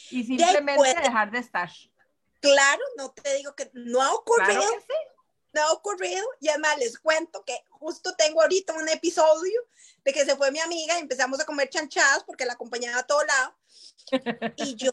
y 0.10 0.24
simplemente 0.24 0.96
dejar 1.02 1.32
de 1.32 1.40
estar. 1.40 1.70
Claro, 2.40 2.82
no 2.98 3.12
te 3.12 3.36
digo 3.36 3.56
que 3.56 3.70
no 3.74 4.02
ha 4.02 4.14
ocurrido. 4.14 4.62
Claro 4.62 4.74
que 4.74 4.82
sí 4.82 5.17
ha 5.62 5.72
ocurrido 5.72 6.26
y 6.40 6.50
además 6.50 6.78
les 6.78 6.98
cuento 7.00 7.44
que 7.44 7.58
justo 7.70 8.16
tengo 8.16 8.42
ahorita 8.42 8.74
un 8.74 8.90
episodio 8.90 9.62
de 10.04 10.14
que 10.14 10.26
se 10.26 10.36
fue 10.36 10.52
mi 10.52 10.60
amiga 10.60 10.98
y 10.98 11.02
empezamos 11.02 11.40
a 11.40 11.46
comer 11.46 11.70
chanchadas 11.70 12.24
porque 12.24 12.46
la 12.46 12.54
acompañaba 12.54 13.00
a 13.00 13.08
todo 13.08 13.24
lado 13.24 13.56
y 14.58 14.76
yo 14.76 14.92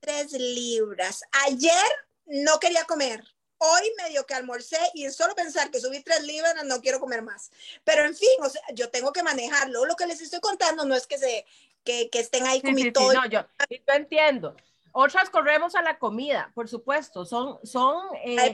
tres 0.00 0.32
libras. 0.32 1.22
Ayer 1.46 1.86
no 2.26 2.58
quería 2.58 2.84
comer. 2.84 3.22
Hoy 3.58 3.92
medio 4.02 4.24
que 4.24 4.34
almorcé 4.34 4.78
y 4.94 5.08
solo 5.10 5.34
pensar 5.34 5.70
que 5.70 5.80
subí 5.80 6.02
tres 6.02 6.22
libras 6.22 6.54
no 6.64 6.80
quiero 6.80 6.98
comer 6.98 7.20
más. 7.20 7.50
Pero 7.84 8.06
en 8.06 8.16
fin, 8.16 8.28
o 8.42 8.48
sea, 8.48 8.62
yo 8.74 8.88
tengo 8.88 9.12
que 9.12 9.22
manejarlo. 9.22 9.84
Lo 9.84 9.96
que 9.96 10.06
les 10.06 10.20
estoy 10.22 10.40
contando 10.40 10.86
no 10.86 10.94
es 10.94 11.06
que 11.06 11.18
se 11.18 11.44
que, 11.84 12.08
que 12.10 12.20
estén 12.20 12.46
ahí 12.46 12.62
sí, 12.62 12.92
todo. 12.92 13.12
no, 13.12 13.26
yo, 13.26 13.40
yo, 13.68 13.94
entiendo. 13.94 14.56
Otras 14.92 15.30
corremos 15.30 15.74
a 15.74 15.82
la 15.82 15.98
comida, 15.98 16.50
por 16.54 16.68
supuesto. 16.68 17.24
Son, 17.24 17.58
son 17.64 18.02
eh, 18.24 18.52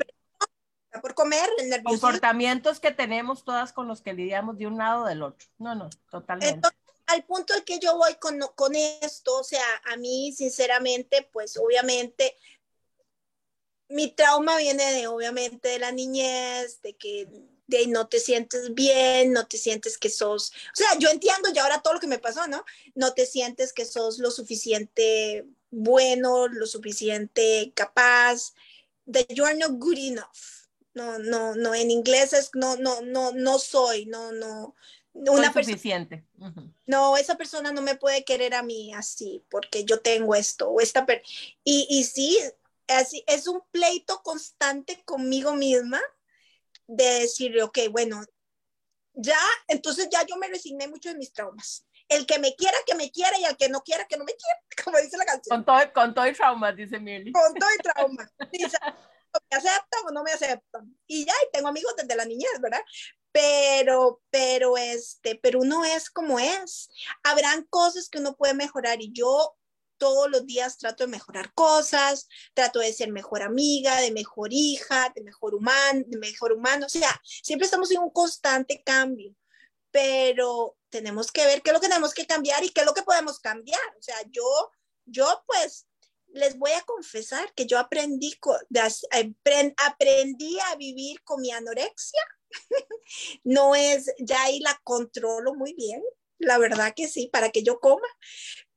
por 1.00 1.14
comer, 1.14 1.48
el 1.58 1.70
nerviosismo. 1.70 2.08
Comportamientos 2.08 2.80
que 2.80 2.90
tenemos 2.90 3.44
todas 3.44 3.72
con 3.72 3.88
los 3.88 4.00
que 4.00 4.12
lidiamos 4.12 4.58
de 4.58 4.66
un 4.66 4.78
lado 4.78 5.04
o 5.04 5.06
del 5.06 5.22
otro. 5.22 5.46
No, 5.58 5.74
no, 5.74 5.90
totalmente. 6.10 6.54
Entonces, 6.54 6.78
al 7.06 7.24
punto 7.24 7.54
de 7.54 7.64
que 7.64 7.78
yo 7.78 7.96
voy 7.96 8.14
con, 8.16 8.40
con 8.54 8.74
esto, 8.74 9.38
o 9.38 9.44
sea, 9.44 9.64
a 9.92 9.96
mí, 9.96 10.32
sinceramente, 10.32 11.28
pues 11.32 11.56
obviamente 11.56 12.36
mi 13.88 14.10
trauma 14.10 14.56
viene 14.56 14.92
de, 14.92 15.06
obviamente, 15.06 15.68
de 15.68 15.78
la 15.78 15.92
niñez, 15.92 16.82
de 16.82 16.96
que 16.96 17.28
de 17.68 17.86
no 17.88 18.08
te 18.08 18.20
sientes 18.20 18.74
bien, 18.74 19.32
no 19.32 19.46
te 19.46 19.58
sientes 19.58 19.98
que 19.98 20.08
sos, 20.08 20.50
o 20.50 20.76
sea, 20.76 20.96
yo 20.98 21.08
entiendo 21.08 21.52
ya 21.52 21.64
ahora 21.64 21.82
todo 21.82 21.94
lo 21.94 22.00
que 22.00 22.06
me 22.06 22.18
pasó, 22.18 22.46
¿no? 22.46 22.64
No 22.94 23.12
te 23.12 23.26
sientes 23.26 23.72
que 23.72 23.84
sos 23.84 24.18
lo 24.18 24.30
suficiente 24.30 25.44
bueno, 25.70 26.46
lo 26.46 26.66
suficiente 26.66 27.72
capaz, 27.74 28.54
that 29.10 29.26
you 29.30 29.44
are 29.44 29.56
not 29.56 29.72
good 29.78 29.98
enough 29.98 30.55
no, 30.96 31.18
no, 31.18 31.54
no, 31.54 31.74
en 31.74 31.90
inglés 31.90 32.32
es 32.32 32.50
no, 32.54 32.76
no, 32.76 33.02
no, 33.02 33.30
no 33.32 33.58
soy, 33.58 34.06
no, 34.06 34.32
no. 34.32 34.74
Una 35.12 35.52
suficiente. 35.52 36.26
No, 36.86 37.16
esa 37.18 37.36
persona 37.36 37.70
no 37.70 37.82
me 37.82 37.96
puede 37.96 38.24
querer 38.24 38.54
a 38.54 38.62
mí 38.62 38.94
así 38.94 39.44
porque 39.50 39.84
yo 39.84 40.00
tengo 40.00 40.34
esto 40.34 40.70
o 40.70 40.80
esta 40.80 41.06
y, 41.64 41.86
y 41.90 42.04
sí, 42.04 42.38
así, 42.88 43.22
es 43.26 43.46
un 43.46 43.62
pleito 43.70 44.22
constante 44.22 45.02
conmigo 45.04 45.54
misma 45.54 46.00
de 46.86 47.20
decir, 47.20 47.60
ok, 47.62 47.78
bueno, 47.90 48.22
ya, 49.12 49.38
entonces 49.68 50.08
ya 50.10 50.24
yo 50.24 50.36
me 50.36 50.48
resigné 50.48 50.88
mucho 50.88 51.10
de 51.10 51.16
mis 51.16 51.32
traumas. 51.32 51.86
El 52.08 52.24
que 52.24 52.38
me 52.38 52.54
quiera, 52.54 52.76
que 52.86 52.94
me 52.94 53.10
quiera, 53.10 53.38
y 53.38 53.44
el 53.44 53.56
que 53.56 53.68
no 53.68 53.82
quiera, 53.82 54.06
que 54.06 54.16
no 54.16 54.24
me 54.24 54.34
quiera, 54.34 54.60
como 54.84 54.98
dice 54.98 55.18
la 55.18 55.24
canción. 55.26 55.56
Con 55.56 55.64
todo, 55.64 55.92
con 55.92 56.14
todo 56.14 56.24
el 56.24 56.36
trauma, 56.36 56.72
dice 56.72 56.98
Milly. 56.98 57.32
Con 57.32 57.52
todo 57.54 57.68
el 57.70 57.78
trauma. 57.78 58.30
¿Me 59.50 59.56
aceptan 59.56 60.00
o 60.08 60.10
no 60.12 60.22
me 60.22 60.32
aceptan? 60.32 60.98
Y 61.06 61.24
ya, 61.24 61.32
y 61.32 61.52
tengo 61.52 61.68
amigos 61.68 61.94
desde 61.96 62.16
la 62.16 62.24
niñez, 62.24 62.60
¿verdad? 62.60 62.82
Pero, 63.32 64.22
pero, 64.30 64.76
este, 64.76 65.38
pero 65.42 65.60
uno 65.60 65.84
es 65.84 66.10
como 66.10 66.38
es. 66.38 66.88
Habrán 67.22 67.64
cosas 67.64 68.08
que 68.08 68.18
uno 68.18 68.36
puede 68.36 68.54
mejorar 68.54 69.00
y 69.00 69.12
yo 69.12 69.56
todos 69.98 70.30
los 70.30 70.46
días 70.46 70.78
trato 70.78 71.04
de 71.04 71.10
mejorar 71.10 71.52
cosas, 71.54 72.28
trato 72.54 72.80
de 72.80 72.92
ser 72.92 73.10
mejor 73.10 73.42
amiga, 73.42 74.00
de 74.00 74.10
mejor 74.10 74.50
hija, 74.52 75.12
de 75.14 75.22
mejor 75.22 75.54
humano, 75.54 76.02
de 76.06 76.18
mejor 76.18 76.52
humano, 76.52 76.86
o 76.86 76.88
sea, 76.88 77.20
siempre 77.24 77.64
estamos 77.64 77.90
en 77.90 78.02
un 78.02 78.10
constante 78.10 78.82
cambio, 78.84 79.34
pero 79.90 80.76
tenemos 80.90 81.32
que 81.32 81.46
ver 81.46 81.62
qué 81.62 81.70
es 81.70 81.74
lo 81.74 81.80
que 81.80 81.88
tenemos 81.88 82.14
que 82.14 82.26
cambiar 82.26 82.64
y 82.64 82.70
qué 82.70 82.80
es 82.80 82.86
lo 82.86 82.94
que 82.94 83.02
podemos 83.02 83.40
cambiar. 83.40 83.80
O 83.98 84.02
sea, 84.02 84.16
yo, 84.30 84.70
yo 85.04 85.42
pues 85.46 85.86
les 86.36 86.56
voy 86.58 86.70
a 86.72 86.82
confesar 86.82 87.52
que 87.54 87.66
yo 87.66 87.78
aprendí, 87.78 88.32
aprendí 89.86 90.58
a 90.60 90.76
vivir 90.76 91.22
con 91.22 91.40
mi 91.40 91.50
anorexia. 91.50 92.22
no 93.44 93.74
es, 93.74 94.12
ya 94.18 94.42
ahí 94.44 94.60
la 94.60 94.80
controlo 94.84 95.54
muy 95.54 95.74
bien, 95.74 96.02
la 96.38 96.58
verdad 96.58 96.92
que 96.94 97.08
sí, 97.08 97.28
para 97.32 97.50
que 97.50 97.62
yo 97.62 97.80
coma, 97.80 98.08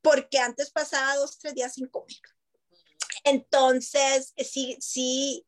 porque 0.02 0.40
antes 0.40 0.72
pasaba 0.72 1.16
dos, 1.16 1.38
tres 1.38 1.54
días 1.54 1.74
sin 1.74 1.88
comer. 1.88 2.18
Entonces, 3.24 4.34
sí, 4.38 4.78
sí, 4.80 5.46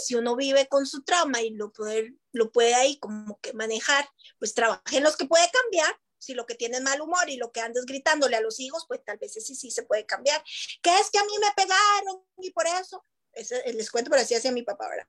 si 0.00 0.14
uno 0.14 0.36
vive 0.36 0.66
con 0.68 0.86
su 0.86 1.02
trauma 1.02 1.40
y 1.40 1.50
lo 1.50 1.72
puede, 1.72 2.14
lo 2.32 2.50
puede 2.50 2.74
ahí 2.74 2.98
como 2.98 3.38
que 3.40 3.52
manejar, 3.52 4.08
pues 4.38 4.54
trabaje 4.54 4.96
en 4.96 5.02
los 5.02 5.16
que 5.16 5.26
puede 5.26 5.48
cambiar. 5.50 5.98
Si 6.22 6.34
lo 6.34 6.46
que 6.46 6.54
tiene 6.54 6.78
es 6.78 6.82
mal 6.82 7.00
humor 7.00 7.28
y 7.28 7.36
lo 7.36 7.52
que 7.52 7.60
andas 7.60 7.84
gritándole 7.84 8.36
a 8.36 8.40
los 8.40 8.60
hijos, 8.60 8.84
pues 8.86 9.04
tal 9.04 9.18
vez 9.18 9.32
sí, 9.32 9.54
sí 9.54 9.70
se 9.70 9.82
puede 9.82 10.06
cambiar. 10.06 10.42
Que 10.82 10.94
es 10.98 11.10
que 11.10 11.18
a 11.18 11.24
mí 11.24 11.32
me 11.40 11.52
pegaron 11.56 12.24
y 12.38 12.50
por 12.50 12.66
eso, 12.66 13.04
les 13.34 13.90
cuento, 13.90 14.10
pero 14.10 14.22
así 14.22 14.34
hacía 14.34 14.52
mi 14.52 14.62
papá, 14.62 14.88
¿verdad? 14.88 15.08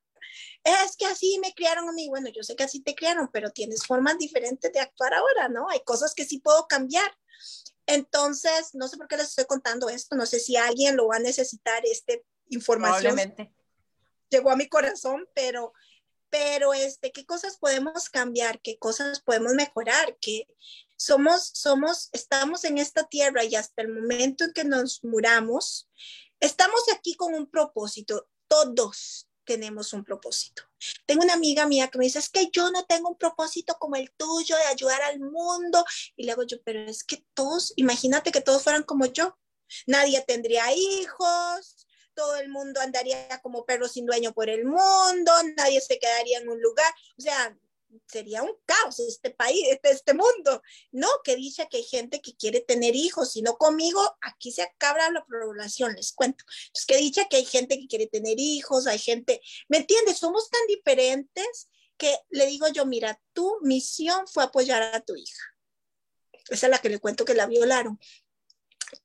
Es 0.64 0.95
que 0.97 1.05
así 1.05 1.38
me 1.39 1.53
criaron 1.53 1.88
a 1.89 1.91
mí. 1.91 2.07
Bueno, 2.09 2.30
yo 2.30 2.43
sé 2.43 2.55
que 2.55 2.64
así 2.64 2.82
te 2.82 2.95
criaron, 2.95 3.30
pero 3.32 3.51
tienes 3.51 3.86
formas 3.86 4.18
diferentes 4.18 4.72
de 4.72 4.80
actuar 4.80 5.14
ahora, 5.14 5.49
¿no? 5.49 5.70
Hay 5.70 5.82
cosas 5.82 6.14
que 6.14 6.26
sí 6.26 6.39
puedo 6.39 6.68
cambiar. 6.68 7.11
Entonces, 7.86 8.74
no 8.74 8.88
sé 8.88 8.97
por 8.97 9.07
qué 9.07 9.18
les 9.18 9.30
estoy 9.30 9.45
contando 9.45 9.89
esto, 9.89 10.16
no 10.16 10.26
sé 10.26 10.39
si 10.39 10.55
alguien 10.55 10.95
lo 10.95 11.07
va 11.07 11.18
a 11.18 11.20
necesitar, 11.20 11.86
esta 11.86 12.14
información. 12.49 13.16
Probablemente. 13.16 13.53
Llegó 14.30 14.51
a 14.51 14.55
mi 14.55 14.70
corazón, 14.70 15.28
pero, 15.36 15.74
pero 16.30 16.74
este, 16.74 17.11
¿qué 17.11 17.26
cosas 17.26 17.57
podemos 17.57 18.09
cambiar? 18.09 18.61
¿Qué 18.61 18.78
cosas 18.80 19.22
podemos 19.22 19.53
mejorar? 19.53 20.18
Que 20.22 20.47
somos, 20.96 21.52
somos, 21.54 22.10
estamos 22.12 22.64
en 22.64 22.78
esta 22.78 23.06
tierra 23.06 23.44
y 23.44 23.56
hasta 23.56 23.82
el 23.82 23.89
momento 23.89 24.46
en 24.46 24.54
que 24.54 24.64
nos 24.64 25.04
muramos, 25.04 25.89
estamos 26.39 26.82
aquí 26.96 27.16
con 27.16 27.34
un 27.34 27.50
propósito, 27.50 28.28
todos, 28.48 29.28
tenemos 29.46 29.94
un 29.94 30.04
propósito. 30.04 30.64
Tengo 31.06 31.24
una 31.24 31.34
amiga 31.34 31.68
mía 31.68 31.89
que 31.89 31.98
me 31.98 32.06
dice, 32.06 32.20
es 32.20 32.30
que 32.30 32.50
yo 32.52 32.72
no 32.72 32.86
tengo 32.86 33.10
un 33.10 33.18
propósito 33.18 33.76
como 33.80 33.96
el 33.96 34.12
tuyo 34.12 34.56
de 34.56 34.64
ayudar 34.64 35.02
al 35.04 35.20
mundo. 35.20 35.84
Y 36.16 36.24
le 36.24 36.32
hago 36.32 36.44
yo, 36.44 36.62
pero 36.64 36.80
es 36.89 37.04
que 37.04 37.26
todos, 37.34 37.74
imagínate 37.76 38.32
que 38.32 38.41
todos 38.41 38.64
fueran 38.64 38.84
como 38.84 39.06
yo. 39.06 39.38
Nadie 39.88 40.22
tendría 40.22 40.72
hijos, 40.74 41.88
todo 42.14 42.36
el 42.38 42.50
mundo 42.50 42.80
andaría 42.80 43.41
como 43.41 43.66
perro 43.66 43.88
sin 43.88 44.06
dueño 44.06 44.34
por 44.34 44.50
el 44.50 44.66
mundo, 44.66 45.32
nadie 45.58 45.82
se 45.82 46.00
quedaría 46.00 46.39
en 46.39 46.50
un 46.50 46.62
lugar. 46.62 46.94
O 47.18 47.22
sea, 47.22 47.58
sería 48.08 48.44
un 48.44 48.54
caos 48.66 49.00
este 49.00 49.32
país, 49.32 49.66
este, 49.70 49.91
este 49.91 50.14
mundo. 50.14 50.62
No, 50.91 51.08
que 51.24 51.36
dice 51.36 51.68
que 51.70 51.78
hay 51.78 51.84
gente 51.84 52.22
que 52.22 52.36
quiere 52.36 52.62
tener 52.62 52.96
hijos, 52.96 53.36
y 53.36 53.41
no 53.41 53.58
conmigo, 53.58 54.02
aquí 54.22 54.52
se 54.52 54.62
acaba 54.62 55.10
la 55.12 55.26
población, 55.26 55.94
les 55.96 56.14
cuento. 56.14 56.44
Entonces, 56.68 56.86
que 56.86 56.98
dice 56.98 57.28
que 57.30 57.38
hay 57.38 57.46
gente 57.46 57.78
que 57.80 57.88
quiere 57.88 58.08
tener 58.08 58.39
hijos, 58.39 58.88
hay 58.88 59.00
gente, 59.00 59.41
¿me 59.68 59.78
entiendes? 59.78 60.18
Somos 60.18 60.50
tan 60.50 60.62
diferentes 60.68 61.70
que 61.98 62.18
le 62.30 62.48
digo 62.48 62.68
yo, 62.70 62.86
mira, 62.86 63.22
tu 63.34 63.60
misión 63.62 64.28
fue 64.28 64.44
apoyar 64.44 64.82
a 64.82 65.02
tu 65.02 65.16
hija. 65.16 65.44
Esa 66.50 66.68
es 66.68 66.70
la 66.72 66.80
que 66.80 66.89
le 66.89 67.00
cuento 67.00 67.26
que 67.26 67.34
la 67.34 67.46
violaron. 67.46 68.00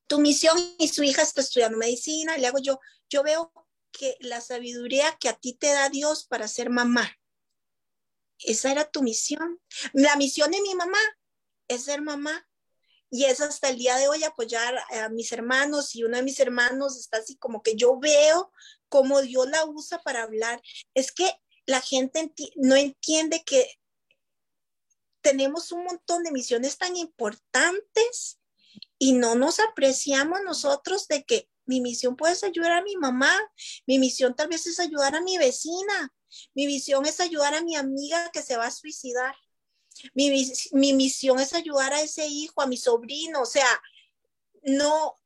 Tu 0.07 0.19
misión 0.19 0.57
y 0.79 0.89
su 0.89 1.03
hija 1.03 1.23
está 1.23 1.41
estudiando 1.41 1.79
medicina, 1.79 2.37
le 2.37 2.47
hago 2.47 2.59
yo, 2.59 2.81
yo 3.09 3.23
veo 3.23 3.53
que 3.93 4.17
la 4.21 4.41
sabiduría 4.41 5.17
que 5.19 5.29
a 5.29 5.35
ti 5.35 5.55
te 5.55 5.69
da 5.69 5.89
Dios 5.89 6.25
para 6.25 6.49
ser 6.49 6.71
mamá, 6.71 7.18
esa 8.45 8.71
era 8.71 8.91
tu 8.91 9.03
misión. 9.03 9.61
La 9.93 10.17
misión 10.17 10.51
de 10.51 10.61
mi 10.61 10.75
mamá 10.75 10.99
es 11.69 11.85
ser 11.85 12.03
mamá. 12.03 12.45
Y 13.11 13.25
es 13.25 13.41
hasta 13.41 13.71
el 13.71 13.79
día 13.79 13.97
de 13.97 14.09
hoy 14.09 14.23
apoyar 14.25 14.79
a 14.91 15.09
mis 15.09 15.33
hermanos 15.33 15.95
y 15.97 16.05
uno 16.05 16.19
de 16.19 16.23
mis 16.23 16.41
hermanos 16.41 16.99
está 16.99 17.17
así 17.19 17.37
como 17.37 17.63
que 17.63 17.75
yo 17.75 17.99
veo 17.99 18.53
cómo 18.91 19.23
Dios 19.23 19.49
la 19.49 19.65
usa 19.65 19.99
para 20.03 20.25
hablar. 20.25 20.61
Es 20.93 21.11
que 21.11 21.33
la 21.65 21.81
gente 21.81 22.33
no 22.57 22.77
entiende 22.77 23.45
que 23.45 23.79
tenemos 25.23 25.73
un 25.73 25.85
montón 25.85 26.23
de 26.23 26.33
misiones 26.33 26.77
tan 26.77 26.97
importantes 26.97 28.39
y 28.99 29.13
no 29.13 29.35
nos 29.35 29.59
apreciamos 29.61 30.41
nosotros 30.43 31.09
de 31.09 31.25
que 31.25 31.49
mi 31.65 31.81
misión 31.81 32.17
puede 32.17 32.35
ayudar 32.47 32.73
a 32.73 32.83
mi 32.83 32.97
mamá, 32.97 33.39
mi 33.87 33.99
misión 33.99 34.35
tal 34.35 34.49
vez 34.49 34.67
es 34.67 34.81
ayudar 34.81 35.15
a 35.15 35.21
mi 35.21 35.37
vecina, 35.37 36.13
mi 36.55 36.67
visión 36.67 37.07
es 37.07 37.21
ayudar 37.21 37.55
a 37.55 37.63
mi 37.63 37.77
amiga 37.77 38.31
que 38.33 38.43
se 38.43 38.57
va 38.57 38.67
a 38.67 38.71
suicidar. 38.71 39.35
Mi, 40.15 40.31
mi 40.73 40.93
misión 40.93 41.41
es 41.41 41.53
ayudar 41.55 41.93
a 41.93 42.01
ese 42.01 42.27
hijo, 42.27 42.61
a 42.63 42.67
mi 42.67 42.77
sobrino. 42.77 43.43
O 43.43 43.47
sea, 43.47 43.69
no, 44.63 45.19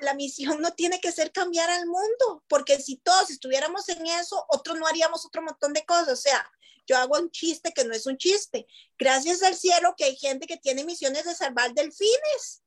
la 0.00 0.14
misión 0.14 0.60
no 0.60 0.72
tiene 0.72 1.00
que 1.00 1.12
ser 1.12 1.32
cambiar 1.32 1.70
al 1.70 1.86
mundo, 1.86 2.44
porque 2.48 2.80
si 2.80 2.96
todos 2.96 3.30
estuviéramos 3.30 3.88
en 3.88 4.06
eso, 4.06 4.44
otros 4.48 4.78
no 4.78 4.86
haríamos 4.86 5.26
otro 5.26 5.42
montón 5.42 5.72
de 5.72 5.84
cosas. 5.84 6.08
O 6.08 6.16
sea, 6.16 6.50
yo 6.86 6.96
hago 6.96 7.18
un 7.18 7.30
chiste 7.30 7.72
que 7.72 7.84
no 7.84 7.94
es 7.94 8.06
un 8.06 8.16
chiste. 8.16 8.66
Gracias 8.98 9.42
al 9.42 9.56
cielo 9.56 9.94
que 9.96 10.04
hay 10.04 10.16
gente 10.16 10.46
que 10.46 10.56
tiene 10.56 10.84
misiones 10.84 11.24
de 11.24 11.34
salvar 11.34 11.74
delfines. 11.74 12.62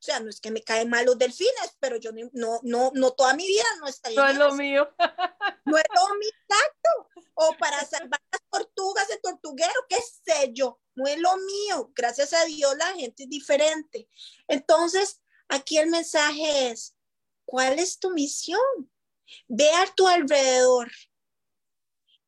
O 0.00 0.02
sea, 0.02 0.20
no 0.20 0.30
es 0.30 0.40
que 0.40 0.52
me 0.52 0.62
caen 0.62 0.88
mal 0.88 1.04
los 1.06 1.18
delfines, 1.18 1.76
pero 1.80 1.96
yo 1.96 2.12
no, 2.32 2.60
no, 2.62 2.92
no 2.94 3.10
toda 3.12 3.34
mi 3.34 3.46
vida 3.46 3.64
no 3.80 3.88
está 3.88 4.10
No 4.10 4.26
es 4.28 4.36
lo 4.36 4.54
mío. 4.54 4.88
No 5.64 5.76
es 5.76 5.84
lo 5.94 6.14
mío, 6.16 6.30
exacto. 6.48 7.24
O 7.34 7.54
para 7.58 7.84
salvar 7.84 8.22
las 8.32 8.42
tortugas 8.50 9.06
de 9.08 9.18
tortuguero, 9.18 9.74
qué 9.86 9.98
sé 10.00 10.50
yo. 10.54 10.80
No 10.94 11.06
es 11.06 11.18
lo 11.18 11.36
mío. 11.36 11.92
Gracias 11.94 12.32
a 12.32 12.42
Dios 12.46 12.74
la 12.78 12.94
gente 12.94 13.24
es 13.24 13.28
diferente. 13.28 14.08
Entonces, 14.46 15.20
aquí 15.46 15.76
el 15.76 15.90
mensaje 15.90 16.70
es, 16.70 16.96
¿cuál 17.44 17.78
es 17.78 17.98
tu 17.98 18.10
misión? 18.12 18.90
Ve 19.46 19.70
a 19.72 19.94
tu 19.94 20.08
alrededor 20.08 20.90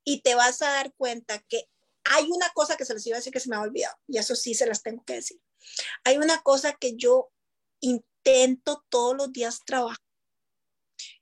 y 0.05 0.21
te 0.21 0.35
vas 0.35 0.61
a 0.61 0.71
dar 0.71 0.93
cuenta 0.95 1.39
que 1.49 1.71
hay 2.05 2.27
una 2.31 2.51
cosa 2.51 2.77
que 2.77 2.85
se 2.85 2.93
les 2.93 3.07
iba 3.07 3.17
a 3.17 3.21
decir 3.21 3.33
que 3.33 3.41
se 3.41 3.49
me 3.49 3.57
ha 3.57 3.61
olvidado, 3.61 3.97
y 4.07 4.19
eso 4.19 4.35
sí 4.35 4.55
se 4.55 4.67
las 4.67 4.83
tengo 4.83 5.05
que 5.05 5.15
decir. 5.15 5.41
Hay 6.05 6.19
una 6.19 6.43
cosa 6.43 6.73
que 6.73 6.97
yo 6.97 7.31
intento 7.81 8.85
todos 8.89 9.17
los 9.17 9.33
días 9.33 9.61
trabajar. 9.65 9.99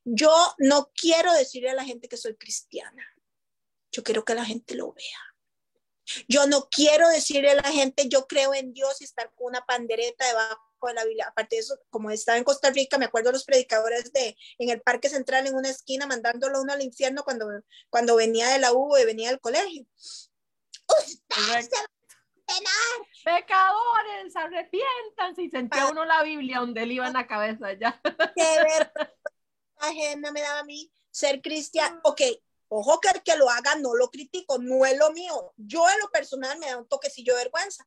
Yo 0.05 0.33
no 0.59 0.91
quiero 0.95 1.33
decirle 1.33 1.71
a 1.71 1.75
la 1.75 1.85
gente 1.85 2.09
que 2.09 2.17
soy 2.17 2.37
cristiana. 2.37 3.07
Yo 3.93 4.03
quiero 4.03 4.25
que 4.25 4.35
la 4.35 4.45
gente 4.45 4.75
lo 4.75 4.93
vea. 4.93 5.29
Yo 6.27 6.47
no 6.47 6.69
quiero 6.71 7.09
decirle 7.09 7.51
a 7.51 7.57
la 7.57 7.71
gente, 7.71 8.09
yo 8.09 8.27
creo 8.27 8.55
en 8.55 8.73
Dios 8.73 9.01
y 9.01 9.05
estar 9.05 9.31
con 9.35 9.49
una 9.49 9.67
pandereta 9.67 10.27
debajo 10.27 10.87
de 10.87 10.95
la 10.95 11.05
Biblia. 11.05 11.29
Aparte 11.29 11.57
de 11.57 11.61
eso, 11.61 11.79
como 11.91 12.11
estaba 12.11 12.39
en 12.39 12.45
Costa 12.45 12.71
Rica, 12.71 12.97
me 12.97 13.05
acuerdo 13.05 13.33
los 13.33 13.45
predicadores 13.45 14.13
de 14.13 14.37
en 14.59 14.71
el 14.71 14.81
Parque 14.81 15.09
Central 15.11 15.47
en 15.47 15.55
una 15.55 15.69
esquina 15.69 16.07
mandándolo 16.07 16.63
uno 16.63 16.73
al 16.73 16.83
infierno 16.83 17.25
cuando, 17.25 17.47
cuando 17.91 18.17
venía 18.17 18.49
de 18.49 18.59
la 18.59 18.73
U 18.73 18.97
y 18.97 19.05
venía 19.05 19.29
del 19.29 19.41
colegio. 19.41 19.87
Pecadores, 23.25 24.35
arrepiéntanse 24.37 25.43
y 25.43 25.51
sentía 25.51 25.87
uno 25.87 26.05
la 26.05 26.23
Biblia 26.23 26.61
donde 26.61 26.83
él 26.83 26.93
iba 26.93 27.07
en 27.07 27.13
la 27.13 27.27
cabeza 27.27 27.73
ya. 27.75 28.01
Qué 28.35 28.59
ver 28.63 28.93
ajena 29.81 30.33
me 30.33 30.41
daba 30.41 30.61
a 30.61 30.65
mí 30.65 30.91
ser 31.11 31.41
cristiano. 31.43 32.01
Ok, 32.05 32.23
ojo 32.69 33.01
que 33.01 33.09
el 33.09 33.23
que 33.23 33.37
lo 33.37 33.51
haga 33.51 33.75
no 33.77 33.95
lo 33.95 34.11
critico, 34.11 34.59
no 34.59 34.85
es 34.87 34.97
lo 34.99 35.13
mío. 35.13 35.53
Yo 35.57 35.89
en 35.91 35.99
lo 36.01 36.11
personal 36.11 36.59
me 36.59 36.67
da 36.67 36.79
un 36.79 36.89
toquecillo 36.89 37.35
de 37.35 37.45
vergüenza. 37.45 37.87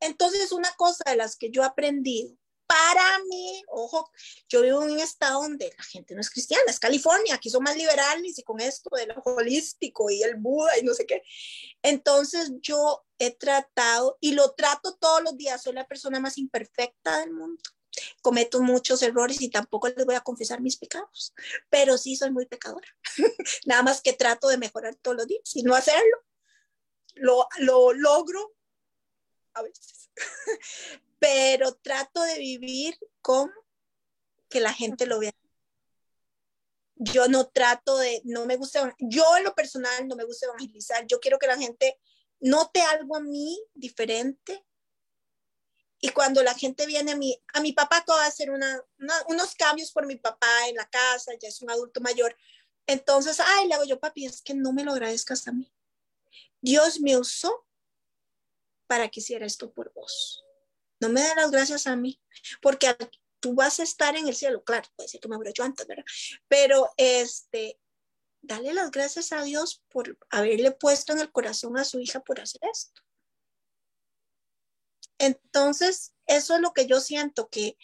Entonces, 0.00 0.52
una 0.52 0.72
cosa 0.72 1.04
de 1.06 1.16
las 1.16 1.36
que 1.36 1.50
yo 1.50 1.62
he 1.62 1.66
aprendido 1.66 2.36
para 2.74 3.20
mí, 3.28 3.62
ojo, 3.68 4.10
yo 4.48 4.62
vivo 4.62 4.82
en 4.82 4.90
un 4.90 4.98
estado 4.98 5.42
donde 5.42 5.72
la 5.78 5.84
gente 5.84 6.12
no 6.16 6.20
es 6.20 6.28
cristiana, 6.28 6.64
es 6.66 6.80
California, 6.80 7.36
aquí 7.36 7.48
son 7.48 7.62
más 7.62 7.76
liberales 7.76 8.36
y 8.36 8.42
con 8.42 8.60
esto 8.60 8.90
del 8.96 9.14
holístico 9.24 10.10
y 10.10 10.24
el 10.24 10.34
Buda 10.34 10.76
y 10.78 10.82
no 10.82 10.92
sé 10.92 11.06
qué. 11.06 11.22
Entonces 11.82 12.50
yo 12.60 13.06
he 13.20 13.30
tratado 13.30 14.18
y 14.20 14.32
lo 14.32 14.54
trato 14.54 14.96
todos 14.96 15.22
los 15.22 15.36
días, 15.36 15.62
soy 15.62 15.74
la 15.74 15.86
persona 15.86 16.18
más 16.18 16.36
imperfecta 16.36 17.20
del 17.20 17.32
mundo. 17.32 17.62
Cometo 18.22 18.60
muchos 18.60 19.02
errores 19.02 19.40
y 19.40 19.50
tampoco 19.50 19.86
les 19.90 20.04
voy 20.04 20.16
a 20.16 20.22
confesar 20.22 20.60
mis 20.60 20.76
pecados, 20.76 21.32
pero 21.70 21.96
sí 21.96 22.16
soy 22.16 22.32
muy 22.32 22.46
pecadora. 22.46 22.88
Nada 23.66 23.84
más 23.84 24.00
que 24.00 24.14
trato 24.14 24.48
de 24.48 24.58
mejorar 24.58 24.96
todos 24.96 25.16
los 25.16 25.28
días 25.28 25.54
y 25.54 25.62
no 25.62 25.76
hacerlo. 25.76 26.24
Lo, 27.14 27.46
lo 27.58 27.92
logro 27.92 28.52
a 29.52 29.62
veces. 29.62 30.10
pero 31.24 31.72
trato 31.76 32.20
de 32.20 32.38
vivir 32.38 32.98
con 33.22 33.50
que 34.50 34.60
la 34.60 34.74
gente 34.74 35.06
lo 35.06 35.20
vea. 35.20 35.32
Yo 36.96 37.28
no 37.28 37.48
trato 37.48 37.96
de, 37.96 38.20
no 38.24 38.44
me 38.44 38.56
gusta, 38.56 38.94
yo 38.98 39.24
en 39.38 39.44
lo 39.44 39.54
personal 39.54 40.06
no 40.06 40.16
me 40.16 40.24
gusta 40.24 40.44
evangelizar, 40.44 41.06
yo 41.06 41.20
quiero 41.20 41.38
que 41.38 41.46
la 41.46 41.56
gente 41.56 41.98
note 42.40 42.82
algo 42.82 43.16
a 43.16 43.20
mí 43.20 43.58
diferente. 43.72 44.66
Y 45.98 46.10
cuando 46.10 46.42
la 46.42 46.52
gente 46.52 46.84
viene 46.84 47.12
a 47.12 47.16
mí, 47.16 47.42
a 47.54 47.62
mi 47.62 47.72
papá 47.72 47.98
acaba 47.98 48.20
de 48.20 48.28
hacer 48.28 48.50
unos 48.50 49.54
cambios 49.54 49.92
por 49.92 50.04
mi 50.06 50.16
papá 50.16 50.68
en 50.68 50.76
la 50.76 50.90
casa, 50.90 51.32
ya 51.40 51.48
es 51.48 51.62
un 51.62 51.70
adulto 51.70 52.02
mayor. 52.02 52.36
Entonces, 52.86 53.40
ay, 53.40 53.66
le 53.66 53.72
hago 53.72 53.84
yo, 53.84 53.98
papi, 53.98 54.26
es 54.26 54.42
que 54.42 54.52
no 54.52 54.74
me 54.74 54.84
lo 54.84 54.92
agradezcas 54.92 55.48
a 55.48 55.52
mí. 55.52 55.72
Dios 56.60 57.00
me 57.00 57.16
usó 57.16 57.66
para 58.86 59.08
que 59.08 59.20
hiciera 59.20 59.46
esto 59.46 59.72
por 59.72 59.90
vos. 59.94 60.43
No 61.04 61.10
me 61.10 61.20
den 61.20 61.36
las 61.36 61.50
gracias 61.50 61.86
a 61.86 61.96
mí, 61.96 62.18
porque 62.62 62.96
tú 63.38 63.54
vas 63.54 63.78
a 63.78 63.82
estar 63.82 64.16
en 64.16 64.26
el 64.26 64.34
cielo. 64.34 64.64
Claro, 64.64 64.88
puede 64.96 65.06
ser 65.06 65.20
que 65.20 65.28
me 65.28 65.34
habrá 65.34 65.50
hecho 65.50 65.62
antes, 65.62 65.86
¿verdad? 65.86 66.04
Pero 66.48 66.90
este, 66.96 67.78
dale 68.40 68.72
las 68.72 68.90
gracias 68.90 69.30
a 69.32 69.42
Dios 69.42 69.84
por 69.90 70.16
haberle 70.30 70.70
puesto 70.70 71.12
en 71.12 71.18
el 71.18 71.30
corazón 71.30 71.76
a 71.76 71.84
su 71.84 72.00
hija 72.00 72.20
por 72.20 72.40
hacer 72.40 72.62
esto. 72.72 73.02
Entonces, 75.18 76.14
eso 76.24 76.54
es 76.54 76.62
lo 76.62 76.72
que 76.72 76.86
yo 76.86 77.00
siento, 77.00 77.50
que 77.50 77.76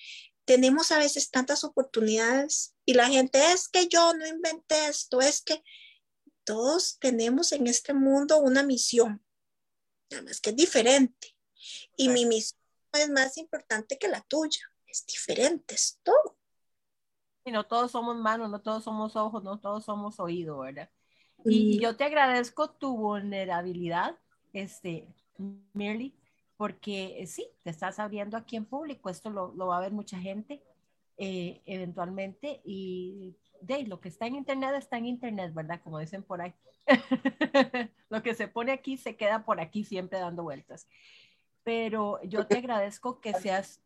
tenemos 0.47 0.91
a 0.91 0.99
veces 0.99 1.31
tantas 1.31 1.63
oportunidades 1.63 2.75
y 2.87 2.95
la 2.95 3.09
gente 3.09 3.53
es 3.53 3.69
que 3.69 3.87
yo 3.87 4.15
no 4.15 4.27
inventé 4.27 4.89
esto, 4.89 5.21
es 5.21 5.43
que 5.43 5.63
todos 6.45 6.99
tenemos 7.01 7.53
en 7.53 7.67
este 7.67 7.93
mundo 7.93 8.39
una 8.39 8.63
misión, 8.63 9.23
nada 10.11 10.23
más 10.23 10.41
que 10.41 10.51
es 10.51 10.57
diferente. 10.57 11.37
Y 11.99 12.09
mi 12.09 12.25
misión 12.25 12.60
es 12.93 13.11
más 13.11 13.37
importante 13.39 13.99
que 13.99 14.09
la 14.09 14.21
tuya, 14.23 14.61
es 14.87 15.07
diferente, 15.07 15.75
es 15.75 16.01
todo. 16.03 16.37
Y 17.45 17.53
no 17.53 17.67
todos 17.67 17.93
somos 17.93 18.17
manos, 18.17 18.51
no 18.51 18.61
todos 18.61 18.85
somos 18.85 19.17
ojos, 19.17 19.43
no 19.43 19.59
todos 19.61 19.85
somos 19.85 20.21
oídos, 20.21 20.61
¿verdad? 20.61 20.91
Y 21.45 21.81
yo 21.81 21.97
te 21.97 22.05
agradezco 22.05 22.71
tu 22.71 22.97
vulnerabilidad, 22.97 24.19
este, 24.53 25.09
Merly, 25.73 26.15
porque 26.57 27.23
eh, 27.23 27.27
sí, 27.27 27.49
te 27.63 27.71
estás 27.71 27.99
abriendo 27.99 28.37
aquí 28.37 28.57
en 28.57 28.67
público, 28.67 29.09
esto 29.09 29.31
lo, 29.31 29.55
lo 29.55 29.69
va 29.69 29.79
a 29.79 29.81
ver 29.81 29.93
mucha 29.93 30.19
gente 30.19 30.63
eh, 31.23 31.61
eventualmente 31.67 32.63
y 32.65 33.37
de 33.61 33.83
lo 33.83 34.01
que 34.01 34.09
está 34.09 34.27
en 34.27 34.37
internet 34.37 34.75
está 34.77 34.97
en 34.97 35.05
internet, 35.05 35.53
¿verdad? 35.53 35.81
Como 35.83 35.99
dicen 35.99 36.23
por 36.23 36.41
ahí. 36.41 36.55
lo 38.09 38.23
que 38.23 38.35
se 38.35 38.49
pone 38.49 38.73
aquí 38.73 38.97
se 38.97 39.17
queda 39.17 39.45
por 39.45 39.61
aquí 39.61 39.85
siempre 39.85 40.19
dando 40.19 40.43
vueltas. 40.43 40.89
Pero 41.63 42.23
yo 42.23 42.47
te 42.47 42.59
agradezco 42.59 43.21
que 43.21 43.35
seas 43.35 43.81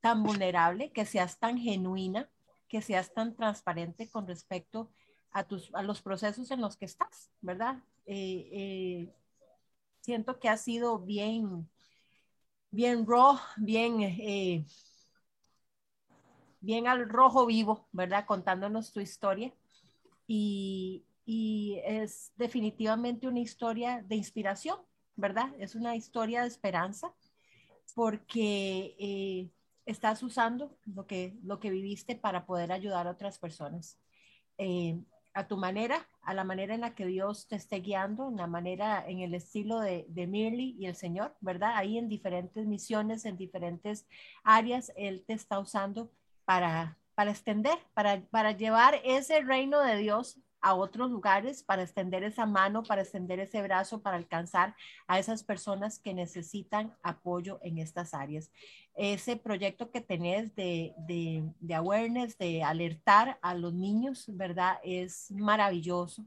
tan 0.00 0.22
vulnerable, 0.22 0.92
que 0.92 1.04
seas 1.04 1.38
tan 1.38 1.58
genuina, 1.58 2.30
que 2.68 2.82
seas 2.82 3.12
tan 3.12 3.34
transparente 3.34 4.08
con 4.08 4.26
respecto 4.26 4.90
a, 5.32 5.44
tus, 5.44 5.74
a 5.74 5.82
los 5.82 6.02
procesos 6.02 6.50
en 6.50 6.60
los 6.60 6.76
que 6.76 6.84
estás, 6.84 7.30
¿verdad? 7.40 7.82
Eh, 8.06 8.48
eh, 8.52 9.14
siento 10.00 10.38
que 10.38 10.48
ha 10.48 10.56
sido 10.56 10.98
bien, 10.98 11.68
bien 12.70 13.06
raw, 13.06 13.38
bien, 13.56 14.00
eh, 14.00 14.64
bien 16.60 16.86
al 16.86 17.08
rojo 17.08 17.46
vivo, 17.46 17.88
¿verdad? 17.92 18.24
Contándonos 18.26 18.92
tu 18.92 19.00
historia. 19.00 19.52
Y, 20.26 21.04
y 21.24 21.80
es 21.84 22.32
definitivamente 22.36 23.26
una 23.28 23.40
historia 23.40 24.02
de 24.02 24.16
inspiración, 24.16 24.78
¿verdad? 25.18 25.50
Es 25.58 25.74
una 25.74 25.96
historia 25.96 26.42
de 26.42 26.48
esperanza 26.48 27.12
porque 27.94 29.50
estás 29.84 30.22
usando 30.22 30.76
lo 30.86 31.06
que, 31.06 31.36
lo 31.42 31.60
que 31.60 31.70
viviste 31.70 32.14
para 32.14 32.46
poder 32.46 32.72
ayudar 32.72 33.06
a 33.06 33.10
otras 33.10 33.38
personas. 33.38 33.98
Eh, 34.56 34.98
a 35.34 35.46
tu 35.46 35.56
manera, 35.56 36.08
a 36.22 36.34
la 36.34 36.42
manera 36.42 36.74
en 36.74 36.80
la 36.80 36.94
que 36.94 37.06
Dios 37.06 37.46
te 37.46 37.56
esté 37.56 37.76
guiando, 37.76 38.28
en 38.28 38.36
la 38.36 38.46
manera, 38.46 39.04
en 39.06 39.20
el 39.20 39.34
estilo 39.34 39.78
de, 39.80 40.04
de 40.08 40.26
Mirly 40.26 40.76
y 40.78 40.86
el 40.86 40.96
Señor, 40.96 41.36
¿verdad? 41.40 41.72
Ahí 41.76 41.96
en 41.96 42.08
diferentes 42.08 42.66
misiones, 42.66 43.24
en 43.24 43.36
diferentes 43.36 44.06
áreas, 44.42 44.92
Él 44.96 45.24
te 45.26 45.34
está 45.34 45.58
usando 45.58 46.10
para, 46.44 46.98
para 47.14 47.30
extender, 47.30 47.78
para, 47.94 48.20
para 48.30 48.52
llevar 48.52 49.00
ese 49.04 49.40
reino 49.42 49.80
de 49.80 49.96
Dios 49.96 50.38
a 50.60 50.74
otros 50.74 51.10
lugares 51.10 51.62
para 51.62 51.82
extender 51.82 52.24
esa 52.24 52.46
mano, 52.46 52.82
para 52.82 53.02
extender 53.02 53.40
ese 53.40 53.62
brazo, 53.62 54.00
para 54.00 54.16
alcanzar 54.16 54.74
a 55.06 55.18
esas 55.18 55.42
personas 55.42 55.98
que 55.98 56.14
necesitan 56.14 56.94
apoyo 57.02 57.58
en 57.62 57.78
estas 57.78 58.14
áreas. 58.14 58.50
Ese 58.94 59.36
proyecto 59.36 59.90
que 59.90 60.00
tenés 60.00 60.54
de, 60.54 60.94
de, 61.06 61.74
awareness, 61.74 62.36
de 62.38 62.62
alertar 62.62 63.38
a 63.42 63.54
los 63.54 63.72
niños, 63.72 64.24
¿verdad? 64.28 64.78
Es 64.82 65.30
maravilloso. 65.30 66.24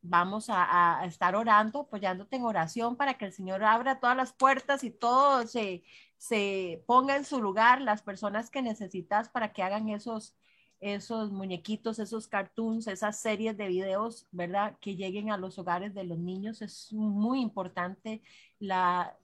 Vamos 0.00 0.46
a, 0.48 1.02
estar 1.06 1.34
orando, 1.34 1.80
apoyándote 1.80 2.36
en 2.36 2.44
oración 2.44 2.96
para 2.96 3.14
que 3.14 3.24
el 3.24 3.32
Señor 3.32 3.64
abra 3.64 4.00
todas 4.00 4.16
las 4.16 4.32
puertas 4.32 4.84
y 4.84 4.90
todo 4.90 5.46
se, 5.46 5.82
se 6.18 6.84
ponga 6.86 7.16
en 7.16 7.24
su 7.24 7.40
lugar, 7.42 7.80
las 7.80 8.02
personas 8.02 8.50
que 8.50 8.62
necesitas 8.62 9.28
para 9.28 9.52
que 9.52 9.62
hagan 9.62 9.88
esos 9.88 10.36
esos 10.80 11.30
muñequitos, 11.32 11.98
esos 11.98 12.28
cartoons, 12.28 12.86
esas 12.86 13.20
series 13.20 13.56
de 13.56 13.68
videos, 13.68 14.26
¿verdad? 14.30 14.76
Que 14.80 14.96
lleguen 14.96 15.30
a 15.30 15.36
los 15.36 15.58
hogares 15.58 15.94
de 15.94 16.04
los 16.04 16.18
niños. 16.18 16.62
Es 16.62 16.92
muy 16.92 17.40
importante 17.40 18.22
la, 18.58 19.16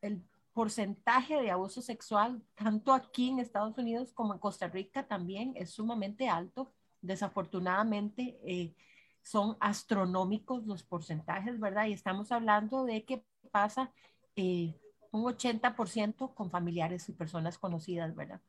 el, 0.00 0.22
porcentaje 0.52 1.40
de 1.42 1.50
abuso 1.50 1.82
sexual, 1.82 2.40
tanto 2.54 2.92
aquí 2.92 3.30
en 3.30 3.40
Estados 3.40 3.76
Unidos 3.76 4.12
como 4.12 4.34
en 4.34 4.38
Costa 4.38 4.68
Rica 4.68 5.06
también, 5.06 5.52
es 5.56 5.70
sumamente 5.70 6.28
alto. 6.28 6.72
Desafortunadamente, 7.02 8.38
eh, 8.44 8.74
son 9.22 9.56
astronómicos 9.60 10.64
los 10.66 10.84
porcentajes, 10.84 11.58
¿verdad? 11.58 11.86
Y 11.86 11.92
estamos 11.92 12.30
hablando 12.30 12.84
de 12.84 13.04
que 13.04 13.24
pasa 13.50 13.92
eh, 14.36 14.78
un 15.10 15.24
80% 15.24 16.34
con 16.34 16.50
familiares 16.50 17.08
y 17.08 17.12
personas 17.12 17.58
conocidas, 17.58 18.14
¿verdad? 18.14 18.40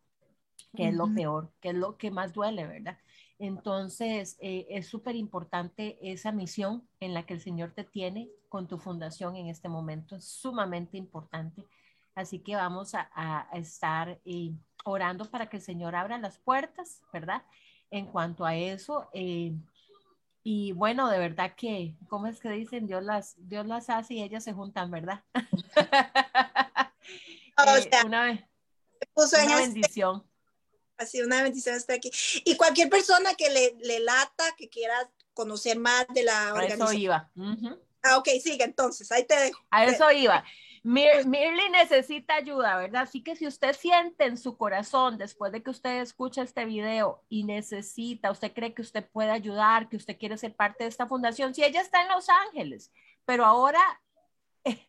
Que 0.76 0.88
es 0.88 0.94
lo 0.94 1.14
peor, 1.14 1.52
que 1.62 1.70
es 1.70 1.76
lo 1.76 1.98
que 1.98 2.12
más 2.12 2.34
duele, 2.34 2.68
¿verdad? 2.68 2.98
Entonces, 3.38 4.38
eh, 4.40 4.66
es 4.70 4.88
súper 4.88 5.16
importante 5.16 5.98
esa 6.02 6.32
misión 6.32 6.88
en 7.00 7.14
la 7.14 7.26
que 7.26 7.34
el 7.34 7.42
Señor 7.42 7.72
te 7.72 7.84
tiene 7.84 8.30
con 8.50 8.68
tu 8.68 8.78
fundación 8.78 9.36
en 9.36 9.48
este 9.48 9.68
momento, 9.68 10.16
es 10.16 10.26
sumamente 10.26 10.98
importante. 10.98 11.66
Así 12.14 12.40
que 12.40 12.56
vamos 12.56 12.94
a, 12.96 13.50
estar 13.54 14.20
eh, 14.24 14.54
orando 14.86 15.30
para 15.30 15.50
que 15.50 15.58
el 15.58 15.64
Señor 15.64 15.96
abra 15.96 16.18
las 16.18 16.38
puertas, 16.38 17.02
¿verdad? 17.12 17.44
En 17.92 18.06
cuanto 18.06 18.46
a 18.46 18.56
eso, 18.56 19.10
eh, 19.14 19.54
y 20.48 20.74
bueno, 20.74 21.10
de 21.10 21.18
verdad 21.18 21.56
que, 21.58 21.98
¿cómo 22.08 22.28
es 22.28 22.40
que 22.40 22.50
dicen? 22.50 22.86
Dios 22.86 23.04
las, 23.04 23.34
Dios 23.50 23.66
las 23.66 23.90
hace 23.90 24.14
y 24.14 24.22
ellas 24.22 24.44
se 24.44 24.54
juntan, 24.54 24.92
¿verdad? 24.92 25.24
una, 28.06 28.48
una 29.44 29.58
bendición. 29.58 30.24
Así, 30.98 31.22
una 31.22 31.44
bendición 31.44 31.76
estar 31.76 31.98
aquí. 31.98 32.12
Y 32.46 32.56
cualquier 32.56 32.90
persona 32.90 33.34
que 33.36 33.50
le, 33.50 33.76
le 33.82 34.00
lata, 34.00 34.56
que 34.58 34.70
quiera 34.70 35.10
conocer 35.34 35.78
más 35.78 36.06
de 36.14 36.24
la 36.24 36.54
organización. 36.54 36.88
A 36.88 36.92
eso 36.92 36.98
iba. 36.98 37.32
Ah, 38.04 38.18
ok, 38.18 38.30
sigue 38.42 38.64
entonces, 38.64 39.12
ahí 39.12 39.26
te 39.26 39.36
dejo. 39.36 39.60
A 39.72 39.86
eso 39.86 40.12
iba. 40.12 40.44
Mir 40.84 41.26
Mirly 41.26 41.68
necesita 41.72 42.36
ayuda, 42.36 42.78
¿verdad? 42.78 43.02
Así 43.02 43.24
que 43.24 43.36
si 43.36 43.48
usted 43.48 43.76
siente 43.76 44.26
en 44.26 44.38
su 44.38 44.56
corazón, 44.56 45.18
después 45.18 45.52
de 45.52 45.64
que 45.64 45.72
usted 45.72 46.00
escucha 46.00 46.44
este 46.44 46.64
video 46.66 47.24
y 47.28 47.44
necesita, 47.44 48.30
usted 48.30 48.54
cree 48.54 48.76
que 48.76 48.84
usted 48.84 49.04
puede 49.12 49.32
ayudar, 49.32 49.90
que 49.90 49.98
usted 49.98 50.16
quiere 50.16 50.38
ser 50.38 50.56
parte 50.56 50.84
de 50.84 50.92
esta 50.92 51.08
fundación, 51.08 51.56
si 51.56 51.64
ella 51.64 51.82
está 51.82 52.04
en 52.04 52.10
Los 52.10 52.30
Ángeles, 52.30 52.92
pero 53.26 53.44
ahora 53.46 53.82
eh, 54.64 54.88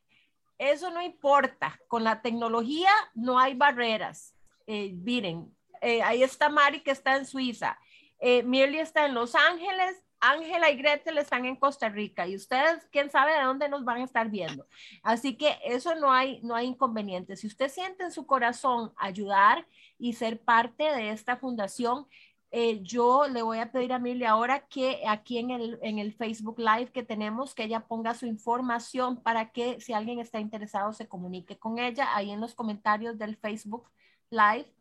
eso 0.59 0.91
no 0.91 1.01
importa, 1.01 1.81
con 1.89 2.05
la 2.05 2.21
tecnología 2.21 2.91
no 3.15 3.39
hay 3.39 3.55
barreras. 3.55 4.35
Eh, 4.67 4.93
miren, 4.93 5.56
eh, 5.87 6.03
ahí 6.03 6.25
está 6.25 6.49
Mari 6.49 6.81
que 6.81 6.91
está 6.91 7.17
en 7.17 7.27
Suiza. 7.27 7.79
Eh, 8.19 8.43
Mirly 8.43 8.81
está 8.81 9.07
en 9.07 9.15
Los 9.15 9.37
Ángeles. 9.37 10.03
Ángela 10.19 10.69
y 10.71 10.77
Gretel 10.77 11.19
están 11.19 11.45
en 11.45 11.55
Costa 11.55 11.89
Rica 11.91 12.27
y 12.27 12.35
ustedes, 12.35 12.89
quién 12.91 13.09
sabe 13.11 13.35
de 13.35 13.43
dónde 13.45 13.69
nos 13.69 13.85
van 13.85 13.99
a 13.99 14.05
estar 14.05 14.29
viendo. 14.29 14.67
Así 15.05 15.37
que 15.37 15.59
eso 15.65 15.95
no 15.95 16.11
hay, 16.11 16.41
no 16.43 16.57
hay 16.57 16.67
inconveniente. 16.67 17.37
Si 17.37 17.47
usted 17.47 17.69
siente 17.69 18.03
en 18.03 18.11
su 18.11 18.27
corazón 18.27 18.93
ayudar 18.97 19.65
y 19.99 20.15
ser 20.15 20.41
parte 20.41 20.85
de 20.85 21.11
esta 21.11 21.37
fundación, 21.37 22.09
eh, 22.51 22.81
yo 22.83 23.29
le 23.29 23.43
voy 23.43 23.59
a 23.59 23.71
pedir 23.71 23.93
a 23.93 24.01
Mirly 24.01 24.25
ahora 24.25 24.67
que 24.67 25.03
aquí 25.07 25.39
en 25.39 25.51
el, 25.53 25.79
en 25.83 26.01
el 26.01 26.15
Facebook 26.15 26.59
Live 26.59 26.91
que 26.91 27.05
tenemos, 27.05 27.55
que 27.55 27.65
ella 27.65 27.87
ponga 27.87 28.15
su 28.15 28.27
información 28.27 29.23
para 29.23 29.53
que 29.53 29.81
si 29.81 29.93
alguien 29.93 30.19
está 30.19 30.41
interesado 30.41 30.93
se 30.93 31.07
comunique 31.07 31.59
con 31.59 31.79
ella 31.79 32.17
ahí 32.17 32.33
en 32.33 32.41
los 32.41 32.55
comentarios 32.57 33.19
del 33.19 33.37
Facebook 33.37 33.89
Live 34.31 34.76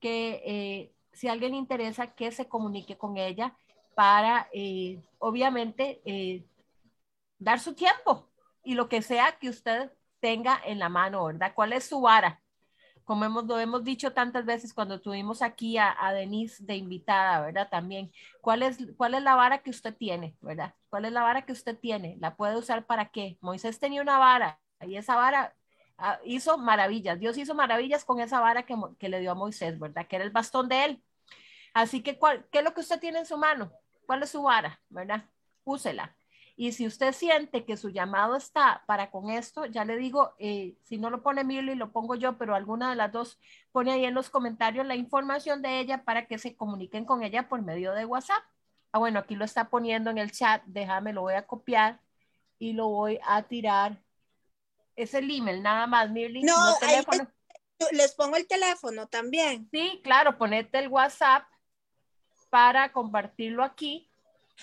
que 0.00 0.42
eh, 0.44 0.94
si 1.12 1.28
alguien 1.28 1.54
interesa, 1.54 2.14
que 2.14 2.30
se 2.32 2.48
comunique 2.48 2.96
con 2.96 3.16
ella 3.16 3.56
para, 3.94 4.48
eh, 4.52 5.02
obviamente, 5.18 6.00
eh, 6.04 6.46
dar 7.38 7.60
su 7.60 7.74
tiempo 7.74 8.28
y 8.62 8.74
lo 8.74 8.88
que 8.88 9.02
sea 9.02 9.38
que 9.38 9.48
usted 9.48 9.92
tenga 10.20 10.60
en 10.64 10.78
la 10.78 10.88
mano, 10.88 11.24
¿verdad? 11.24 11.52
¿Cuál 11.54 11.72
es 11.72 11.88
su 11.88 12.00
vara? 12.00 12.42
Como 13.04 13.24
hemos, 13.24 13.44
lo 13.46 13.58
hemos 13.58 13.84
dicho 13.84 14.12
tantas 14.12 14.44
veces 14.44 14.74
cuando 14.74 15.00
tuvimos 15.00 15.42
aquí 15.42 15.78
a, 15.78 15.96
a, 15.98 16.12
Denise 16.12 16.62
de 16.64 16.76
invitada, 16.76 17.40
¿verdad? 17.40 17.68
También, 17.70 18.12
¿cuál 18.40 18.62
es, 18.62 18.78
¿cuál 18.96 19.14
es 19.14 19.22
la 19.22 19.34
vara 19.34 19.62
que 19.62 19.70
usted 19.70 19.96
tiene, 19.96 20.36
¿verdad? 20.40 20.74
¿Cuál 20.90 21.06
es 21.06 21.12
la 21.12 21.22
vara 21.22 21.46
que 21.46 21.52
usted 21.52 21.78
tiene? 21.78 22.16
¿La 22.20 22.36
puede 22.36 22.56
usar 22.56 22.86
para 22.86 23.10
qué? 23.10 23.38
Moisés 23.40 23.78
tenía 23.80 24.02
una 24.02 24.18
vara 24.18 24.60
y 24.82 24.96
esa 24.96 25.16
vara 25.16 25.56
hizo 26.24 26.58
maravillas. 26.58 27.18
Dios 27.18 27.36
hizo 27.38 27.54
maravillas 27.54 28.04
con 28.04 28.20
esa 28.20 28.40
vara 28.40 28.64
que, 28.64 28.76
que, 28.98 29.08
le 29.08 29.20
dio 29.20 29.32
a 29.32 29.34
Moisés, 29.34 29.78
¿verdad? 29.78 30.06
Que 30.06 30.16
era 30.16 30.24
el 30.24 30.30
bastón 30.30 30.68
de 30.68 30.84
él. 30.84 31.02
Así 31.74 32.02
que, 32.02 32.18
¿cuál, 32.18 32.46
¿qué 32.50 32.58
es 32.58 32.64
lo 32.64 32.74
que 32.74 32.80
usted 32.80 33.00
tiene 33.00 33.20
en 33.20 33.26
su 33.26 33.36
mano? 33.38 33.72
¿Cuál 34.06 34.22
es 34.22 34.30
su 34.30 34.42
vara, 34.42 34.80
¿verdad? 34.88 35.24
Úsela. 35.64 36.16
Y 36.56 36.72
si 36.72 36.88
usted 36.88 37.12
siente 37.12 37.64
que 37.64 37.76
su 37.76 37.90
llamado 37.90 38.34
está 38.34 38.82
para 38.86 39.12
con 39.12 39.30
esto, 39.30 39.66
ya 39.66 39.84
le 39.84 39.96
digo, 39.96 40.34
eh, 40.40 40.76
si 40.82 40.98
no 40.98 41.08
lo 41.08 41.22
pone 41.22 41.44
Milly, 41.44 41.76
lo 41.76 41.92
pongo 41.92 42.16
yo, 42.16 42.36
pero 42.36 42.56
alguna 42.56 42.90
de 42.90 42.96
las 42.96 43.12
dos 43.12 43.38
pone 43.70 43.92
ahí 43.92 44.04
en 44.04 44.14
los 44.14 44.28
comentarios 44.28 44.84
la 44.84 44.96
información 44.96 45.62
de 45.62 45.78
ella 45.78 46.02
para 46.02 46.26
que 46.26 46.36
se 46.38 46.56
comuniquen 46.56 47.04
con 47.04 47.22
ella 47.22 47.48
por 47.48 47.62
medio 47.62 47.92
de 47.92 48.04
WhatsApp. 48.06 48.42
Ah, 48.90 48.98
bueno, 48.98 49.20
aquí 49.20 49.36
lo 49.36 49.44
está 49.44 49.70
poniendo 49.70 50.10
en 50.10 50.18
el 50.18 50.32
chat, 50.32 50.62
déjame, 50.66 51.12
lo 51.12 51.22
voy 51.22 51.34
a 51.34 51.46
copiar 51.46 52.00
y 52.58 52.72
lo 52.72 52.88
voy 52.88 53.20
a 53.24 53.42
tirar. 53.44 54.02
Es 54.98 55.14
el 55.14 55.30
email, 55.30 55.62
nada 55.62 55.86
más, 55.86 56.10
Mirly. 56.10 56.42
No, 56.42 56.56
no 56.56 56.78
teléfono. 56.78 57.30
les 57.92 58.14
pongo 58.14 58.36
el 58.36 58.46
teléfono 58.46 59.06
también. 59.06 59.68
Sí, 59.70 60.00
claro, 60.02 60.36
ponete 60.36 60.78
el 60.78 60.88
WhatsApp 60.88 61.44
para 62.50 62.92
compartirlo 62.92 63.62
aquí 63.62 64.08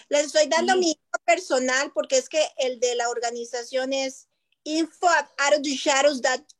les 0.10 0.26
estoy 0.26 0.48
dando 0.48 0.74
sí. 0.74 0.80
mi 0.80 1.00
personal 1.26 1.92
porque 1.94 2.18
es 2.18 2.30
que 2.30 2.44
el 2.58 2.80
de 2.80 2.96
la 2.96 3.10
organización 3.10 3.94
es 3.94 4.28
info 4.64 5.08
at 5.08 5.28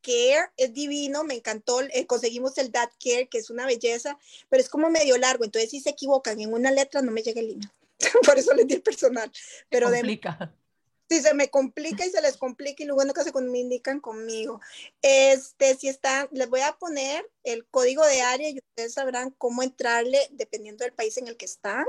care 0.02 0.52
es 0.58 0.74
divino, 0.74 1.24
me 1.24 1.36
encantó, 1.36 1.82
eh, 1.82 2.06
conseguimos 2.06 2.58
el 2.58 2.72
that 2.72 2.92
care, 3.04 3.28
que 3.28 3.40
es 3.40 3.50
una 3.50 3.66
belleza, 3.66 4.18
pero 4.50 4.62
es 4.62 4.70
como 4.70 4.90
medio 4.90 5.18
largo, 5.18 5.44
entonces 5.44 5.72
si 5.72 5.80
se 5.80 5.90
equivocan 5.90 6.40
en 6.40 6.54
una 6.54 6.72
letra 6.72 7.02
no 7.02 7.12
me 7.12 7.24
llega 7.24 7.42
el 7.42 7.52
email, 7.52 7.72
por 8.26 8.38
eso 8.38 8.54
les 8.54 8.68
di 8.68 8.76
el 8.76 8.82
personal. 8.82 9.32
Pero 9.70 9.90
se 9.90 9.96
complica. 9.96 10.38
De, 10.40 10.65
si 11.10 11.22
se 11.22 11.34
me 11.34 11.50
complica 11.50 12.06
y 12.06 12.10
se 12.10 12.22
les 12.22 12.38
complica 12.38 12.84
y 12.84 12.88
luego 12.88 13.04
no 13.06 13.14
se 13.14 13.32
comunican 13.32 14.00
conmigo. 14.00 14.62
Este, 15.02 15.76
si 15.76 15.88
están, 15.88 16.28
les 16.32 16.50
voy 16.50 16.62
a 16.62 16.74
poner 16.74 17.30
el 17.44 17.66
código 17.68 18.06
de 18.06 18.22
área 18.22 18.50
y 18.50 18.60
ustedes 18.60 18.94
sabrán 18.94 19.32
cómo 19.32 19.64
entrarle 19.64 20.20
dependiendo 20.32 20.84
del 20.84 20.94
país 20.94 21.18
en 21.18 21.28
el 21.28 21.38
que 21.38 21.46
están. 21.46 21.86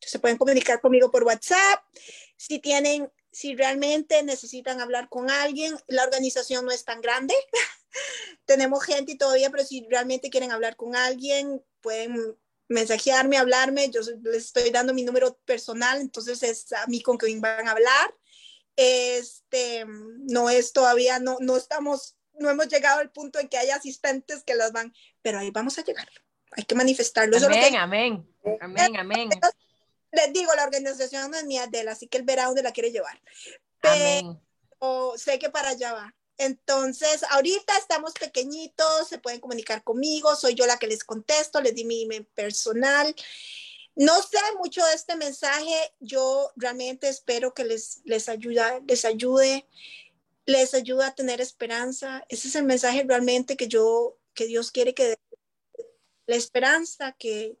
Se 0.00 0.18
pueden 0.18 0.36
comunicar 0.36 0.80
conmigo 0.80 1.10
por 1.10 1.24
WhatsApp. 1.24 1.82
Si 2.36 2.58
tienen, 2.58 3.10
si 3.30 3.54
realmente 3.54 4.24
necesitan 4.24 4.80
hablar 4.80 5.08
con 5.08 5.30
alguien, 5.30 5.78
la 5.86 6.02
organización 6.02 6.64
no 6.64 6.72
es 6.72 6.84
tan 6.84 7.00
grande. 7.00 7.36
Tenemos 8.44 8.84
gente 8.84 9.14
todavía, 9.16 9.50
pero 9.50 9.64
si 9.64 9.86
realmente 9.88 10.30
quieren 10.30 10.50
hablar 10.50 10.74
con 10.76 10.96
alguien, 10.96 11.64
pueden 11.80 12.36
mensajearme, 12.68 13.38
hablarme. 13.38 13.90
Yo 13.90 14.00
les 14.22 14.46
estoy 14.46 14.70
dando 14.70 14.94
mi 14.94 15.02
número 15.02 15.36
personal, 15.44 16.00
entonces 16.00 16.42
es 16.42 16.72
a 16.72 16.86
mí 16.86 17.02
con 17.02 17.16
quien 17.16 17.40
van 17.40 17.66
a 17.66 17.72
hablar. 17.72 18.14
Este, 18.76 19.84
no 19.86 20.50
es 20.50 20.72
todavía, 20.72 21.18
no, 21.18 21.38
no 21.40 21.56
estamos, 21.56 22.16
no 22.34 22.48
hemos 22.48 22.68
llegado 22.68 23.00
al 23.00 23.10
punto 23.10 23.40
en 23.40 23.48
que 23.48 23.58
hay 23.58 23.70
asistentes 23.70 24.44
que 24.44 24.54
las 24.54 24.72
van, 24.72 24.94
pero 25.20 25.38
ahí 25.38 25.50
vamos 25.50 25.78
a 25.78 25.82
llegar 25.82 26.08
hay 26.52 26.64
que 26.64 26.74
manifestarlo. 26.74 27.36
Amén, 27.36 27.76
amén, 27.76 28.26
amén, 28.60 28.96
amén. 28.96 29.30
Les 30.10 30.32
digo, 30.32 30.54
la 30.54 30.64
organización 30.64 31.30
no 31.30 31.36
es 31.36 31.44
mía 31.44 31.66
de 31.66 31.80
él, 31.80 31.88
así 31.88 32.08
que 32.08 32.18
él 32.18 32.24
verá 32.24 32.46
dónde 32.46 32.62
la 32.62 32.72
quiere 32.72 32.90
llevar. 32.90 33.20
Pero 33.80 33.94
amén. 33.94 34.40
sé 35.16 35.38
que 35.38 35.50
para 35.50 35.70
allá 35.70 35.92
va. 35.92 36.14
Entonces, 36.38 37.24
ahorita 37.30 37.76
estamos 37.76 38.12
pequeñitos, 38.12 39.08
se 39.08 39.18
pueden 39.18 39.40
comunicar 39.40 39.82
conmigo, 39.82 40.36
soy 40.36 40.54
yo 40.54 40.66
la 40.66 40.78
que 40.78 40.86
les 40.86 41.02
contesto, 41.02 41.60
les 41.60 41.74
di 41.74 41.84
mi 41.84 42.04
email 42.04 42.24
personal. 42.26 43.14
No 43.96 44.22
sé 44.22 44.38
mucho 44.56 44.84
de 44.86 44.94
este 44.94 45.16
mensaje, 45.16 45.92
yo 45.98 46.52
realmente 46.54 47.08
espero 47.08 47.52
que 47.52 47.64
les, 47.64 48.00
les, 48.04 48.28
les 48.86 49.04
ayude, 49.04 49.66
les 50.46 50.74
ayude 50.74 51.04
a 51.04 51.14
tener 51.16 51.40
esperanza. 51.40 52.24
Ese 52.28 52.46
es 52.46 52.54
el 52.54 52.64
mensaje 52.64 53.04
realmente 53.06 53.56
que 53.56 53.66
yo, 53.66 54.16
que 54.34 54.46
Dios 54.46 54.70
quiere 54.70 54.94
que 54.94 55.18
la 56.26 56.36
esperanza, 56.36 57.16
que, 57.18 57.58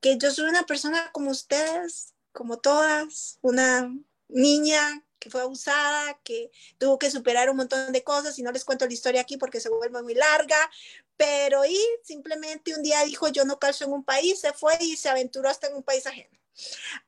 que 0.00 0.16
yo 0.18 0.30
soy 0.30 0.48
una 0.48 0.66
persona 0.66 1.10
como 1.10 1.32
ustedes, 1.32 2.14
como 2.30 2.58
todas, 2.58 3.38
una 3.42 3.92
niña 4.28 5.04
que 5.24 5.30
fue 5.30 5.40
abusada, 5.40 6.20
que 6.22 6.50
tuvo 6.76 6.98
que 6.98 7.10
superar 7.10 7.48
un 7.48 7.56
montón 7.56 7.92
de 7.92 8.04
cosas 8.04 8.38
y 8.38 8.42
no 8.42 8.52
les 8.52 8.64
cuento 8.64 8.86
la 8.86 8.92
historia 8.92 9.22
aquí 9.22 9.38
porque 9.38 9.58
se 9.58 9.70
vuelve 9.70 10.02
muy 10.02 10.14
larga, 10.14 10.70
pero 11.16 11.64
y 11.64 11.80
simplemente 12.02 12.74
un 12.76 12.82
día 12.82 13.02
dijo 13.04 13.28
yo 13.28 13.46
no 13.46 13.58
calzo 13.58 13.86
en 13.86 13.92
un 13.92 14.04
país, 14.04 14.38
se 14.38 14.52
fue 14.52 14.76
y 14.80 14.96
se 14.96 15.08
aventuró 15.08 15.48
hasta 15.48 15.68
en 15.68 15.76
un 15.76 15.82
país 15.82 16.06
ajeno. 16.06 16.38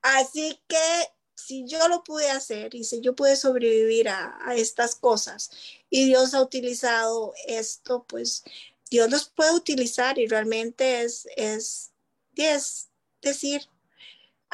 Así 0.01 0.59
que 0.67 1.11
si 1.35 1.67
yo 1.67 1.89
lo 1.89 2.03
pude 2.03 2.31
hacer 2.31 2.75
y 2.75 2.85
si 2.85 3.03
yo 3.03 3.15
pude 3.15 3.37
sobrevivir 3.37 4.09
a, 4.09 4.39
a 4.49 4.55
estas 4.55 4.95
cosas 4.95 5.51
y 5.91 6.07
Dios 6.07 6.33
ha 6.33 6.41
utilizado 6.41 7.35
esto, 7.47 8.07
pues 8.09 8.45
Dios 8.91 9.11
los 9.11 9.29
puede 9.29 9.53
utilizar 9.53 10.19
y 10.19 10.27
realmente 10.27 11.03
es, 11.03 11.29
es, 11.37 11.93
es 12.35 12.89
decir, 13.21 13.69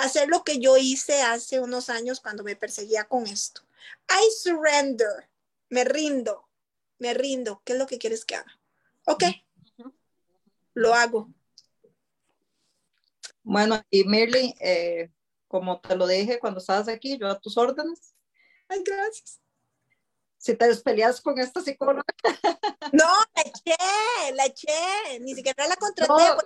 hacer 0.02 0.28
lo 0.28 0.42
que 0.44 0.58
yo 0.58 0.76
hice 0.76 1.22
hace 1.22 1.60
unos 1.60 1.88
años 1.88 2.20
cuando 2.20 2.42
me 2.42 2.56
perseguía 2.56 3.04
con 3.04 3.26
esto. 3.26 3.62
I 4.08 4.30
surrender, 4.36 5.28
me 5.68 5.84
rindo, 5.84 6.48
me 6.98 7.14
rindo. 7.14 7.62
¿Qué 7.64 7.74
es 7.74 7.78
lo 7.78 7.86
que 7.86 7.98
quieres 7.98 8.24
que 8.24 8.36
haga? 8.36 8.60
Ok, 9.06 9.24
lo 10.74 10.94
hago. 10.94 11.28
Bueno, 13.42 13.82
y 13.90 14.04
Mirly, 14.04 14.54
eh, 14.60 15.10
como 15.48 15.80
te 15.80 15.96
lo 15.96 16.06
dije 16.06 16.38
cuando 16.38 16.60
estabas 16.60 16.88
aquí, 16.88 17.18
yo 17.18 17.28
a 17.28 17.40
tus 17.40 17.56
órdenes. 17.56 18.14
Ay, 18.68 18.82
gracias 18.84 19.41
si 20.42 20.56
te 20.56 20.66
despeleas 20.66 21.20
con 21.20 21.38
esta 21.38 21.60
psicóloga. 21.60 22.02
No, 22.92 23.06
la 23.34 23.42
eché, 23.42 23.76
la 24.34 24.44
eché, 24.44 25.18
ni 25.20 25.34
siquiera 25.34 25.66
la 25.66 25.76
contraté. 25.76 26.12
No, 26.12 26.36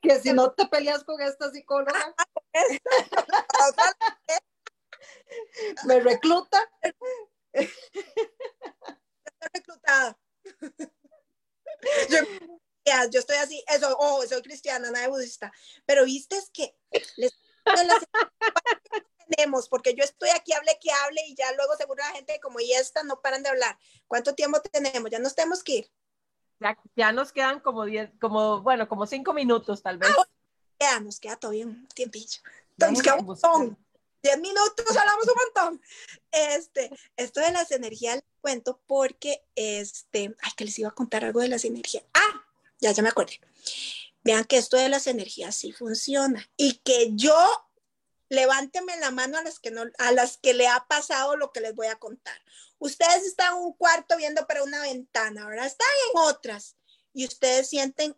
que 0.00 0.20
si 0.20 0.32
no 0.32 0.52
te 0.52 0.66
peleas 0.66 1.02
con 1.02 1.20
esta 1.20 1.50
psicóloga. 1.50 2.14
me 5.84 5.98
recluta. 5.98 6.60
Estoy 7.52 7.72
reclutada. 9.52 10.16
Yo, 12.08 12.18
yo, 13.10 13.18
estoy 13.18 13.38
así, 13.38 13.64
eso, 13.66 13.96
oh, 13.98 14.24
soy 14.28 14.42
cristiana, 14.42 14.92
nada 14.92 15.08
budista. 15.08 15.52
Pero 15.86 16.04
viste 16.04 16.36
es 16.36 16.50
que 16.50 16.78
les 17.16 17.36
tenemos, 19.28 19.68
porque 19.68 19.94
yo 19.94 20.04
estoy 20.04 20.30
aquí, 20.30 20.52
hable 20.52 20.78
que 20.80 20.90
hable 20.90 21.20
y 21.26 21.34
ya 21.34 21.52
luego 21.52 21.76
seguro 21.76 22.02
la 22.02 22.14
gente 22.14 22.38
como 22.40 22.60
y 22.60 22.72
esta 22.72 23.02
no 23.02 23.20
paran 23.20 23.42
de 23.42 23.50
hablar. 23.50 23.78
¿Cuánto 24.06 24.34
tiempo 24.34 24.60
tenemos? 24.60 25.10
Ya 25.10 25.18
nos 25.18 25.34
tenemos 25.34 25.62
que 25.62 25.72
ir. 25.72 25.90
Ya, 26.60 26.78
ya 26.94 27.12
nos 27.12 27.32
quedan 27.32 27.60
como 27.60 27.84
diez, 27.84 28.10
como, 28.20 28.62
bueno, 28.62 28.88
como 28.88 29.06
cinco 29.06 29.32
minutos 29.34 29.82
tal 29.82 29.98
vez. 29.98 30.10
ya, 30.80 31.00
nos 31.00 31.20
queda 31.20 31.36
todavía 31.36 31.66
un 31.66 31.86
tiempillo. 31.88 32.40
Entonces, 32.78 33.02
queda 33.02 33.16
un 33.16 33.26
montón. 33.26 33.78
10 34.22 34.40
minutos 34.40 34.96
hablamos 34.96 35.24
un 35.28 35.34
montón. 35.44 35.82
Este, 36.32 36.90
esto 37.16 37.40
de 37.40 37.52
las 37.52 37.70
energías, 37.70 38.16
les 38.16 38.24
cuento 38.40 38.80
porque, 38.86 39.44
este, 39.54 40.34
ay, 40.42 40.52
que 40.56 40.64
les 40.64 40.78
iba 40.80 40.88
a 40.88 40.94
contar 40.94 41.24
algo 41.24 41.40
de 41.40 41.48
las 41.48 41.64
energías. 41.64 42.04
Ah, 42.12 42.44
ya, 42.80 42.90
ya 42.90 43.02
me 43.04 43.08
acordé. 43.08 43.40
Vean 44.26 44.44
que 44.44 44.56
esto 44.56 44.76
de 44.76 44.88
las 44.88 45.06
energías 45.06 45.54
sí 45.54 45.70
funciona 45.70 46.50
y 46.56 46.78
que 46.78 47.10
yo, 47.12 47.36
levánteme 48.28 48.96
la 48.98 49.12
mano 49.12 49.38
a 49.38 49.42
las 49.44 49.60
que 49.60 49.70
no, 49.70 49.84
a 49.98 50.10
las 50.10 50.38
que 50.38 50.52
le 50.52 50.66
ha 50.66 50.84
pasado 50.88 51.36
lo 51.36 51.52
que 51.52 51.60
les 51.60 51.76
voy 51.76 51.86
a 51.86 52.00
contar. 52.00 52.36
Ustedes 52.78 53.22
están 53.24 53.52
en 53.54 53.62
un 53.62 53.72
cuarto 53.74 54.16
viendo 54.16 54.44
para 54.48 54.64
una 54.64 54.82
ventana, 54.82 55.46
¿verdad? 55.46 55.66
Están 55.66 55.86
en 56.10 56.20
otras 56.22 56.76
y 57.12 57.24
ustedes 57.24 57.68
sienten 57.68 58.16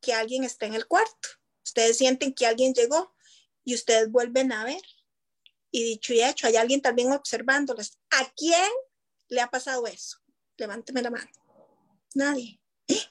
que 0.00 0.14
alguien 0.14 0.42
está 0.42 0.64
en 0.64 0.72
el 0.72 0.86
cuarto. 0.86 1.28
Ustedes 1.62 1.98
sienten 1.98 2.32
que 2.32 2.46
alguien 2.46 2.72
llegó 2.72 3.14
y 3.62 3.74
ustedes 3.74 4.10
vuelven 4.10 4.52
a 4.52 4.64
ver 4.64 4.82
y 5.70 5.84
dicho 5.84 6.14
y 6.14 6.22
hecho, 6.22 6.46
hay 6.46 6.56
alguien 6.56 6.80
también 6.80 7.12
observándolas. 7.12 7.98
¿A 8.08 8.24
quién 8.34 8.70
le 9.28 9.42
ha 9.42 9.50
pasado 9.50 9.86
eso? 9.86 10.16
Levánteme 10.56 11.02
la 11.02 11.10
mano. 11.10 11.30
Nadie. 12.14 12.58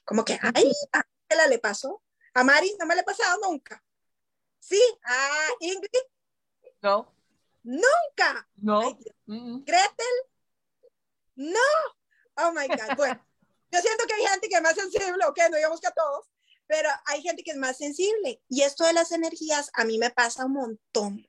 Como 0.05 0.25
que, 0.25 0.39
ay, 0.41 0.71
a 0.91 1.35
la 1.35 1.45
le 1.45 1.59
pasó. 1.59 2.01
A 2.33 2.43
Mari 2.43 2.75
no 2.79 2.85
me 2.85 2.95
le 2.95 3.01
ha 3.01 3.05
pasado 3.05 3.39
nunca. 3.43 3.83
Sí, 4.59 4.81
a 5.03 5.47
Ingrid. 5.59 5.89
No. 6.81 7.13
Nunca. 7.63 8.47
No. 8.55 8.97
Gretel. 9.25 10.15
No. 11.35 11.59
Oh 12.37 12.51
my 12.51 12.67
God. 12.67 12.77
Bueno, 12.97 13.25
yo 13.71 13.79
siento 13.79 14.05
que 14.05 14.13
hay 14.13 14.25
gente 14.25 14.49
que 14.49 14.55
es 14.55 14.61
más 14.61 14.75
sensible, 14.75 15.25
ok, 15.25 15.39
no 15.49 15.57
digamos 15.57 15.79
que 15.79 15.87
a 15.87 15.91
todos, 15.91 16.27
pero 16.67 16.89
hay 17.05 17.21
gente 17.21 17.43
que 17.43 17.51
es 17.51 17.57
más 17.57 17.77
sensible. 17.77 18.41
Y 18.49 18.61
esto 18.63 18.85
de 18.85 18.93
las 18.93 19.11
energías 19.11 19.69
a 19.73 19.85
mí 19.85 19.97
me 19.97 20.09
pasa 20.09 20.45
un 20.45 20.53
montón 20.53 21.27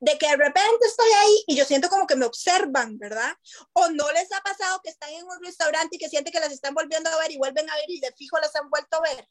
de 0.00 0.16
que 0.16 0.28
de 0.28 0.36
repente 0.36 0.86
estoy 0.86 1.10
ahí 1.10 1.44
y 1.48 1.56
yo 1.56 1.64
siento 1.64 1.88
como 1.88 2.06
que 2.06 2.16
me 2.16 2.24
observan, 2.24 2.98
¿verdad? 2.98 3.34
O 3.72 3.88
no 3.88 4.10
les 4.12 4.30
ha 4.32 4.40
pasado 4.40 4.80
que 4.82 4.90
están 4.90 5.10
en 5.10 5.24
un 5.24 5.42
restaurante 5.42 5.96
y 5.96 5.98
que 5.98 6.08
sienten 6.08 6.32
que 6.32 6.40
las 6.40 6.52
están 6.52 6.74
volviendo 6.74 7.10
a 7.10 7.18
ver 7.18 7.32
y 7.32 7.38
vuelven 7.38 7.68
a 7.68 7.74
ver 7.74 7.84
y 7.88 8.00
de 8.00 8.12
fijo 8.12 8.38
las 8.38 8.54
han 8.56 8.70
vuelto 8.70 8.96
a 8.96 9.00
ver. 9.00 9.28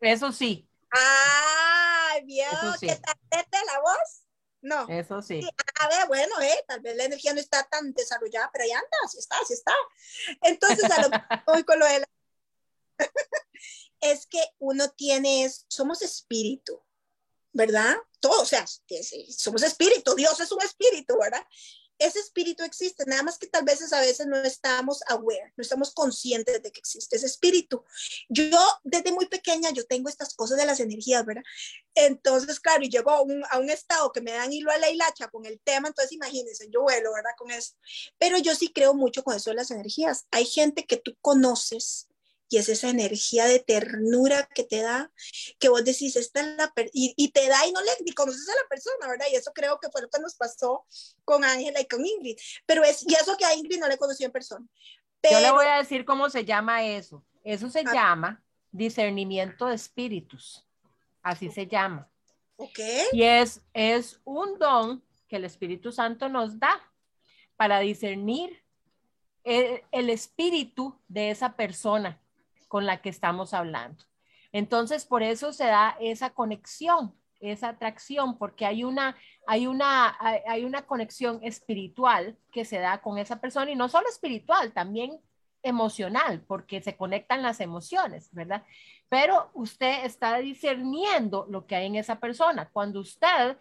Eso 0.00 0.32
sí. 0.32 0.68
Ah, 0.92 2.18
vio 2.24 2.46
que 2.80 2.96
tal 2.96 3.66
la 3.66 3.80
voz. 3.80 4.22
No. 4.62 4.86
Eso 4.88 5.22
sí. 5.22 5.40
A 5.80 5.88
ver, 5.88 6.06
bueno, 6.08 6.40
eh, 6.40 6.64
tal 6.68 6.80
vez 6.80 6.96
la 6.96 7.04
energía 7.04 7.32
no 7.32 7.40
está 7.40 7.66
tan 7.68 7.92
desarrollada, 7.92 8.50
pero 8.52 8.64
ahí 8.64 8.72
anda, 8.72 8.88
sí 9.10 9.18
está, 9.18 9.36
sí 9.46 9.54
está. 9.54 9.74
Entonces, 10.42 10.90
a 10.90 11.02
lo 11.02 11.08
voy 11.46 11.64
con 11.64 11.78
lo 11.78 11.86
de 11.86 12.00
la... 12.00 12.06
es 14.00 14.26
que 14.26 14.42
uno 14.58 14.90
tiene, 14.90 15.50
somos 15.68 16.02
espíritu, 16.02 16.82
¿verdad? 17.52 17.96
Todo, 18.20 18.42
o 18.42 18.46
sea, 18.46 18.66
somos 19.30 19.62
espíritu, 19.62 20.14
Dios 20.14 20.38
es 20.40 20.52
un 20.52 20.62
espíritu, 20.62 21.18
¿verdad? 21.18 21.44
Ese 22.00 22.18
espíritu 22.18 22.64
existe, 22.64 23.04
nada 23.06 23.22
más 23.22 23.36
que 23.36 23.46
tal 23.46 23.62
vez 23.62 23.92
a 23.92 24.00
veces 24.00 24.26
no 24.26 24.38
estamos 24.38 25.02
aware, 25.08 25.52
no 25.54 25.62
estamos 25.62 25.92
conscientes 25.92 26.62
de 26.62 26.72
que 26.72 26.80
existe 26.80 27.16
ese 27.16 27.26
espíritu. 27.26 27.84
Yo 28.30 28.58
desde 28.84 29.12
muy 29.12 29.26
pequeña 29.26 29.70
yo 29.70 29.84
tengo 29.84 30.08
estas 30.08 30.34
cosas 30.34 30.56
de 30.56 30.64
las 30.64 30.80
energías, 30.80 31.26
¿verdad? 31.26 31.42
Entonces, 31.94 32.58
claro, 32.58 32.82
y 32.82 32.88
llego 32.88 33.10
a 33.10 33.20
un, 33.20 33.44
a 33.50 33.58
un 33.58 33.68
estado 33.68 34.12
que 34.12 34.22
me 34.22 34.32
dan 34.32 34.50
hilo 34.50 34.70
a 34.70 34.78
la 34.78 34.88
hilacha 34.88 35.28
con 35.28 35.44
el 35.44 35.60
tema, 35.60 35.88
entonces 35.88 36.12
imagínense, 36.12 36.68
yo 36.72 36.80
vuelo, 36.80 37.12
¿verdad? 37.12 37.32
Con 37.36 37.50
eso. 37.50 37.74
Pero 38.18 38.38
yo 38.38 38.54
sí 38.54 38.72
creo 38.72 38.94
mucho 38.94 39.22
con 39.22 39.36
eso 39.36 39.50
de 39.50 39.56
las 39.56 39.70
energías. 39.70 40.26
Hay 40.30 40.46
gente 40.46 40.86
que 40.86 40.96
tú 40.96 41.14
conoces 41.20 42.08
y 42.50 42.56
es 42.56 42.68
esa 42.68 42.88
energía 42.88 43.46
de 43.46 43.60
ternura 43.60 44.48
que 44.52 44.64
te 44.64 44.82
da, 44.82 45.10
que 45.60 45.68
vos 45.68 45.84
decís, 45.84 46.16
esta 46.16 46.40
es 46.40 46.56
la 46.56 46.72
y, 46.92 47.14
y, 47.16 47.30
te 47.30 47.48
da 47.48 47.64
y 47.64 47.70
no 47.70 47.80
le 47.80 47.90
ni 48.04 48.12
conoces 48.12 48.46
a 48.48 48.54
la 48.60 48.68
persona, 48.68 49.06
¿verdad? 49.06 49.26
Y 49.30 49.36
eso 49.36 49.52
creo 49.54 49.78
que 49.78 49.88
fue 49.88 50.02
lo 50.02 50.10
que 50.10 50.20
nos 50.20 50.34
pasó 50.34 50.84
con 51.24 51.44
Ángela 51.44 51.80
y 51.80 51.86
con 51.86 52.04
Ingrid, 52.04 52.36
pero 52.66 52.82
es, 52.82 53.08
y 53.08 53.14
eso 53.14 53.36
que 53.36 53.44
a 53.44 53.54
Ingrid 53.54 53.78
no 53.78 53.86
le 53.86 53.96
conocí 53.96 54.24
en 54.24 54.32
persona. 54.32 54.66
Yo 55.30 55.38
le 55.38 55.52
voy 55.52 55.66
a 55.66 55.76
decir 55.76 56.04
cómo 56.04 56.28
se 56.28 56.44
llama 56.44 56.84
eso. 56.84 57.24
Eso 57.44 57.70
se 57.70 57.80
ah. 57.80 57.92
llama 57.94 58.42
discernimiento 58.72 59.66
de 59.66 59.76
espíritus, 59.76 60.66
así 61.22 61.50
se 61.50 61.68
llama. 61.68 62.10
Ok. 62.56 62.80
Y 63.12 63.22
es, 63.22 63.62
es 63.72 64.20
un 64.24 64.58
don 64.58 65.04
que 65.28 65.36
el 65.36 65.44
Espíritu 65.44 65.92
Santo 65.92 66.28
nos 66.28 66.58
da 66.58 66.82
para 67.56 67.78
discernir 67.78 68.64
el, 69.44 69.82
el 69.92 70.10
espíritu 70.10 71.00
de 71.06 71.30
esa 71.30 71.54
persona 71.54 72.20
con 72.70 72.86
la 72.86 73.02
que 73.02 73.08
estamos 73.08 73.52
hablando. 73.52 74.04
Entonces, 74.52 75.04
por 75.04 75.24
eso 75.24 75.52
se 75.52 75.64
da 75.64 75.96
esa 75.98 76.30
conexión, 76.30 77.12
esa 77.40 77.70
atracción, 77.70 78.38
porque 78.38 78.64
hay 78.64 78.84
una, 78.84 79.16
hay 79.44 79.66
una, 79.66 80.16
hay 80.46 80.64
una 80.64 80.86
conexión 80.86 81.40
espiritual 81.42 82.38
que 82.52 82.64
se 82.64 82.78
da 82.78 83.02
con 83.02 83.18
esa 83.18 83.40
persona 83.40 83.72
y 83.72 83.74
no 83.74 83.88
solo 83.88 84.08
espiritual, 84.08 84.72
también 84.72 85.18
emocional, 85.64 86.44
porque 86.46 86.80
se 86.80 86.96
conectan 86.96 87.42
las 87.42 87.58
emociones, 87.58 88.28
¿verdad? 88.30 88.64
Pero 89.08 89.50
usted 89.54 90.04
está 90.04 90.38
discerniendo 90.38 91.46
lo 91.50 91.66
que 91.66 91.74
hay 91.74 91.86
en 91.86 91.96
esa 91.96 92.20
persona. 92.20 92.70
Cuando 92.72 93.00
usted 93.00 93.58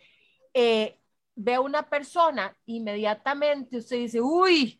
eh, 0.53 0.99
ve 1.33 1.55
a 1.55 1.61
una 1.61 1.89
persona, 1.89 2.55
inmediatamente 2.67 3.77
usted 3.77 3.97
dice, 3.97 4.21
uy, 4.21 4.79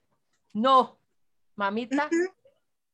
no, 0.53 0.99
mamita, 1.55 2.07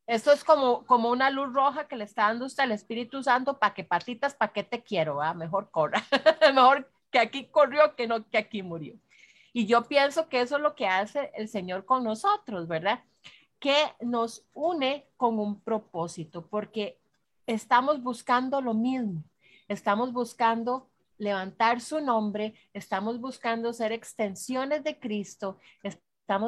esto 0.08 0.32
es 0.32 0.44
como, 0.44 0.86
como 0.86 1.10
una 1.10 1.30
luz 1.32 1.52
roja 1.54 1.88
que 1.88 1.96
le 1.96 2.04
está 2.04 2.24
dando 2.24 2.46
usted 2.46 2.64
al 2.64 2.72
Espíritu 2.72 3.24
Santo 3.24 3.58
para 3.58 3.74
que 3.74 3.84
patitas, 3.84 4.36
para 4.36 4.54
que 4.54 4.64
te 4.64 4.84
quiero, 4.84 5.16
¿va? 5.16 5.34
mejor 5.34 5.72
corra, 5.72 6.04
mejor 6.54 6.90
que 7.10 7.20
aquí 7.20 7.46
corrió 7.46 7.96
que 7.96 8.08
no 8.08 8.28
que 8.30 8.38
aquí 8.38 8.62
murió. 8.62 8.96
Y 9.52 9.66
yo 9.66 9.84
pienso 9.84 10.28
que 10.28 10.42
eso 10.42 10.58
es 10.58 10.62
lo 10.62 10.76
que 10.76 10.88
hace 10.88 11.32
el 11.34 11.48
Señor 11.48 11.86
con 11.86 12.04
nosotros, 12.04 12.68
¿verdad? 12.68 13.04
Que 13.60 13.76
nos 14.02 14.46
une 14.54 15.08
con 15.18 15.40
un 15.40 15.62
propósito, 15.62 16.46
porque 16.46 17.00
estamos 17.48 18.04
buscando 18.04 18.62
lo 18.62 18.74
mismo, 18.74 19.24
estamos 19.68 20.12
buscando 20.12 20.90
levantar 21.18 21.80
su 21.80 22.02
nombre, 22.02 22.54
estamos 22.74 23.20
buscando 23.20 23.72
ser 23.72 23.92
extensiones 23.92 24.84
de 24.84 25.00
Cristo, 25.00 25.58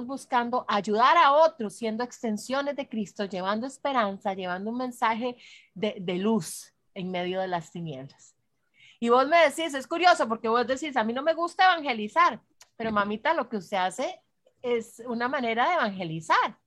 buscando 0.06 0.66
ayudar 0.68 1.18
a 1.18 1.34
otros 1.34 1.76
siendo 1.76 2.04
extensiones 2.04 2.76
de 2.76 2.88
Cristo, 2.88 3.26
llevando 3.26 3.68
esperanza, 3.68 4.34
llevando 4.34 4.72
un 4.72 4.78
mensaje 4.78 5.38
de, 5.74 6.18
luz 6.18 6.74
en 6.94 7.12
medio 7.12 7.40
de 7.40 7.48
las 7.48 7.72
tinieblas. 7.72 8.36
Y 9.00 9.10
vos 9.10 9.28
me 9.28 9.38
decís, 9.38 9.74
es 9.74 9.88
curioso 9.88 10.28
porque 10.28 10.48
vos 10.48 10.66
decís, 10.66 10.98
a 10.98 11.04
mí 11.04 11.14
no 11.14 11.22
me 11.22 11.36
gusta 11.36 11.66
evangelizar, 11.66 12.42
pero 12.76 12.92
mamita, 12.92 13.34
lo 13.34 13.48
que 13.48 13.58
usted 13.58 13.78
hace 13.78 14.20
es 14.62 15.02
una 15.06 15.28
manera 15.28 15.68
de 15.68 15.76
evangelizar, 15.76 16.58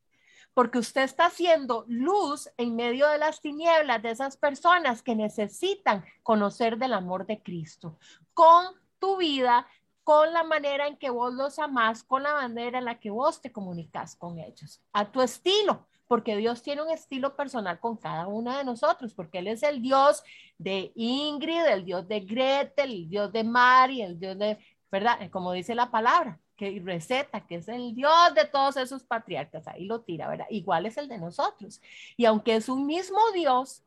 porque 0.55 0.79
usted 0.79 1.03
está 1.03 1.27
haciendo 1.27 1.85
luz 1.89 2.49
en 2.57 2.77
medio 2.77 3.09
de 3.09 3.19
las 3.19 3.41
tinieblas 3.41 4.03
de 4.03 4.11
esas 4.11 4.37
personas 4.37 5.03
que 5.03 5.17
necesitan 5.17 6.05
conocer 6.23 6.79
del 6.79 6.93
amor 6.93 7.27
de 7.27 7.43
Cristo 7.43 7.99
con 8.35 8.67
tu 9.01 9.17
vida, 9.17 9.67
con 10.05 10.33
la 10.33 10.43
manera 10.43 10.87
en 10.87 10.97
que 10.97 11.11
vos 11.11 11.33
los 11.35 11.59
amás, 11.59 12.03
con 12.03 12.23
la 12.23 12.35
manera 12.35 12.79
en 12.79 12.85
la 12.85 12.99
que 12.99 13.11
vos 13.11 13.41
te 13.41 13.53
comunicas 13.53 14.17
con 14.17 14.39
ellos, 14.39 14.81
a 14.93 15.11
tu 15.11 15.21
estilo, 15.21 15.87
porque 16.09 16.37
Dios 16.37 16.63
tiene 16.63 16.83
un 16.83 16.91
estilo 16.91 17.37
personal 17.37 17.79
con 17.79 17.97
cada 17.97 18.27
uno 18.27 18.57
de 18.57 18.65
nosotros, 18.65 19.15
porque 19.15 19.39
Él 19.39 19.47
es 19.47 19.63
el 19.63 19.81
Dios 19.81 20.25
de 20.59 20.91
Ingrid, 20.97 21.67
el 21.67 21.85
Dios 21.85 22.09
de 22.09 22.21
Gretel, 22.21 22.91
el 22.91 23.09
Dios 23.09 23.33
de 23.33 23.45
Mari, 23.45 24.03
el 24.03 24.19
Dios 24.19 24.37
de, 24.37 24.59
¿verdad? 24.91 25.31
Como 25.31 25.53
dice 25.53 25.75
la 25.75 25.91
palabra, 25.91 26.41
que 26.57 26.83
receta, 26.85 27.47
que 27.47 27.55
es 27.55 27.69
el 27.69 27.95
Dios 27.95 28.35
de 28.35 28.45
todos 28.45 28.77
esos 28.77 29.03
patriarcas, 29.05 29.67
ahí 29.69 29.87
lo 29.87 30.01
tira, 30.01 30.29
¿verdad? 30.29 30.47
Igual 30.51 30.87
es 30.87 30.97
el 30.99 31.09
de 31.09 31.17
nosotros. 31.17 31.81
Y 32.17 32.25
aunque 32.25 32.57
es 32.57 32.69
un 32.69 32.87
mismo 32.87 33.19
Dios 33.33 33.83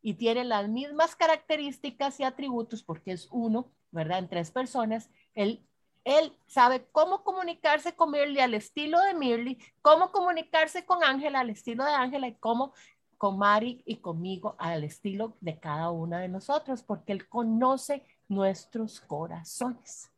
y 0.00 0.14
tiene 0.14 0.44
las 0.44 0.68
mismas 0.68 1.16
características 1.16 2.20
y 2.20 2.24
atributos, 2.24 2.82
porque 2.82 3.12
es 3.12 3.26
uno, 3.32 3.70
¿verdad? 3.90 4.18
En 4.18 4.28
tres 4.28 4.50
personas, 4.50 5.10
él, 5.38 5.64
él 6.04 6.36
sabe 6.46 6.86
cómo 6.90 7.22
comunicarse 7.22 7.94
con 7.94 8.10
Mirly 8.10 8.40
al 8.40 8.54
estilo 8.54 9.00
de 9.00 9.14
Mirly, 9.14 9.58
cómo 9.82 10.10
comunicarse 10.10 10.84
con 10.84 11.04
Ángela 11.04 11.40
al 11.40 11.50
estilo 11.50 11.84
de 11.84 11.92
Ángela 11.92 12.26
y 12.26 12.34
cómo 12.34 12.74
con 13.18 13.38
Mari 13.38 13.82
y 13.84 13.96
conmigo 13.96 14.56
al 14.58 14.84
estilo 14.84 15.36
de 15.40 15.58
cada 15.58 15.90
una 15.90 16.20
de 16.20 16.28
nosotros, 16.28 16.82
porque 16.82 17.12
Él 17.12 17.28
conoce 17.28 18.04
nuestros 18.28 19.00
corazones. 19.00 20.10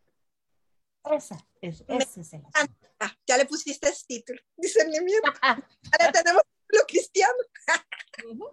Esa 1.05 1.47
es, 1.61 1.85
ese 1.89 2.21
es 2.21 2.33
el 2.35 2.43
Ya 3.27 3.37
le 3.37 3.47
pusiste 3.47 3.89
ese 3.89 4.05
título, 4.07 4.41
discernimiento. 4.57 5.33
Ahora 5.43 6.13
tenemos 6.13 6.43
lo 6.69 6.81
cristiano. 6.87 7.35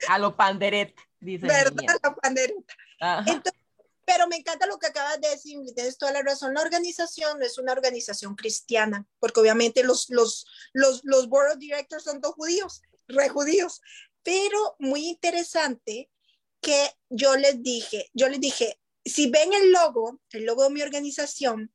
a 0.08 0.18
lo 0.18 0.36
pandereta, 0.36 1.02
dice. 1.20 1.48
¿Verdad? 1.48 1.98
A 2.04 2.10
lo 2.10 2.16
pandereta. 2.16 2.74
Entonces, 3.28 3.67
pero 4.08 4.26
me 4.30 4.38
encanta 4.38 4.66
lo 4.68 4.80
que 4.80 4.88
acabas 4.88 5.20
de 5.20 5.28
decir, 5.28 5.60
tienes 5.76 5.98
toda 5.98 6.14
la 6.14 6.22
razón. 6.22 6.54
La 6.54 6.62
organización 6.62 7.40
no 7.40 7.46
es 7.46 7.58
una 7.58 7.74
organización 7.74 8.38
cristiana, 8.38 9.06
porque 9.20 9.42
obviamente 9.42 9.84
los, 9.84 10.10
los, 10.10 10.46
los, 10.72 11.02
los 11.04 11.28
board 11.28 11.52
of 11.52 11.58
directors 11.58 12.06
son 12.06 12.22
dos 12.22 12.34
judíos, 12.36 12.82
re 13.10 13.28
judíos. 13.28 13.82
Pero 14.24 14.78
muy 14.80 15.10
interesante 15.10 16.10
que 16.62 16.90
yo 17.10 17.36
les 17.36 17.62
dije, 17.62 18.10
yo 18.14 18.30
les 18.30 18.40
dije, 18.40 18.80
si 19.04 19.30
ven 19.30 19.52
el 19.52 19.74
logo, 19.74 20.22
el 20.30 20.46
logo 20.46 20.64
de 20.64 20.70
mi 20.70 20.82
organización, 20.82 21.74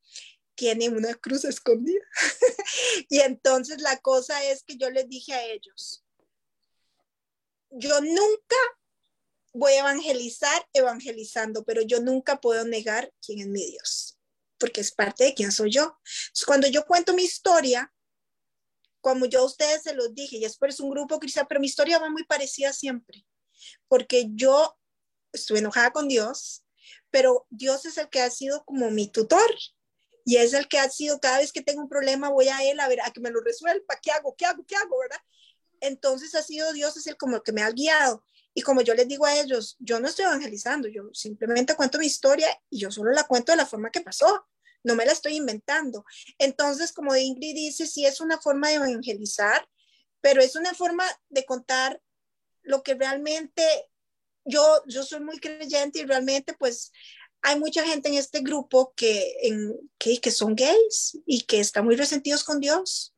tiene 0.54 0.88
una 0.88 1.12
cruz 1.12 1.44
escondida. 1.44 2.04
y 3.10 3.20
entonces 3.20 3.82
la 3.82 3.98
cosa 3.98 4.42
es 4.42 4.62
que 4.62 4.78
yo 4.78 4.88
les 4.88 5.06
dije 5.06 5.34
a 5.34 5.44
ellos, 5.44 6.02
yo 7.68 8.00
nunca 8.00 8.56
voy 9.52 9.72
a 9.72 9.80
evangelizar 9.80 10.66
evangelizando, 10.72 11.64
pero 11.64 11.82
yo 11.82 12.00
nunca 12.00 12.40
puedo 12.40 12.64
negar 12.64 13.12
quién 13.24 13.40
es 13.40 13.46
mi 13.48 13.64
Dios, 13.66 14.18
porque 14.58 14.80
es 14.80 14.92
parte 14.92 15.24
de 15.24 15.34
quién 15.34 15.52
soy 15.52 15.70
yo. 15.70 15.98
cuando 16.46 16.66
yo 16.68 16.84
cuento 16.86 17.14
mi 17.14 17.22
historia, 17.22 17.92
como 19.00 19.26
yo 19.26 19.40
a 19.40 19.44
ustedes 19.44 19.82
se 19.82 19.94
los 19.94 20.14
dije, 20.14 20.36
y 20.36 20.44
es 20.44 20.56
por 20.56 20.70
eso 20.70 20.84
un 20.84 20.90
grupo 20.90 21.18
cristiano, 21.18 21.48
pero 21.48 21.60
mi 21.60 21.66
historia 21.66 21.98
va 21.98 22.08
muy 22.08 22.24
parecida 22.24 22.72
siempre, 22.72 23.26
porque 23.88 24.26
yo 24.30 24.78
estuve 25.32 25.58
enojada 25.58 25.90
con 25.90 26.08
Dios, 26.08 26.64
pero 27.10 27.46
Dios 27.50 27.84
es 27.84 27.98
el 27.98 28.08
que 28.08 28.20
ha 28.20 28.30
sido 28.30 28.64
como 28.64 28.90
mi 28.90 29.08
tutor 29.08 29.50
y 30.24 30.36
es 30.36 30.52
el 30.52 30.68
que 30.68 30.78
ha 30.78 30.88
sido 30.88 31.20
cada 31.20 31.38
vez 31.38 31.52
que 31.52 31.62
tengo 31.62 31.82
un 31.82 31.88
problema 31.88 32.30
voy 32.30 32.48
a 32.48 32.62
él 32.62 32.78
a 32.80 32.88
ver 32.88 33.00
a 33.00 33.10
que 33.10 33.20
me 33.20 33.30
lo 33.30 33.40
resuelva, 33.40 33.98
¿qué 34.00 34.12
hago? 34.12 34.34
¿Qué 34.36 34.46
hago? 34.46 34.64
¿Qué 34.66 34.76
hago? 34.76 34.98
¿verdad? 34.98 35.22
Entonces 35.80 36.34
ha 36.34 36.42
sido 36.42 36.72
Dios 36.72 36.96
es 36.96 37.06
el 37.06 37.16
como 37.16 37.36
el 37.36 37.42
que 37.42 37.52
me 37.52 37.62
ha 37.62 37.70
guiado 37.70 38.24
y 38.54 38.62
como 38.62 38.82
yo 38.82 38.94
les 38.94 39.08
digo 39.08 39.24
a 39.24 39.38
ellos, 39.40 39.76
yo 39.78 39.98
no 39.98 40.08
estoy 40.08 40.26
evangelizando, 40.26 40.88
yo 40.88 41.08
simplemente 41.12 41.74
cuento 41.74 41.98
mi 41.98 42.06
historia 42.06 42.48
y 42.68 42.80
yo 42.80 42.90
solo 42.90 43.12
la 43.12 43.24
cuento 43.24 43.52
de 43.52 43.56
la 43.56 43.66
forma 43.66 43.90
que 43.90 44.02
pasó, 44.02 44.46
no 44.84 44.94
me 44.94 45.06
la 45.06 45.12
estoy 45.12 45.36
inventando. 45.36 46.04
Entonces, 46.38 46.92
como 46.92 47.16
Ingrid 47.16 47.54
dice, 47.54 47.86
sí 47.86 48.04
es 48.04 48.20
una 48.20 48.38
forma 48.40 48.68
de 48.68 48.74
evangelizar, 48.74 49.66
pero 50.20 50.42
es 50.42 50.56
una 50.56 50.74
forma 50.74 51.04
de 51.28 51.44
contar 51.44 52.00
lo 52.62 52.82
que 52.82 52.94
realmente 52.94 53.64
yo, 54.44 54.82
yo 54.86 55.02
soy 55.02 55.20
muy 55.20 55.38
creyente 55.38 56.00
y 56.00 56.04
realmente 56.04 56.54
pues 56.54 56.92
hay 57.42 57.58
mucha 57.58 57.84
gente 57.84 58.08
en 58.08 58.14
este 58.14 58.40
grupo 58.40 58.92
que, 58.96 59.34
en, 59.42 59.90
que, 59.98 60.20
que 60.20 60.30
son 60.30 60.54
gays 60.54 61.18
y 61.26 61.42
que 61.42 61.60
están 61.60 61.84
muy 61.84 61.96
resentidos 61.96 62.44
con 62.44 62.60
Dios 62.60 63.14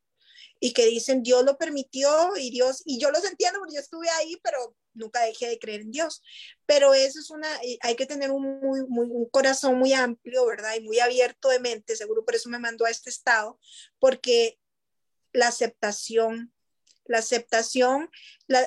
y 0.61 0.73
que 0.73 0.87
dicen 0.87 1.23
Dios 1.23 1.45
lo 1.45 1.59
permitió 1.59 2.37
y 2.39 2.51
Dios, 2.51 2.83
y 2.87 2.99
yo 2.99 3.11
los 3.11 3.25
entiendo 3.25 3.59
porque 3.59 3.75
yo 3.75 3.81
estuve 3.81 4.09
ahí, 4.09 4.39
pero 4.43 4.75
nunca 4.95 5.23
dejé 5.23 5.49
de 5.49 5.59
creer 5.59 5.83
en 5.83 5.91
Dios. 5.91 6.23
Pero 6.67 6.95
eso 6.95 7.19
es 7.21 7.31
una, 7.31 7.49
hay 7.81 7.97
que 7.97 8.07
tener 8.07 8.31
un, 8.31 8.61
muy, 8.61 8.87
muy, 8.89 9.07
un 9.11 9.29
corazón 9.29 9.79
muy 9.79 9.93
amplio, 9.93 10.47
¿verdad? 10.47 10.75
Y 10.77 10.81
muy 10.81 11.01
abierto 11.01 11.49
de 11.49 11.61
mente, 11.61 11.97
seguro 11.97 12.25
por 12.25 12.35
eso 12.35 12.49
me 12.49 12.59
mandó 12.59 12.85
a 12.87 12.91
este 12.91 13.11
estado, 13.11 13.59
porque 13.99 14.59
la 15.33 15.49
aceptación, 15.49 16.53
la 17.07 17.19
aceptación, 17.19 18.11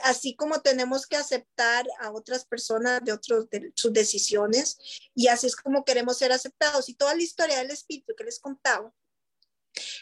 así 0.03 0.35
como 0.35 0.61
tenemos 0.61 1.07
que 1.07 1.15
aceptar 1.15 1.87
a 1.99 2.11
otras 2.11 2.45
personas 2.45 3.03
de, 3.03 3.13
otros, 3.13 3.49
de 3.49 3.71
sus 3.75 3.93
decisiones, 3.93 4.77
y 5.15 5.27
así 5.27 5.47
es 5.47 5.55
como 5.55 5.85
queremos 5.85 6.17
ser 6.17 6.31
aceptados. 6.31 6.89
Y 6.89 6.93
toda 6.93 7.15
la 7.15 7.23
historia 7.23 7.57
del 7.57 7.71
Espíritu 7.71 8.13
que 8.15 8.25
les 8.25 8.39
contaba, 8.39 8.93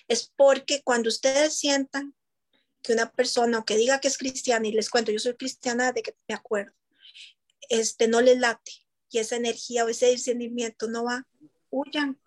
es 0.07 0.31
porque 0.35 0.81
cuando 0.83 1.09
ustedes 1.09 1.57
sientan 1.57 2.15
que 2.85 2.93
una 2.93 3.11
persona 3.11 3.63
que 3.65 3.77
diga 3.77 3.99
que 3.99 4.07
es 4.07 4.17
cristiana 4.17 4.67
y 4.67 4.71
les 4.71 4.89
cuento, 4.89 5.11
yo 5.11 5.19
soy 5.19 5.35
cristiana 5.35 5.91
de 5.91 6.03
que 6.03 6.15
me 6.27 6.35
acuerdo, 6.35 6.73
este 7.69 8.07
no 8.07 8.21
les 8.21 8.37
late 8.37 8.71
y 9.09 9.17
esa 9.17 9.37
energía 9.37 9.85
o 9.85 9.89
ese 9.89 10.07
discernimiento 10.11 10.87
no 10.87 11.05
va, 11.05 11.27
huyan. 11.69 12.19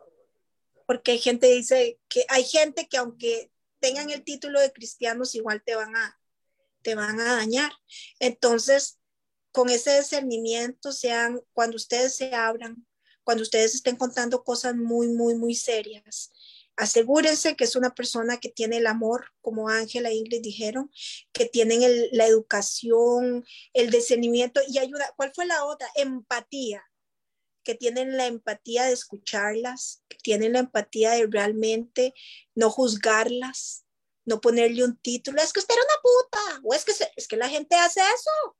Porque 0.87 1.13
hay 1.13 1.19
gente 1.19 1.47
dice 1.47 2.01
que 2.09 2.25
hay 2.29 2.45
gente 2.45 2.89
que 2.89 2.97
aunque 2.97 3.51
tengan 3.79 4.11
el 4.11 4.25
título 4.25 4.61
de 4.61 4.73
cristianos 4.73 5.35
igual 5.35 5.63
te 5.65 5.77
van 5.77 5.95
a 5.97 6.19
te 6.83 6.95
van 6.95 7.21
a 7.21 7.37
dañar. 7.37 7.73
Entonces, 8.19 8.99
con 9.53 9.69
ese 9.69 9.99
discernimiento 9.99 10.93
sean 10.93 11.41
cuando 11.53 11.77
ustedes 11.77 12.17
se 12.17 12.35
abran, 12.35 12.87
cuando 13.23 13.43
ustedes 13.43 13.75
estén 13.75 13.97
contando 13.97 14.43
cosas 14.43 14.75
muy 14.75 15.09
muy 15.09 15.35
muy 15.35 15.55
serias, 15.55 16.33
asegúrense 16.79 17.57
que 17.57 17.65
es 17.65 17.75
una 17.77 17.95
persona 17.95 18.39
que 18.39 18.49
tiene 18.49 18.79
el 18.79 18.87
amor, 18.87 19.33
como 19.41 19.69
Ángela 19.69 20.11
e 20.11 20.15
Ingrid 20.15 20.41
dijeron, 20.41 20.91
que 21.33 21.47
tienen 21.47 21.83
la 22.13 22.27
educación, 22.27 23.45
el 23.73 23.91
discernimiento 23.91 24.61
y 24.69 24.79
ayuda. 24.79 25.13
¿Cuál 25.17 25.33
fue 25.35 25.45
la 25.45 25.65
otra? 25.65 25.89
Empatía, 25.97 26.85
que 27.65 27.75
tienen 27.75 28.17
la 28.17 28.27
empatía 28.27 28.85
de 28.85 28.93
escucharlas, 28.93 30.05
que 30.09 30.19
tienen 30.23 30.53
la 30.53 30.61
empatía 30.61 31.11
de 31.11 31.27
realmente 31.27 32.15
no 32.55 32.71
juzgarlas, 32.71 33.85
no 34.25 34.41
ponerle 34.41 34.85
un 34.85 34.97
título, 34.99 35.43
es 35.43 35.53
que 35.53 35.61
usted 35.61 35.75
era 35.75 35.83
una 35.83 36.03
puta, 36.03 36.61
o 36.65 36.75
es 36.75 36.85
que, 36.85 36.93
es 37.17 37.27
que 37.27 37.37
la 37.37 37.49
gente 37.49 37.75
hace 37.75 38.01
eso, 38.01 38.57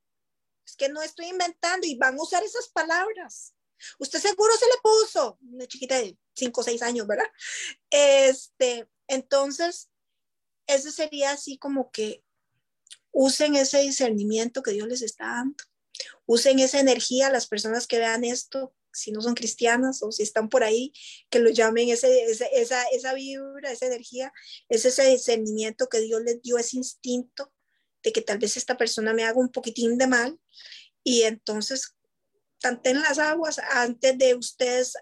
es 0.67 0.75
que 0.75 0.89
no 0.89 1.03
estoy 1.03 1.27
inventando 1.27 1.87
y 1.87 1.95
van 1.95 2.19
a 2.19 2.23
usar 2.23 2.43
esas 2.43 2.69
palabras. 2.69 3.55
Usted 4.01 4.19
seguro 4.19 4.53
se 4.57 4.67
le 4.67 4.81
puso, 4.83 5.39
una 5.53 5.67
chiquita 5.67 5.97
de 5.99 6.19
5 6.39 6.61
o 6.61 6.65
6 6.65 6.83
años, 6.83 7.07
¿verdad? 7.07 7.27
Este, 7.91 8.89
entonces, 9.07 9.91
eso 10.67 10.91
sería 10.91 11.33
así 11.33 11.59
como 11.59 11.91
que 11.91 12.23
usen 13.11 13.57
ese 13.57 13.81
discernimiento 13.81 14.63
que 14.63 14.73
Dios 14.73 14.89
les 14.89 15.03
está 15.03 15.27
dando. 15.27 15.65
Usen 16.27 16.59
esa 16.61 16.79
energía, 16.79 17.31
las 17.31 17.47
personas 17.49 17.87
que 17.87 17.99
vean 17.99 18.25
esto, 18.25 18.75
si 18.93 19.13
no 19.13 19.21
son 19.21 19.35
cristianas 19.35 20.03
o 20.03 20.13
si 20.13 20.23
están 20.23 20.49
por 20.49 20.65
ahí, 20.65 20.93
que 21.31 21.39
lo 21.39 21.51
llamen 21.51 21.89
ese, 21.89 22.25
esa, 22.25 22.83
esa 22.93 23.15
vibra, 23.15 23.73
esa 23.73 23.87
energía, 23.87 24.33
es 24.69 24.85
ese 24.85 25.05
discernimiento 25.09 25.89
que 25.89 26.01
Dios 26.01 26.23
les 26.23 26.43
dio, 26.43 26.59
ese 26.59 26.77
instinto 26.77 27.53
de 28.03 28.13
que 28.13 28.23
tal 28.23 28.39
vez 28.39 28.57
esta 28.57 28.77
persona 28.77 29.13
me 29.13 29.25
haga 29.25 29.39
un 29.39 29.51
poquitín 29.51 29.99
de 29.99 30.07
mal 30.07 30.39
y 31.03 31.23
entonces 31.23 31.95
en 32.63 33.01
las 33.01 33.19
aguas 33.19 33.61
antes 33.71 34.19
de 34.19 34.35
ustedes 34.35 34.95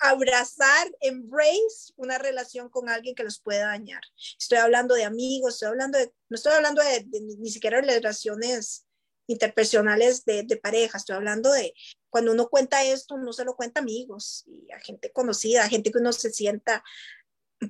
abrazar, 0.00 0.90
embrace 1.00 1.92
una 1.96 2.18
relación 2.18 2.68
con 2.68 2.88
alguien 2.88 3.14
que 3.14 3.24
los 3.24 3.40
pueda 3.40 3.66
dañar. 3.66 4.02
Estoy 4.38 4.58
hablando 4.58 4.94
de 4.94 5.04
amigos, 5.04 5.54
estoy 5.54 5.68
hablando 5.68 5.98
de, 5.98 6.12
no 6.28 6.34
estoy 6.36 6.52
hablando 6.52 6.82
de, 6.82 7.06
ni 7.38 7.50
siquiera 7.50 7.80
de 7.80 7.86
relaciones 7.86 8.86
interpersonales 9.26 10.24
de, 10.24 10.42
de, 10.42 10.56
pareja, 10.56 10.98
estoy 10.98 11.16
hablando 11.16 11.50
de 11.50 11.72
cuando 12.10 12.32
uno 12.32 12.48
cuenta 12.48 12.84
esto, 12.84 13.16
no 13.16 13.32
se 13.32 13.44
lo 13.44 13.56
cuenta 13.56 13.80
a 13.80 13.82
amigos 13.82 14.44
y 14.46 14.70
a 14.70 14.78
gente 14.80 15.10
conocida, 15.12 15.64
a 15.64 15.68
gente 15.68 15.90
que 15.90 15.98
uno 15.98 16.12
se 16.12 16.30
sienta 16.30 16.84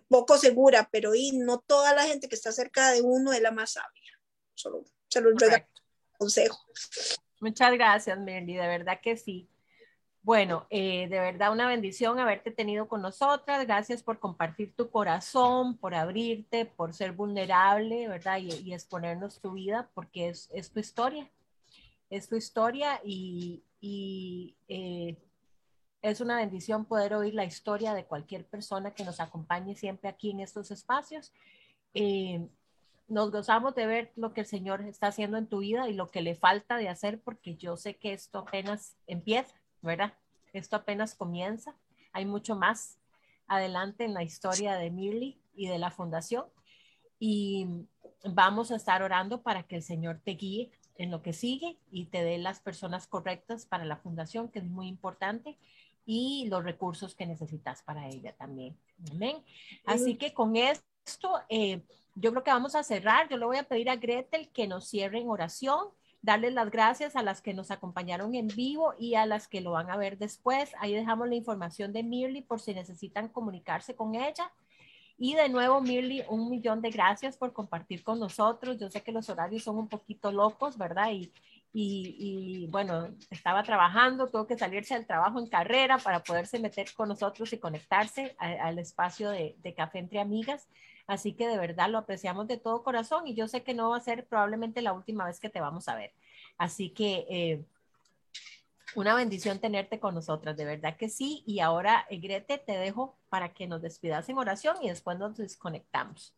poco 0.08 0.38
segura, 0.38 0.88
pero 0.90 1.14
y 1.14 1.32
no 1.32 1.60
toda 1.60 1.94
la 1.94 2.04
gente 2.04 2.28
que 2.28 2.34
está 2.34 2.52
cerca 2.52 2.90
de 2.90 3.02
uno 3.02 3.32
es 3.32 3.40
la 3.40 3.52
más 3.52 3.72
sabia. 3.72 4.20
Solo 4.54 4.84
se 5.08 5.20
lo 5.20 5.30
consejo. 6.18 6.58
Muchas 7.40 7.72
gracias, 7.72 8.18
Merly, 8.18 8.54
de 8.54 8.66
verdad 8.66 9.00
que 9.02 9.16
sí. 9.16 9.48
Bueno, 10.24 10.66
eh, 10.70 11.06
de 11.08 11.20
verdad 11.20 11.52
una 11.52 11.68
bendición 11.68 12.18
haberte 12.18 12.50
tenido 12.50 12.88
con 12.88 13.02
nosotras. 13.02 13.66
Gracias 13.66 14.02
por 14.02 14.18
compartir 14.18 14.74
tu 14.74 14.88
corazón, 14.88 15.76
por 15.76 15.94
abrirte, 15.94 16.64
por 16.64 16.94
ser 16.94 17.12
vulnerable, 17.12 18.08
¿verdad? 18.08 18.38
Y, 18.38 18.72
exponernos 18.72 19.42
tu 19.42 19.52
vida, 19.52 19.90
porque 19.92 20.30
es, 20.30 20.48
tu 20.72 20.80
historia. 20.80 21.30
Es 22.08 22.26
tu 22.26 22.36
historia 22.36 23.02
y, 23.04 23.62
eh, 23.82 25.18
es 26.00 26.20
una 26.22 26.36
bendición 26.38 26.86
poder 26.86 27.12
oír 27.12 27.34
la 27.34 27.44
historia 27.44 27.92
de 27.92 28.06
cualquier 28.06 28.46
persona 28.46 28.92
que 28.92 29.04
nos 29.04 29.20
acompañe 29.20 29.74
siempre 29.76 30.08
aquí 30.08 30.30
en 30.30 30.40
estos 30.40 30.70
espacios. 30.70 31.34
Eh, 31.92 32.48
nos 33.08 33.30
gozamos 33.30 33.74
de 33.74 33.86
ver 33.86 34.12
lo 34.16 34.32
que 34.32 34.40
el 34.40 34.46
Señor 34.46 34.80
está 34.82 35.08
haciendo 35.08 35.36
en 35.36 35.48
tu 35.48 35.58
vida 35.58 35.86
y 35.86 35.92
lo 35.92 36.10
que 36.10 36.22
le 36.22 36.34
falta 36.34 36.78
de 36.78 36.88
hacer, 36.88 37.20
porque 37.20 37.56
yo 37.56 37.76
sé 37.76 37.96
que 37.96 38.14
esto 38.14 38.38
apenas 38.38 38.96
empieza, 39.06 39.54
¿verdad? 39.84 40.14
Esto 40.52 40.76
apenas 40.76 41.14
comienza. 41.14 41.74
Hay 42.12 42.26
mucho 42.26 42.56
más 42.56 42.98
adelante 43.46 44.04
en 44.04 44.14
la 44.14 44.22
historia 44.22 44.74
de 44.74 44.90
Mirly 44.90 45.40
y 45.54 45.68
de 45.68 45.78
la 45.78 45.90
fundación. 45.90 46.44
Y 47.18 47.66
vamos 48.24 48.70
a 48.70 48.76
estar 48.76 49.02
orando 49.02 49.42
para 49.42 49.64
que 49.64 49.76
el 49.76 49.82
Señor 49.82 50.20
te 50.24 50.32
guíe 50.32 50.72
en 50.96 51.10
lo 51.10 51.22
que 51.22 51.32
sigue 51.32 51.78
y 51.90 52.06
te 52.06 52.22
dé 52.22 52.38
las 52.38 52.60
personas 52.60 53.06
correctas 53.06 53.66
para 53.66 53.84
la 53.84 53.96
fundación, 53.96 54.48
que 54.48 54.60
es 54.60 54.64
muy 54.64 54.88
importante, 54.88 55.58
y 56.06 56.46
los 56.48 56.62
recursos 56.62 57.14
que 57.14 57.26
necesitas 57.26 57.82
para 57.82 58.08
ella 58.08 58.34
también. 58.36 58.76
Amén. 59.10 59.42
Así 59.86 60.16
que 60.16 60.34
con 60.34 60.54
esto, 60.56 61.40
eh, 61.48 61.82
yo 62.14 62.30
creo 62.30 62.44
que 62.44 62.50
vamos 62.50 62.74
a 62.74 62.82
cerrar. 62.82 63.28
Yo 63.28 63.38
le 63.38 63.46
voy 63.46 63.56
a 63.56 63.68
pedir 63.68 63.88
a 63.88 63.96
Gretel 63.96 64.48
que 64.50 64.66
nos 64.66 64.86
cierre 64.86 65.18
en 65.18 65.30
oración, 65.30 65.88
darles 66.24 66.54
las 66.54 66.70
gracias 66.70 67.16
a 67.16 67.22
las 67.22 67.42
que 67.42 67.52
nos 67.52 67.70
acompañaron 67.70 68.34
en 68.34 68.48
vivo 68.48 68.94
y 68.98 69.14
a 69.14 69.26
las 69.26 69.46
que 69.46 69.60
lo 69.60 69.72
van 69.72 69.90
a 69.90 69.98
ver 69.98 70.16
después. 70.16 70.72
Ahí 70.80 70.94
dejamos 70.94 71.28
la 71.28 71.34
información 71.34 71.92
de 71.92 72.02
Mirly 72.02 72.40
por 72.40 72.60
si 72.60 72.72
necesitan 72.72 73.28
comunicarse 73.28 73.94
con 73.94 74.14
ella. 74.14 74.50
Y 75.18 75.34
de 75.34 75.50
nuevo, 75.50 75.82
Mirly, 75.82 76.24
un 76.30 76.48
millón 76.48 76.80
de 76.80 76.90
gracias 76.90 77.36
por 77.36 77.52
compartir 77.52 78.02
con 78.02 78.18
nosotros. 78.18 78.78
Yo 78.78 78.88
sé 78.88 79.02
que 79.02 79.12
los 79.12 79.28
horarios 79.28 79.64
son 79.64 79.76
un 79.76 79.86
poquito 79.86 80.32
locos, 80.32 80.78
¿verdad? 80.78 81.10
Y, 81.12 81.30
y, 81.76 82.68
bueno, 82.70 83.08
estaba 83.30 83.64
trabajando, 83.64 84.28
tuvo 84.28 84.46
que 84.46 84.56
salirse 84.56 84.94
del 84.94 85.08
trabajo 85.08 85.40
en 85.40 85.48
carrera 85.48 85.98
para 85.98 86.22
poderse 86.22 86.60
meter 86.60 86.86
con 86.94 87.08
nosotros 87.08 87.52
y 87.52 87.58
conectarse 87.58 88.36
al 88.38 88.78
espacio 88.78 89.30
de, 89.30 89.74
Café 89.76 89.98
entre 89.98 90.20
Amigas. 90.20 90.68
Así 91.08 91.32
que 91.32 91.48
de 91.48 91.58
verdad 91.58 91.90
lo 91.90 91.98
apreciamos 91.98 92.46
de 92.46 92.58
todo 92.58 92.84
corazón 92.84 93.26
y 93.26 93.34
yo 93.34 93.48
sé 93.48 93.64
que 93.64 93.74
no 93.74 93.90
va 93.90 93.96
a 93.96 94.00
ser 94.00 94.24
probablemente 94.26 94.82
la 94.82 94.92
última 94.92 95.26
vez 95.26 95.40
que 95.40 95.50
te 95.50 95.60
vamos 95.60 95.88
a 95.88 95.96
ver. 95.96 96.12
Así 96.58 96.90
que 96.90 97.26
eh, 97.28 97.64
Una 98.94 99.16
bendición 99.16 99.58
tenerte 99.58 99.98
con 99.98 100.14
nosotras, 100.14 100.56
de 100.56 100.64
verdad 100.64 100.96
que 100.96 101.08
sí. 101.08 101.42
Y 101.44 101.58
ahora, 101.58 102.06
eh, 102.08 102.18
Grete, 102.18 102.58
te 102.58 102.78
dejo 102.78 103.18
para 103.28 103.52
que 103.52 103.66
nos 103.66 103.82
despidas 103.82 104.28
en 104.28 104.38
oración 104.38 104.76
y 104.80 104.90
después 104.90 105.18
nos 105.18 105.36
desconectamos. 105.36 106.36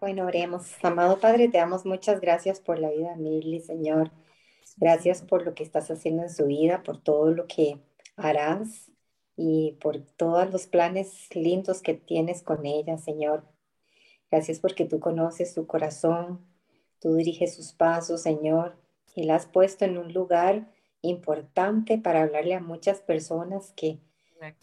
Bueno, 0.00 0.24
oremos. 0.24 0.82
Amado 0.82 1.20
Padre, 1.20 1.48
te 1.48 1.58
damos 1.58 1.84
muchas 1.84 2.22
gracias 2.22 2.58
por 2.58 2.78
la 2.78 2.88
vida 2.88 3.10
de 3.10 3.16
Mirly, 3.16 3.60
Señor. 3.60 4.10
Gracias 4.78 5.20
por 5.20 5.44
lo 5.44 5.54
que 5.54 5.62
estás 5.62 5.90
haciendo 5.90 6.22
en 6.22 6.30
su 6.30 6.46
vida, 6.46 6.82
por 6.82 7.02
todo 7.02 7.32
lo 7.32 7.46
que 7.46 7.78
harás 8.16 8.90
y 9.36 9.72
por 9.72 10.00
todos 10.00 10.50
los 10.50 10.66
planes 10.66 11.28
lindos 11.34 11.82
que 11.82 11.92
tienes 11.92 12.42
con 12.42 12.64
ella, 12.64 12.96
Señor. 12.96 13.44
Gracias 14.30 14.58
porque 14.58 14.86
tú 14.86 15.00
conoces 15.00 15.52
su 15.52 15.66
corazón, 15.66 16.46
tú 16.98 17.16
diriges 17.16 17.54
sus 17.54 17.74
pasos, 17.74 18.22
Señor, 18.22 18.78
y 19.14 19.24
la 19.24 19.34
has 19.34 19.44
puesto 19.44 19.84
en 19.84 19.98
un 19.98 20.14
lugar 20.14 20.72
importante 21.02 21.98
para 21.98 22.22
hablarle 22.22 22.54
a 22.54 22.60
muchas 22.60 23.02
personas 23.02 23.74
que, 23.76 23.98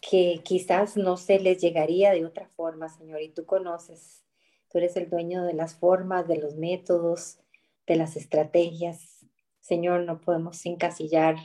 que 0.02 0.42
quizás 0.44 0.98
no 0.98 1.16
se 1.16 1.40
les 1.40 1.62
llegaría 1.62 2.12
de 2.12 2.26
otra 2.26 2.48
forma, 2.48 2.90
Señor, 2.90 3.22
y 3.22 3.30
tú 3.30 3.46
conoces 3.46 4.24
Tú 4.69 4.80
eres 4.80 4.98
el 4.98 5.10
dueño 5.10 5.44
de 5.44 5.53
las 5.53 5.76
formas, 5.76 6.27
de 6.27 6.38
los 6.38 6.56
métodos, 6.56 7.39
de 7.85 7.95
las 7.95 8.15
estrategias. 8.18 9.26
Señor, 9.60 10.02
no 10.02 10.19
podemos 10.19 10.65
encasillar 10.65 11.38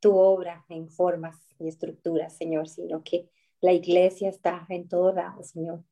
tu 0.00 0.16
obra 0.16 0.64
en 0.68 0.88
formas 0.88 1.36
y 1.58 1.68
estructuras, 1.68 2.36
Señor, 2.36 2.68
sino 2.68 3.02
que 3.02 3.30
la 3.60 3.72
iglesia 3.72 4.28
está 4.28 4.64
en 4.68 4.88
todo 4.88 5.12
lado, 5.12 5.42
Señor. 5.42 5.82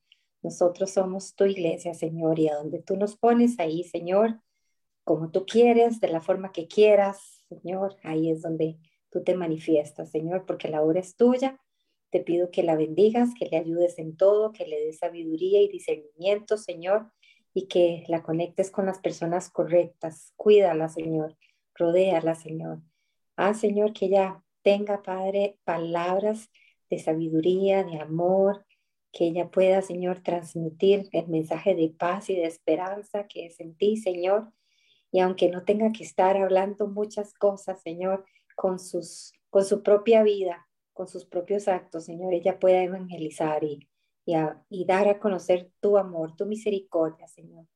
Nosotros 0.42 0.90
somos 0.90 1.34
tu 1.34 1.44
iglesia, 1.44 1.94
Señor, 1.94 2.38
y 2.38 2.48
a 2.48 2.54
donde 2.54 2.80
tú 2.80 2.96
nos 2.96 3.16
pones 3.16 3.58
ahí, 3.58 3.82
Señor, 3.82 4.40
como 5.02 5.30
tú 5.30 5.44
quieres, 5.46 6.00
de 6.00 6.08
la 6.08 6.20
forma 6.20 6.52
que 6.52 6.68
quieras, 6.68 7.44
Señor, 7.48 7.96
ahí 8.04 8.30
es 8.30 8.42
donde 8.42 8.78
tú 9.10 9.24
te 9.24 9.34
manifiestas, 9.34 10.10
Señor, 10.10 10.46
porque 10.46 10.68
la 10.68 10.82
obra 10.82 11.00
es 11.00 11.16
tuya 11.16 11.60
te 12.10 12.20
pido 12.20 12.50
que 12.50 12.62
la 12.62 12.76
bendigas, 12.76 13.30
que 13.38 13.46
le 13.46 13.58
ayudes 13.58 13.98
en 13.98 14.16
todo, 14.16 14.52
que 14.52 14.66
le 14.66 14.80
des 14.80 14.98
sabiduría 14.98 15.60
y 15.62 15.68
discernimiento, 15.68 16.56
Señor, 16.56 17.10
y 17.52 17.68
que 17.68 18.04
la 18.08 18.22
conectes 18.22 18.70
con 18.70 18.86
las 18.86 18.98
personas 18.98 19.50
correctas. 19.50 20.32
Cuídala, 20.36 20.88
Señor. 20.88 21.36
Rodéala, 21.74 22.34
Señor. 22.34 22.80
Ah, 23.36 23.54
Señor, 23.54 23.92
que 23.92 24.06
ella 24.06 24.42
tenga, 24.62 25.02
Padre, 25.02 25.58
palabras 25.64 26.50
de 26.90 26.98
sabiduría, 26.98 27.84
de 27.84 27.98
amor, 27.98 28.64
que 29.12 29.26
ella 29.28 29.50
pueda, 29.50 29.80
Señor, 29.82 30.22
transmitir 30.22 31.08
el 31.12 31.28
mensaje 31.28 31.74
de 31.74 31.88
paz 31.88 32.28
y 32.30 32.34
de 32.34 32.44
esperanza 32.44 33.26
que 33.26 33.46
es 33.46 33.60
en 33.60 33.74
ti, 33.74 33.96
Señor. 33.96 34.52
Y 35.10 35.20
aunque 35.20 35.48
no 35.48 35.64
tenga 35.64 35.92
que 35.92 36.04
estar 36.04 36.36
hablando 36.36 36.88
muchas 36.88 37.32
cosas, 37.32 37.80
Señor, 37.80 38.24
con, 38.54 38.78
sus, 38.78 39.32
con 39.48 39.64
su 39.64 39.82
propia 39.82 40.22
vida, 40.22 40.65
con 40.96 41.06
sus 41.06 41.26
propios 41.26 41.68
actos, 41.68 42.06
Señor, 42.06 42.32
ella 42.32 42.58
pueda 42.58 42.82
evangelizar 42.82 43.62
y, 43.62 43.86
y, 44.24 44.84
dar 44.86 45.08
a 45.08 45.18
conocer 45.20 45.70
tu 45.80 45.98
amor, 45.98 46.34
tu 46.34 46.46
misericordia, 46.46 47.28
Señor. 47.28 47.66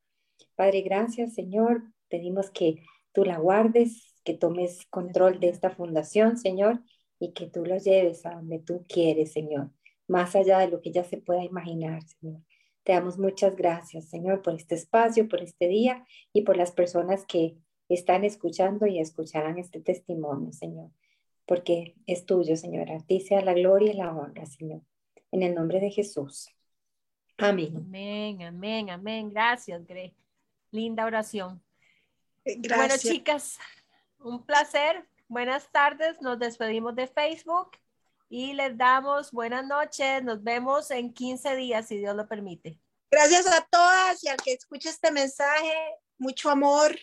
Padre, 0.56 0.80
gracias, 0.80 1.34
Señor. 1.34 1.82
Pedimos 2.08 2.50
que 2.50 2.82
tú 3.12 3.24
la 3.24 3.38
guardes, 3.38 4.14
que 4.24 4.32
tomes 4.32 4.86
control 4.86 5.38
de 5.38 5.50
esta 5.50 5.68
fundación, 5.68 6.38
Señor, 6.38 6.80
y 7.18 7.32
que 7.32 7.46
tú 7.46 7.66
la 7.66 7.76
lleves 7.76 8.24
a 8.24 8.36
donde 8.36 8.58
tú 8.58 8.86
quieres, 8.88 9.32
Señor, 9.32 9.70
más 10.08 10.34
allá 10.34 10.58
de 10.58 10.68
lo 10.68 10.80
que 10.80 10.88
ella 10.88 11.04
se 11.04 11.18
pueda 11.18 11.44
imaginar, 11.44 12.02
Señor. 12.02 12.40
Te 12.84 12.92
damos 12.92 13.18
muchas 13.18 13.54
gracias, 13.54 14.08
Señor, 14.08 14.40
por 14.40 14.54
este 14.54 14.76
espacio, 14.76 15.28
por 15.28 15.42
este 15.42 15.68
día 15.68 16.06
y 16.32 16.40
por 16.40 16.56
las 16.56 16.72
personas 16.72 17.26
que 17.26 17.58
están 17.90 18.24
escuchando 18.24 18.86
y 18.86 18.98
escucharán 18.98 19.58
este 19.58 19.80
testimonio, 19.82 20.52
Señor 20.52 20.90
porque 21.50 21.96
es 22.06 22.26
tuyo, 22.26 22.56
Señor. 22.56 22.92
A 22.92 23.00
ti 23.00 23.18
sea 23.18 23.40
la 23.40 23.54
gloria 23.54 23.90
y 23.90 23.96
la 23.96 24.12
honra, 24.12 24.46
Señor. 24.46 24.82
En 25.32 25.42
el 25.42 25.52
nombre 25.52 25.80
de 25.80 25.90
Jesús. 25.90 26.48
Amén. 27.36 27.72
Amén, 27.76 28.42
amén, 28.44 28.90
amén. 28.90 29.30
Gracias, 29.30 29.84
Gre. 29.84 30.14
Linda 30.70 31.04
oración. 31.04 31.60
Gracias. 32.44 32.76
Bueno, 32.78 32.94
chicas, 32.98 33.58
un 34.20 34.46
placer. 34.46 35.04
Buenas 35.26 35.68
tardes. 35.72 36.22
Nos 36.22 36.38
despedimos 36.38 36.94
de 36.94 37.08
Facebook 37.08 37.72
y 38.28 38.52
les 38.52 38.78
damos 38.78 39.32
buenas 39.32 39.66
noches. 39.66 40.22
Nos 40.22 40.44
vemos 40.44 40.92
en 40.92 41.12
15 41.12 41.56
días, 41.56 41.88
si 41.88 41.98
Dios 41.98 42.14
lo 42.14 42.28
permite. 42.28 42.78
Gracias 43.10 43.48
a 43.48 43.66
todas 43.68 44.22
y 44.22 44.28
al 44.28 44.36
que 44.36 44.52
escuche 44.52 44.88
este 44.88 45.10
mensaje. 45.10 45.74
Mucho 46.16 46.48
amor. 46.48 46.96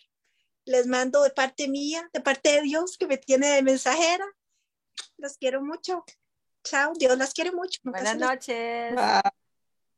Les 0.67 0.85
mando 0.85 1.23
de 1.23 1.31
parte 1.31 1.67
mía, 1.67 2.07
de 2.13 2.21
parte 2.21 2.51
de 2.51 2.61
Dios 2.61 2.97
que 2.97 3.07
me 3.07 3.17
tiene 3.17 3.47
de 3.47 3.63
mensajera 3.63 4.25
los 5.17 5.37
quiero 5.37 5.61
mucho. 5.61 6.03
Chao, 6.63 6.93
Dios 6.93 7.17
las 7.17 7.33
quiere 7.33 7.51
mucho. 7.51 7.79
Buenas 7.83 8.17
noches. 8.17 8.95
Bye. 8.95 9.46